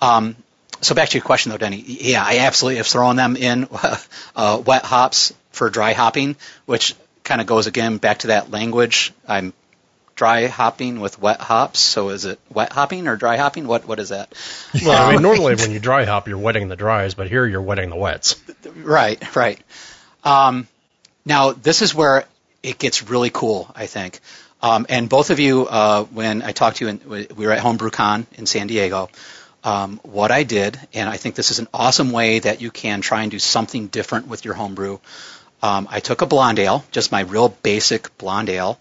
Um, 0.01 0.37
so 0.81 0.95
back 0.95 1.11
to 1.11 1.19
your 1.19 1.25
question 1.25 1.53
though, 1.53 1.59
Denny. 1.59 1.81
Yeah, 1.81 2.23
I 2.25 2.39
absolutely 2.39 2.79
have 2.79 2.87
thrown 2.87 3.17
them 3.17 3.37
in 3.37 3.69
uh, 4.37 4.63
wet 4.65 4.85
hops 4.85 5.33
for 5.53 5.71
dry 5.71 5.93
hopping, 5.93 6.37
which 6.67 6.95
kind 7.23 7.41
of 7.41 7.47
goes 7.47 7.67
again 7.67 7.99
back 7.99 8.19
to 8.21 8.29
that 8.29 8.51
language. 8.51 9.13
I'm 9.29 9.53
dry 10.21 10.49
hopping 10.49 11.01
with 11.01 11.19
wet 11.19 11.41
hops. 11.41 11.81
So 11.81 12.11
is 12.11 12.27
it 12.27 12.39
wet 12.53 12.73
hopping 12.75 13.09
or 13.09 13.17
dry 13.17 13.39
hopping? 13.39 13.67
What 13.67 13.87
what 13.87 13.99
is 13.99 14.11
that? 14.11 14.31
Well, 14.85 15.09
I 15.09 15.13
mean, 15.13 15.23
normally 15.23 15.55
when 15.55 15.71
you 15.77 15.81
dry 15.81 16.05
hop, 16.05 16.29
you're 16.29 16.37
wetting 16.37 16.69
the 16.69 16.77
dries, 16.77 17.15
but 17.15 17.27
here 17.27 17.47
you're 17.47 17.63
wetting 17.63 17.89
the 17.89 17.97
wets. 17.97 18.37
Right, 18.77 19.35
right. 19.35 19.59
Um, 20.23 20.69
now 21.25 21.53
this 21.53 21.81
is 21.81 21.95
where 21.95 22.25
it 22.63 22.79
gets 22.79 23.09
really 23.09 23.31
cool, 23.31 23.73
I 23.75 23.87
think. 23.87 24.21
Um, 24.61 24.85
and 24.91 25.09
both 25.09 25.31
of 25.31 25.41
you, 25.41 25.67
uh, 25.67 26.05
when 26.05 26.43
I 26.43 26.53
talked 26.53 26.77
to 26.77 26.85
you, 26.85 26.91
in, 26.91 27.01
we 27.09 27.47
were 27.47 27.53
at 27.53 27.63
HomebrewCon 27.63 28.27
in 28.37 28.45
San 28.45 28.67
Diego 28.67 29.09
um, 29.65 30.01
what 30.03 30.31
I 30.31 30.43
did, 30.43 30.79
and 30.93 31.09
I 31.09 31.17
think 31.17 31.35
this 31.35 31.51
is 31.51 31.61
an 31.61 31.69
awesome 31.73 32.13
way 32.13 32.41
that 32.41 32.61
you 32.61 32.71
can 32.71 33.01
try 33.01 33.23
and 33.23 33.31
do 33.31 33.39
something 33.39 33.87
different 33.87 34.27
with 34.29 34.45
your 34.45 34.55
homebrew. 34.55 34.99
Um, 35.63 35.89
I 35.91 36.01
took 36.01 36.23
a 36.23 36.27
blonde 36.27 36.59
ale, 36.59 36.85
just 36.91 37.13
my 37.13 37.21
real 37.21 37.49
basic 37.63 38.17
blonde 38.17 38.49
ale, 38.49 38.79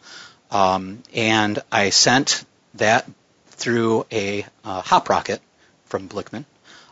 um, 0.52 1.04
and 1.14 1.60
I 1.72 1.89
sent 1.89 2.43
that 2.76 3.10
through 3.47 4.06
a 4.12 4.45
uh, 4.64 4.82
hop 4.82 5.10
rocket 5.10 5.41
from 5.86 6.08
Blichmann. 6.08 6.45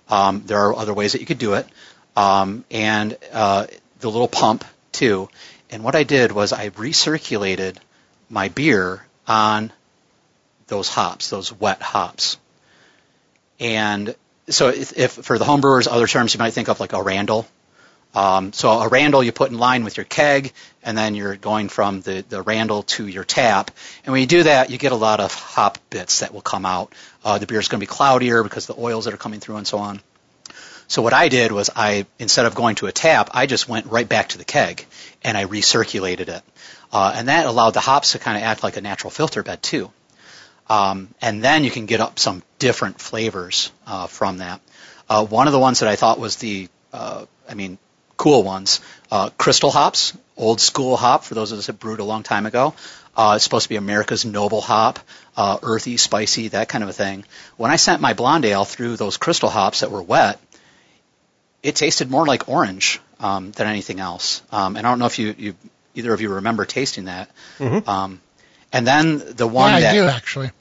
Um, 0.10 0.43
there 0.45 0.60
are 0.68 0.76
other 0.76 0.93
ways 0.93 1.14
that 1.14 1.22
you 1.22 1.28
could 1.28 1.39
do 1.39 1.53
it, 1.53 1.68
um, 2.16 2.66
and 2.72 3.18
uh, 3.32 3.68
the 3.99 4.10
little 4.10 4.28
pump 4.28 4.64
too. 4.91 5.30
And 5.70 5.84
what 5.84 5.95
I 5.95 6.03
did 6.03 6.32
was 6.32 6.53
I 6.53 6.70
recirculated 6.70 7.78
my 8.30 8.47
beer 8.49 9.05
on 9.28 9.72
those 10.68 10.89
hops, 10.89 11.30
those 11.30 11.51
wet 11.51 11.82
hops. 11.82 12.38
And 13.60 14.16
so 14.49 14.70
if, 14.70 14.97
if, 14.97 15.12
for 15.12 15.38
the 15.38 15.45
homebrewers, 15.45 15.88
other 15.89 16.08
terms 16.08 16.34
you 16.34 16.38
might 16.39 16.53
think 16.53 16.70
of 16.70 16.80
like 16.80 16.93
a 16.93 17.01
Randall. 17.01 17.47
Um, 18.18 18.51
so 18.51 18.72
a 18.72 18.88
Randall 18.88 19.24
you 19.24 19.32
put 19.32 19.51
in 19.51 19.59
line 19.59 19.84
with 19.84 19.95
your 19.95 20.03
keg, 20.03 20.51
and 20.82 20.97
then 20.97 21.13
you're 21.13 21.36
going 21.36 21.70
from 21.70 22.01
the, 22.01 22.26
the 22.28 22.41
Randall 22.41 22.82
to 22.82 23.05
your 23.05 23.24
tap. 23.24 23.70
And 24.03 24.11
when 24.11 24.22
you 24.22 24.28
do 24.28 24.41
that, 24.41 24.72
you 24.72 24.80
get 24.80 24.91
a 24.91 24.95
lot 24.95 25.20
of 25.20 25.32
hop 25.36 25.78
bits 25.91 26.22
that 26.22 26.34
will 26.34 26.41
come 26.41 26.65
out. 26.65 26.91
Uh, 27.24 27.38
the 27.38 27.45
beer 27.45 27.59
is 27.59 27.68
going 27.68 27.80
to 27.80 27.84
be 27.84 27.88
cloudier 27.88 28.41
because 28.41 28.65
the 28.65 28.74
oils 28.76 29.05
that 29.05 29.13
are 29.13 29.18
coming 29.18 29.39
through 29.39 29.57
and 29.57 29.68
so 29.68 29.78
on. 29.78 30.01
So 30.88 31.03
what 31.03 31.13
I 31.13 31.28
did 31.28 31.51
was 31.51 31.70
I, 31.76 32.07
instead 32.18 32.47
of 32.47 32.55
going 32.55 32.74
to 32.78 32.88
a 32.88 32.91
tap, 32.91 33.30
I 33.34 33.45
just 33.45 33.70
went 33.70 33.86
right 33.86 34.09
back 34.09 34.30
to 34.30 34.39
the 34.39 34.45
keg 34.45 34.88
and 35.24 35.38
I 35.38 35.45
recirculated 35.45 36.28
it. 36.28 36.41
Uh, 36.91 37.13
and 37.13 37.28
that 37.28 37.45
allowed 37.45 37.76
the 37.76 37.82
hops 37.82 38.13
to 38.13 38.20
kind 38.20 38.36
of 38.36 38.41
act 38.41 38.63
like 38.63 38.78
a 38.78 38.82
natural 38.82 39.11
filter 39.11 39.43
bed 39.43 39.61
too. 39.61 39.91
Um, 40.68 41.13
and 41.22 41.43
then 41.43 41.63
you 41.63 41.70
can 41.70 41.86
get 41.86 41.99
up 41.99 42.18
some 42.18 42.41
different 42.57 42.99
flavors 42.99 43.72
uh, 43.86 44.07
from 44.07 44.39
that. 44.39 44.59
Uh, 45.07 45.24
one 45.24 45.45
of 45.45 45.53
the 45.53 45.59
ones 45.59 45.82
that 45.82 45.89
I 45.89 45.95
thought 45.95 46.18
was 46.18 46.38
the, 46.38 46.68
uh, 46.91 47.26
I 47.47 47.53
mean, 47.53 47.78
cool 48.18 48.43
ones, 48.43 48.82
uh, 49.11 49.30
Crystal 49.38 49.72
hops, 49.72 50.18
old 50.36 50.59
school 50.59 50.97
hop 50.97 51.24
for 51.24 51.36
those 51.36 51.51
of 51.51 51.59
us 51.59 51.68
that 51.68 51.80
brewed 51.80 51.99
a 51.99 52.03
long 52.03 52.24
time 52.24 52.45
ago. 52.45 52.74
Uh, 53.15 53.34
it's 53.36 53.43
supposed 53.43 53.63
to 53.63 53.70
be 53.70 53.78
America's 53.78 54.26
noble 54.26 54.61
hop, 54.61 54.99
uh, 55.36 55.57
earthy, 55.63 55.97
spicy, 55.97 56.49
that 56.49 56.70
kind 56.70 56.84
of 56.84 56.89
a 56.89 56.93
thing. 56.93 57.26
When 57.55 57.72
I 57.72 57.78
sent 57.78 58.01
my 58.01 58.13
blonde 58.13 58.45
ale 58.45 58.65
through 58.65 58.97
those 58.97 59.18
crystal 59.18 59.49
hops 59.49 59.80
that 59.80 59.89
were 59.89 60.03
wet, 60.03 60.39
it 61.63 61.76
tasted 61.76 62.11
more 62.11 62.26
like 62.28 62.47
orange 62.47 62.99
um, 63.20 63.51
than 63.51 63.68
anything 63.68 63.99
else. 63.99 64.43
Um, 64.51 64.76
and 64.76 64.86
I 64.86 64.89
don't 64.91 64.99
know 64.99 65.07
if 65.07 65.18
you, 65.18 65.34
you 65.38 65.55
either 65.95 66.13
of 66.13 66.22
you 66.22 66.36
remember 66.36 66.65
tasting 66.65 67.05
that. 67.05 67.30
Mm-hmm. 67.57 67.89
Um, 67.89 68.22
and 68.72 68.86
then 68.86 69.18
the 69.36 69.47
one 69.47 69.74
yeah, 69.74 69.80
that 69.80 69.89
I 69.89 69.93
do 69.93 70.03
actually. 70.05 70.51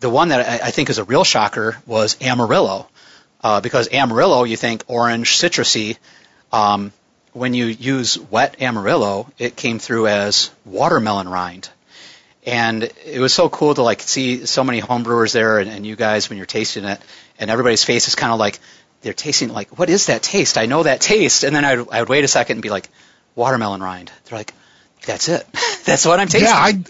The 0.00 0.10
one 0.10 0.28
that 0.28 0.48
I, 0.48 0.68
I 0.68 0.70
think 0.70 0.90
is 0.90 0.98
a 0.98 1.04
real 1.04 1.24
shocker 1.24 1.76
was 1.84 2.16
Amarillo, 2.20 2.88
uh, 3.42 3.60
because 3.60 3.88
Amarillo 3.92 4.44
you 4.44 4.56
think 4.56 4.84
orange, 4.86 5.36
citrusy. 5.36 5.96
Um, 6.52 6.92
when 7.32 7.54
you 7.54 7.66
use 7.66 8.18
wet 8.18 8.60
Amarillo, 8.60 9.30
it 9.38 9.56
came 9.56 9.78
through 9.78 10.08
as 10.08 10.50
watermelon 10.64 11.28
rind. 11.28 11.68
And 12.46 12.90
it 13.04 13.20
was 13.20 13.34
so 13.34 13.48
cool 13.48 13.74
to 13.74 13.82
like 13.82 14.00
see 14.00 14.46
so 14.46 14.64
many 14.64 14.80
homebrewers 14.80 15.32
there 15.32 15.58
and, 15.58 15.70
and 15.70 15.86
you 15.86 15.96
guys 15.96 16.28
when 16.28 16.38
you're 16.38 16.46
tasting 16.46 16.84
it, 16.84 17.00
and 17.38 17.50
everybody's 17.50 17.84
face 17.84 18.08
is 18.08 18.14
kind 18.14 18.32
of 18.32 18.38
like 18.38 18.58
they're 19.02 19.12
tasting 19.12 19.50
like, 19.50 19.78
what 19.78 19.90
is 19.90 20.06
that 20.06 20.22
taste? 20.22 20.58
I 20.58 20.66
know 20.66 20.82
that 20.82 21.00
taste. 21.00 21.44
And 21.44 21.54
then 21.54 21.64
I 21.64 21.76
would, 21.76 21.88
I 21.90 22.00
would 22.00 22.08
wait 22.08 22.24
a 22.24 22.28
second 22.28 22.56
and 22.56 22.62
be 22.62 22.70
like, 22.70 22.88
watermelon 23.34 23.82
rind. 23.82 24.10
They're 24.24 24.38
like, 24.38 24.54
that's 25.06 25.28
it. 25.28 25.46
that's 25.84 26.04
what 26.04 26.18
I'm 26.18 26.28
tasting. 26.28 26.48
Yeah, 26.48 26.54
I, 26.54 26.82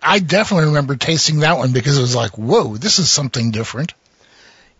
I 0.00 0.18
definitely 0.20 0.66
remember 0.66 0.96
tasting 0.96 1.40
that 1.40 1.58
one 1.58 1.72
because 1.72 1.98
it 1.98 2.02
was 2.02 2.14
like, 2.14 2.38
whoa, 2.38 2.76
this 2.76 2.98
is 2.98 3.10
something 3.10 3.50
different. 3.50 3.94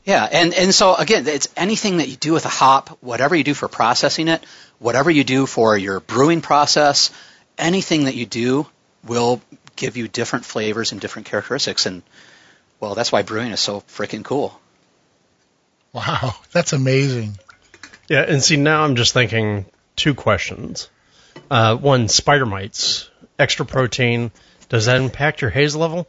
Yeah, 0.08 0.24
and, 0.24 0.54
and 0.54 0.74
so 0.74 0.94
again, 0.94 1.28
it's 1.28 1.48
anything 1.54 1.98
that 1.98 2.08
you 2.08 2.16
do 2.16 2.32
with 2.32 2.46
a 2.46 2.48
hop, 2.48 2.96
whatever 3.02 3.36
you 3.36 3.44
do 3.44 3.52
for 3.52 3.68
processing 3.68 4.28
it, 4.28 4.42
whatever 4.78 5.10
you 5.10 5.22
do 5.22 5.44
for 5.44 5.76
your 5.76 6.00
brewing 6.00 6.40
process, 6.40 7.10
anything 7.58 8.04
that 8.04 8.14
you 8.14 8.24
do 8.24 8.66
will 9.06 9.42
give 9.76 9.98
you 9.98 10.08
different 10.08 10.46
flavors 10.46 10.92
and 10.92 11.00
different 11.02 11.28
characteristics. 11.28 11.84
And, 11.84 12.02
well, 12.80 12.94
that's 12.94 13.12
why 13.12 13.20
brewing 13.20 13.52
is 13.52 13.60
so 13.60 13.82
freaking 13.82 14.24
cool. 14.24 14.58
Wow, 15.92 16.36
that's 16.52 16.72
amazing. 16.72 17.38
Yeah, 18.08 18.22
and 18.22 18.42
see, 18.42 18.56
now 18.56 18.84
I'm 18.84 18.96
just 18.96 19.12
thinking 19.12 19.66
two 19.94 20.14
questions. 20.14 20.88
Uh, 21.50 21.76
one, 21.76 22.08
spider 22.08 22.46
mites, 22.46 23.10
extra 23.38 23.66
protein, 23.66 24.30
does 24.70 24.86
that 24.86 25.02
impact 25.02 25.42
your 25.42 25.50
haze 25.50 25.76
level? 25.76 26.08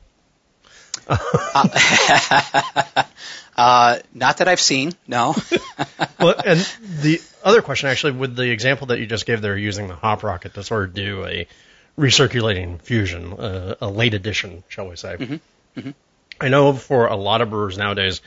Uh, 1.10 3.03
uh, 3.57 3.99
not 4.14 4.38
that 4.38 4.47
I've 4.47 4.60
seen, 4.60 4.93
no. 5.07 5.36
well, 6.20 6.36
and 6.45 6.60
the 7.01 7.22
other 7.43 7.62
question, 7.62 7.89
actually, 7.89 8.14
with 8.14 8.36
the 8.36 8.49
example 8.49 8.88
that 8.88 8.99
you 8.99 9.05
just 9.05 9.26
gave 9.26 9.41
there, 9.41 9.57
using 9.57 9.88
the 9.88 9.95
hop 9.95 10.24
rocket 10.24 10.53
to 10.53 10.64
sort 10.64 10.86
of 10.86 10.93
do 10.93 11.26
a 11.26 11.47
recirculating 11.97 12.82
fusion, 12.82 13.34
uh, 13.34 13.76
a 13.82 13.89
late 13.89 14.14
addition, 14.14 14.64
shall 14.70 14.88
we 14.88 14.95
say. 14.95 15.18
Mm-hmm. 15.18 15.80
Mm-hmm. 15.80 15.91
I 16.41 16.49
know 16.49 16.74
for 16.74 17.07
a 17.07 17.16
lot 17.16 17.41
of 17.41 17.49
brewers 17.49 17.78
nowadays, 17.78 18.22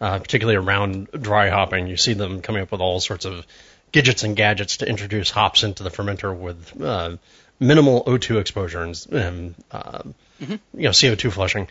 uh, 0.00 0.18
particularly 0.18 0.56
around 0.56 1.08
dry 1.12 1.50
hopping, 1.50 1.86
you 1.88 1.96
see 1.96 2.14
them 2.14 2.40
coming 2.40 2.62
up 2.62 2.72
with 2.72 2.80
all 2.80 3.00
sorts 3.00 3.24
of 3.24 3.46
gadgets 3.92 4.22
and 4.22 4.36
gadgets 4.36 4.78
to 4.78 4.88
introduce 4.88 5.30
hops 5.30 5.62
into 5.62 5.82
the 5.82 5.90
fermenter 5.90 6.36
with 6.36 6.80
uh, 6.80 7.16
minimal 7.60 8.04
O2 8.04 8.40
exposure 8.40 8.82
and, 8.82 9.54
uh, 9.70 10.02
mm-hmm. 10.40 10.52
you 10.74 10.84
know 10.84 10.90
CO2 10.90 11.32
flushing. 11.32 11.68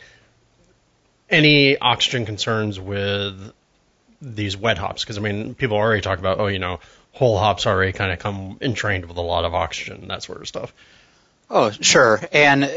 Any 1.30 1.78
oxygen 1.78 2.25
concerns 2.25 2.80
with 2.80 3.53
these 4.21 4.57
wet 4.57 4.78
hops? 4.78 5.03
Because 5.03 5.17
I 5.17 5.21
mean, 5.21 5.55
people 5.55 5.78
already 5.78 6.01
talk 6.01 6.19
about, 6.19 6.39
oh, 6.39 6.47
you 6.47 6.59
know, 6.59 6.80
whole 7.11 7.38
hops 7.38 7.65
already 7.65 7.93
kind 7.93 8.11
of 8.11 8.19
come 8.19 8.57
entrained 8.61 9.05
with 9.05 9.17
a 9.17 9.21
lot 9.21 9.43
of 9.43 9.53
oxygen, 9.53 10.01
and 10.01 10.09
that 10.09 10.23
sort 10.23 10.39
of 10.39 10.47
stuff. 10.47 10.73
Oh, 11.49 11.71
sure, 11.71 12.21
and 12.32 12.63
uh, 12.63 12.69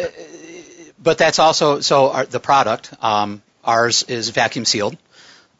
but 1.02 1.18
that's 1.18 1.38
also 1.38 1.80
so 1.80 2.10
our, 2.10 2.26
the 2.26 2.40
product. 2.40 2.92
Um, 3.02 3.42
ours 3.64 4.04
is 4.04 4.30
vacuum 4.30 4.64
sealed. 4.64 4.96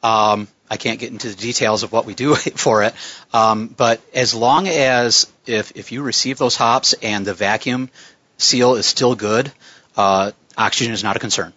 Um, 0.02 0.48
I 0.70 0.76
can't 0.76 0.98
get 0.98 1.10
into 1.10 1.28
the 1.28 1.34
details 1.34 1.82
of 1.82 1.92
what 1.92 2.06
we 2.06 2.14
do 2.14 2.34
for 2.34 2.82
it, 2.84 2.94
um, 3.32 3.68
but 3.68 4.00
as 4.14 4.34
long 4.34 4.66
as 4.68 5.30
if 5.46 5.72
if 5.76 5.92
you 5.92 6.02
receive 6.02 6.38
those 6.38 6.56
hops 6.56 6.94
and 6.94 7.26
the 7.26 7.34
vacuum 7.34 7.90
seal 8.38 8.76
is 8.76 8.86
still 8.86 9.14
good, 9.14 9.52
uh, 9.96 10.32
oxygen 10.56 10.94
is 10.94 11.04
not 11.04 11.16
a 11.16 11.18
concern. 11.18 11.52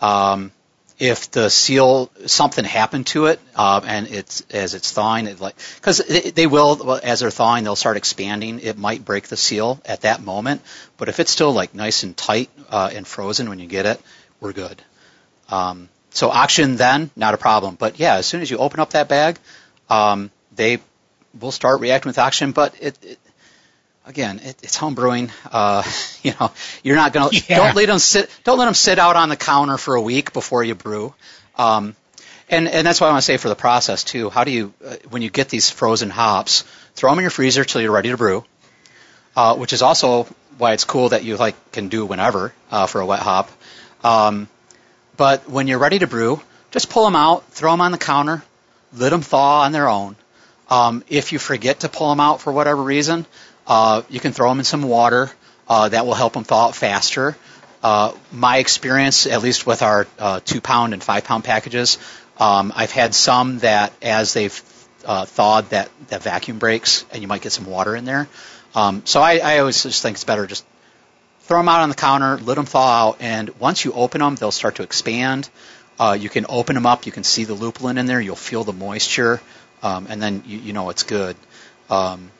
Um, 0.00 0.52
if 0.98 1.30
the 1.30 1.50
seal 1.50 2.10
something 2.24 2.64
happened 2.64 3.06
to 3.08 3.26
it 3.26 3.38
uh, 3.54 3.82
and 3.84 4.06
it's 4.08 4.40
as 4.50 4.74
it's 4.74 4.92
thawing, 4.92 5.26
it 5.26 5.40
like 5.40 5.56
because 5.76 5.98
they 5.98 6.46
will 6.46 6.98
as 7.02 7.20
they're 7.20 7.30
thawing 7.30 7.64
they'll 7.64 7.76
start 7.76 7.96
expanding. 7.96 8.60
It 8.60 8.78
might 8.78 9.04
break 9.04 9.28
the 9.28 9.36
seal 9.36 9.80
at 9.84 10.02
that 10.02 10.22
moment, 10.22 10.62
but 10.96 11.08
if 11.08 11.20
it's 11.20 11.30
still 11.30 11.52
like 11.52 11.74
nice 11.74 12.02
and 12.02 12.16
tight 12.16 12.48
uh, 12.70 12.90
and 12.92 13.06
frozen 13.06 13.48
when 13.48 13.58
you 13.58 13.66
get 13.66 13.84
it, 13.84 14.00
we're 14.40 14.54
good. 14.54 14.80
Um, 15.50 15.88
so 16.10 16.30
oxygen 16.30 16.76
then 16.76 17.10
not 17.14 17.34
a 17.34 17.38
problem, 17.38 17.74
but 17.74 17.98
yeah, 17.98 18.16
as 18.16 18.26
soon 18.26 18.40
as 18.40 18.50
you 18.50 18.56
open 18.56 18.80
up 18.80 18.90
that 18.90 19.08
bag, 19.08 19.38
um, 19.90 20.30
they 20.54 20.78
will 21.38 21.52
start 21.52 21.80
reacting 21.80 22.08
with 22.08 22.18
oxygen. 22.18 22.52
But 22.52 22.74
it, 22.80 22.98
it 23.02 23.18
again, 24.06 24.40
it, 24.42 24.56
it's 24.62 24.76
home 24.76 24.94
brewing. 24.94 25.30
Uh, 25.50 25.82
you 26.22 26.32
know, 26.40 26.52
you're 26.82 26.96
not 26.96 27.12
gonna 27.12 27.30
yeah. 27.32 27.58
don't 27.58 27.76
let 27.76 27.86
them 27.86 27.98
sit 27.98 28.30
don't 28.44 28.58
let 28.58 28.64
them 28.66 28.74
sit 28.74 28.98
out 28.98 29.16
on 29.16 29.28
the 29.28 29.36
counter 29.36 29.76
for 29.76 29.94
a 29.94 30.00
week 30.00 30.32
before 30.32 30.64
you 30.64 30.74
brew. 30.74 31.14
Um, 31.56 31.96
and 32.48 32.68
and 32.68 32.86
that's 32.86 33.00
why 33.00 33.08
I 33.08 33.10
want 33.10 33.22
to 33.22 33.26
say 33.26 33.36
for 33.36 33.48
the 33.48 33.56
process 33.56 34.04
too. 34.04 34.30
How 34.30 34.44
do 34.44 34.50
you 34.50 34.72
uh, 34.84 34.96
when 35.10 35.22
you 35.22 35.30
get 35.30 35.48
these 35.48 35.68
frozen 35.68 36.10
hops, 36.10 36.64
throw 36.94 37.10
them 37.10 37.18
in 37.18 37.22
your 37.24 37.30
freezer 37.30 37.64
till 37.64 37.80
you're 37.80 37.92
ready 37.92 38.10
to 38.10 38.16
brew. 38.16 38.44
Uh, 39.34 39.54
which 39.56 39.74
is 39.74 39.82
also 39.82 40.26
why 40.56 40.72
it's 40.72 40.84
cool 40.84 41.10
that 41.10 41.22
you 41.22 41.36
like 41.36 41.72
can 41.72 41.88
do 41.88 42.06
whenever 42.06 42.54
uh, 42.70 42.86
for 42.86 43.02
a 43.02 43.06
wet 43.06 43.20
hop. 43.20 43.50
Um, 44.02 44.48
but 45.16 45.48
when 45.48 45.66
you're 45.66 45.78
ready 45.78 45.98
to 45.98 46.06
brew, 46.06 46.40
just 46.70 46.88
pull 46.88 47.04
them 47.04 47.16
out, 47.16 47.44
throw 47.50 47.72
them 47.72 47.82
on 47.82 47.92
the 47.92 47.98
counter, 47.98 48.42
let 48.94 49.10
them 49.10 49.20
thaw 49.20 49.62
on 49.62 49.72
their 49.72 49.88
own. 49.88 50.16
Um, 50.68 51.04
if 51.08 51.32
you 51.32 51.38
forget 51.38 51.80
to 51.80 51.88
pull 51.88 52.08
them 52.10 52.20
out 52.20 52.40
for 52.40 52.52
whatever 52.52 52.82
reason, 52.82 53.26
uh, 53.66 54.02
you 54.08 54.20
can 54.20 54.32
throw 54.32 54.48
them 54.48 54.58
in 54.58 54.64
some 54.64 54.82
water. 54.82 55.30
Uh, 55.68 55.88
that 55.88 56.06
will 56.06 56.14
help 56.14 56.34
them 56.34 56.44
thaw 56.44 56.68
out 56.68 56.76
faster. 56.76 57.36
Uh, 57.82 58.12
my 58.30 58.58
experience, 58.58 59.26
at 59.26 59.42
least 59.42 59.66
with 59.66 59.82
our 59.82 60.06
uh, 60.18 60.38
two 60.44 60.60
pound 60.60 60.92
and 60.92 61.02
five 61.02 61.24
pound 61.24 61.42
packages, 61.42 61.98
um, 62.38 62.72
I've 62.76 62.92
had 62.92 63.14
some 63.14 63.58
that 63.60 63.92
as 64.00 64.32
they've 64.32 64.62
uh, 65.04 65.24
thawed, 65.24 65.70
that 65.70 65.90
that 66.08 66.22
vacuum 66.22 66.58
breaks, 66.58 67.04
and 67.12 67.20
you 67.20 67.28
might 67.28 67.42
get 67.42 67.50
some 67.50 67.66
water 67.66 67.96
in 67.96 68.04
there. 68.04 68.28
Um, 68.76 69.02
so 69.06 69.20
I, 69.20 69.38
I 69.38 69.58
always 69.58 69.82
just 69.82 70.02
think 70.02 70.16
it's 70.16 70.24
better 70.24 70.46
just 70.46 70.64
throw 71.40 71.58
them 71.58 71.68
out 71.68 71.80
on 71.80 71.88
the 71.88 71.94
counter, 71.94 72.38
let 72.38 72.54
them 72.54 72.66
thaw 72.66 73.08
out, 73.08 73.16
and 73.20 73.50
once 73.58 73.84
you 73.84 73.92
open 73.92 74.20
them, 74.20 74.34
they'll 74.34 74.50
start 74.50 74.76
to 74.76 74.82
expand. 74.82 75.48
Uh, 75.98 76.16
you 76.18 76.28
can 76.28 76.44
open 76.48 76.74
them 76.74 76.86
up, 76.86 77.06
you 77.06 77.12
can 77.12 77.24
see 77.24 77.44
the 77.44 77.54
lupulin 77.54 77.98
in 77.98 78.06
there, 78.06 78.20
you'll 78.20 78.36
feel 78.36 78.64
the 78.64 78.72
moisture, 78.72 79.40
um, 79.82 80.06
and 80.10 80.20
then 80.20 80.42
you, 80.44 80.58
you 80.58 80.72
know 80.72 80.90
it's 80.90 81.04
good. 81.04 81.36
Um, 81.88 82.30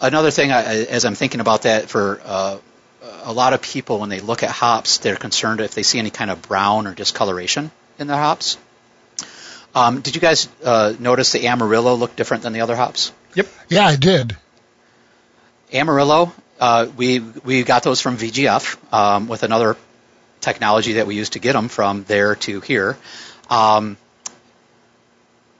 another 0.00 0.30
thing, 0.30 0.52
I, 0.52 0.84
as 0.84 1.04
I'm 1.04 1.14
thinking 1.14 1.40
about 1.40 1.62
that, 1.62 1.88
for 1.88 2.20
uh, 2.24 2.58
a 3.24 3.32
lot 3.32 3.52
of 3.52 3.62
people 3.62 4.00
when 4.00 4.08
they 4.08 4.20
look 4.20 4.42
at 4.42 4.50
hops, 4.50 4.98
they're 4.98 5.16
concerned 5.16 5.60
if 5.60 5.74
they 5.74 5.82
see 5.82 5.98
any 5.98 6.10
kind 6.10 6.30
of 6.30 6.42
brown 6.42 6.86
or 6.86 6.94
discoloration 6.94 7.70
in 7.98 8.06
their 8.06 8.16
hops. 8.16 8.58
Um, 9.74 10.00
did 10.00 10.14
you 10.14 10.20
guys 10.20 10.48
uh, 10.64 10.94
notice 10.98 11.32
the 11.32 11.48
Amarillo 11.48 11.94
looked 11.94 12.16
different 12.16 12.44
than 12.44 12.52
the 12.52 12.60
other 12.60 12.76
hops? 12.76 13.12
Yep. 13.34 13.48
Yeah, 13.68 13.86
I 13.86 13.96
did. 13.96 14.36
Amarillo, 15.72 16.32
uh, 16.60 16.86
we 16.96 17.18
we 17.18 17.64
got 17.64 17.82
those 17.82 18.00
from 18.00 18.16
VGF 18.16 18.92
um, 18.92 19.26
with 19.26 19.42
another 19.42 19.76
technology 20.40 20.94
that 20.94 21.06
we 21.06 21.16
used 21.16 21.32
to 21.32 21.40
get 21.40 21.54
them 21.54 21.68
from 21.68 22.04
there 22.04 22.36
to 22.36 22.60
here. 22.60 22.96
Um, 23.50 23.96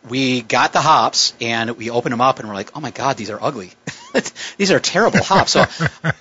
we 0.09 0.43
got 0.43 0.73
the 0.73 0.81
hops 0.81 1.35
and 1.41 1.77
we 1.77 1.91
opened 1.91 2.13
them 2.13 2.21
up 2.21 2.39
and 2.39 2.49
we're 2.49 2.55
like, 2.55 2.77
oh 2.77 2.81
my 2.81 2.91
god, 2.91 3.17
these 3.17 3.31
are 3.31 3.43
ugly. 3.43 3.73
these 4.57 4.71
are 4.71 4.81
terrible 4.81 5.23
hops. 5.23 5.53
So 5.53 5.65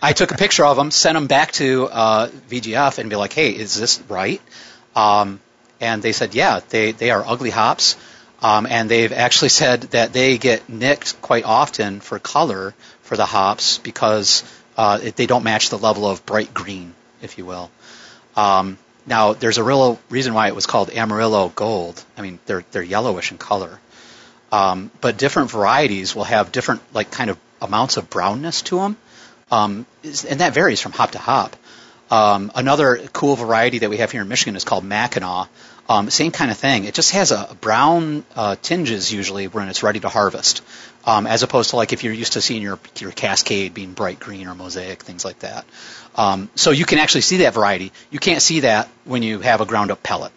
I 0.01 0.13
took 0.13 0.31
a 0.31 0.37
picture 0.37 0.65
of 0.65 0.77
them, 0.77 0.91
sent 0.91 1.15
them 1.15 1.27
back 1.27 1.51
to 1.53 1.87
uh, 1.87 2.27
VGF, 2.49 2.97
and 2.97 3.09
be 3.09 3.15
like, 3.15 3.33
hey, 3.33 3.51
is 3.51 3.75
this 3.75 4.01
right? 4.09 4.41
Um, 4.95 5.39
and 5.79 6.01
they 6.01 6.11
said, 6.11 6.33
yeah, 6.35 6.61
they 6.69 6.91
they 6.91 7.11
are 7.11 7.23
ugly 7.25 7.49
hops. 7.49 7.95
Um, 8.41 8.65
and 8.65 8.89
they've 8.89 9.13
actually 9.13 9.49
said 9.61 9.81
that 9.91 10.13
they 10.13 10.37
get 10.37 10.67
nicked 10.69 11.21
quite 11.21 11.45
often 11.45 11.99
for 11.99 12.19
color 12.19 12.73
for 13.01 13.15
the 13.15 13.25
hops 13.25 13.77
because 13.77 14.43
uh, 14.77 14.99
it, 15.01 15.15
they 15.15 15.25
don't 15.25 15.43
match 15.43 15.69
the 15.69 15.77
level 15.77 16.05
of 16.05 16.25
bright 16.25 16.53
green, 16.53 16.93
if 17.21 17.37
you 17.37 17.45
will. 17.45 17.71
Um, 18.35 18.77
now, 19.05 19.33
there's 19.33 19.57
a 19.57 19.63
real 19.63 19.99
reason 20.09 20.33
why 20.33 20.47
it 20.47 20.55
was 20.55 20.65
called 20.65 20.89
Amarillo 20.89 21.49
Gold. 21.49 22.03
I 22.17 22.21
mean, 22.21 22.39
they're 22.45 22.63
they're 22.71 22.83
yellowish 22.83 23.31
in 23.31 23.37
color, 23.37 23.79
um, 24.51 24.91
but 25.01 25.17
different 25.17 25.51
varieties 25.51 26.15
will 26.15 26.23
have 26.23 26.51
different 26.51 26.81
like 26.93 27.11
kind 27.11 27.29
of 27.29 27.37
amounts 27.63 27.97
of 27.97 28.09
brownness 28.09 28.61
to 28.63 28.77
them, 28.77 28.97
um, 29.51 29.85
and 30.03 30.39
that 30.39 30.53
varies 30.53 30.81
from 30.81 30.91
hop 30.91 31.11
to 31.11 31.19
hop. 31.19 31.55
Um, 32.11 32.51
another 32.53 33.07
cool 33.11 33.35
variety 33.35 33.79
that 33.79 33.89
we 33.89 33.97
have 33.97 34.11
here 34.11 34.21
in 34.21 34.27
Michigan 34.27 34.55
is 34.55 34.63
called 34.63 34.83
Mackinaw. 34.83 35.47
Um, 35.89 36.09
same 36.09 36.31
kind 36.31 36.51
of 36.51 36.57
thing. 36.57 36.85
It 36.85 36.93
just 36.93 37.11
has 37.11 37.31
a 37.31 37.57
brown 37.59 38.23
uh, 38.35 38.55
tinges 38.61 39.11
usually 39.11 39.47
when 39.47 39.67
it's 39.67 39.83
ready 39.83 39.99
to 39.99 40.09
harvest, 40.09 40.61
um, 41.05 41.27
as 41.27 41.43
opposed 41.43 41.71
to 41.71 41.75
like 41.75 41.91
if 41.91 42.03
you're 42.03 42.13
used 42.13 42.33
to 42.33 42.41
seeing 42.41 42.61
your 42.61 42.79
your 42.99 43.11
Cascade 43.11 43.73
being 43.73 43.93
bright 43.93 44.19
green 44.19 44.47
or 44.47 44.55
Mosaic 44.55 45.01
things 45.01 45.25
like 45.25 45.39
that. 45.39 45.65
Um, 46.15 46.49
so 46.55 46.71
you 46.71 46.85
can 46.85 46.99
actually 46.99 47.21
see 47.21 47.37
that 47.37 47.53
variety. 47.53 47.91
You 48.11 48.19
can't 48.19 48.41
see 48.41 48.61
that 48.61 48.89
when 49.03 49.23
you 49.23 49.39
have 49.39 49.59
a 49.61 49.65
ground 49.65 49.91
up 49.91 50.03
pellet 50.03 50.31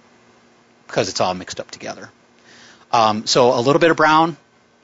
because 0.86 1.08
it's 1.08 1.20
all 1.20 1.34
mixed 1.34 1.60
up 1.60 1.70
together. 1.70 2.10
Um, 2.90 3.26
so 3.26 3.52
a 3.52 3.60
little 3.60 3.80
bit 3.80 3.90
of 3.90 3.96
brown, 3.96 4.36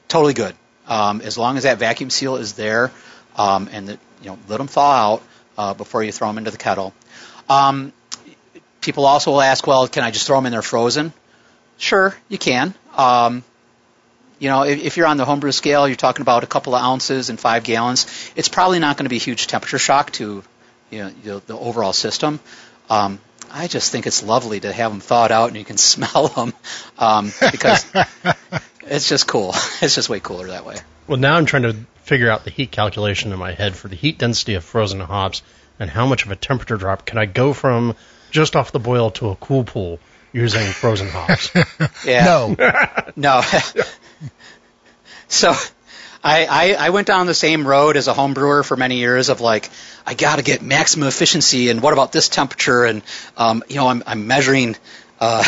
totally 0.07 0.33
good. 0.33 0.55
Um, 0.87 1.21
as 1.21 1.37
long 1.37 1.57
as 1.57 1.63
that 1.63 1.77
vacuum 1.77 2.09
seal 2.09 2.35
is 2.35 2.53
there, 2.53 2.91
um, 3.37 3.69
and 3.71 3.87
the, 3.87 3.99
you 4.21 4.29
know 4.29 4.37
let 4.47 4.57
them 4.57 4.67
thaw 4.67 5.13
out 5.13 5.23
uh, 5.57 5.73
before 5.73 6.03
you 6.03 6.11
throw 6.11 6.27
them 6.27 6.37
into 6.37 6.51
the 6.51 6.57
kettle. 6.57 6.93
Um, 7.49 7.93
people 8.81 9.05
also 9.05 9.31
will 9.31 9.41
ask, 9.41 9.65
well, 9.65 9.87
can 9.87 10.03
I 10.03 10.11
just 10.11 10.27
throw 10.27 10.37
them 10.37 10.45
in 10.45 10.51
there 10.51 10.61
frozen? 10.61 11.13
Sure, 11.77 12.15
you 12.27 12.37
can. 12.37 12.73
Um, 12.95 13.43
you 14.39 14.49
know, 14.49 14.63
if, 14.63 14.83
if, 14.83 14.97
you're 14.97 15.07
on 15.07 15.17
the 15.17 15.25
homebrew 15.25 15.51
scale, 15.51 15.87
you're 15.87 15.95
talking 15.95 16.21
about 16.21 16.43
a 16.43 16.47
couple 16.47 16.75
of 16.75 16.81
ounces 16.81 17.29
and 17.29 17.39
five 17.39 17.63
gallons. 17.63 18.31
It's 18.35 18.49
probably 18.49 18.79
not 18.79 18.97
going 18.97 19.05
to 19.05 19.09
be 19.09 19.15
a 19.15 19.19
huge 19.19 19.47
temperature 19.47 19.79
shock 19.79 20.11
to 20.13 20.43
you 20.91 21.11
know, 21.23 21.39
the 21.39 21.57
overall 21.57 21.93
system. 21.93 22.39
Um, 22.89 23.19
I 23.51 23.67
just 23.67 23.91
think 23.91 24.07
it's 24.07 24.23
lovely 24.23 24.59
to 24.59 24.71
have 24.71 24.91
them 24.91 24.99
thawed 24.99 25.31
out 25.31 25.49
and 25.49 25.57
you 25.57 25.65
can 25.65 25.77
smell 25.93 26.27
them 26.27 26.53
um, 26.97 27.31
because 27.51 27.85
it's 28.87 29.07
just 29.07 29.27
cool. 29.27 29.53
It's 29.81 29.95
just 29.95 30.09
way 30.09 30.19
cooler 30.19 30.47
that 30.47 30.65
way. 30.65 30.77
Well, 31.07 31.19
now 31.19 31.35
I'm 31.35 31.45
trying 31.45 31.63
to 31.63 31.75
figure 32.03 32.29
out 32.29 32.43
the 32.43 32.49
heat 32.49 32.71
calculation 32.71 33.31
in 33.31 33.39
my 33.39 33.53
head 33.53 33.75
for 33.75 33.87
the 33.87 33.95
heat 33.95 34.17
density 34.17 34.55
of 34.55 34.63
frozen 34.63 34.99
hops 34.99 35.41
and 35.79 35.89
how 35.89 36.05
much 36.05 36.25
of 36.25 36.31
a 36.31 36.35
temperature 36.35 36.77
drop 36.77 37.05
can 37.05 37.17
I 37.17 37.25
go 37.25 37.53
from 37.53 37.95
just 38.31 38.55
off 38.55 38.71
the 38.71 38.79
boil 38.79 39.11
to 39.11 39.29
a 39.29 39.35
cool 39.35 39.63
pool 39.63 39.99
using 40.31 40.65
frozen 40.71 41.07
hops? 41.09 41.51
yeah. 42.05 42.25
No. 42.25 42.55
no. 43.15 43.41
so 45.27 45.53
I, 46.23 46.45
I, 46.45 46.73
I 46.79 46.89
went 46.91 47.07
down 47.07 47.25
the 47.27 47.33
same 47.33 47.67
road 47.67 47.97
as 47.97 48.07
a 48.07 48.13
home 48.13 48.33
brewer 48.33 48.63
for 48.63 48.77
many 48.77 48.97
years 48.97 49.27
of 49.29 49.41
like, 49.41 49.69
I 50.05 50.13
got 50.13 50.37
to 50.37 50.43
get 50.43 50.61
maximum 50.61 51.07
efficiency, 51.07 51.69
and 51.69 51.81
what 51.81 51.91
about 51.91 52.11
this 52.13 52.29
temperature? 52.29 52.85
And 52.85 53.01
um, 53.35 53.63
you 53.67 53.75
know, 53.75 53.87
I'm, 53.87 54.03
I'm 54.07 54.27
measuring, 54.27 54.77
uh, 55.19 55.43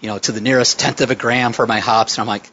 you 0.00 0.08
know, 0.08 0.18
to 0.18 0.32
the 0.32 0.40
nearest 0.40 0.78
tenth 0.78 1.00
of 1.00 1.10
a 1.10 1.16
gram 1.16 1.52
for 1.52 1.66
my 1.66 1.80
hops, 1.80 2.16
and 2.16 2.22
I'm 2.22 2.28
like, 2.28 2.48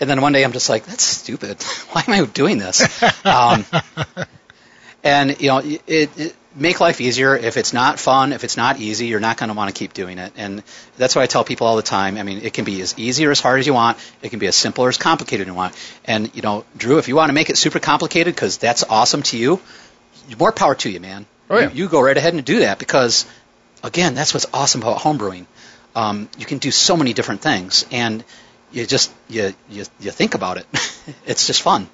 and 0.00 0.08
then 0.10 0.20
one 0.20 0.32
day 0.32 0.44
I'm 0.44 0.52
just 0.52 0.68
like, 0.68 0.84
that's 0.86 1.02
stupid. 1.02 1.62
Why 1.92 2.04
am 2.06 2.12
I 2.12 2.26
doing 2.26 2.58
this? 2.58 3.02
Um, 3.24 3.64
and 5.04 5.40
you 5.40 5.48
know, 5.48 5.58
it, 5.58 5.82
it 5.86 6.36
make 6.56 6.80
life 6.80 7.00
easier. 7.00 7.36
If 7.36 7.56
it's 7.56 7.72
not 7.72 7.98
fun, 7.98 8.32
if 8.32 8.44
it's 8.44 8.56
not 8.56 8.78
easy, 8.78 9.06
you're 9.06 9.20
not 9.20 9.36
going 9.36 9.48
to 9.48 9.54
want 9.54 9.74
to 9.74 9.78
keep 9.78 9.92
doing 9.92 10.18
it. 10.18 10.32
And 10.36 10.62
that's 10.96 11.14
why 11.14 11.22
I 11.22 11.26
tell 11.26 11.44
people 11.44 11.66
all 11.66 11.76
the 11.76 11.82
time. 11.82 12.16
I 12.16 12.22
mean, 12.22 12.38
it 12.38 12.52
can 12.52 12.64
be 12.64 12.80
as 12.80 12.98
easy 12.98 13.26
or 13.26 13.30
as 13.30 13.40
hard 13.40 13.60
as 13.60 13.66
you 13.66 13.74
want. 13.74 13.98
It 14.22 14.30
can 14.30 14.38
be 14.38 14.46
as 14.46 14.56
simple 14.56 14.84
or 14.84 14.88
as 14.88 14.98
complicated 14.98 15.46
as 15.46 15.52
you 15.52 15.54
want. 15.54 15.74
And 16.04 16.34
you 16.34 16.42
know, 16.42 16.64
Drew, 16.76 16.98
if 16.98 17.08
you 17.08 17.16
want 17.16 17.28
to 17.28 17.34
make 17.34 17.50
it 17.50 17.58
super 17.58 17.78
complicated 17.78 18.34
because 18.34 18.58
that's 18.58 18.84
awesome 18.84 19.22
to 19.24 19.38
you, 19.38 19.60
more 20.38 20.52
power 20.52 20.74
to 20.74 20.90
you, 20.90 21.00
man. 21.00 21.26
Oh, 21.48 21.58
yeah. 21.58 21.70
you, 21.70 21.84
you 21.84 21.88
go 21.88 22.00
right 22.00 22.16
ahead 22.16 22.34
and 22.34 22.44
do 22.44 22.60
that 22.60 22.78
because, 22.78 23.26
again, 23.82 24.14
that's 24.14 24.34
what's 24.34 24.46
awesome 24.52 24.82
about 24.82 24.98
homebrewing. 24.98 25.46
Um, 25.94 26.28
you 26.36 26.44
can 26.44 26.58
do 26.58 26.70
so 26.70 26.96
many 26.96 27.14
different 27.14 27.40
things, 27.40 27.86
and 27.90 28.24
you 28.76 28.86
just 28.86 29.10
you 29.28 29.54
you, 29.70 29.84
you 29.98 30.10
think 30.10 30.34
about 30.34 30.58
it. 30.58 30.66
it's 31.26 31.46
just 31.46 31.62
fun. 31.62 31.88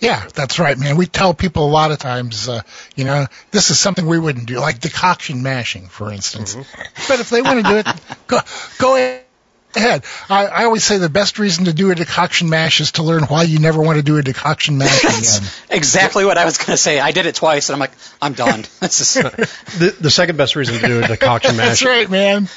Yeah, 0.00 0.26
that's 0.34 0.58
right, 0.58 0.78
man. 0.78 0.96
We 0.96 1.06
tell 1.06 1.34
people 1.34 1.64
a 1.64 1.70
lot 1.70 1.90
of 1.90 1.98
times, 1.98 2.48
uh, 2.48 2.62
you 2.94 3.04
know, 3.04 3.26
this 3.50 3.70
is 3.70 3.80
something 3.80 4.06
we 4.06 4.18
wouldn't 4.18 4.46
do, 4.46 4.60
like 4.60 4.78
decoction 4.78 5.42
mashing, 5.42 5.88
for 5.88 6.12
instance. 6.12 6.54
Mm-hmm. 6.54 7.02
But 7.08 7.18
if 7.18 7.30
they 7.30 7.42
want 7.42 7.64
to 7.64 7.70
do 7.70 7.76
it, 7.78 7.86
go, 8.28 8.38
go 8.78 8.94
ahead. 8.96 10.04
I, 10.30 10.46
I 10.46 10.64
always 10.64 10.84
say 10.84 10.98
the 10.98 11.08
best 11.08 11.40
reason 11.40 11.64
to 11.64 11.72
do 11.72 11.90
a 11.90 11.96
decoction 11.96 12.48
mash 12.48 12.80
is 12.80 12.92
to 12.92 13.02
learn 13.02 13.24
why 13.24 13.42
you 13.42 13.58
never 13.58 13.82
want 13.82 13.96
to 13.96 14.04
do 14.04 14.18
a 14.18 14.22
decoction 14.22 14.78
mash 14.78 15.02
again. 15.02 15.50
exactly 15.68 16.24
what 16.24 16.38
I 16.38 16.44
was 16.44 16.58
going 16.58 16.70
to 16.70 16.76
say. 16.76 17.00
I 17.00 17.10
did 17.10 17.26
it 17.26 17.34
twice, 17.34 17.68
and 17.68 17.74
I'm 17.74 17.80
like, 17.80 17.92
I'm 18.22 18.34
done. 18.34 18.64
This 18.80 19.00
is 19.00 19.14
the, 19.14 19.96
the 20.00 20.10
second 20.10 20.36
best 20.36 20.54
reason 20.54 20.78
to 20.78 20.86
do 20.86 21.02
a 21.02 21.08
decoction 21.08 21.56
mash. 21.56 21.80
That's 21.80 21.84
right, 21.84 22.08
man. 22.08 22.48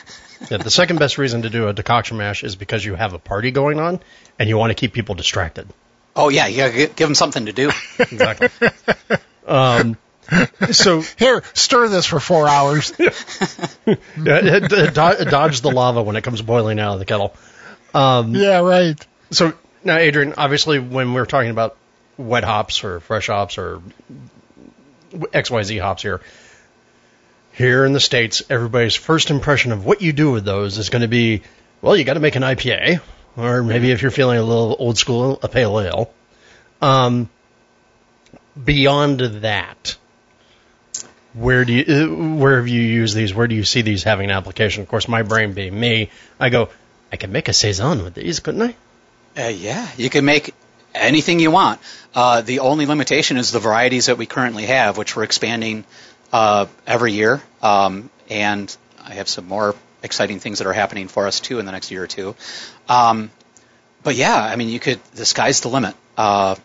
Yeah, 0.50 0.58
the 0.58 0.72
second 0.72 1.00
best 1.00 1.18
reason 1.18 1.44
to 1.44 1.50
do 1.50 1.68
a 1.68 1.74
decoction 1.74 2.18
mash 2.18 2.44
is 2.44 2.56
because 2.56 2.84
you 2.84 2.96
have 2.96 3.14
a 3.14 3.20
party 3.20 3.52
going 3.52 3.80
on 3.80 4.00
and 4.40 4.50
you 4.50 4.58
want 4.58 4.72
to 4.72 4.76
keep 4.76 4.94
people 4.94 5.16
distracted. 5.16 5.68
Oh 6.16 6.30
yeah, 6.30 6.48
you 6.48 6.58
gotta 6.58 6.88
give 6.88 7.08
them 7.08 7.16
something 7.16 7.46
to 7.46 7.54
do. 7.54 7.72
exactly. 8.00 8.50
Um, 9.44 9.98
so 10.72 11.02
here, 11.18 11.44
stir 11.54 11.88
this 11.90 12.06
for 12.06 12.20
four 12.20 12.48
hours. 12.48 12.94
yeah, 13.00 14.60
dodge 14.60 15.62
the 15.62 15.72
lava 15.74 16.04
when 16.04 16.16
it 16.16 16.24
comes 16.24 16.42
boiling 16.42 16.80
out 16.80 16.94
of 16.94 17.00
the 17.00 17.06
kettle. 17.06 17.36
Um, 17.94 18.36
yeah, 18.36 18.60
right. 18.60 18.96
So 19.32 19.54
now, 19.84 19.98
Adrian, 19.98 20.36
obviously, 20.38 20.80
when 20.80 21.14
we're 21.14 21.26
talking 21.26 21.50
about 21.50 21.76
wet 22.18 22.44
hops 22.44 22.84
or 22.84 23.00
fresh 23.00 23.28
hops 23.28 23.58
or 23.58 23.82
XYZ 25.12 25.82
hops 25.82 26.04
here, 26.04 26.22
here 27.54 27.86
in 27.86 27.94
the 27.94 28.00
states, 28.00 28.44
everybody's 28.50 28.96
first 28.96 29.30
impression 29.30 29.72
of 29.72 29.86
what 29.86 30.02
you 30.02 30.14
do 30.14 30.32
with 30.32 30.46
those 30.46 30.78
is 30.78 30.90
going 30.90 31.02
to 31.02 31.08
be, 31.08 31.42
well, 31.82 31.96
you 31.96 32.04
got 32.04 32.14
to 32.14 32.20
make 32.20 32.36
an 32.36 32.44
IPA, 32.44 33.02
or 33.38 33.64
maybe 33.64 33.92
if 33.92 34.02
you're 34.02 34.12
feeling 34.12 34.38
a 34.38 34.44
little 34.44 34.76
old 34.80 34.98
school, 34.98 35.40
a 35.44 35.48
pale 35.48 35.80
ale. 35.80 36.14
Um, 36.82 37.30
beyond 38.64 39.20
that, 39.20 39.98
where 41.34 41.64
do 41.66 41.74
you, 41.74 41.84
uh, 41.88 42.36
where 42.38 42.58
have 42.58 42.68
you 42.68 42.82
used 42.82 43.16
these? 43.16 43.34
Where 43.34 43.48
do 43.48 43.56
you 43.56 43.64
see 43.64 43.82
these 43.82 44.04
having 44.04 44.30
an 44.30 44.36
application? 44.36 44.84
Of 44.84 44.90
course, 44.90 45.08
my 45.08 45.24
brain 45.24 45.54
being 45.54 45.78
me, 45.78 46.10
I 46.40 46.50
go, 46.50 46.70
I 47.12 47.18
can 47.18 47.32
make 47.32 47.48
a 47.48 47.54
saison 47.54 48.04
with 48.04 48.14
these, 48.14 48.40
couldn't 48.40 48.62
I? 48.62 48.76
Uh, 49.38 49.48
yeah, 49.48 49.90
you 49.98 50.10
can 50.10 50.26
make 50.26 50.54
anything 50.94 51.40
you 51.40 51.52
want. 51.52 51.80
Uh, 52.14 52.42
the 52.42 52.60
only 52.60 52.86
limitation 52.86 53.38
is 53.38 53.52
the 53.52 53.60
varieties 53.60 54.08
that 54.08 54.18
we 54.18 54.26
currently 54.26 54.66
have, 54.66 54.98
which 54.98 55.16
we're 55.16 55.24
expanding 55.24 55.86
uh, 56.32 56.66
every 56.88 57.14
year. 57.14 57.42
Um, 57.62 58.10
and 58.30 58.76
I 59.04 59.16
have 59.16 59.28
some 59.28 59.48
more 59.48 59.76
exciting 60.04 60.40
things 60.40 60.60
that 60.60 60.68
are 60.68 60.74
happening 60.74 61.08
for 61.08 61.28
us 61.28 61.40
too 61.40 61.60
in 61.60 61.66
the 61.66 61.72
next 61.72 61.92
year 61.92 62.04
or 62.04 62.08
two. 62.08 62.36
Um, 62.90 63.32
but 64.04 64.16
yeah, 64.16 64.36
I 64.36 64.56
mean, 64.56 64.70
you 64.70 64.80
could. 64.80 65.04
The 65.14 65.26
sky's 65.26 65.62
the 65.62 65.70
limit. 65.70 65.96
Uh, 66.18 66.56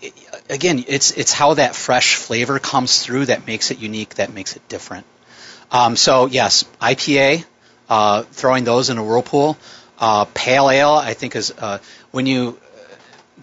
it, 0.00 0.14
again, 0.48 0.84
it's 0.86 1.10
it's 1.12 1.32
how 1.32 1.54
that 1.54 1.74
fresh 1.74 2.14
flavor 2.14 2.58
comes 2.58 3.02
through 3.02 3.26
that 3.26 3.46
makes 3.46 3.70
it 3.70 3.78
unique, 3.78 4.16
that 4.16 4.32
makes 4.32 4.54
it 4.56 4.68
different. 4.68 5.06
Um, 5.72 5.96
so 5.96 6.26
yes, 6.26 6.64
IPA, 6.80 7.44
uh, 7.88 8.22
throwing 8.22 8.64
those 8.64 8.90
in 8.90 8.98
a 8.98 9.04
whirlpool. 9.04 9.56
Uh, 9.98 10.26
pale 10.34 10.70
ale, 10.70 10.92
I 10.92 11.14
think, 11.14 11.34
is 11.34 11.50
uh, 11.50 11.78
when 12.10 12.26
you 12.26 12.58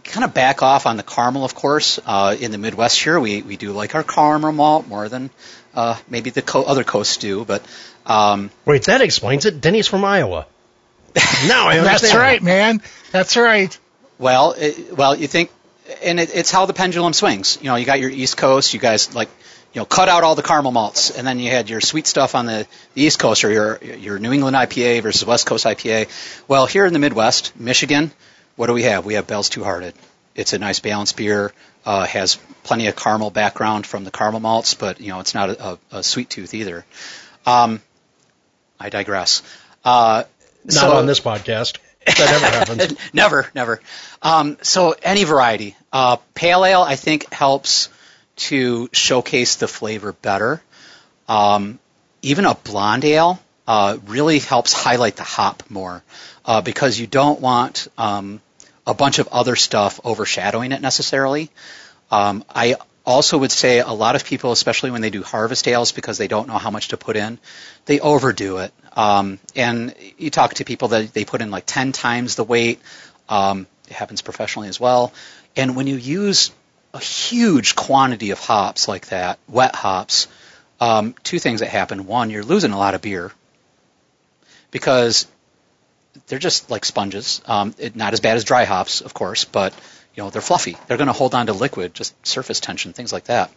kind 0.03 0.23
of 0.23 0.33
back 0.33 0.61
off 0.61 0.85
on 0.85 0.97
the 0.97 1.03
caramel, 1.03 1.45
of 1.45 1.55
course. 1.55 1.99
Uh, 2.05 2.35
in 2.39 2.51
the 2.51 2.57
Midwest 2.57 3.01
here, 3.01 3.19
we, 3.19 3.41
we 3.41 3.57
do 3.57 3.71
like 3.71 3.95
our 3.95 4.03
caramel 4.03 4.51
malt 4.51 4.87
more 4.87 5.09
than 5.09 5.29
uh, 5.73 5.97
maybe 6.09 6.29
the 6.29 6.41
co- 6.41 6.63
other 6.63 6.83
coasts 6.83 7.17
do. 7.17 7.45
But 7.45 7.63
um, 8.05 8.51
wait, 8.65 8.83
that 8.83 9.01
explains 9.01 9.45
it. 9.45 9.61
Denny's 9.61 9.87
from 9.87 10.03
Iowa. 10.03 10.45
now 11.47 11.67
I 11.67 11.79
understand. 11.79 11.85
That's 11.85 12.15
right, 12.15 12.43
man. 12.43 12.81
That's 13.11 13.37
right. 13.37 13.77
Well, 14.17 14.55
it, 14.57 14.95
well, 14.95 15.15
you 15.15 15.27
think, 15.27 15.51
and 16.03 16.19
it, 16.19 16.35
it's 16.35 16.51
how 16.51 16.65
the 16.65 16.73
pendulum 16.73 17.13
swings. 17.13 17.57
You 17.61 17.69
know, 17.69 17.75
you 17.75 17.85
got 17.85 17.99
your 17.99 18.09
East 18.09 18.37
Coast. 18.37 18.73
You 18.73 18.79
guys 18.79 19.13
like, 19.13 19.29
you 19.73 19.81
know, 19.81 19.85
cut 19.85 20.09
out 20.09 20.23
all 20.23 20.35
the 20.35 20.43
caramel 20.43 20.71
malts, 20.71 21.11
and 21.11 21.25
then 21.25 21.39
you 21.39 21.49
had 21.49 21.69
your 21.69 21.81
sweet 21.81 22.07
stuff 22.07 22.35
on 22.35 22.45
the, 22.45 22.67
the 22.93 23.03
East 23.03 23.19
Coast, 23.19 23.43
or 23.43 23.51
your 23.51 23.83
your 23.83 24.19
New 24.19 24.31
England 24.31 24.55
IPA 24.55 25.01
versus 25.01 25.25
West 25.25 25.45
Coast 25.45 25.65
IPA. 25.65 26.09
Well, 26.47 26.65
here 26.65 26.85
in 26.85 26.93
the 26.93 26.99
Midwest, 26.99 27.59
Michigan, 27.59 28.11
what 28.55 28.67
do 28.67 28.73
we 28.73 28.83
have? 28.83 29.05
We 29.05 29.15
have 29.15 29.27
Bell's 29.27 29.49
Two 29.49 29.63
Hearted. 29.63 29.93
It's 30.35 30.53
a 30.53 30.59
nice 30.59 30.79
balanced 30.79 31.17
beer. 31.17 31.53
Uh, 31.85 32.05
has 32.05 32.37
plenty 32.63 32.87
of 32.87 32.95
caramel 32.95 33.29
background 33.29 33.85
from 33.85 34.05
the 34.05 34.11
caramel 34.11 34.39
malts, 34.39 34.73
but 34.73 35.01
you 35.01 35.09
know 35.09 35.19
it's 35.19 35.33
not 35.33 35.49
a, 35.49 35.63
a, 35.63 35.79
a 35.91 36.03
sweet 36.03 36.29
tooth 36.29 36.53
either. 36.53 36.85
Um, 37.45 37.81
I 38.79 38.89
digress. 38.89 39.43
Uh, 39.83 40.23
not 40.65 40.73
so, 40.73 40.93
on 40.93 41.05
this 41.05 41.19
podcast. 41.19 41.77
That 42.05 42.17
never 42.17 42.45
happens. 42.45 42.97
never, 43.13 43.49
never. 43.55 43.81
Um, 44.21 44.57
so 44.61 44.95
any 45.01 45.23
variety. 45.23 45.75
Uh, 45.91 46.17
pale 46.33 46.65
ale, 46.65 46.81
I 46.81 46.95
think, 46.95 47.31
helps 47.33 47.89
to 48.35 48.89
showcase 48.91 49.55
the 49.55 49.67
flavor 49.67 50.13
better. 50.13 50.61
Um, 51.27 51.79
even 52.21 52.45
a 52.45 52.55
blonde 52.55 53.05
ale 53.05 53.39
uh, 53.67 53.97
really 54.07 54.39
helps 54.39 54.73
highlight 54.73 55.15
the 55.15 55.23
hop 55.23 55.63
more 55.69 56.03
uh, 56.45 56.61
because 56.61 56.99
you 56.99 57.07
don't 57.07 57.39
want 57.39 57.87
um, 57.97 58.41
a 58.85 58.93
bunch 58.93 59.19
of 59.19 59.27
other 59.29 59.55
stuff 59.55 59.99
overshadowing 60.03 60.71
it 60.71 60.81
necessarily. 60.81 61.49
Um, 62.11 62.43
I 62.53 62.75
also 63.05 63.37
would 63.37 63.51
say 63.51 63.79
a 63.79 63.91
lot 63.91 64.15
of 64.15 64.25
people, 64.25 64.51
especially 64.51 64.91
when 64.91 65.01
they 65.01 65.09
do 65.09 65.23
harvest 65.23 65.67
ales 65.67 65.91
because 65.91 66.17
they 66.17 66.27
don't 66.27 66.47
know 66.47 66.57
how 66.57 66.71
much 66.71 66.89
to 66.89 66.97
put 66.97 67.15
in, 67.15 67.37
they 67.85 67.99
overdo 67.99 68.57
it. 68.59 68.73
Um, 68.93 69.39
and 69.55 69.95
you 70.17 70.29
talk 70.29 70.55
to 70.55 70.65
people 70.65 70.89
that 70.89 71.13
they 71.13 71.25
put 71.25 71.41
in 71.41 71.51
like 71.51 71.63
10 71.65 71.91
times 71.91 72.35
the 72.35 72.43
weight. 72.43 72.79
Um, 73.29 73.67
it 73.87 73.93
happens 73.93 74.21
professionally 74.21 74.69
as 74.69 74.79
well. 74.79 75.13
And 75.55 75.75
when 75.75 75.87
you 75.87 75.95
use 75.95 76.51
a 76.93 76.99
huge 76.99 77.75
quantity 77.75 78.31
of 78.31 78.39
hops 78.39 78.87
like 78.87 79.07
that, 79.07 79.39
wet 79.47 79.75
hops, 79.75 80.27
um, 80.79 81.15
two 81.23 81.39
things 81.39 81.61
that 81.61 81.69
happen. 81.69 82.05
One, 82.05 82.29
you're 82.29 82.43
losing 82.43 82.71
a 82.71 82.77
lot 82.77 82.93
of 82.93 83.01
beer 83.01 83.31
because 84.73 85.27
they're 86.27 86.39
just 86.39 86.69
like 86.69 86.83
sponges. 86.83 87.41
Um, 87.45 87.73
it, 87.77 87.95
not 87.95 88.11
as 88.11 88.19
bad 88.19 88.35
as 88.35 88.43
dry 88.43 88.65
hops, 88.65 88.99
of 88.99 89.13
course, 89.13 89.45
but 89.45 89.73
you 90.15 90.23
know 90.23 90.29
they're 90.29 90.41
fluffy. 90.41 90.75
They're 90.87 90.97
going 90.97 91.07
to 91.07 91.13
hold 91.13 91.33
on 91.33 91.45
to 91.45 91.53
liquid, 91.53 91.93
just 91.93 92.13
surface 92.27 92.59
tension, 92.59 92.91
things 92.91 93.13
like 93.13 93.25
that. 93.25 93.51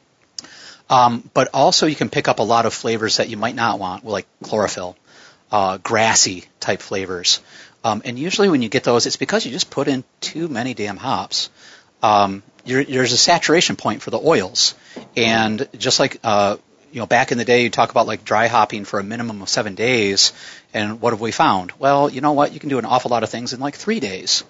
Um, 0.88 1.28
but 1.34 1.48
also, 1.52 1.86
you 1.86 1.96
can 1.96 2.10
pick 2.10 2.28
up 2.28 2.38
a 2.38 2.44
lot 2.44 2.66
of 2.66 2.72
flavors 2.72 3.16
that 3.16 3.28
you 3.28 3.36
might 3.36 3.56
not 3.56 3.80
want, 3.80 4.04
like 4.04 4.26
chlorophyll, 4.44 4.96
uh, 5.50 5.78
grassy 5.78 6.44
type 6.60 6.80
flavors. 6.80 7.40
Um, 7.82 8.02
and 8.04 8.18
usually, 8.18 8.48
when 8.48 8.62
you 8.62 8.68
get 8.68 8.84
those, 8.84 9.06
it's 9.06 9.16
because 9.16 9.44
you 9.44 9.50
just 9.50 9.70
put 9.70 9.88
in 9.88 10.04
too 10.20 10.48
many 10.48 10.74
damn 10.74 10.96
hops. 10.96 11.50
Um, 12.02 12.42
there's 12.64 13.12
a 13.12 13.16
saturation 13.16 13.76
point 13.76 14.02
for 14.02 14.10
the 14.10 14.18
oils, 14.18 14.74
and 15.16 15.68
just 15.76 15.98
like 15.98 16.18
uh, 16.22 16.56
you 16.97 17.03
know, 17.03 17.07
back 17.07 17.30
in 17.30 17.36
the 17.36 17.44
day, 17.44 17.62
you 17.62 17.68
talk 17.68 17.90
about 17.90 18.07
like 18.07 18.24
dry 18.24 18.47
hopping 18.47 18.86
for 18.86 18.99
a 18.99 19.03
minimum 19.03 19.42
of 19.42 19.51
seven 19.51 19.74
days, 19.74 20.32
and 20.72 20.99
what 20.99 21.12
have 21.12 21.20
we 21.20 21.30
found? 21.30 21.72
Well, 21.78 22.09
you 22.09 22.22
know 22.22 22.32
what? 22.32 22.55
You 22.55 22.59
can 22.59 22.70
do 22.70 22.78
an 22.78 22.86
awful 22.86 23.11
lot 23.11 23.22
of 23.22 23.28
things 23.28 23.53
in 23.53 23.61
like 23.61 23.74
three 23.74 24.01
days. 24.01 24.44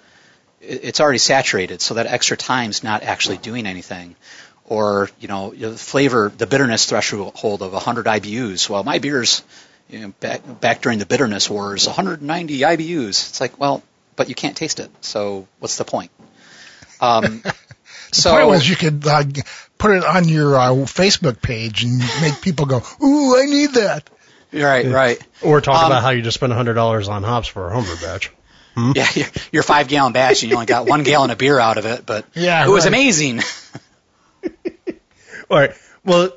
It's 0.61 1.01
already 1.01 1.17
saturated, 1.17 1.81
so 1.81 1.95
that 1.95 2.05
extra 2.05 2.37
time's 2.37 2.85
not 2.85 3.03
actually 3.03 3.35
doing 3.35 3.65
anything. 3.65 4.15
Or, 4.63 5.09
you 5.19 5.27
know, 5.27 5.49
the 5.49 5.77
flavor, 5.77 6.31
the 6.37 6.47
bitterness 6.47 6.85
threshold 6.85 7.61
of 7.61 7.73
100 7.73 8.05
IBUs. 8.05 8.69
Well, 8.69 8.81
my 8.85 8.99
beer's, 8.99 9.43
you 9.89 9.99
know, 9.99 10.13
back, 10.21 10.61
back 10.61 10.81
during 10.81 10.99
the 10.99 11.05
bitterness 11.05 11.49
wars, 11.49 11.85
190 11.85 12.59
IBUs. 12.59 13.09
It's 13.09 13.41
like, 13.41 13.59
well, 13.59 13.83
but 14.15 14.29
you 14.29 14.35
can't 14.35 14.55
taste 14.55 14.79
it, 14.79 14.89
so 15.01 15.49
what's 15.59 15.75
the 15.75 15.83
point? 15.83 16.11
Um, 17.01 17.43
the 18.11 18.15
so, 18.15 18.31
point 18.31 18.47
was 18.47 18.67
you 18.67 18.75
could 18.75 19.05
uh, 19.05 19.23
put 19.77 19.91
it 19.91 20.03
on 20.03 20.27
your 20.27 20.55
uh, 20.55 20.69
Facebook 20.85 21.41
page 21.41 21.83
and 21.83 21.99
make 22.21 22.41
people 22.41 22.65
go, 22.65 22.81
"Ooh, 23.03 23.37
I 23.37 23.45
need 23.45 23.73
that." 23.73 24.09
Right, 24.51 24.85
right. 24.85 25.19
Or 25.41 25.61
talk 25.61 25.83
um, 25.83 25.91
about 25.91 26.03
how 26.03 26.11
you 26.11 26.21
just 26.21 26.35
spent 26.35 26.53
hundred 26.53 26.75
dollars 26.75 27.09
on 27.09 27.23
hops 27.23 27.47
for 27.47 27.69
a 27.69 27.73
homebrew 27.73 27.97
batch. 27.97 28.31
Hmm? 28.75 28.91
Yeah, 28.95 29.07
your, 29.15 29.27
your 29.51 29.63
five 29.63 29.87
gallon 29.87 30.13
batch, 30.13 30.43
and 30.43 30.51
you 30.51 30.55
only 30.55 30.67
got 30.67 30.87
one 30.87 31.03
gallon 31.03 31.31
of 31.31 31.37
beer 31.37 31.59
out 31.59 31.77
of 31.77 31.85
it, 31.85 32.05
but 32.05 32.25
yeah, 32.33 32.65
it 32.65 32.69
was 32.69 32.85
right. 32.85 32.93
amazing. 32.93 33.41
All 35.49 35.57
right. 35.57 35.71
Well, 36.05 36.31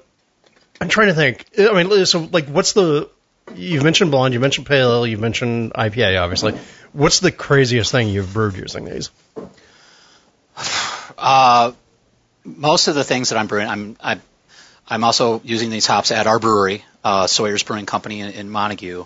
I'm 0.80 0.88
trying 0.88 1.08
to 1.08 1.14
think. 1.14 1.44
I 1.58 1.82
mean, 1.82 2.06
so 2.06 2.28
like, 2.32 2.46
what's 2.46 2.72
the? 2.72 3.10
You've 3.54 3.84
mentioned 3.84 4.10
blonde. 4.10 4.34
You 4.34 4.40
mentioned 4.40 4.66
pale 4.66 4.92
ale. 4.92 5.06
You 5.06 5.18
mentioned 5.18 5.72
IPA. 5.72 6.20
Obviously, 6.20 6.58
what's 6.92 7.20
the 7.20 7.32
craziest 7.32 7.90
thing 7.92 8.08
you've 8.08 8.32
brewed 8.32 8.56
using 8.56 8.84
these? 8.84 9.10
Uh, 11.20 11.72
most 12.44 12.88
of 12.88 12.94
the 12.94 13.04
things 13.04 13.28
that 13.28 13.38
I'm 13.38 13.46
brewing, 13.46 13.68
I'm 13.68 13.96
I'm, 14.00 14.22
I'm 14.88 15.04
also 15.04 15.40
using 15.44 15.70
these 15.70 15.86
hops 15.86 16.10
at 16.10 16.26
our 16.26 16.38
brewery, 16.38 16.84
uh, 17.04 17.26
Sawyer's 17.26 17.62
Brewing 17.62 17.86
Company 17.86 18.20
in, 18.20 18.32
in 18.32 18.50
Montague, 18.50 19.04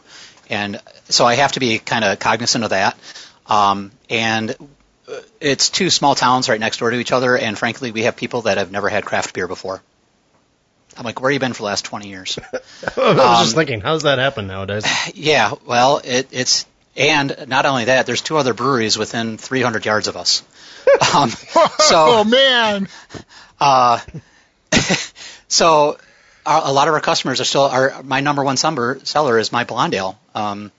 and 0.49 0.81
so 1.09 1.27
I 1.27 1.35
have 1.35 1.53
to 1.53 1.61
be 1.61 1.79
kind 1.79 2.05
of 2.05 2.19
cognizant 2.19 2.65
of 2.65 2.71
that. 2.71 2.97
Um, 3.47 3.91
and 4.09 4.57
it's 5.41 5.69
two 5.69 5.91
small 5.91 6.15
towns 6.15 6.49
right 6.49 6.61
next 6.61 6.79
door 6.79 6.91
to 6.91 6.97
each 6.97 7.13
other, 7.13 7.37
and 7.37 7.59
frankly, 7.59 7.91
we 7.91 8.05
have 8.05 8.17
people 8.17 8.43
that 8.43 8.59
have 8.59 8.71
never 8.71 8.89
had 8.89 9.05
craft 9.05 9.35
beer 9.35 9.49
before. 9.49 9.83
I'm 10.97 11.05
like, 11.05 11.21
where 11.21 11.31
have 11.31 11.35
you 11.35 11.41
been 11.41 11.53
for 11.53 11.63
the 11.63 11.67
last 11.67 11.85
20 11.85 12.09
years? 12.09 12.39
I 12.53 12.61
was 12.97 13.19
um, 13.19 13.45
just 13.45 13.57
thinking, 13.57 13.81
how 13.81 13.95
does 13.95 14.05
that 14.05 14.19
happen 14.19 14.47
nowadays? 14.47 14.85
Yeah, 15.15 15.55
well, 15.67 16.01
it, 16.05 16.29
it's 16.31 16.67
And 16.97 17.47
not 17.49 17.67
only 17.67 17.87
that, 17.87 18.07
there's 18.07 18.23
two 18.23 18.37
other 18.37 18.55
breweries 18.55 18.97
within 18.97 19.37
300 19.37 19.85
yards 19.85 20.09
of 20.09 20.17
us. 20.17 20.43
Um, 21.15 21.31
so, 21.31 21.45
oh 21.97 22.25
man. 22.25 22.89
Uh, 23.59 24.01
so 25.49 25.97
a 26.47 26.73
lot 26.73 26.89
of 26.89 26.95
our 26.95 27.01
customers 27.01 27.41
are 27.41 27.45
still 27.45 27.63
are 27.63 28.03
my 28.03 28.21
number 28.21 28.45
one 28.45 28.57
seller 28.57 29.39
is 29.39 29.53
my 29.53 29.65
blonde 29.65 29.95
ale. 29.95 30.19
Um, 30.35 30.73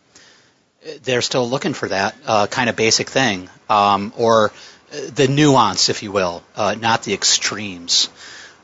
they're 1.03 1.21
still 1.21 1.49
looking 1.49 1.73
for 1.73 1.89
that 1.89 2.15
uh, 2.25 2.47
kind 2.47 2.69
of 2.69 2.75
basic 2.75 3.09
thing, 3.09 3.49
um, 3.69 4.13
or 4.17 4.51
the 4.91 5.27
nuance, 5.27 5.89
if 5.89 6.03
you 6.03 6.11
will, 6.11 6.43
uh, 6.55 6.75
not 6.79 7.03
the 7.03 7.13
extremes. 7.13 8.09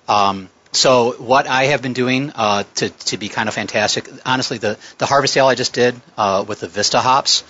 Um, 0.08 0.50
so 0.72 1.12
what 1.14 1.48
I 1.48 1.66
have 1.66 1.82
been 1.82 1.94
doing 1.94 2.32
uh, 2.34 2.64
to 2.76 2.90
to 2.90 3.18
be 3.18 3.30
kind 3.30 3.50
of 3.50 3.56
fantastic, 3.56 4.08
honestly, 4.26 4.58
the 4.58 4.78
the 4.98 5.06
harvest 5.06 5.36
ale 5.38 5.48
I 5.48 5.56
just 5.56 5.74
did 5.74 6.00
uh, 6.18 6.46
with 6.48 6.62
the 6.62 6.68
Vista 6.68 7.00
hops, 7.00 7.44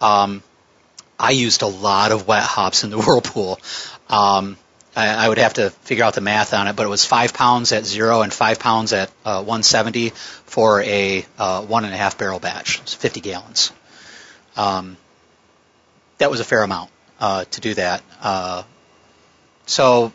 um, 0.00 0.42
I 1.18 1.30
used 1.30 1.62
a 1.62 1.66
lot 1.66 2.12
of 2.12 2.28
wet 2.28 2.42
hops 2.42 2.84
in 2.84 2.90
the 2.90 2.98
whirlpool. 3.02 3.58
Um, 4.08 4.56
I, 4.94 5.26
I 5.26 5.28
would 5.28 5.38
have 5.38 5.54
to 5.54 5.70
figure 5.70 6.04
out 6.04 6.14
the 6.14 6.20
math 6.20 6.54
on 6.54 6.68
it, 6.68 6.76
but 6.76 6.86
it 6.86 6.88
was 6.88 7.04
five 7.04 7.34
pounds 7.34 7.72
at 7.72 7.84
zero 7.84 8.22
and 8.22 8.32
five 8.32 8.58
pounds 8.58 8.92
at 8.92 9.10
uh, 9.24 9.42
170 9.42 10.10
for 10.46 10.80
a 10.82 11.26
uh, 11.38 11.62
one 11.62 11.84
and 11.84 11.92
a 11.92 11.96
half 11.96 12.16
barrel 12.16 12.40
batch, 12.40 12.80
50 12.80 13.20
gallons. 13.20 13.72
Um, 14.56 14.96
that 16.18 16.30
was 16.30 16.40
a 16.40 16.44
fair 16.44 16.62
amount 16.62 16.90
uh, 17.20 17.44
to 17.44 17.60
do 17.60 17.74
that. 17.74 18.02
Uh, 18.22 18.62
so, 19.66 20.12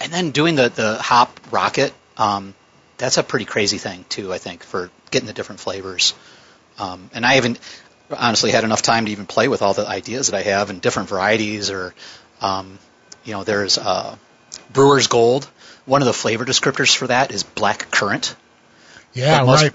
and 0.00 0.12
then 0.12 0.30
doing 0.30 0.54
the 0.54 0.68
the 0.68 0.96
hop 0.96 1.38
rocket, 1.50 1.92
um, 2.16 2.54
that's 2.98 3.18
a 3.18 3.22
pretty 3.22 3.44
crazy 3.44 3.78
thing 3.78 4.04
too. 4.08 4.32
I 4.32 4.38
think 4.38 4.62
for 4.62 4.90
getting 5.10 5.26
the 5.26 5.32
different 5.32 5.60
flavors. 5.60 6.14
Um, 6.78 7.10
and 7.14 7.24
I 7.24 7.34
haven't 7.34 7.60
honestly 8.10 8.50
had 8.50 8.64
enough 8.64 8.82
time 8.82 9.06
to 9.06 9.12
even 9.12 9.26
play 9.26 9.48
with 9.48 9.62
all 9.62 9.74
the 9.74 9.86
ideas 9.86 10.28
that 10.28 10.36
I 10.36 10.42
have 10.42 10.70
and 10.70 10.80
different 10.80 11.08
varieties 11.08 11.70
or, 11.70 11.94
um, 12.40 12.78
you 13.24 13.32
know, 13.32 13.44
there's 13.44 13.78
uh, 13.78 14.16
Brewer's 14.72 15.06
Gold. 15.06 15.44
One 15.86 16.02
of 16.02 16.06
the 16.06 16.12
flavor 16.12 16.44
descriptors 16.44 16.94
for 16.94 17.06
that 17.06 17.30
is 17.30 17.42
black 17.42 17.90
currant. 17.90 18.34
Yeah, 19.12 19.44
most, 19.44 19.62
right. 19.62 19.72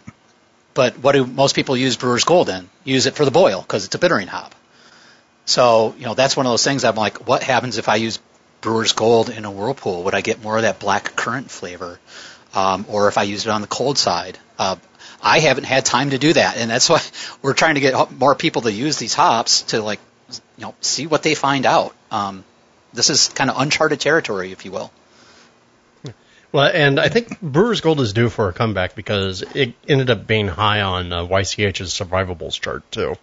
But 0.74 1.00
what 1.00 1.14
do 1.14 1.26
most 1.26 1.56
people 1.56 1.78
use 1.78 1.96
Brewer's 1.96 2.26
Gold 2.26 2.50
in? 2.50 2.70
Use 2.84 3.06
it 3.06 3.16
for 3.16 3.26
the 3.26 3.32
boil 3.32 3.62
because 3.62 3.86
it's 3.86 3.96
a 3.96 4.00
bittering 4.00 4.28
hop. 4.28 4.54
So, 5.46 5.96
you 5.98 6.06
know, 6.06 6.14
that's 6.14 6.38
one 6.38 6.46
of 6.46 6.52
those 6.52 6.64
things 6.64 6.84
I'm 6.84 6.96
like, 6.96 7.28
what 7.28 7.42
happens 7.42 7.78
if 7.78 7.90
I 7.90 7.96
use 7.96 8.20
Brewer's 8.62 8.94
Gold 8.94 9.30
in 9.30 9.46
a 9.46 9.52
whirlpool? 9.52 10.04
Would 10.04 10.16
I 10.16 10.22
get 10.22 10.42
more 10.42 10.58
of 10.58 10.64
that 10.64 10.80
black 10.80 11.16
currant 11.16 11.50
flavor? 11.50 12.00
Um, 12.54 12.86
or 12.90 13.08
if 13.08 13.18
I 13.18 13.24
use 13.24 13.46
it 13.46 13.50
on 13.50 13.62
the 13.62 13.68
cold 13.68 13.98
side? 13.98 14.38
Uh, 14.58 14.76
I 15.22 15.40
haven't 15.40 15.66
had 15.66 15.86
time 15.86 16.12
to 16.12 16.18
do 16.18 16.34
that, 16.34 16.58
and 16.58 16.70
that's 16.70 16.90
why 16.90 17.02
we're 17.42 17.54
trying 17.54 17.76
to 17.76 17.82
get 17.82 18.12
more 18.12 18.36
people 18.36 18.64
to 18.64 18.72
use 18.72 18.98
these 18.98 19.14
hops 19.14 19.64
to 19.64 19.82
like, 19.82 20.00
you 20.58 20.66
know, 20.66 20.76
see 20.82 21.08
what 21.08 21.24
they 21.24 21.36
find 21.36 21.66
out. 21.66 21.96
Um, 22.12 22.44
this 22.94 23.10
is 23.10 23.30
kind 23.30 23.50
of 23.50 23.60
uncharted 23.60 24.00
territory, 24.00 24.52
if 24.52 24.66
you 24.66 24.72
will. 24.72 24.92
Well, 26.52 26.72
and 26.74 27.00
I 27.00 27.10
think 27.10 27.40
Brewer's 27.42 27.82
Gold 27.82 28.00
is 28.00 28.14
due 28.14 28.30
for 28.30 28.50
a 28.50 28.54
comeback 28.54 28.96
because 28.96 29.44
it 29.54 29.76
ended 29.88 30.10
up 30.10 30.26
being 30.26 30.48
high 30.48 30.82
on 30.82 31.14
uh, 31.14 31.24
YCH's 31.24 31.94
survivables 31.94 32.60
chart 32.60 32.92
too. 32.92 33.16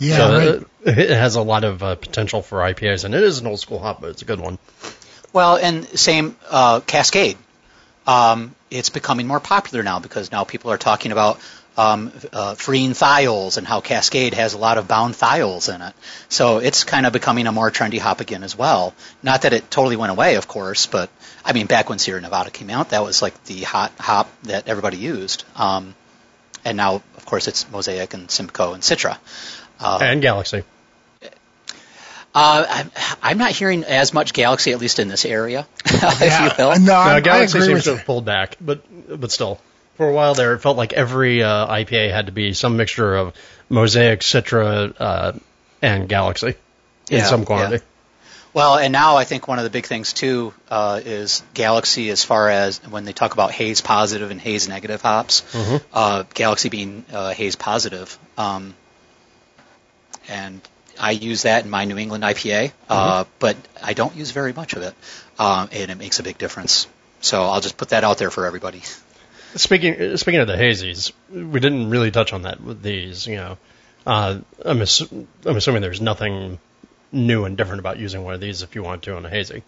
Yeah, 0.00 0.16
so 0.16 0.32
right. 0.32 0.48
it, 0.86 0.98
it, 0.98 1.10
has 1.10 1.36
a 1.36 1.42
lot 1.42 1.62
of 1.62 1.82
uh, 1.82 1.94
potential 1.94 2.40
for 2.40 2.60
IPAs, 2.60 3.04
and 3.04 3.14
it 3.14 3.22
is 3.22 3.38
an 3.38 3.46
old 3.46 3.60
school 3.60 3.78
hop, 3.78 4.00
but 4.00 4.10
it's 4.10 4.22
a 4.22 4.24
good 4.24 4.40
one. 4.40 4.58
Well, 5.32 5.56
and 5.56 5.86
same 5.86 6.36
uh, 6.48 6.80
Cascade. 6.80 7.36
Um, 8.06 8.54
it's 8.70 8.88
becoming 8.88 9.26
more 9.26 9.40
popular 9.40 9.84
now 9.84 10.00
because 10.00 10.32
now 10.32 10.44
people 10.44 10.72
are 10.72 10.78
talking 10.78 11.12
about 11.12 11.38
um, 11.76 12.12
uh, 12.32 12.54
freeing 12.54 12.90
thiols 12.90 13.58
and 13.58 13.66
how 13.66 13.80
Cascade 13.80 14.34
has 14.34 14.54
a 14.54 14.58
lot 14.58 14.78
of 14.78 14.88
bound 14.88 15.14
thiols 15.14 15.72
in 15.72 15.80
it. 15.82 15.94
So 16.28 16.58
it's 16.58 16.84
kind 16.84 17.06
of 17.06 17.12
becoming 17.12 17.46
a 17.46 17.52
more 17.52 17.70
trendy 17.70 17.98
hop 17.98 18.20
again 18.20 18.42
as 18.42 18.56
well. 18.56 18.94
Not 19.22 19.42
that 19.42 19.52
it 19.52 19.70
totally 19.70 19.96
went 19.96 20.12
away, 20.12 20.36
of 20.36 20.48
course, 20.48 20.86
but 20.86 21.10
I 21.44 21.52
mean, 21.52 21.66
back 21.66 21.88
when 21.88 21.98
Sierra 21.98 22.20
Nevada 22.20 22.50
came 22.50 22.70
out, 22.70 22.90
that 22.90 23.02
was 23.02 23.22
like 23.22 23.44
the 23.44 23.62
hot 23.62 23.92
hop 23.98 24.30
that 24.44 24.66
everybody 24.66 24.96
used. 24.96 25.44
Um, 25.56 25.94
and 26.64 26.76
now, 26.76 26.96
of 27.16 27.24
course, 27.24 27.48
it's 27.48 27.70
Mosaic 27.70 28.12
and 28.12 28.30
Simcoe 28.30 28.74
and 28.74 28.82
Citra. 28.82 29.16
Uh, 29.80 29.98
and 30.02 30.22
Galaxy. 30.22 30.62
Uh, 32.32 32.64
I'm, 32.68 32.90
I'm 33.22 33.38
not 33.38 33.50
hearing 33.50 33.82
as 33.82 34.14
much 34.14 34.32
Galaxy, 34.32 34.70
at 34.70 34.78
least 34.78 35.00
in 35.00 35.08
this 35.08 35.24
area. 35.24 35.66
yeah, 35.92 36.54
no, 36.58 36.74
no, 36.74 37.20
Galaxy 37.20 37.60
seems 37.60 37.84
to 37.84 37.96
have 37.96 38.06
pulled 38.06 38.24
back, 38.24 38.56
but 38.60 38.84
but 39.20 39.32
still 39.32 39.60
for 39.96 40.08
a 40.08 40.12
while 40.12 40.34
there, 40.34 40.54
it 40.54 40.60
felt 40.60 40.76
like 40.76 40.92
every 40.92 41.42
uh, 41.42 41.66
IPA 41.66 42.10
had 42.10 42.26
to 42.26 42.32
be 42.32 42.54
some 42.54 42.76
mixture 42.76 43.16
of 43.16 43.34
Mosaic, 43.68 44.20
Citra, 44.20 44.94
uh, 44.98 45.32
and 45.82 46.08
Galaxy 46.08 46.54
in 47.10 47.18
yeah, 47.18 47.24
some 47.24 47.44
quantity. 47.44 47.76
Yeah. 47.76 47.90
Well, 48.52 48.78
and 48.78 48.92
now 48.92 49.16
I 49.16 49.24
think 49.24 49.46
one 49.46 49.58
of 49.58 49.64
the 49.64 49.70
big 49.70 49.86
things 49.86 50.12
too 50.12 50.54
uh, 50.70 51.00
is 51.04 51.42
Galaxy, 51.54 52.10
as 52.10 52.24
far 52.24 52.48
as 52.48 52.78
when 52.88 53.04
they 53.04 53.12
talk 53.12 53.34
about 53.34 53.52
haze 53.52 53.80
positive 53.80 54.30
and 54.30 54.40
haze 54.40 54.68
negative 54.68 55.02
hops. 55.02 55.42
Mm-hmm. 55.52 55.76
Uh, 55.92 56.24
Galaxy 56.34 56.68
being 56.68 57.04
uh, 57.12 57.32
haze 57.34 57.56
positive, 57.56 58.18
um, 58.38 58.74
and 60.30 60.60
I 60.98 61.12
use 61.12 61.42
that 61.42 61.64
in 61.64 61.70
my 61.70 61.84
New 61.84 61.98
England 61.98 62.24
IPA, 62.24 62.72
uh, 62.88 63.24
mm-hmm. 63.24 63.30
but 63.38 63.56
I 63.82 63.94
don't 63.94 64.14
use 64.16 64.30
very 64.30 64.52
much 64.52 64.74
of 64.74 64.82
it, 64.82 64.94
uh, 65.38 65.66
and 65.72 65.90
it 65.90 65.98
makes 65.98 66.18
a 66.20 66.22
big 66.22 66.38
difference. 66.38 66.86
So 67.20 67.42
I'll 67.42 67.60
just 67.60 67.76
put 67.76 67.90
that 67.90 68.04
out 68.04 68.18
there 68.18 68.30
for 68.30 68.46
everybody. 68.46 68.82
Speaking 69.56 70.16
speaking 70.16 70.40
of 70.40 70.46
the 70.46 70.54
hazies, 70.54 71.12
we 71.30 71.58
didn't 71.60 71.90
really 71.90 72.10
touch 72.10 72.32
on 72.32 72.42
that 72.42 72.60
with 72.62 72.82
these. 72.82 73.26
You 73.26 73.36
know, 73.36 73.58
uh, 74.06 74.38
I'm, 74.64 74.78
assu- 74.78 75.26
I'm 75.44 75.56
assuming 75.56 75.82
there's 75.82 76.00
nothing 76.00 76.58
new 77.12 77.44
and 77.44 77.56
different 77.56 77.80
about 77.80 77.98
using 77.98 78.22
one 78.22 78.34
of 78.34 78.40
these 78.40 78.62
if 78.62 78.74
you 78.74 78.82
want 78.82 79.02
to 79.02 79.16
on 79.16 79.26
a 79.26 79.28
hazy. 79.28 79.64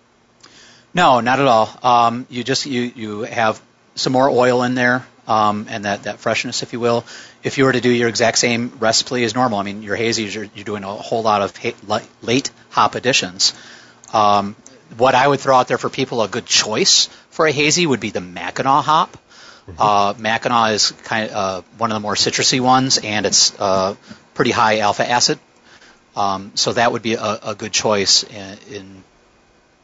No, 0.94 1.20
not 1.20 1.40
at 1.40 1.46
all. 1.46 1.78
Um, 1.82 2.26
you 2.30 2.44
just 2.44 2.66
you 2.66 2.82
you 2.94 3.20
have 3.22 3.60
some 3.94 4.12
more 4.12 4.30
oil 4.30 4.62
in 4.62 4.74
there 4.74 5.06
um, 5.26 5.66
and 5.68 5.84
that 5.84 6.04
that 6.04 6.18
freshness, 6.18 6.62
if 6.62 6.72
you 6.72 6.80
will. 6.80 7.04
If 7.42 7.58
you 7.58 7.64
were 7.64 7.72
to 7.72 7.80
do 7.80 7.90
your 7.90 8.08
exact 8.08 8.38
same 8.38 8.72
recipe 8.78 9.24
as 9.24 9.34
normal, 9.34 9.58
I 9.58 9.62
mean 9.62 9.82
your 9.82 9.96
hazies, 9.96 10.34
you're, 10.34 10.46
you're 10.54 10.64
doing 10.64 10.84
a 10.84 10.88
whole 10.88 11.22
lot 11.22 11.42
of 11.42 11.56
ha- 11.56 11.74
late 12.22 12.50
hop 12.70 12.94
additions. 12.94 13.54
Um, 14.12 14.56
what 14.96 15.14
I 15.14 15.26
would 15.26 15.40
throw 15.40 15.56
out 15.56 15.68
there 15.68 15.78
for 15.78 15.88
people 15.88 16.22
a 16.22 16.28
good 16.28 16.46
choice 16.46 17.06
for 17.30 17.46
a 17.46 17.52
hazy 17.52 17.86
would 17.86 18.00
be 18.00 18.10
the 18.10 18.20
Mackinaw 18.20 18.82
hop. 18.82 19.16
Mm-hmm. 19.66 19.80
Uh, 19.80 20.14
Mackinaw 20.14 20.72
is 20.72 20.90
kind 20.90 21.30
of 21.30 21.34
uh, 21.34 21.62
one 21.78 21.90
of 21.90 21.94
the 21.94 22.00
more 22.00 22.14
citrusy 22.14 22.60
ones, 22.60 22.98
and 22.98 23.24
it's 23.24 23.58
uh, 23.58 23.94
pretty 24.34 24.50
high 24.50 24.80
alpha 24.80 25.08
acid. 25.08 25.38
Um, 26.14 26.52
so 26.56 26.72
that 26.72 26.92
would 26.92 27.02
be 27.02 27.14
a, 27.14 27.38
a 27.42 27.54
good 27.54 27.72
choice 27.72 28.22
in, 28.24 28.58
in 28.70 29.04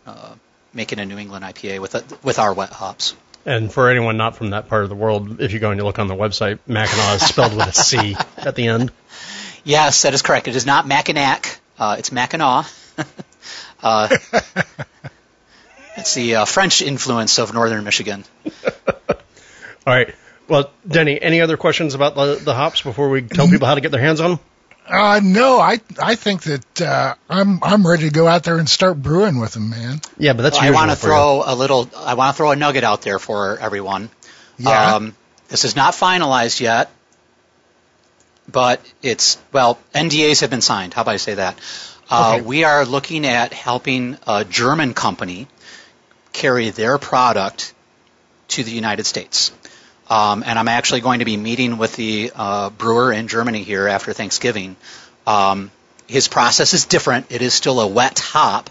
uh, 0.06 0.34
making 0.74 0.98
a 0.98 1.06
New 1.06 1.16
England 1.16 1.44
IPA 1.44 1.80
with 1.80 1.94
a, 1.94 2.04
with 2.22 2.38
our 2.38 2.52
wet 2.52 2.70
hops. 2.70 3.14
And 3.48 3.72
for 3.72 3.88
anyone 3.88 4.18
not 4.18 4.36
from 4.36 4.50
that 4.50 4.68
part 4.68 4.82
of 4.82 4.90
the 4.90 4.94
world, 4.94 5.40
if 5.40 5.54
you 5.54 5.58
go 5.58 5.70
and 5.70 5.80
you 5.80 5.84
look 5.86 5.98
on 5.98 6.06
the 6.06 6.14
website, 6.14 6.58
Mackinaw 6.68 7.14
is 7.14 7.22
spelled 7.22 7.56
with 7.56 7.66
a 7.66 7.72
C 7.72 8.14
at 8.36 8.54
the 8.54 8.68
end. 8.68 8.92
Yes, 9.64 10.02
that 10.02 10.12
is 10.12 10.20
correct. 10.20 10.48
It 10.48 10.54
is 10.54 10.66
not 10.66 10.86
Mackinac. 10.86 11.58
Uh, 11.78 11.96
it's 11.98 12.10
Mackinaw. 12.10 12.66
uh, 13.82 14.08
it's 15.96 16.12
the 16.12 16.34
uh, 16.34 16.44
French 16.44 16.82
influence 16.82 17.38
of 17.38 17.54
northern 17.54 17.84
Michigan. 17.84 18.26
All 18.86 19.14
right. 19.86 20.14
Well, 20.46 20.70
Denny, 20.86 21.18
any 21.18 21.40
other 21.40 21.56
questions 21.56 21.94
about 21.94 22.16
the, 22.16 22.34
the 22.34 22.54
hops 22.54 22.82
before 22.82 23.08
we 23.08 23.22
tell 23.22 23.48
people 23.48 23.66
how 23.66 23.76
to 23.76 23.80
get 23.80 23.92
their 23.92 24.02
hands 24.02 24.20
on 24.20 24.32
them? 24.32 24.40
Uh, 24.88 25.20
no, 25.22 25.58
I 25.60 25.80
I 26.00 26.14
think 26.14 26.42
that 26.42 26.80
uh, 26.80 27.14
I'm 27.28 27.62
I'm 27.62 27.86
ready 27.86 28.04
to 28.04 28.10
go 28.10 28.26
out 28.26 28.44
there 28.44 28.58
and 28.58 28.68
start 28.68 29.00
brewing 29.00 29.38
with 29.38 29.52
them, 29.52 29.68
man. 29.68 30.00
Yeah, 30.16 30.32
but 30.32 30.42
that's 30.42 30.58
well, 30.58 30.66
I 30.66 30.70
want 30.70 30.90
to 30.90 30.96
throw 30.96 31.36
you. 31.36 31.42
a 31.46 31.54
little. 31.54 31.90
I 31.96 32.14
want 32.14 32.34
to 32.34 32.36
throw 32.36 32.52
a 32.52 32.56
nugget 32.56 32.84
out 32.84 33.02
there 33.02 33.18
for 33.18 33.58
everyone. 33.58 34.08
Yeah. 34.58 34.96
Um, 34.96 35.14
this 35.48 35.64
is 35.64 35.76
not 35.76 35.92
finalized 35.92 36.60
yet, 36.60 36.90
but 38.50 38.80
it's 39.02 39.38
well, 39.52 39.78
NDAs 39.94 40.40
have 40.40 40.50
been 40.50 40.62
signed. 40.62 40.94
How 40.94 41.02
about 41.02 41.14
I 41.14 41.18
say 41.18 41.34
that? 41.34 41.58
Uh, 42.10 42.36
okay. 42.36 42.46
We 42.46 42.64
are 42.64 42.86
looking 42.86 43.26
at 43.26 43.52
helping 43.52 44.16
a 44.26 44.44
German 44.44 44.94
company 44.94 45.48
carry 46.32 46.70
their 46.70 46.96
product 46.96 47.74
to 48.48 48.64
the 48.64 48.70
United 48.70 49.04
States. 49.04 49.52
Um, 50.10 50.42
and 50.46 50.58
I'm 50.58 50.68
actually 50.68 51.00
going 51.02 51.18
to 51.18 51.24
be 51.24 51.36
meeting 51.36 51.76
with 51.76 51.94
the 51.96 52.32
uh, 52.34 52.70
brewer 52.70 53.12
in 53.12 53.28
Germany 53.28 53.62
here 53.62 53.86
after 53.86 54.12
Thanksgiving. 54.12 54.76
Um, 55.26 55.70
his 56.06 56.28
process 56.28 56.72
is 56.72 56.86
different. 56.86 57.26
It 57.30 57.42
is 57.42 57.52
still 57.52 57.80
a 57.80 57.86
wet 57.86 58.18
hop, 58.18 58.70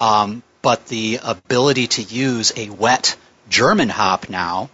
um, 0.00 0.42
but 0.60 0.86
the 0.86 1.20
ability 1.22 1.86
to 1.86 2.02
use 2.02 2.52
a 2.56 2.68
wet 2.70 3.16
German 3.48 3.88
hop 3.88 4.28
now 4.28 4.70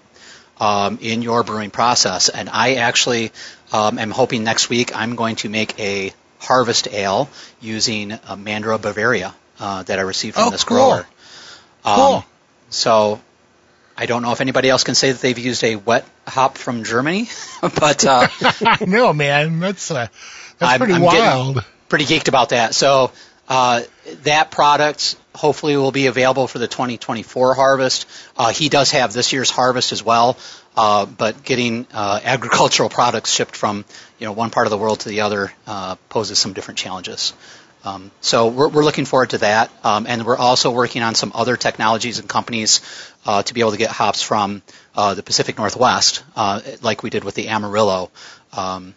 um, 0.59 0.99
in 1.03 1.23
your 1.23 1.43
brewing 1.43 1.71
process. 1.71 2.31
And 2.31 2.49
I 2.49 2.77
actually 2.77 3.33
um, 3.73 3.99
am 3.99 4.11
hoping 4.11 4.45
next 4.45 4.71
week 4.71 4.97
I'm 4.97 5.15
going 5.15 5.37
to 5.37 5.51
make 5.51 5.79
a 5.79 6.13
harvest 6.39 6.89
ale 6.89 7.29
using 7.61 8.13
a 8.13 8.37
Mandarina 8.37 8.81
Bavaria 8.81 9.35
uh, 9.61 9.83
that 9.83 9.99
I 9.99 10.03
received 10.03 10.37
from 10.37 10.49
oh, 10.49 10.51
this 10.51 10.65
cool. 10.65 10.77
grower. 10.77 11.07
Cool. 11.85 12.15
Um, 12.15 12.23
so 12.71 13.21
I 14.01 14.07
don't 14.07 14.23
know 14.23 14.31
if 14.31 14.41
anybody 14.41 14.71
else 14.71 14.85
can 14.85 14.95
say 14.95 15.11
that 15.11 15.21
they've 15.21 15.39
used 15.39 15.65
a 15.65 15.75
wet 15.75 16.07
hop 16.25 16.57
from 16.57 16.85
Germany, 16.85 17.29
but 17.61 18.07
uh, 18.07 18.29
no, 18.87 19.13
man, 19.13 19.59
that's 19.59 19.91
uh, 19.91 20.07
That's 20.59 20.73
I'm, 20.73 20.79
pretty 20.79 20.95
I'm 20.95 21.03
wild. 21.03 21.65
Pretty 21.89 22.05
geeked 22.05 22.29
about 22.29 22.51
that. 22.51 22.77
So 22.77 23.11
uh, 23.49 23.83
that 24.23 24.53
product 24.53 25.17
hopefully 25.35 25.77
will 25.77 25.91
be 25.91 26.07
available 26.07 26.47
for 26.47 26.61
the 26.61 26.69
2024 26.69 27.55
harvest. 27.55 28.07
Uh, 28.37 28.51
he 28.51 28.69
does 28.69 28.93
have 28.93 29.13
this 29.13 29.33
year's 29.33 29.51
harvest 29.51 29.91
as 29.91 30.03
well, 30.03 30.37
uh, 30.77 31.05
but 31.05 31.43
getting 31.43 31.85
uh, 31.93 32.21
agricultural 32.25 32.89
products 32.89 33.33
shipped 33.33 33.57
from 33.57 33.85
you 34.21 34.27
know 34.27 34.33
one 34.33 34.51
part 34.51 34.69
of 34.69 34.71
the 34.71 34.79
world 34.79 35.01
to 35.01 35.09
the 35.09 35.23
other 35.23 35.53
uh, 35.67 35.97
poses 36.09 36.39
some 36.39 36.53
different 36.53 36.79
challenges. 36.79 37.33
Um, 37.89 38.11
so 38.21 38.49
we're, 38.49 38.69
we're, 38.69 38.85
looking 38.85 39.07
forward 39.07 39.31
to 39.31 39.39
that, 39.39 39.71
um, 39.83 40.07
and 40.07 40.27
we're 40.27 40.37
also 40.37 40.71
working 40.71 41.03
on 41.03 41.15
some 41.15 41.33
other 41.35 41.57
technologies 41.57 42.19
and 42.19 42.29
companies 42.29 42.83
uh, 43.25 43.43
to 43.43 43.55
be 43.55 43.61
able 43.61 43.71
to 43.71 43.79
get 43.79 43.91
hops 43.91 44.21
from 44.21 44.63
uh, 44.95 45.15
the 45.15 45.23
Pacific 45.23 45.57
Northwest, 45.57 46.23
uh, 46.37 46.61
like 46.83 47.03
we 47.03 47.09
did 47.09 47.25
with 47.25 47.35
the 47.35 47.49
Amarillo, 47.49 48.11
um, 48.53 48.95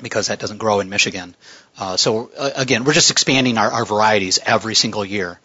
because 0.00 0.26
that 0.26 0.40
doesn't 0.40 0.58
grow 0.58 0.80
in 0.80 0.88
Michigan. 0.88 1.36
Uh, 1.78 1.96
so 1.96 2.32
uh, 2.36 2.50
again, 2.56 2.82
we're 2.82 2.94
just 2.94 3.12
expanding 3.12 3.58
our, 3.58 3.70
our 3.70 3.84
varieties 3.84 4.40
every 4.44 4.74
single 4.74 5.04
year. 5.04 5.38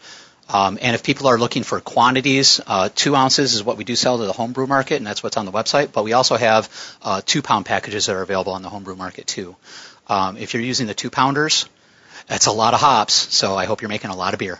Um, 0.49 0.79
and 0.81 0.95
if 0.95 1.03
people 1.03 1.27
are 1.27 1.37
looking 1.37 1.61
for 1.61 1.79
quantities, 1.79 2.61
uh, 2.65 2.89
two 2.95 3.15
ounces 3.15 3.53
is 3.53 3.63
what 3.63 3.77
we 3.77 3.83
do 3.83 3.95
sell 3.95 4.17
to 4.17 4.25
the 4.25 4.33
homebrew 4.33 4.65
market, 4.65 4.95
and 4.95 5.05
that's 5.05 5.21
what's 5.21 5.37
on 5.37 5.45
the 5.45 5.51
website. 5.51 5.91
But 5.91 6.03
we 6.03 6.13
also 6.13 6.35
have 6.35 6.69
two 7.25 7.41
pound 7.43 7.65
packages 7.65 8.07
that 8.07 8.15
are 8.15 8.21
available 8.23 8.53
on 8.53 8.63
the 8.63 8.69
homebrew 8.69 8.95
market 8.95 9.27
too. 9.27 9.55
Um, 10.07 10.37
if 10.37 10.53
you're 10.53 10.63
using 10.63 10.87
the 10.87 10.93
two 10.93 11.09
pounders, 11.09 11.67
that's 12.27 12.47
a 12.47 12.51
lot 12.51 12.73
of 12.73 12.79
hops, 12.79 13.13
so 13.13 13.55
I 13.55 13.65
hope 13.65 13.81
you're 13.81 13.89
making 13.89 14.11
a 14.11 14.15
lot 14.15 14.33
of 14.33 14.39
beer. 14.39 14.59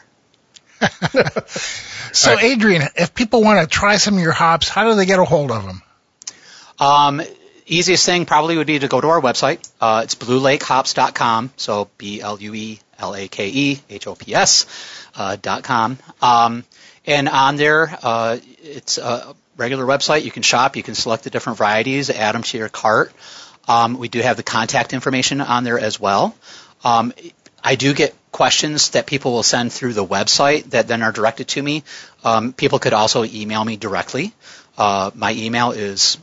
so, 2.12 2.34
right. 2.36 2.44
Adrian, 2.44 2.84
if 2.96 3.16
people 3.16 3.42
want 3.42 3.62
to 3.62 3.68
try 3.68 3.98
some 3.98 4.16
of 4.16 4.20
your 4.20 4.32
hops, 4.32 4.70
how 4.70 4.90
do 4.90 4.96
they 4.96 5.06
get 5.06 5.20
a 5.20 5.26
hold 5.26 5.52
of 5.52 5.66
them? 5.66 5.82
Um, 6.80 7.22
easiest 7.66 8.06
thing 8.06 8.26
probably 8.26 8.58
would 8.58 8.68
be 8.68 8.80
to 8.80 8.88
go 8.88 9.02
to 9.02 9.08
our 9.08 9.22
website. 9.22 9.68
Uh, 9.82 10.02
it's 10.04 10.16
bluelakehops.com, 10.16 11.52
so 11.58 11.90
B 11.98 12.22
L 12.22 12.40
U 12.40 12.54
E 12.54 12.80
L 13.00 13.16
A 13.16 13.28
K 13.28 13.50
E 13.50 13.80
H 13.90 14.08
O 14.08 14.16
P 14.16 14.36
S 14.36 14.66
uh, 15.16 15.38
dot 15.42 15.64
com. 15.64 15.98
Um, 16.22 16.64
and 17.06 17.28
on 17.30 17.56
there, 17.56 17.98
uh, 18.04 18.38
it's 18.62 18.98
a 18.98 19.36
regular 19.56 19.86
website. 19.86 20.24
You 20.24 20.32
can 20.32 20.44
shop. 20.44 20.76
You 20.76 20.84
can 20.84 20.96
select 20.96 21.24
the 21.24 21.30
different 21.30 21.58
varieties, 21.58 22.10
add 22.10 22.36
them 22.36 22.44
to 22.44 22.58
your 22.58 22.70
cart. 22.70 23.12
Um, 23.68 23.98
we 23.98 24.08
do 24.08 24.22
have 24.22 24.38
the 24.38 24.44
contact 24.44 24.94
information 24.94 25.42
on 25.42 25.64
there 25.64 25.80
as 25.80 26.00
well. 26.00 26.36
Um, 26.84 27.14
I 27.68 27.76
do 27.76 27.94
get 27.94 28.16
questions 28.32 28.92
that 28.92 29.06
people 29.08 29.34
will 29.34 29.44
send 29.44 29.74
through 29.74 29.92
the 29.92 30.06
website 30.06 30.70
that 30.70 30.88
then 30.88 31.04
are 31.04 31.12
directed 31.12 31.50
to 31.50 31.62
me. 31.62 31.84
Um, 32.24 32.54
people 32.54 32.80
could 32.80 32.94
also 32.94 33.26
email 33.26 33.66
me 33.66 33.76
directly. 33.76 34.32
Uh, 34.78 35.12
my 35.14 35.34
email 35.34 35.72
is 35.72 36.18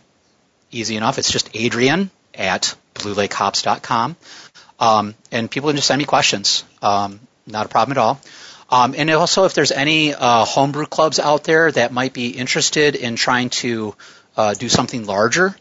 easy 0.71 0.97
enough. 0.97 1.19
It's 1.19 1.31
just 1.31 1.51
Adrian 1.53 2.11
at 2.35 2.75
bluelakehops.com. 2.95 4.17
Um, 4.81 5.15
and 5.31 5.51
people 5.51 5.69
can 5.69 5.77
just 5.77 5.87
send 5.87 5.99
me 5.99 6.07
questions. 6.07 6.65
Um, 6.81 7.21
not 7.47 7.67
a 7.67 7.69
problem 7.69 7.99
at 7.99 8.01
all. 8.01 8.21
Um, 8.71 8.95
and 8.97 9.11
also, 9.11 9.45
if 9.45 9.53
there's 9.53 9.71
any 9.71 10.15
uh, 10.15 10.47
homebrew 10.47 10.87
clubs 10.87 11.19
out 11.19 11.45
there 11.45 11.71
that 11.71 11.93
might 11.93 12.15
be 12.15 12.31
interested 12.31 12.97
in 12.97 13.17
trying 13.17 13.51
to 13.51 13.95
uh, 14.35 14.55
do 14.55 14.71
something 14.71 15.05
larger, 15.05 15.55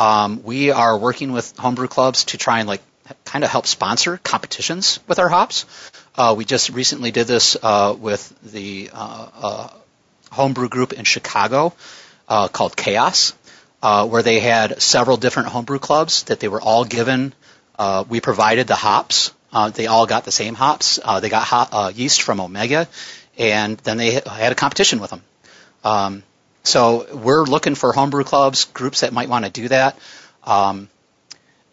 um, 0.00 0.42
we 0.42 0.72
are 0.72 0.98
working 0.98 1.30
with 1.30 1.56
homebrew 1.56 1.86
clubs 1.86 2.24
to 2.24 2.38
try 2.38 2.58
and 2.58 2.68
like 2.68 2.82
kind 3.24 3.44
of 3.44 3.50
help 3.50 3.66
sponsor 3.66 4.18
competitions 4.18 5.00
with 5.06 5.18
our 5.18 5.28
hops. 5.28 5.66
Uh, 6.14 6.34
we 6.36 6.44
just 6.44 6.70
recently 6.70 7.10
did 7.10 7.26
this 7.26 7.56
uh, 7.62 7.96
with 7.98 8.34
the 8.42 8.90
uh, 8.92 9.28
uh 9.34 9.68
homebrew 10.30 10.68
group 10.68 10.92
in 10.92 11.04
Chicago 11.04 11.72
uh, 12.28 12.48
called 12.48 12.76
Chaos, 12.76 13.32
where 13.80 14.22
they 14.22 14.40
had 14.40 14.82
several 14.82 15.16
different 15.16 15.48
homebrew 15.48 15.78
clubs 15.78 16.24
that 16.24 16.40
they 16.40 16.48
were 16.48 16.60
all 16.60 16.84
given. 16.84 17.32
we 18.08 18.20
provided 18.20 18.66
the 18.66 18.74
hops. 18.74 19.32
they 19.74 19.86
all 19.86 20.06
got 20.06 20.24
the 20.24 20.32
same 20.32 20.54
hops. 20.54 21.00
they 21.22 21.28
got 21.30 21.96
yeast 21.96 22.22
from 22.22 22.40
Omega, 22.40 22.88
and 23.38 23.78
then 23.78 23.96
they 23.96 24.12
had 24.12 24.52
a 24.52 24.54
competition 24.54 25.00
with 25.00 25.10
them. 25.10 25.22
Um, 25.84 26.22
so 26.64 27.06
we're 27.14 27.44
looking 27.44 27.74
for 27.74 27.92
homebrew 27.92 28.24
clubs, 28.24 28.66
groups 28.66 29.00
that 29.00 29.12
might 29.12 29.28
want 29.28 29.46
to 29.46 29.50
do 29.50 29.68
that. 29.68 29.98
Um, 30.44 30.90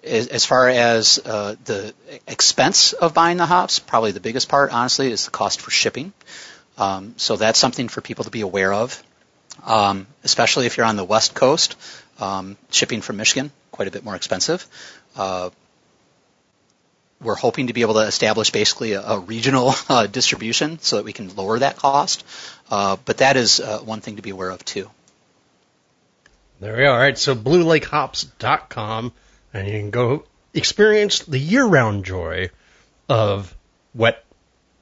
as 0.06 0.46
far 0.46 0.70
as 0.70 1.20
uh, 1.26 1.56
the 1.66 1.94
expense 2.28 2.94
of 2.94 3.14
buying 3.14 3.38
the 3.38 3.46
hops, 3.46 3.80
probably 3.80 4.12
the 4.12 4.20
biggest 4.20 4.48
part, 4.50 4.72
honestly, 4.72 5.12
is 5.12 5.26
the 5.26 5.32
cost 5.32 5.62
for 5.62 5.72
shipping. 5.72 6.14
Um, 6.78 7.16
so 7.18 7.36
that's 7.36 7.58
something 7.58 7.88
for 7.88 8.02
people 8.02 8.26
to 8.26 8.32
be 8.32 8.42
aware 8.42 8.74
of, 8.74 9.02
um, 9.66 10.08
especially 10.24 10.66
if 10.66 10.78
you're 10.78 10.86
on 10.86 10.96
the 10.96 11.04
West 11.04 11.34
Coast. 11.34 11.76
Um, 12.20 12.56
shipping 12.70 13.02
from 13.02 13.18
Michigan 13.18 13.52
quite 13.76 13.88
a 13.90 13.92
bit 13.92 14.06
more 14.06 14.16
expensive. 14.16 14.66
Uh, 15.18 15.50
we're 17.22 17.36
hoping 17.36 17.68
to 17.68 17.74
be 17.74 17.82
able 17.82 17.96
to 17.96 18.02
establish 18.02 18.52
basically 18.52 18.94
a, 18.94 19.02
a 19.02 19.20
regional 19.20 19.74
uh, 19.90 20.08
distribution 20.08 20.80
so 20.80 20.98
that 20.98 21.06
we 21.06 21.14
can 21.14 21.36
lower 21.36 21.60
that 21.60 21.76
cost. 21.78 22.26
Uh, 22.70 22.98
but 23.06 23.18
that 23.18 23.36
is 23.36 23.60
uh, 23.60 23.80
one 23.80 24.02
thing 24.02 24.16
to 24.16 24.22
be 24.22 24.30
aware 24.30 24.50
of 24.50 24.64
too. 24.64 24.90
There 26.62 26.76
we 26.76 26.84
go. 26.84 26.94
All 26.94 26.98
right. 26.98 27.18
So 27.18 27.36
bluelakehops.com 27.36 29.12
and 29.56 29.68
you 29.68 29.80
can 29.80 29.90
go 29.90 30.24
experience 30.54 31.20
the 31.20 31.40
year-round 31.40 32.06
joy 32.06 32.50
of 33.10 33.56
wet, 33.94 34.24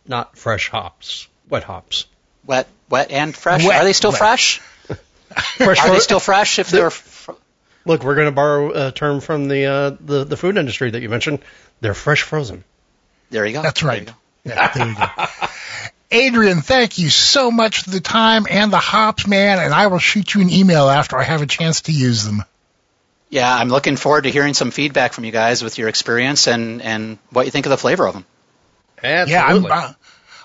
not 0.07 0.37
fresh 0.37 0.69
hops, 0.69 1.27
wet 1.49 1.63
hops. 1.63 2.05
Wet, 2.45 2.67
wet 2.89 3.11
and 3.11 3.35
fresh. 3.35 3.65
Wet, 3.65 3.81
Are 3.81 3.83
they 3.85 3.93
still 3.93 4.11
wet. 4.11 4.19
fresh? 4.19 4.59
fresh 5.57 5.79
Are 5.79 5.91
they 5.91 5.99
still 5.99 6.19
fresh 6.19 6.59
if 6.59 6.69
they're? 6.69 6.89
Fr- 6.89 7.31
Look, 7.85 8.03
we're 8.03 8.15
going 8.15 8.27
to 8.27 8.31
borrow 8.31 8.87
a 8.87 8.91
term 8.91 9.19
from 9.21 9.47
the, 9.47 9.65
uh, 9.65 9.89
the 9.99 10.23
the 10.23 10.37
food 10.37 10.57
industry 10.57 10.89
that 10.91 11.01
you 11.01 11.09
mentioned. 11.09 11.39
They're 11.81 11.93
fresh 11.93 12.21
frozen. 12.21 12.63
There 13.29 13.45
you 13.45 13.53
go. 13.53 13.61
That's 13.61 13.83
right. 13.83 14.09
Yeah, 14.45 14.71
there 14.73 14.87
you 14.87 14.95
go. 14.95 15.05
Adrian, 16.11 16.61
thank 16.61 16.97
you 16.99 17.09
so 17.09 17.49
much 17.49 17.83
for 17.83 17.89
the 17.89 17.99
time 17.99 18.45
and 18.49 18.71
the 18.71 18.77
hops, 18.77 19.25
man, 19.25 19.57
and 19.59 19.73
I 19.73 19.87
will 19.87 19.99
shoot 19.99 20.33
you 20.33 20.41
an 20.41 20.49
email 20.49 20.87
after 20.89 21.17
I 21.17 21.23
have 21.23 21.41
a 21.41 21.47
chance 21.47 21.81
to 21.81 21.91
use 21.91 22.23
them. 22.23 22.43
Yeah, 23.34 23.51
I'm 23.51 23.69
looking 23.69 23.97
forward 23.97 24.26
to 24.26 24.30
hearing 24.30 24.53
some 24.53 24.69
feedback 24.69 25.14
from 25.14 25.26
you 25.26 25.31
guys 25.31 25.64
with 25.64 25.80
your 25.80 25.89
experience 25.89 26.45
and, 26.45 26.84
and 26.84 27.18
what 27.31 27.45
you 27.45 27.51
think 27.51 27.65
of 27.65 27.72
the 27.72 27.80
flavor 27.80 28.05
of 28.05 28.14
them. 28.14 28.26
Absolutely. 29.01 29.34
Yeah, 29.34 29.43
I'm, 29.43 29.65
uh, 29.65 29.93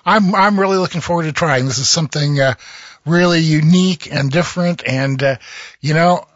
I'm, 0.06 0.34
I'm 0.34 0.58
really 0.58 0.78
looking 0.78 1.02
forward 1.02 1.24
to 1.24 1.32
trying. 1.32 1.66
This 1.66 1.76
is 1.76 1.86
something, 1.86 2.40
uh, 2.40 2.54
really 3.04 3.40
unique 3.40 4.10
and 4.10 4.30
different. 4.30 4.82
And, 4.86 5.22
uh, 5.22 5.36
you 5.82 5.92
know, 5.92 6.26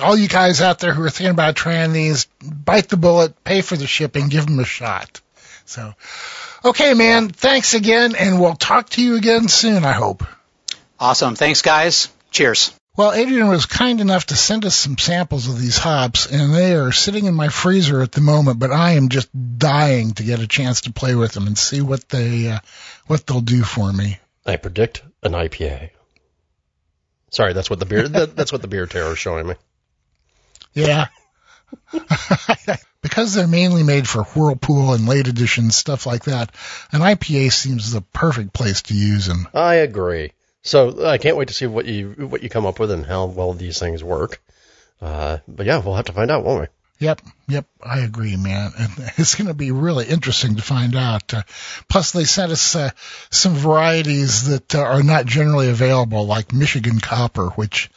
all 0.00 0.16
you 0.16 0.28
guys 0.28 0.60
out 0.60 0.78
there 0.78 0.94
who 0.94 1.02
are 1.02 1.10
thinking 1.10 1.32
about 1.32 1.56
trying 1.56 1.92
these, 1.92 2.26
bite 2.40 2.86
the 2.86 2.96
bullet, 2.96 3.42
pay 3.42 3.60
for 3.60 3.76
the 3.76 3.88
shipping, 3.88 4.28
give 4.28 4.46
them 4.46 4.60
a 4.60 4.64
shot. 4.64 5.20
So, 5.64 5.94
okay, 6.64 6.94
man, 6.94 7.28
thanks 7.30 7.74
again, 7.74 8.14
and 8.14 8.40
we'll 8.40 8.54
talk 8.54 8.90
to 8.90 9.02
you 9.02 9.16
again 9.16 9.48
soon, 9.48 9.84
I 9.84 9.94
hope. 9.94 10.22
Awesome. 11.00 11.34
Thanks, 11.34 11.62
guys. 11.62 12.08
Cheers. 12.30 12.72
Well, 12.96 13.12
Adrian 13.12 13.48
was 13.48 13.66
kind 13.66 14.00
enough 14.00 14.26
to 14.26 14.36
send 14.36 14.64
us 14.64 14.74
some 14.74 14.96
samples 14.96 15.48
of 15.48 15.60
these 15.60 15.76
hops, 15.76 16.26
and 16.26 16.54
they 16.54 16.74
are 16.74 16.92
sitting 16.92 17.26
in 17.26 17.34
my 17.34 17.48
freezer 17.48 18.00
at 18.00 18.12
the 18.12 18.22
moment. 18.22 18.58
But 18.58 18.72
I 18.72 18.92
am 18.92 19.10
just 19.10 19.28
dying 19.58 20.12
to 20.14 20.22
get 20.22 20.40
a 20.40 20.46
chance 20.46 20.82
to 20.82 20.92
play 20.92 21.14
with 21.14 21.32
them 21.32 21.46
and 21.46 21.58
see 21.58 21.82
what 21.82 22.08
they 22.08 22.48
uh, 22.48 22.60
what 23.06 23.26
they'll 23.26 23.42
do 23.42 23.62
for 23.62 23.92
me. 23.92 24.18
I 24.46 24.56
predict 24.56 25.02
an 25.22 25.32
IPA. 25.32 25.90
Sorry, 27.30 27.52
that's 27.52 27.68
what 27.68 27.80
the 27.80 27.86
beer 27.86 28.08
that, 28.08 28.34
that's 28.34 28.52
what 28.52 28.62
the 28.62 28.68
beer 28.68 28.86
tarot 28.86 29.12
is 29.12 29.18
showing 29.18 29.46
me. 29.46 29.54
Yeah. 30.72 31.08
because 33.02 33.34
they're 33.34 33.46
mainly 33.46 33.82
made 33.82 34.08
for 34.08 34.24
Whirlpool 34.24 34.94
and 34.94 35.06
late 35.06 35.26
editions, 35.28 35.76
stuff 35.76 36.06
like 36.06 36.24
that, 36.24 36.54
an 36.92 37.00
IPA 37.00 37.52
seems 37.52 37.92
the 37.92 38.00
perfect 38.00 38.52
place 38.52 38.82
to 38.82 38.94
use 38.94 39.26
them. 39.26 39.48
I 39.52 39.76
agree. 39.76 40.32
So 40.66 41.06
I 41.06 41.18
can't 41.18 41.36
wait 41.36 41.48
to 41.48 41.54
see 41.54 41.66
what 41.66 41.86
you 41.86 42.10
what 42.10 42.42
you 42.42 42.48
come 42.48 42.66
up 42.66 42.80
with 42.80 42.90
and 42.90 43.06
how 43.06 43.26
well 43.26 43.52
these 43.52 43.78
things 43.78 44.02
work. 44.02 44.42
Uh, 45.00 45.38
but 45.46 45.64
yeah, 45.64 45.78
we'll 45.78 45.94
have 45.94 46.06
to 46.06 46.12
find 46.12 46.30
out, 46.30 46.44
won't 46.44 46.62
we? 46.62 46.66
Yep, 46.98 47.20
yep, 47.46 47.66
I 47.82 48.00
agree, 48.00 48.36
man. 48.36 48.72
And 48.76 48.90
it's 49.16 49.34
going 49.34 49.48
to 49.48 49.54
be 49.54 49.70
really 49.70 50.06
interesting 50.06 50.56
to 50.56 50.62
find 50.62 50.96
out. 50.96 51.32
Uh, 51.32 51.42
plus, 51.88 52.10
they 52.10 52.24
sent 52.24 52.50
us 52.50 52.74
uh, 52.74 52.90
some 53.30 53.54
varieties 53.54 54.48
that 54.48 54.74
uh, 54.74 54.80
are 54.80 55.02
not 55.02 55.26
generally 55.26 55.68
available, 55.68 56.26
like 56.26 56.52
Michigan 56.52 56.98
Copper, 56.98 57.50
which 57.50 57.90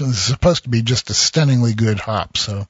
is 0.00 0.20
supposed 0.20 0.64
to 0.64 0.70
be 0.70 0.82
just 0.82 1.10
a 1.10 1.14
stunningly 1.14 1.74
good 1.74 2.00
hop. 2.00 2.36
So 2.36 2.66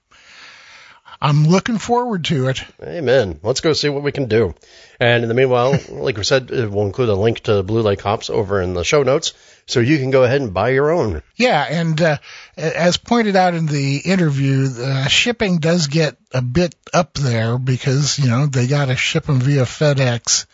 I'm 1.22 1.46
looking 1.46 1.76
forward 1.78 2.24
to 2.26 2.48
it. 2.48 2.64
Amen. 2.82 3.40
Let's 3.42 3.60
go 3.60 3.74
see 3.74 3.90
what 3.90 4.02
we 4.02 4.12
can 4.12 4.26
do. 4.26 4.54
And 4.98 5.22
in 5.22 5.28
the 5.28 5.34
meanwhile, 5.34 5.78
like 5.90 6.16
we 6.16 6.24
said, 6.24 6.50
we'll 6.50 6.86
include 6.86 7.10
a 7.10 7.14
link 7.14 7.40
to 7.40 7.62
Blue 7.62 7.82
Lake 7.82 8.00
Hops 8.00 8.30
over 8.30 8.60
in 8.62 8.72
the 8.72 8.84
show 8.84 9.02
notes 9.02 9.34
so 9.66 9.80
you 9.80 9.98
can 9.98 10.10
go 10.10 10.24
ahead 10.24 10.40
and 10.40 10.54
buy 10.54 10.70
your 10.70 10.90
own. 10.90 11.22
Yeah, 11.36 11.62
and 11.62 12.00
uh, 12.00 12.16
as 12.56 12.96
pointed 12.96 13.36
out 13.36 13.54
in 13.54 13.66
the 13.66 13.98
interview, 13.98 14.68
uh, 14.78 15.06
shipping 15.08 15.58
does 15.58 15.88
get 15.88 16.16
a 16.32 16.40
bit 16.40 16.74
up 16.94 17.14
there 17.14 17.58
because, 17.58 18.18
you 18.18 18.28
know, 18.28 18.46
they 18.46 18.66
got 18.66 18.86
to 18.86 18.96
ship 18.96 19.26
them 19.26 19.40
via 19.40 19.64
FedEx. 19.64 20.46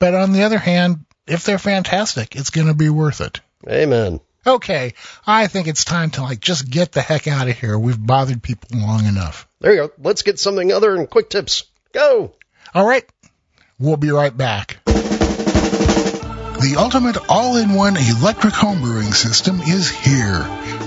But 0.00 0.14
on 0.14 0.32
the 0.32 0.42
other 0.42 0.58
hand, 0.58 1.04
if 1.26 1.44
they're 1.44 1.58
fantastic, 1.58 2.34
it's 2.34 2.50
going 2.50 2.66
to 2.66 2.74
be 2.74 2.88
worth 2.88 3.20
it. 3.20 3.40
Amen. 3.68 4.20
Okay, 4.46 4.94
I 5.26 5.46
think 5.46 5.66
it's 5.66 5.84
time 5.84 6.10
to 6.10 6.22
like 6.22 6.40
just 6.40 6.70
get 6.70 6.92
the 6.92 7.02
heck 7.02 7.26
out 7.26 7.48
of 7.48 7.58
here. 7.58 7.78
We've 7.78 7.98
bothered 8.00 8.42
people 8.42 8.68
long 8.78 9.06
enough. 9.06 9.46
There 9.60 9.74
you 9.74 9.88
go. 9.88 9.92
Let's 9.98 10.22
get 10.22 10.38
something 10.38 10.72
other 10.72 10.96
than 10.96 11.06
quick 11.06 11.28
tips. 11.28 11.64
Go. 11.92 12.32
All 12.74 12.86
right. 12.86 13.04
We'll 13.78 13.96
be 13.96 14.10
right 14.10 14.36
back. 14.36 14.78
The 16.60 16.74
ultimate 16.76 17.16
all-in-one 17.28 17.96
electric 17.96 18.52
homebrewing 18.52 19.14
system 19.14 19.60
is 19.60 19.90
here. 19.90 20.38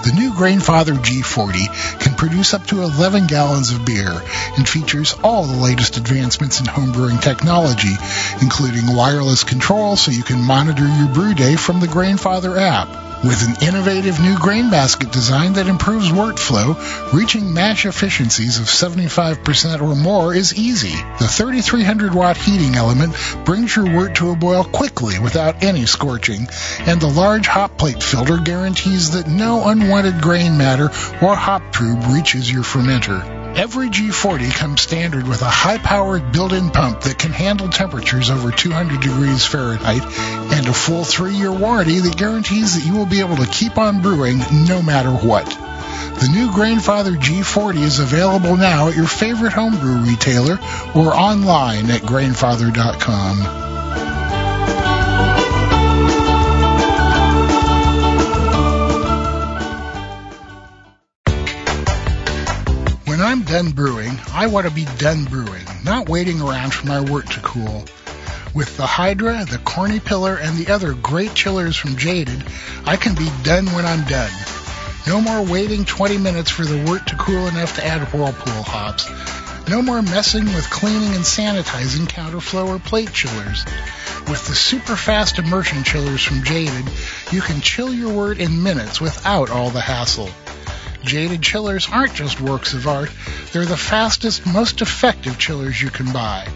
The 0.04 0.12
new 0.14 0.32
Grainfather 0.32 0.96
G40 0.98 2.00
can 2.02 2.16
produce 2.16 2.54
up 2.54 2.66
to 2.68 2.82
11 2.82 3.28
gallons 3.28 3.72
of 3.72 3.86
beer 3.86 4.10
and 4.58 4.68
features 4.68 5.16
all 5.24 5.44
the 5.44 5.64
latest 5.64 5.96
advancements 5.96 6.60
in 6.60 6.66
homebrewing 6.66 7.22
technology, 7.22 7.96
including 8.42 8.94
wireless 8.94 9.46
control 9.46 9.96
so 9.96 10.12
you 10.12 10.24
can 10.24 10.42
monitor 10.42 10.86
your 10.86 11.08
brew 11.08 11.34
day 11.34 11.56
from 11.56 11.80
the 11.80 11.88
Grainfather 11.88 12.60
app. 12.60 13.11
With 13.24 13.48
an 13.48 13.68
innovative 13.68 14.20
new 14.20 14.36
grain 14.40 14.72
basket 14.72 15.12
design 15.12 15.54
that 15.54 15.68
improves 15.68 16.10
workflow, 16.10 17.14
reaching 17.14 17.54
mash 17.54 17.86
efficiencies 17.86 18.58
of 18.58 18.66
75% 18.66 19.82
or 19.82 19.96
more 19.96 20.34
is 20.34 20.56
easy. 20.56 20.96
The 21.20 21.28
3300 21.28 22.16
watt 22.16 22.36
heating 22.36 22.74
element 22.76 23.16
brings 23.46 23.76
your 23.76 23.94
wort 23.94 24.16
to 24.16 24.32
a 24.32 24.36
boil 24.36 24.64
quickly 24.64 25.20
without 25.20 25.64
any 25.64 25.86
scorching, 25.86 26.48
and 26.80 27.00
the 27.00 27.08
large 27.08 27.46
hop 27.46 27.78
plate 27.78 28.02
filter 28.02 28.38
guarantees 28.38 29.12
that 29.12 29.28
no 29.28 29.68
unwanted 29.68 30.20
grain 30.22 30.58
matter 30.58 30.86
or 31.22 31.36
hop 31.36 31.62
trub 31.72 32.12
reaches 32.12 32.52
your 32.52 32.64
fermenter. 32.64 33.41
Every 33.54 33.90
G40 33.90 34.54
comes 34.56 34.82
standard 34.82 35.28
with 35.28 35.42
a 35.42 35.46
high-powered 35.46 36.32
built-in 36.32 36.70
pump 36.70 37.02
that 37.02 37.20
can 37.20 37.32
handle 37.32 37.68
temperatures 37.68 38.30
over 38.30 38.50
200 38.50 39.02
degrees 39.02 39.46
Fahrenheit 39.46 40.04
and 40.04 40.68
a 40.68 40.74
full 40.74 41.04
three-year 41.04 41.52
warranty 41.52 42.00
that 42.00 42.18
guarantees 42.18 42.76
that 42.76 42.88
you 42.88 42.96
will 42.98 43.06
be 43.06 43.20
able 43.20 43.36
to 43.36 43.46
keep 43.46 43.78
on 43.78 44.02
brewing 44.02 44.40
no 44.68 44.82
matter 44.82 45.12
what. 45.12 45.46
The 45.46 46.30
new 46.32 46.50
Grainfather 46.50 47.16
G40 47.16 47.82
is 47.82 48.00
available 48.00 48.56
now 48.56 48.88
at 48.88 48.96
your 48.96 49.08
favorite 49.08 49.54
homebrew 49.54 49.98
retailer 49.98 50.58
or 50.96 51.14
online 51.14 51.90
at 51.92 52.02
grainfather.com. 52.02 53.71
done 63.52 63.72
brewing, 63.72 64.18
I 64.32 64.48
want 64.48 64.66
to 64.66 64.74
be 64.74 64.86
done 64.98 65.26
brewing, 65.26 65.66
not 65.84 66.08
waiting 66.08 66.40
around 66.40 66.74
for 66.74 66.88
my 66.88 67.02
wort 67.02 67.30
to 67.32 67.42
cool. 67.42 67.84
With 68.54 68.78
the 68.78 68.86
Hydra, 68.86 69.44
the 69.44 69.58
Corny 69.58 70.00
Pillar, 70.00 70.38
and 70.38 70.58
the 70.58 70.72
other 70.72 70.94
great 70.94 71.34
chillers 71.34 71.76
from 71.76 71.98
Jaded, 71.98 72.46
I 72.86 72.96
can 72.96 73.14
be 73.14 73.30
done 73.44 73.66
when 73.74 73.86
I'm 73.86 74.06
done. 74.06 74.32
No 75.06 75.20
more 75.20 75.44
waiting 75.44 75.84
20 75.84 76.18
minutes 76.18 76.50
for 76.50 76.64
the 76.64 76.82
wort 76.86 77.08
to 77.08 77.18
cool 77.18 77.46
enough 77.48 77.76
to 77.76 77.86
add 77.86 78.14
Whirlpool 78.14 78.64
hops. 78.64 79.10
No 79.68 79.82
more 79.82 80.02
messing 80.02 80.46
with 80.46 80.70
cleaning 80.70 81.14
and 81.14 81.26
sanitizing 81.26 82.08
counterflow 82.08 82.70
or 82.70 82.80
plate 82.80 83.12
chillers. 83.12 83.66
With 84.30 84.48
the 84.48 84.56
super 84.56 84.96
fast 84.96 85.40
immersion 85.40 85.84
chillers 85.84 86.24
from 86.24 86.44
Jaded, 86.44 86.86
you 87.34 87.42
can 87.42 87.60
chill 87.60 87.94
your 87.94 88.14
wort 88.14 88.38
in 88.38 88.64
minutes 88.64 89.02
without 89.02 89.50
all 89.50 89.72
the 89.72 89.82
hassle. 89.82 90.30
Jaded 91.04 91.42
chillers 91.42 91.88
aren't 91.92 92.14
just 92.14 92.40
works 92.40 92.74
of 92.74 92.88
art, 92.88 93.12
they're 93.52 93.66
the 93.66 93.78
fastest, 93.78 94.46
most 94.46 94.82
effective 94.82 95.40
chillers 95.40 95.82
you 95.82 95.90
can 95.90 96.12
buy. 96.12 96.48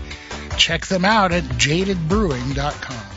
Check 0.57 0.85
them 0.85 1.05
out 1.05 1.31
at 1.31 1.43
jadedbrewing.com. 1.43 3.14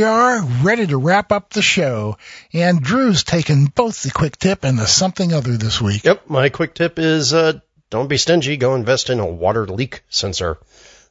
we 0.00 0.04
are, 0.04 0.42
ready 0.62 0.86
to 0.86 0.96
wrap 0.96 1.30
up 1.30 1.50
the 1.50 1.60
show. 1.60 2.16
And 2.54 2.80
Drew's 2.80 3.22
taken 3.22 3.66
both 3.66 4.02
the 4.02 4.10
quick 4.10 4.38
tip 4.38 4.64
and 4.64 4.78
the 4.78 4.86
something 4.86 5.34
other 5.34 5.58
this 5.58 5.78
week. 5.78 6.04
Yep, 6.04 6.30
my 6.30 6.48
quick 6.48 6.72
tip 6.72 6.98
is 6.98 7.34
uh, 7.34 7.60
don't 7.90 8.08
be 8.08 8.16
stingy. 8.16 8.56
Go 8.56 8.76
invest 8.76 9.10
in 9.10 9.20
a 9.20 9.26
water 9.26 9.66
leak 9.66 10.02
sensor. 10.08 10.56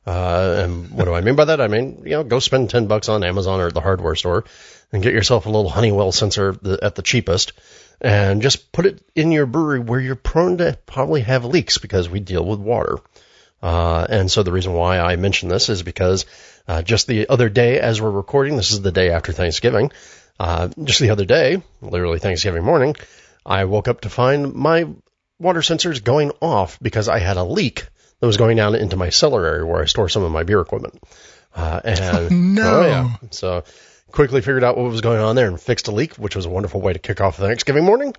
Uh, 0.08 0.64
and 0.64 0.90
what 0.90 1.06
do 1.06 1.14
I 1.14 1.22
mean 1.22 1.36
by 1.36 1.46
that? 1.46 1.62
I 1.62 1.68
mean, 1.68 2.02
you 2.04 2.12
know, 2.14 2.24
go 2.24 2.40
spend 2.40 2.72
10 2.72 2.88
bucks 2.88 3.10
on 3.10 3.24
Amazon 3.24 3.62
or 3.62 3.70
the 3.70 3.80
hardware 3.80 4.16
store 4.16 4.46
and 4.92 5.04
get 5.04 5.14
yourself 5.14 5.46
a 5.46 5.50
little 5.50 5.70
Honeywell 5.70 6.12
sensor 6.12 6.58
at 6.82 6.96
the 6.96 7.04
cheapest 7.04 7.54
and 8.02 8.42
just 8.42 8.72
put 8.72 8.88
it 8.88 9.04
in 9.14 9.32
your 9.32 9.46
brewery 9.46 9.82
where 9.82 10.00
you're 10.00 10.16
prone 10.16 10.58
to 10.58 10.80
probably 10.88 11.22
have 11.22 11.46
leaks 11.46 11.78
because 11.78 12.10
we 12.10 12.22
deal 12.22 12.44
with 12.44 12.58
water. 12.58 12.98
Uh, 13.62 14.08
and 14.10 14.32
so 14.32 14.42
the 14.42 14.52
reason 14.52 14.74
why 14.74 15.00
I 15.00 15.16
mention 15.18 15.50
this 15.50 15.70
is 15.70 15.84
because 15.84 16.26
uh, 16.70 16.84
just 16.84 17.08
the 17.08 17.28
other 17.30 17.50
day, 17.50 17.80
as 17.80 18.00
we're 18.00 18.12
recording, 18.12 18.56
this 18.56 18.70
is 18.70 18.80
the 18.80 18.92
day 18.92 19.10
after 19.10 19.32
Thanksgiving. 19.32 19.92
Uh, 20.40 20.70
just 20.84 21.00
the 21.00 21.10
other 21.10 21.26
day, 21.26 21.64
literally 21.82 22.20
Thanksgiving 22.20 22.64
morning, 22.64 22.96
I 23.44 23.66
woke 23.66 23.88
up 23.88 24.02
to 24.02 24.10
find 24.10 24.54
my 24.54 24.88
water 25.40 25.62
sensors 25.62 26.04
going 26.04 26.32
off 26.42 26.78
because 26.80 27.10
I 27.10 27.18
had 27.18 27.38
a 27.38 27.44
leak 27.44 27.88
that 28.20 28.28
was 28.28 28.38
going 28.38 28.56
down 28.56 28.76
into 28.76 28.98
my 28.98 29.10
cellar 29.10 29.44
area 29.48 29.66
where 29.66 29.82
I 29.82 29.86
store 29.86 30.10
some 30.10 30.22
of 30.22 30.32
my 30.32 30.44
beer 30.44 30.62
equipment. 30.62 31.02
Uh, 31.56 31.82
and 31.84 32.56
no. 32.56 32.82
oh 32.82 32.86
yeah, 32.86 33.16
so 33.32 33.64
quickly 34.12 34.42
figured 34.42 34.64
out 34.64 34.78
what 34.78 34.92
was 34.92 35.02
going 35.02 35.20
on 35.20 35.36
there 35.36 35.48
and 35.48 35.60
fixed 35.60 35.88
a 35.88 35.92
leak, 35.92 36.18
which 36.18 36.36
was 36.36 36.46
a 36.46 36.50
wonderful 36.50 36.82
way 36.82 36.94
to 36.94 37.00
kick 37.00 37.20
off 37.20 37.38
Thanksgiving 37.38 37.84
morning. 37.84 38.14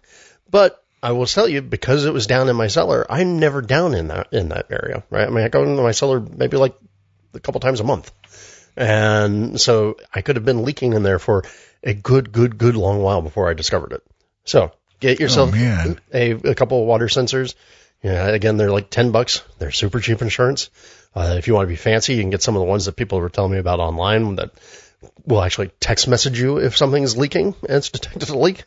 But 0.50 0.82
I 1.04 1.12
will 1.12 1.26
tell 1.26 1.46
you, 1.48 1.62
because 1.62 2.04
it 2.04 2.12
was 2.12 2.26
down 2.26 2.48
in 2.48 2.56
my 2.56 2.66
cellar, 2.66 3.06
I'm 3.08 3.38
never 3.38 3.62
down 3.62 3.94
in 3.94 4.08
that 4.08 4.32
in 4.32 4.48
that 4.48 4.66
area, 4.70 5.04
right? 5.08 5.28
I 5.28 5.30
mean, 5.30 5.44
I 5.44 5.48
go 5.48 5.62
into 5.62 5.82
my 5.82 5.92
cellar 5.92 6.18
maybe 6.18 6.56
like 6.56 6.74
a 7.34 7.40
couple 7.40 7.60
times 7.60 7.80
a 7.80 7.84
month. 7.84 8.12
And 8.76 9.60
so 9.60 9.96
I 10.14 10.22
could 10.22 10.36
have 10.36 10.44
been 10.44 10.64
leaking 10.64 10.92
in 10.92 11.02
there 11.02 11.18
for 11.18 11.44
a 11.82 11.94
good, 11.94 12.32
good, 12.32 12.58
good 12.58 12.76
long 12.76 13.02
while 13.02 13.22
before 13.22 13.50
I 13.50 13.54
discovered 13.54 13.92
it. 13.92 14.02
So 14.44 14.72
get 15.00 15.20
yourself 15.20 15.52
oh, 15.54 15.96
a, 16.12 16.30
a 16.32 16.54
couple 16.54 16.80
of 16.80 16.86
water 16.86 17.06
sensors. 17.06 17.54
Yeah, 18.02 18.28
again, 18.28 18.56
they're 18.56 18.70
like 18.70 18.88
10 18.90 19.12
bucks. 19.12 19.42
They're 19.58 19.70
super 19.70 20.00
cheap 20.00 20.22
insurance. 20.22 20.70
Uh, 21.14 21.34
if 21.36 21.48
you 21.48 21.54
want 21.54 21.64
to 21.64 21.68
be 21.68 21.76
fancy, 21.76 22.14
you 22.14 22.22
can 22.22 22.30
get 22.30 22.42
some 22.42 22.56
of 22.56 22.60
the 22.60 22.66
ones 22.66 22.86
that 22.86 22.96
people 22.96 23.20
were 23.20 23.28
telling 23.28 23.52
me 23.52 23.58
about 23.58 23.80
online 23.80 24.36
that 24.36 24.52
will 25.26 25.42
actually 25.42 25.70
text 25.80 26.08
message 26.08 26.40
you 26.40 26.58
if 26.58 26.76
something's 26.76 27.16
leaking 27.16 27.54
and 27.68 27.76
it's 27.76 27.90
detected 27.90 28.28
a 28.30 28.38
leak. 28.38 28.64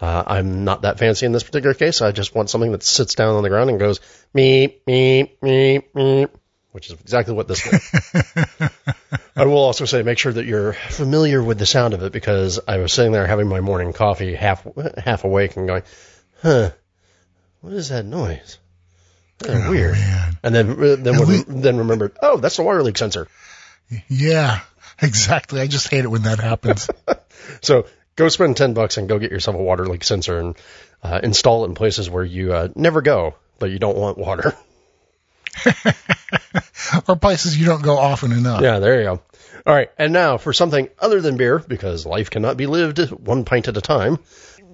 Uh, 0.00 0.22
I'm 0.26 0.64
not 0.64 0.82
that 0.82 0.98
fancy 0.98 1.24
in 1.24 1.32
this 1.32 1.42
particular 1.42 1.74
case. 1.74 2.02
I 2.02 2.12
just 2.12 2.34
want 2.34 2.50
something 2.50 2.72
that 2.72 2.82
sits 2.82 3.14
down 3.14 3.34
on 3.34 3.42
the 3.42 3.48
ground 3.48 3.70
and 3.70 3.78
goes 3.78 4.00
meep, 4.34 4.82
meep, 4.86 5.38
meep, 5.42 5.84
meep 5.94 6.28
which 6.76 6.90
is 6.90 7.00
exactly 7.00 7.32
what 7.32 7.48
this 7.48 7.66
is. 7.66 7.90
I 9.34 9.46
will 9.46 9.56
also 9.56 9.86
say 9.86 10.02
make 10.02 10.18
sure 10.18 10.34
that 10.34 10.44
you're 10.44 10.74
familiar 10.74 11.42
with 11.42 11.58
the 11.58 11.64
sound 11.64 11.94
of 11.94 12.02
it 12.02 12.12
because 12.12 12.60
I 12.68 12.76
was 12.76 12.92
sitting 12.92 13.12
there 13.12 13.26
having 13.26 13.48
my 13.48 13.60
morning 13.60 13.94
coffee 13.94 14.34
half 14.34 14.66
half 14.98 15.24
awake 15.24 15.56
and 15.56 15.66
going, 15.66 15.84
huh, 16.42 16.72
what 17.62 17.72
is 17.72 17.88
that 17.88 18.04
noise? 18.04 18.58
Oh, 19.48 19.70
weird. 19.70 19.94
Man. 19.94 20.38
And 20.42 20.54
then 20.54 20.78
then 21.02 21.14
and 21.14 21.26
we, 21.26 21.44
then 21.46 21.78
remembered, 21.78 22.14
oh, 22.20 22.36
that's 22.36 22.56
the 22.56 22.62
water 22.62 22.82
leak 22.82 22.98
sensor. 22.98 23.26
Yeah, 24.06 24.60
exactly. 25.00 25.62
I 25.62 25.68
just 25.68 25.88
hate 25.88 26.04
it 26.04 26.10
when 26.10 26.24
that 26.24 26.40
happens. 26.40 26.90
so 27.62 27.86
go 28.16 28.28
spend 28.28 28.58
ten 28.58 28.74
bucks 28.74 28.98
and 28.98 29.08
go 29.08 29.18
get 29.18 29.30
yourself 29.30 29.56
a 29.56 29.62
water 29.62 29.86
leak 29.86 30.04
sensor 30.04 30.40
and 30.40 30.56
uh, 31.02 31.20
install 31.22 31.64
it 31.64 31.68
in 31.68 31.74
places 31.74 32.10
where 32.10 32.24
you 32.24 32.52
uh, 32.52 32.68
never 32.74 33.00
go, 33.00 33.34
but 33.58 33.70
you 33.70 33.78
don't 33.78 33.96
want 33.96 34.18
water. 34.18 34.54
or 37.08 37.16
places 37.16 37.58
you 37.58 37.66
don't 37.66 37.82
go 37.82 37.96
often 37.98 38.32
enough. 38.32 38.62
Yeah, 38.62 38.78
there 38.78 38.98
you 38.98 39.04
go. 39.04 39.22
All 39.66 39.74
right, 39.74 39.90
and 39.98 40.12
now 40.12 40.38
for 40.38 40.52
something 40.52 40.88
other 40.98 41.20
than 41.20 41.36
beer, 41.36 41.58
because 41.58 42.06
life 42.06 42.30
cannot 42.30 42.56
be 42.56 42.66
lived 42.66 42.98
one 43.10 43.44
pint 43.44 43.68
at 43.68 43.76
a 43.76 43.80
time. 43.80 44.18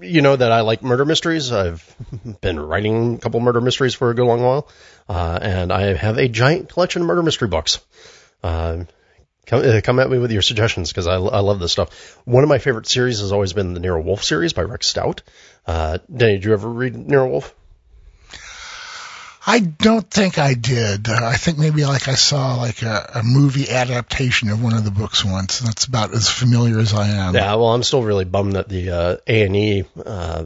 You 0.00 0.20
know 0.20 0.36
that 0.36 0.50
I 0.52 0.62
like 0.62 0.82
murder 0.82 1.04
mysteries. 1.04 1.52
I've 1.52 1.96
been 2.40 2.59
writing 2.59 3.14
a 3.14 3.18
couple 3.18 3.40
murder 3.40 3.60
mysteries 3.60 3.94
for 3.94 4.10
a 4.10 4.14
good 4.14 4.26
long 4.26 4.42
while, 4.42 4.68
uh, 5.09 5.38
and 5.40 5.72
I 5.72 5.94
have 5.94 6.18
a 6.18 6.28
giant 6.28 6.68
collection 6.68 7.02
of 7.02 7.09
murder 7.09 7.22
mystery 7.22 7.48
books. 7.48 7.80
Uh, 8.42 8.84
come, 9.46 9.62
uh, 9.64 9.80
come 9.82 10.00
at 10.00 10.10
me 10.10 10.18
with 10.18 10.32
your 10.32 10.42
suggestions 10.42 10.90
because 10.90 11.06
I, 11.06 11.14
I 11.14 11.40
love 11.40 11.60
this 11.60 11.72
stuff. 11.72 12.18
One 12.24 12.42
of 12.42 12.48
my 12.48 12.59
favorite 12.59 12.86
series 12.86 13.20
has 13.20 13.32
always 13.32 13.52
been 13.52 13.74
the 13.74 13.80
Nero 13.80 14.02
Wolfe 14.02 14.24
series 14.24 14.52
by 14.52 14.62
Rex 14.62 14.88
Stout. 14.88 15.22
Uh, 15.66 15.98
Denny, 16.14 16.34
did 16.34 16.44
you 16.44 16.52
ever 16.52 16.68
read 16.68 16.96
Nero 16.96 17.28
Wolfe? 17.28 17.54
I 19.44 19.59
don't 19.59 20.09
think 20.09 20.39
I 20.39 20.55
did. 20.55 21.09
Uh, 21.09 21.19
I 21.20 21.36
think 21.36 21.59
maybe 21.59 21.85
like 21.85 22.06
I 22.06 22.14
saw 22.14 22.56
like 22.56 22.82
a, 22.82 23.10
a, 23.16 23.23
movie 23.24 23.69
adaptation 23.69 24.51
of 24.51 24.62
one 24.62 24.73
of 24.73 24.85
the 24.85 24.93
books 24.93 25.24
once. 25.24 25.60
And 25.60 25.69
That's 25.69 25.85
about 25.85 26.14
as 26.14 26.28
familiar 26.28 26.78
as 26.78 26.94
I 26.94 27.09
am. 27.09 27.35
Yeah, 27.35 27.55
well, 27.56 27.74
I'm 27.74 27.82
still 27.82 28.02
really 28.02 28.24
bummed 28.24 28.52
that 28.52 28.69
the 28.69 28.90
uh, 28.90 29.16
A 29.27 29.43
and 29.43 29.56
E, 29.56 29.85
uh, 30.05 30.44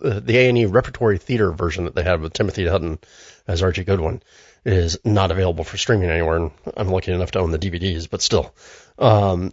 the 0.00 0.38
A 0.38 0.48
and 0.48 0.58
E 0.58 0.64
repertory 0.64 1.18
theater 1.18 1.52
version 1.52 1.84
that 1.84 1.94
they 1.94 2.02
had 2.02 2.20
with 2.20 2.32
Timothy 2.32 2.66
Hutton 2.66 2.98
as 3.46 3.62
Archie 3.62 3.84
Goodwin 3.84 4.22
is 4.64 4.98
not 5.04 5.30
available 5.30 5.64
for 5.64 5.76
streaming 5.76 6.08
anywhere. 6.08 6.36
And 6.36 6.50
I'm 6.76 6.88
lucky 6.88 7.12
enough 7.12 7.32
to 7.32 7.40
own 7.40 7.50
the 7.50 7.58
DVDs, 7.58 8.08
but 8.08 8.22
still. 8.22 8.54
Um, 8.98 9.52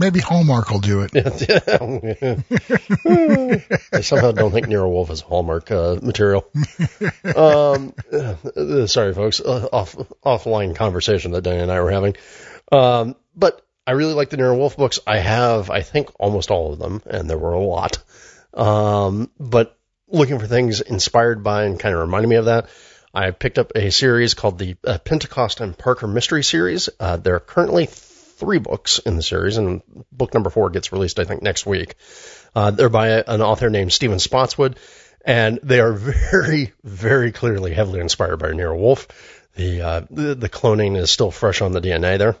Maybe 0.00 0.20
Hallmark 0.20 0.70
will 0.70 0.80
do 0.80 1.02
it. 1.02 1.14
I 3.92 4.00
somehow 4.00 4.32
don't 4.32 4.52
think 4.52 4.68
Nero 4.68 4.88
Wolfe 4.88 5.10
is 5.10 5.20
Hallmark 5.20 5.70
uh, 5.70 5.98
material. 6.02 6.46
Um, 7.36 7.94
uh, 8.12 8.86
sorry, 8.86 9.14
folks. 9.14 9.40
Uh, 9.40 9.68
off 9.72 9.96
offline 10.24 10.76
conversation 10.76 11.32
that 11.32 11.42
Denny 11.42 11.60
and 11.60 11.72
I 11.72 11.80
were 11.80 11.90
having. 11.90 12.16
Um, 12.70 13.16
but 13.34 13.64
I 13.86 13.92
really 13.92 14.14
like 14.14 14.30
the 14.30 14.36
Nero 14.36 14.56
Wolfe 14.56 14.76
books. 14.76 15.00
I 15.06 15.18
have, 15.18 15.70
I 15.70 15.82
think, 15.82 16.10
almost 16.18 16.50
all 16.50 16.72
of 16.72 16.78
them, 16.78 17.02
and 17.06 17.28
there 17.28 17.38
were 17.38 17.54
a 17.54 17.60
lot. 17.60 17.98
Um, 18.52 19.30
but 19.38 19.78
looking 20.08 20.38
for 20.38 20.46
things 20.46 20.80
inspired 20.80 21.42
by 21.42 21.64
and 21.64 21.78
kind 21.78 21.94
of 21.94 22.02
reminding 22.02 22.30
me 22.30 22.36
of 22.36 22.46
that, 22.46 22.68
I 23.14 23.30
picked 23.30 23.58
up 23.58 23.72
a 23.74 23.90
series 23.90 24.34
called 24.34 24.58
the 24.58 24.76
uh, 24.86 24.98
Pentecost 24.98 25.60
and 25.60 25.76
Parker 25.76 26.06
Mystery 26.06 26.44
Series. 26.44 26.88
Uh, 27.00 27.16
there 27.16 27.36
are 27.36 27.40
currently 27.40 27.88
three 28.38 28.58
books 28.58 28.98
in 28.98 29.16
the 29.16 29.22
series, 29.22 29.56
and 29.56 29.82
book 30.12 30.32
number 30.34 30.50
four 30.50 30.70
gets 30.70 30.92
released, 30.92 31.18
I 31.18 31.24
think, 31.24 31.42
next 31.42 31.66
week. 31.66 31.96
Uh, 32.54 32.70
they're 32.70 32.88
by 32.88 33.08
a, 33.08 33.24
an 33.26 33.42
author 33.42 33.68
named 33.68 33.92
Stephen 33.92 34.18
Spotswood, 34.18 34.78
and 35.24 35.58
they 35.62 35.80
are 35.80 35.92
very, 36.32 36.72
very 36.82 37.32
clearly 37.32 37.74
heavily 37.74 38.00
inspired 38.00 38.38
by 38.38 38.52
Nero 38.52 38.76
Wolfe. 38.76 39.08
The, 39.56 39.82
uh, 39.82 40.00
the, 40.10 40.34
the 40.34 40.48
cloning 40.48 40.96
is 40.96 41.10
still 41.10 41.30
fresh 41.30 41.60
on 41.60 41.72
the 41.72 41.80
DNA 41.80 42.18
there. 42.18 42.36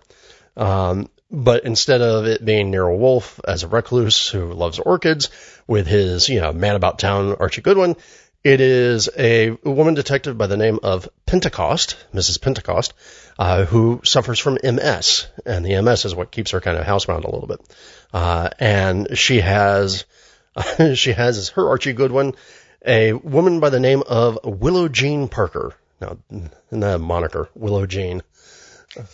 Um, 0.56 1.08
but 1.30 1.64
instead 1.64 2.00
of 2.00 2.26
it 2.26 2.44
being 2.44 2.70
Nero 2.70 2.96
Wolfe 2.96 3.40
as 3.46 3.62
a 3.62 3.68
recluse 3.68 4.28
who 4.28 4.52
loves 4.52 4.78
orchids 4.78 5.30
with 5.66 5.86
his, 5.86 6.28
you 6.28 6.40
know, 6.40 6.52
man 6.52 6.74
about 6.74 6.98
town 6.98 7.36
Archie 7.38 7.60
Goodwin, 7.60 7.96
it 8.44 8.60
is 8.60 9.10
a 9.16 9.50
woman 9.64 9.94
detective 9.94 10.38
by 10.38 10.46
the 10.46 10.56
name 10.56 10.78
of 10.82 11.08
Pentecost, 11.26 11.96
Mrs. 12.14 12.40
Pentecost, 12.40 12.94
uh, 13.38 13.64
who 13.64 14.00
suffers 14.04 14.38
from 14.38 14.58
MS, 14.62 15.28
and 15.46 15.64
the 15.64 15.80
MS 15.80 16.06
is 16.06 16.14
what 16.14 16.30
keeps 16.30 16.50
her 16.50 16.60
kind 16.60 16.76
of 16.76 16.84
housebound 16.84 17.24
a 17.24 17.30
little 17.30 17.46
bit. 17.46 17.60
Uh, 18.12 18.50
and 18.58 19.16
she 19.16 19.40
has, 19.40 20.04
she 20.94 21.12
has 21.12 21.38
as 21.38 21.48
her 21.50 21.68
Archie 21.68 21.92
Goodwin, 21.92 22.34
a 22.84 23.12
woman 23.12 23.60
by 23.60 23.70
the 23.70 23.80
name 23.80 24.02
of 24.06 24.38
Willow 24.44 24.88
Jean 24.88 25.28
Parker. 25.28 25.74
Now, 26.00 26.16
the 26.70 26.98
moniker, 26.98 27.48
Willow 27.54 27.86
Jean. 27.86 28.22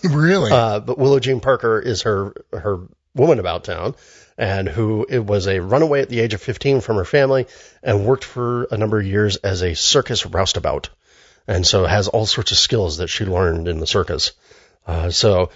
Really? 0.02 0.50
Uh, 0.50 0.80
but 0.80 0.98
Willow 0.98 1.18
Jean 1.18 1.40
Parker 1.40 1.80
is 1.80 2.02
her 2.02 2.34
her 2.52 2.80
woman 3.14 3.38
about 3.38 3.64
town, 3.64 3.94
and 4.36 4.68
who 4.68 5.06
it 5.08 5.24
was 5.24 5.46
a 5.46 5.60
runaway 5.60 6.02
at 6.02 6.08
the 6.08 6.20
age 6.20 6.34
of 6.34 6.42
15 6.42 6.80
from 6.80 6.96
her 6.96 7.04
family 7.04 7.46
and 7.82 8.06
worked 8.06 8.24
for 8.24 8.64
a 8.70 8.76
number 8.76 8.98
of 8.98 9.06
years 9.06 9.36
as 9.36 9.62
a 9.62 9.74
circus 9.74 10.24
roustabout. 10.26 10.88
And 11.46 11.66
so 11.66 11.84
has 11.84 12.08
all 12.08 12.26
sorts 12.26 12.52
of 12.52 12.58
skills 12.58 12.98
that 12.98 13.08
she 13.08 13.24
learned 13.24 13.68
in 13.68 13.78
the 13.78 13.86
circus. 13.86 14.32
Uh, 14.86 15.10
so 15.10 15.50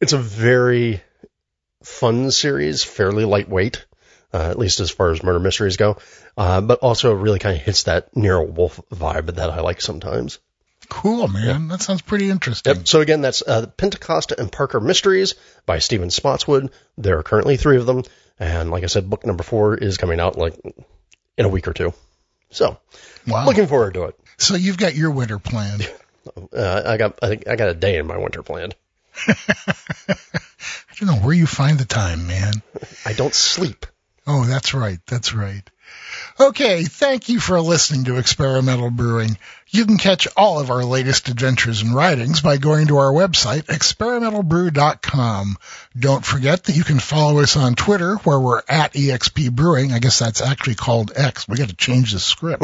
it's 0.00 0.12
a 0.12 0.18
very 0.18 1.02
fun 1.82 2.30
series, 2.30 2.84
fairly 2.84 3.24
lightweight, 3.24 3.84
uh, 4.32 4.50
at 4.50 4.58
least 4.58 4.80
as 4.80 4.90
far 4.90 5.10
as 5.10 5.22
murder 5.22 5.40
mysteries 5.40 5.76
go, 5.76 5.98
uh, 6.36 6.60
but 6.60 6.80
also 6.80 7.12
really 7.12 7.38
kind 7.38 7.56
of 7.56 7.62
hits 7.62 7.84
that 7.84 8.14
Nero 8.16 8.44
Wolfe 8.44 8.80
vibe 8.90 9.34
that 9.34 9.50
I 9.50 9.60
like 9.60 9.80
sometimes. 9.80 10.38
Cool, 10.88 11.28
man. 11.28 11.46
Yeah. 11.46 11.68
That 11.68 11.82
sounds 11.82 12.02
pretty 12.02 12.28
interesting. 12.28 12.76
Yep. 12.76 12.88
So 12.88 13.00
again, 13.00 13.20
that's 13.20 13.42
uh, 13.42 13.66
Pentecost 13.66 14.32
and 14.32 14.50
Parker 14.50 14.80
Mysteries 14.80 15.34
by 15.64 15.78
Stephen 15.78 16.10
Spotswood. 16.10 16.70
There 16.98 17.18
are 17.18 17.22
currently 17.22 17.56
three 17.56 17.76
of 17.76 17.86
them, 17.86 18.02
and 18.38 18.70
like 18.70 18.84
I 18.84 18.88
said, 18.88 19.08
book 19.08 19.24
number 19.24 19.42
four 19.42 19.76
is 19.76 19.96
coming 19.96 20.20
out 20.20 20.36
like 20.36 20.58
in 21.38 21.44
a 21.44 21.48
week 21.48 21.68
or 21.68 21.72
two. 21.72 21.94
So, 22.50 22.78
wow. 23.26 23.46
looking 23.46 23.66
forward 23.66 23.94
to 23.94 24.04
it. 24.04 24.20
So 24.38 24.54
you've 24.54 24.78
got 24.78 24.94
your 24.94 25.10
winter 25.10 25.38
planned. 25.38 25.90
Uh, 26.56 26.82
I 26.86 26.98
got 26.98 27.18
I 27.20 27.26
think 27.26 27.48
I 27.48 27.56
got 27.56 27.70
a 27.70 27.74
day 27.74 27.98
in 27.98 28.06
my 28.06 28.16
winter 28.16 28.44
planned. 28.44 28.76
I 29.26 30.14
don't 30.96 31.08
know 31.08 31.16
where 31.16 31.34
you 31.34 31.46
find 31.46 31.78
the 31.78 31.84
time, 31.84 32.28
man. 32.28 32.52
I 33.04 33.12
don't 33.12 33.34
sleep. 33.34 33.86
Oh, 34.24 34.44
that's 34.44 34.72
right. 34.72 35.00
That's 35.08 35.34
right. 35.34 35.68
Okay, 36.38 36.84
thank 36.84 37.28
you 37.28 37.40
for 37.40 37.60
listening 37.60 38.04
to 38.04 38.18
Experimental 38.18 38.90
Brewing. 38.90 39.36
You 39.68 39.84
can 39.84 39.98
catch 39.98 40.28
all 40.36 40.60
of 40.60 40.70
our 40.70 40.84
latest 40.84 41.28
adventures 41.28 41.82
and 41.82 41.94
writings 41.94 42.40
by 42.40 42.56
going 42.56 42.86
to 42.86 42.98
our 42.98 43.12
website, 43.12 43.64
experimentalbrew.com. 43.64 45.56
Don't 45.98 46.24
forget 46.24 46.64
that 46.64 46.76
you 46.76 46.84
can 46.84 47.00
follow 47.00 47.40
us 47.40 47.56
on 47.56 47.74
Twitter, 47.74 48.16
where 48.16 48.40
we're 48.40 48.62
at 48.68 48.94
EXP 48.94 49.52
Brewing. 49.52 49.92
I 49.92 49.98
guess 49.98 50.18
that's 50.18 50.40
actually 50.40 50.76
called 50.76 51.12
X. 51.14 51.48
We 51.48 51.56
got 51.56 51.68
to 51.68 51.76
change 51.76 52.12
the 52.12 52.20
script. 52.20 52.62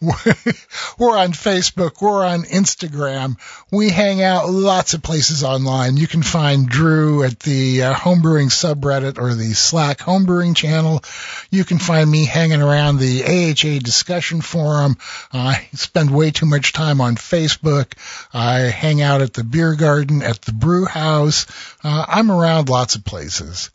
We're 0.00 1.18
on 1.18 1.32
Facebook. 1.32 2.00
We're 2.00 2.24
on 2.24 2.42
Instagram. 2.44 3.36
We 3.72 3.90
hang 3.90 4.22
out 4.22 4.48
lots 4.48 4.94
of 4.94 5.02
places 5.02 5.42
online. 5.42 5.96
You 5.96 6.06
can 6.06 6.22
find 6.22 6.68
Drew 6.68 7.24
at 7.24 7.40
the 7.40 7.82
uh, 7.82 7.94
homebrewing 7.94 8.50
subreddit 8.50 9.18
or 9.18 9.34
the 9.34 9.54
Slack 9.54 9.98
homebrewing 9.98 10.54
channel. 10.54 11.02
You 11.50 11.64
can 11.64 11.78
find 11.78 12.08
me 12.08 12.24
hanging 12.24 12.62
around 12.62 12.98
the 12.98 13.24
AHA 13.24 13.80
discussion 13.80 14.40
forum. 14.40 14.96
I 15.32 15.68
spend 15.74 16.10
way 16.10 16.30
too 16.30 16.46
much 16.46 16.72
time 16.72 17.00
on 17.00 17.16
Facebook. 17.16 17.94
I 18.32 18.60
hang 18.60 19.02
out 19.02 19.20
at 19.20 19.32
the 19.34 19.44
beer 19.44 19.74
garden, 19.74 20.22
at 20.22 20.42
the 20.42 20.52
brew 20.52 20.84
house. 20.84 21.46
Uh, 21.82 22.04
I'm 22.06 22.30
around 22.30 22.68
lots 22.68 22.94
of 22.94 23.04
places. 23.04 23.70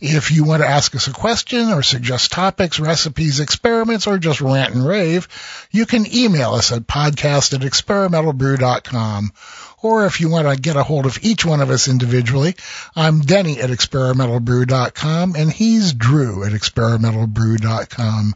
If 0.00 0.30
you 0.30 0.44
want 0.44 0.62
to 0.62 0.68
ask 0.68 0.94
us 0.94 1.08
a 1.08 1.12
question 1.12 1.72
or 1.72 1.82
suggest 1.82 2.30
topics, 2.30 2.78
recipes, 2.78 3.40
experiments, 3.40 4.06
or 4.06 4.18
just 4.18 4.40
rant 4.40 4.74
and 4.74 4.86
rave, 4.86 5.26
you 5.72 5.86
can 5.86 6.06
email 6.14 6.52
us 6.52 6.70
at 6.70 6.86
podcast 6.86 7.52
at 7.52 7.62
experimentalbrew.com. 7.62 9.32
Or 9.82 10.06
if 10.06 10.20
you 10.20 10.28
want 10.28 10.48
to 10.48 10.60
get 10.60 10.76
a 10.76 10.84
hold 10.84 11.06
of 11.06 11.18
each 11.22 11.44
one 11.44 11.60
of 11.60 11.70
us 11.70 11.88
individually, 11.88 12.54
I'm 12.94 13.20
Denny 13.20 13.60
at 13.60 13.70
experimentalbrew.com 13.70 15.34
and 15.36 15.52
he's 15.52 15.92
Drew 15.92 16.44
at 16.44 16.52
experimentalbrew.com. 16.52 18.34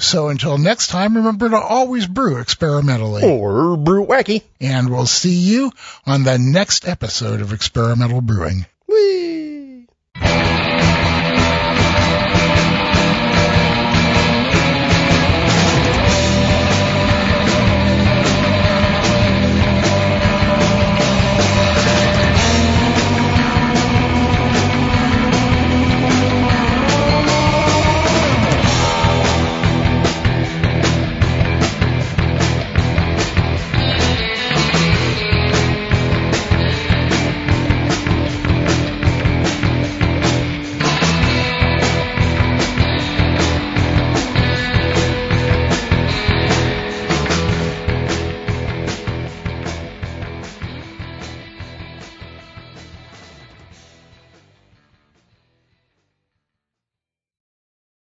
So 0.00 0.28
until 0.28 0.56
next 0.56 0.86
time, 0.86 1.16
remember 1.16 1.48
to 1.48 1.58
always 1.58 2.06
brew 2.06 2.38
experimentally. 2.38 3.24
Or 3.24 3.76
brew 3.76 4.06
wacky. 4.06 4.44
And 4.60 4.88
we'll 4.88 5.06
see 5.06 5.34
you 5.34 5.72
on 6.06 6.22
the 6.22 6.38
next 6.38 6.86
episode 6.86 7.40
of 7.40 7.52
Experimental 7.52 8.20
Brewing. 8.20 8.66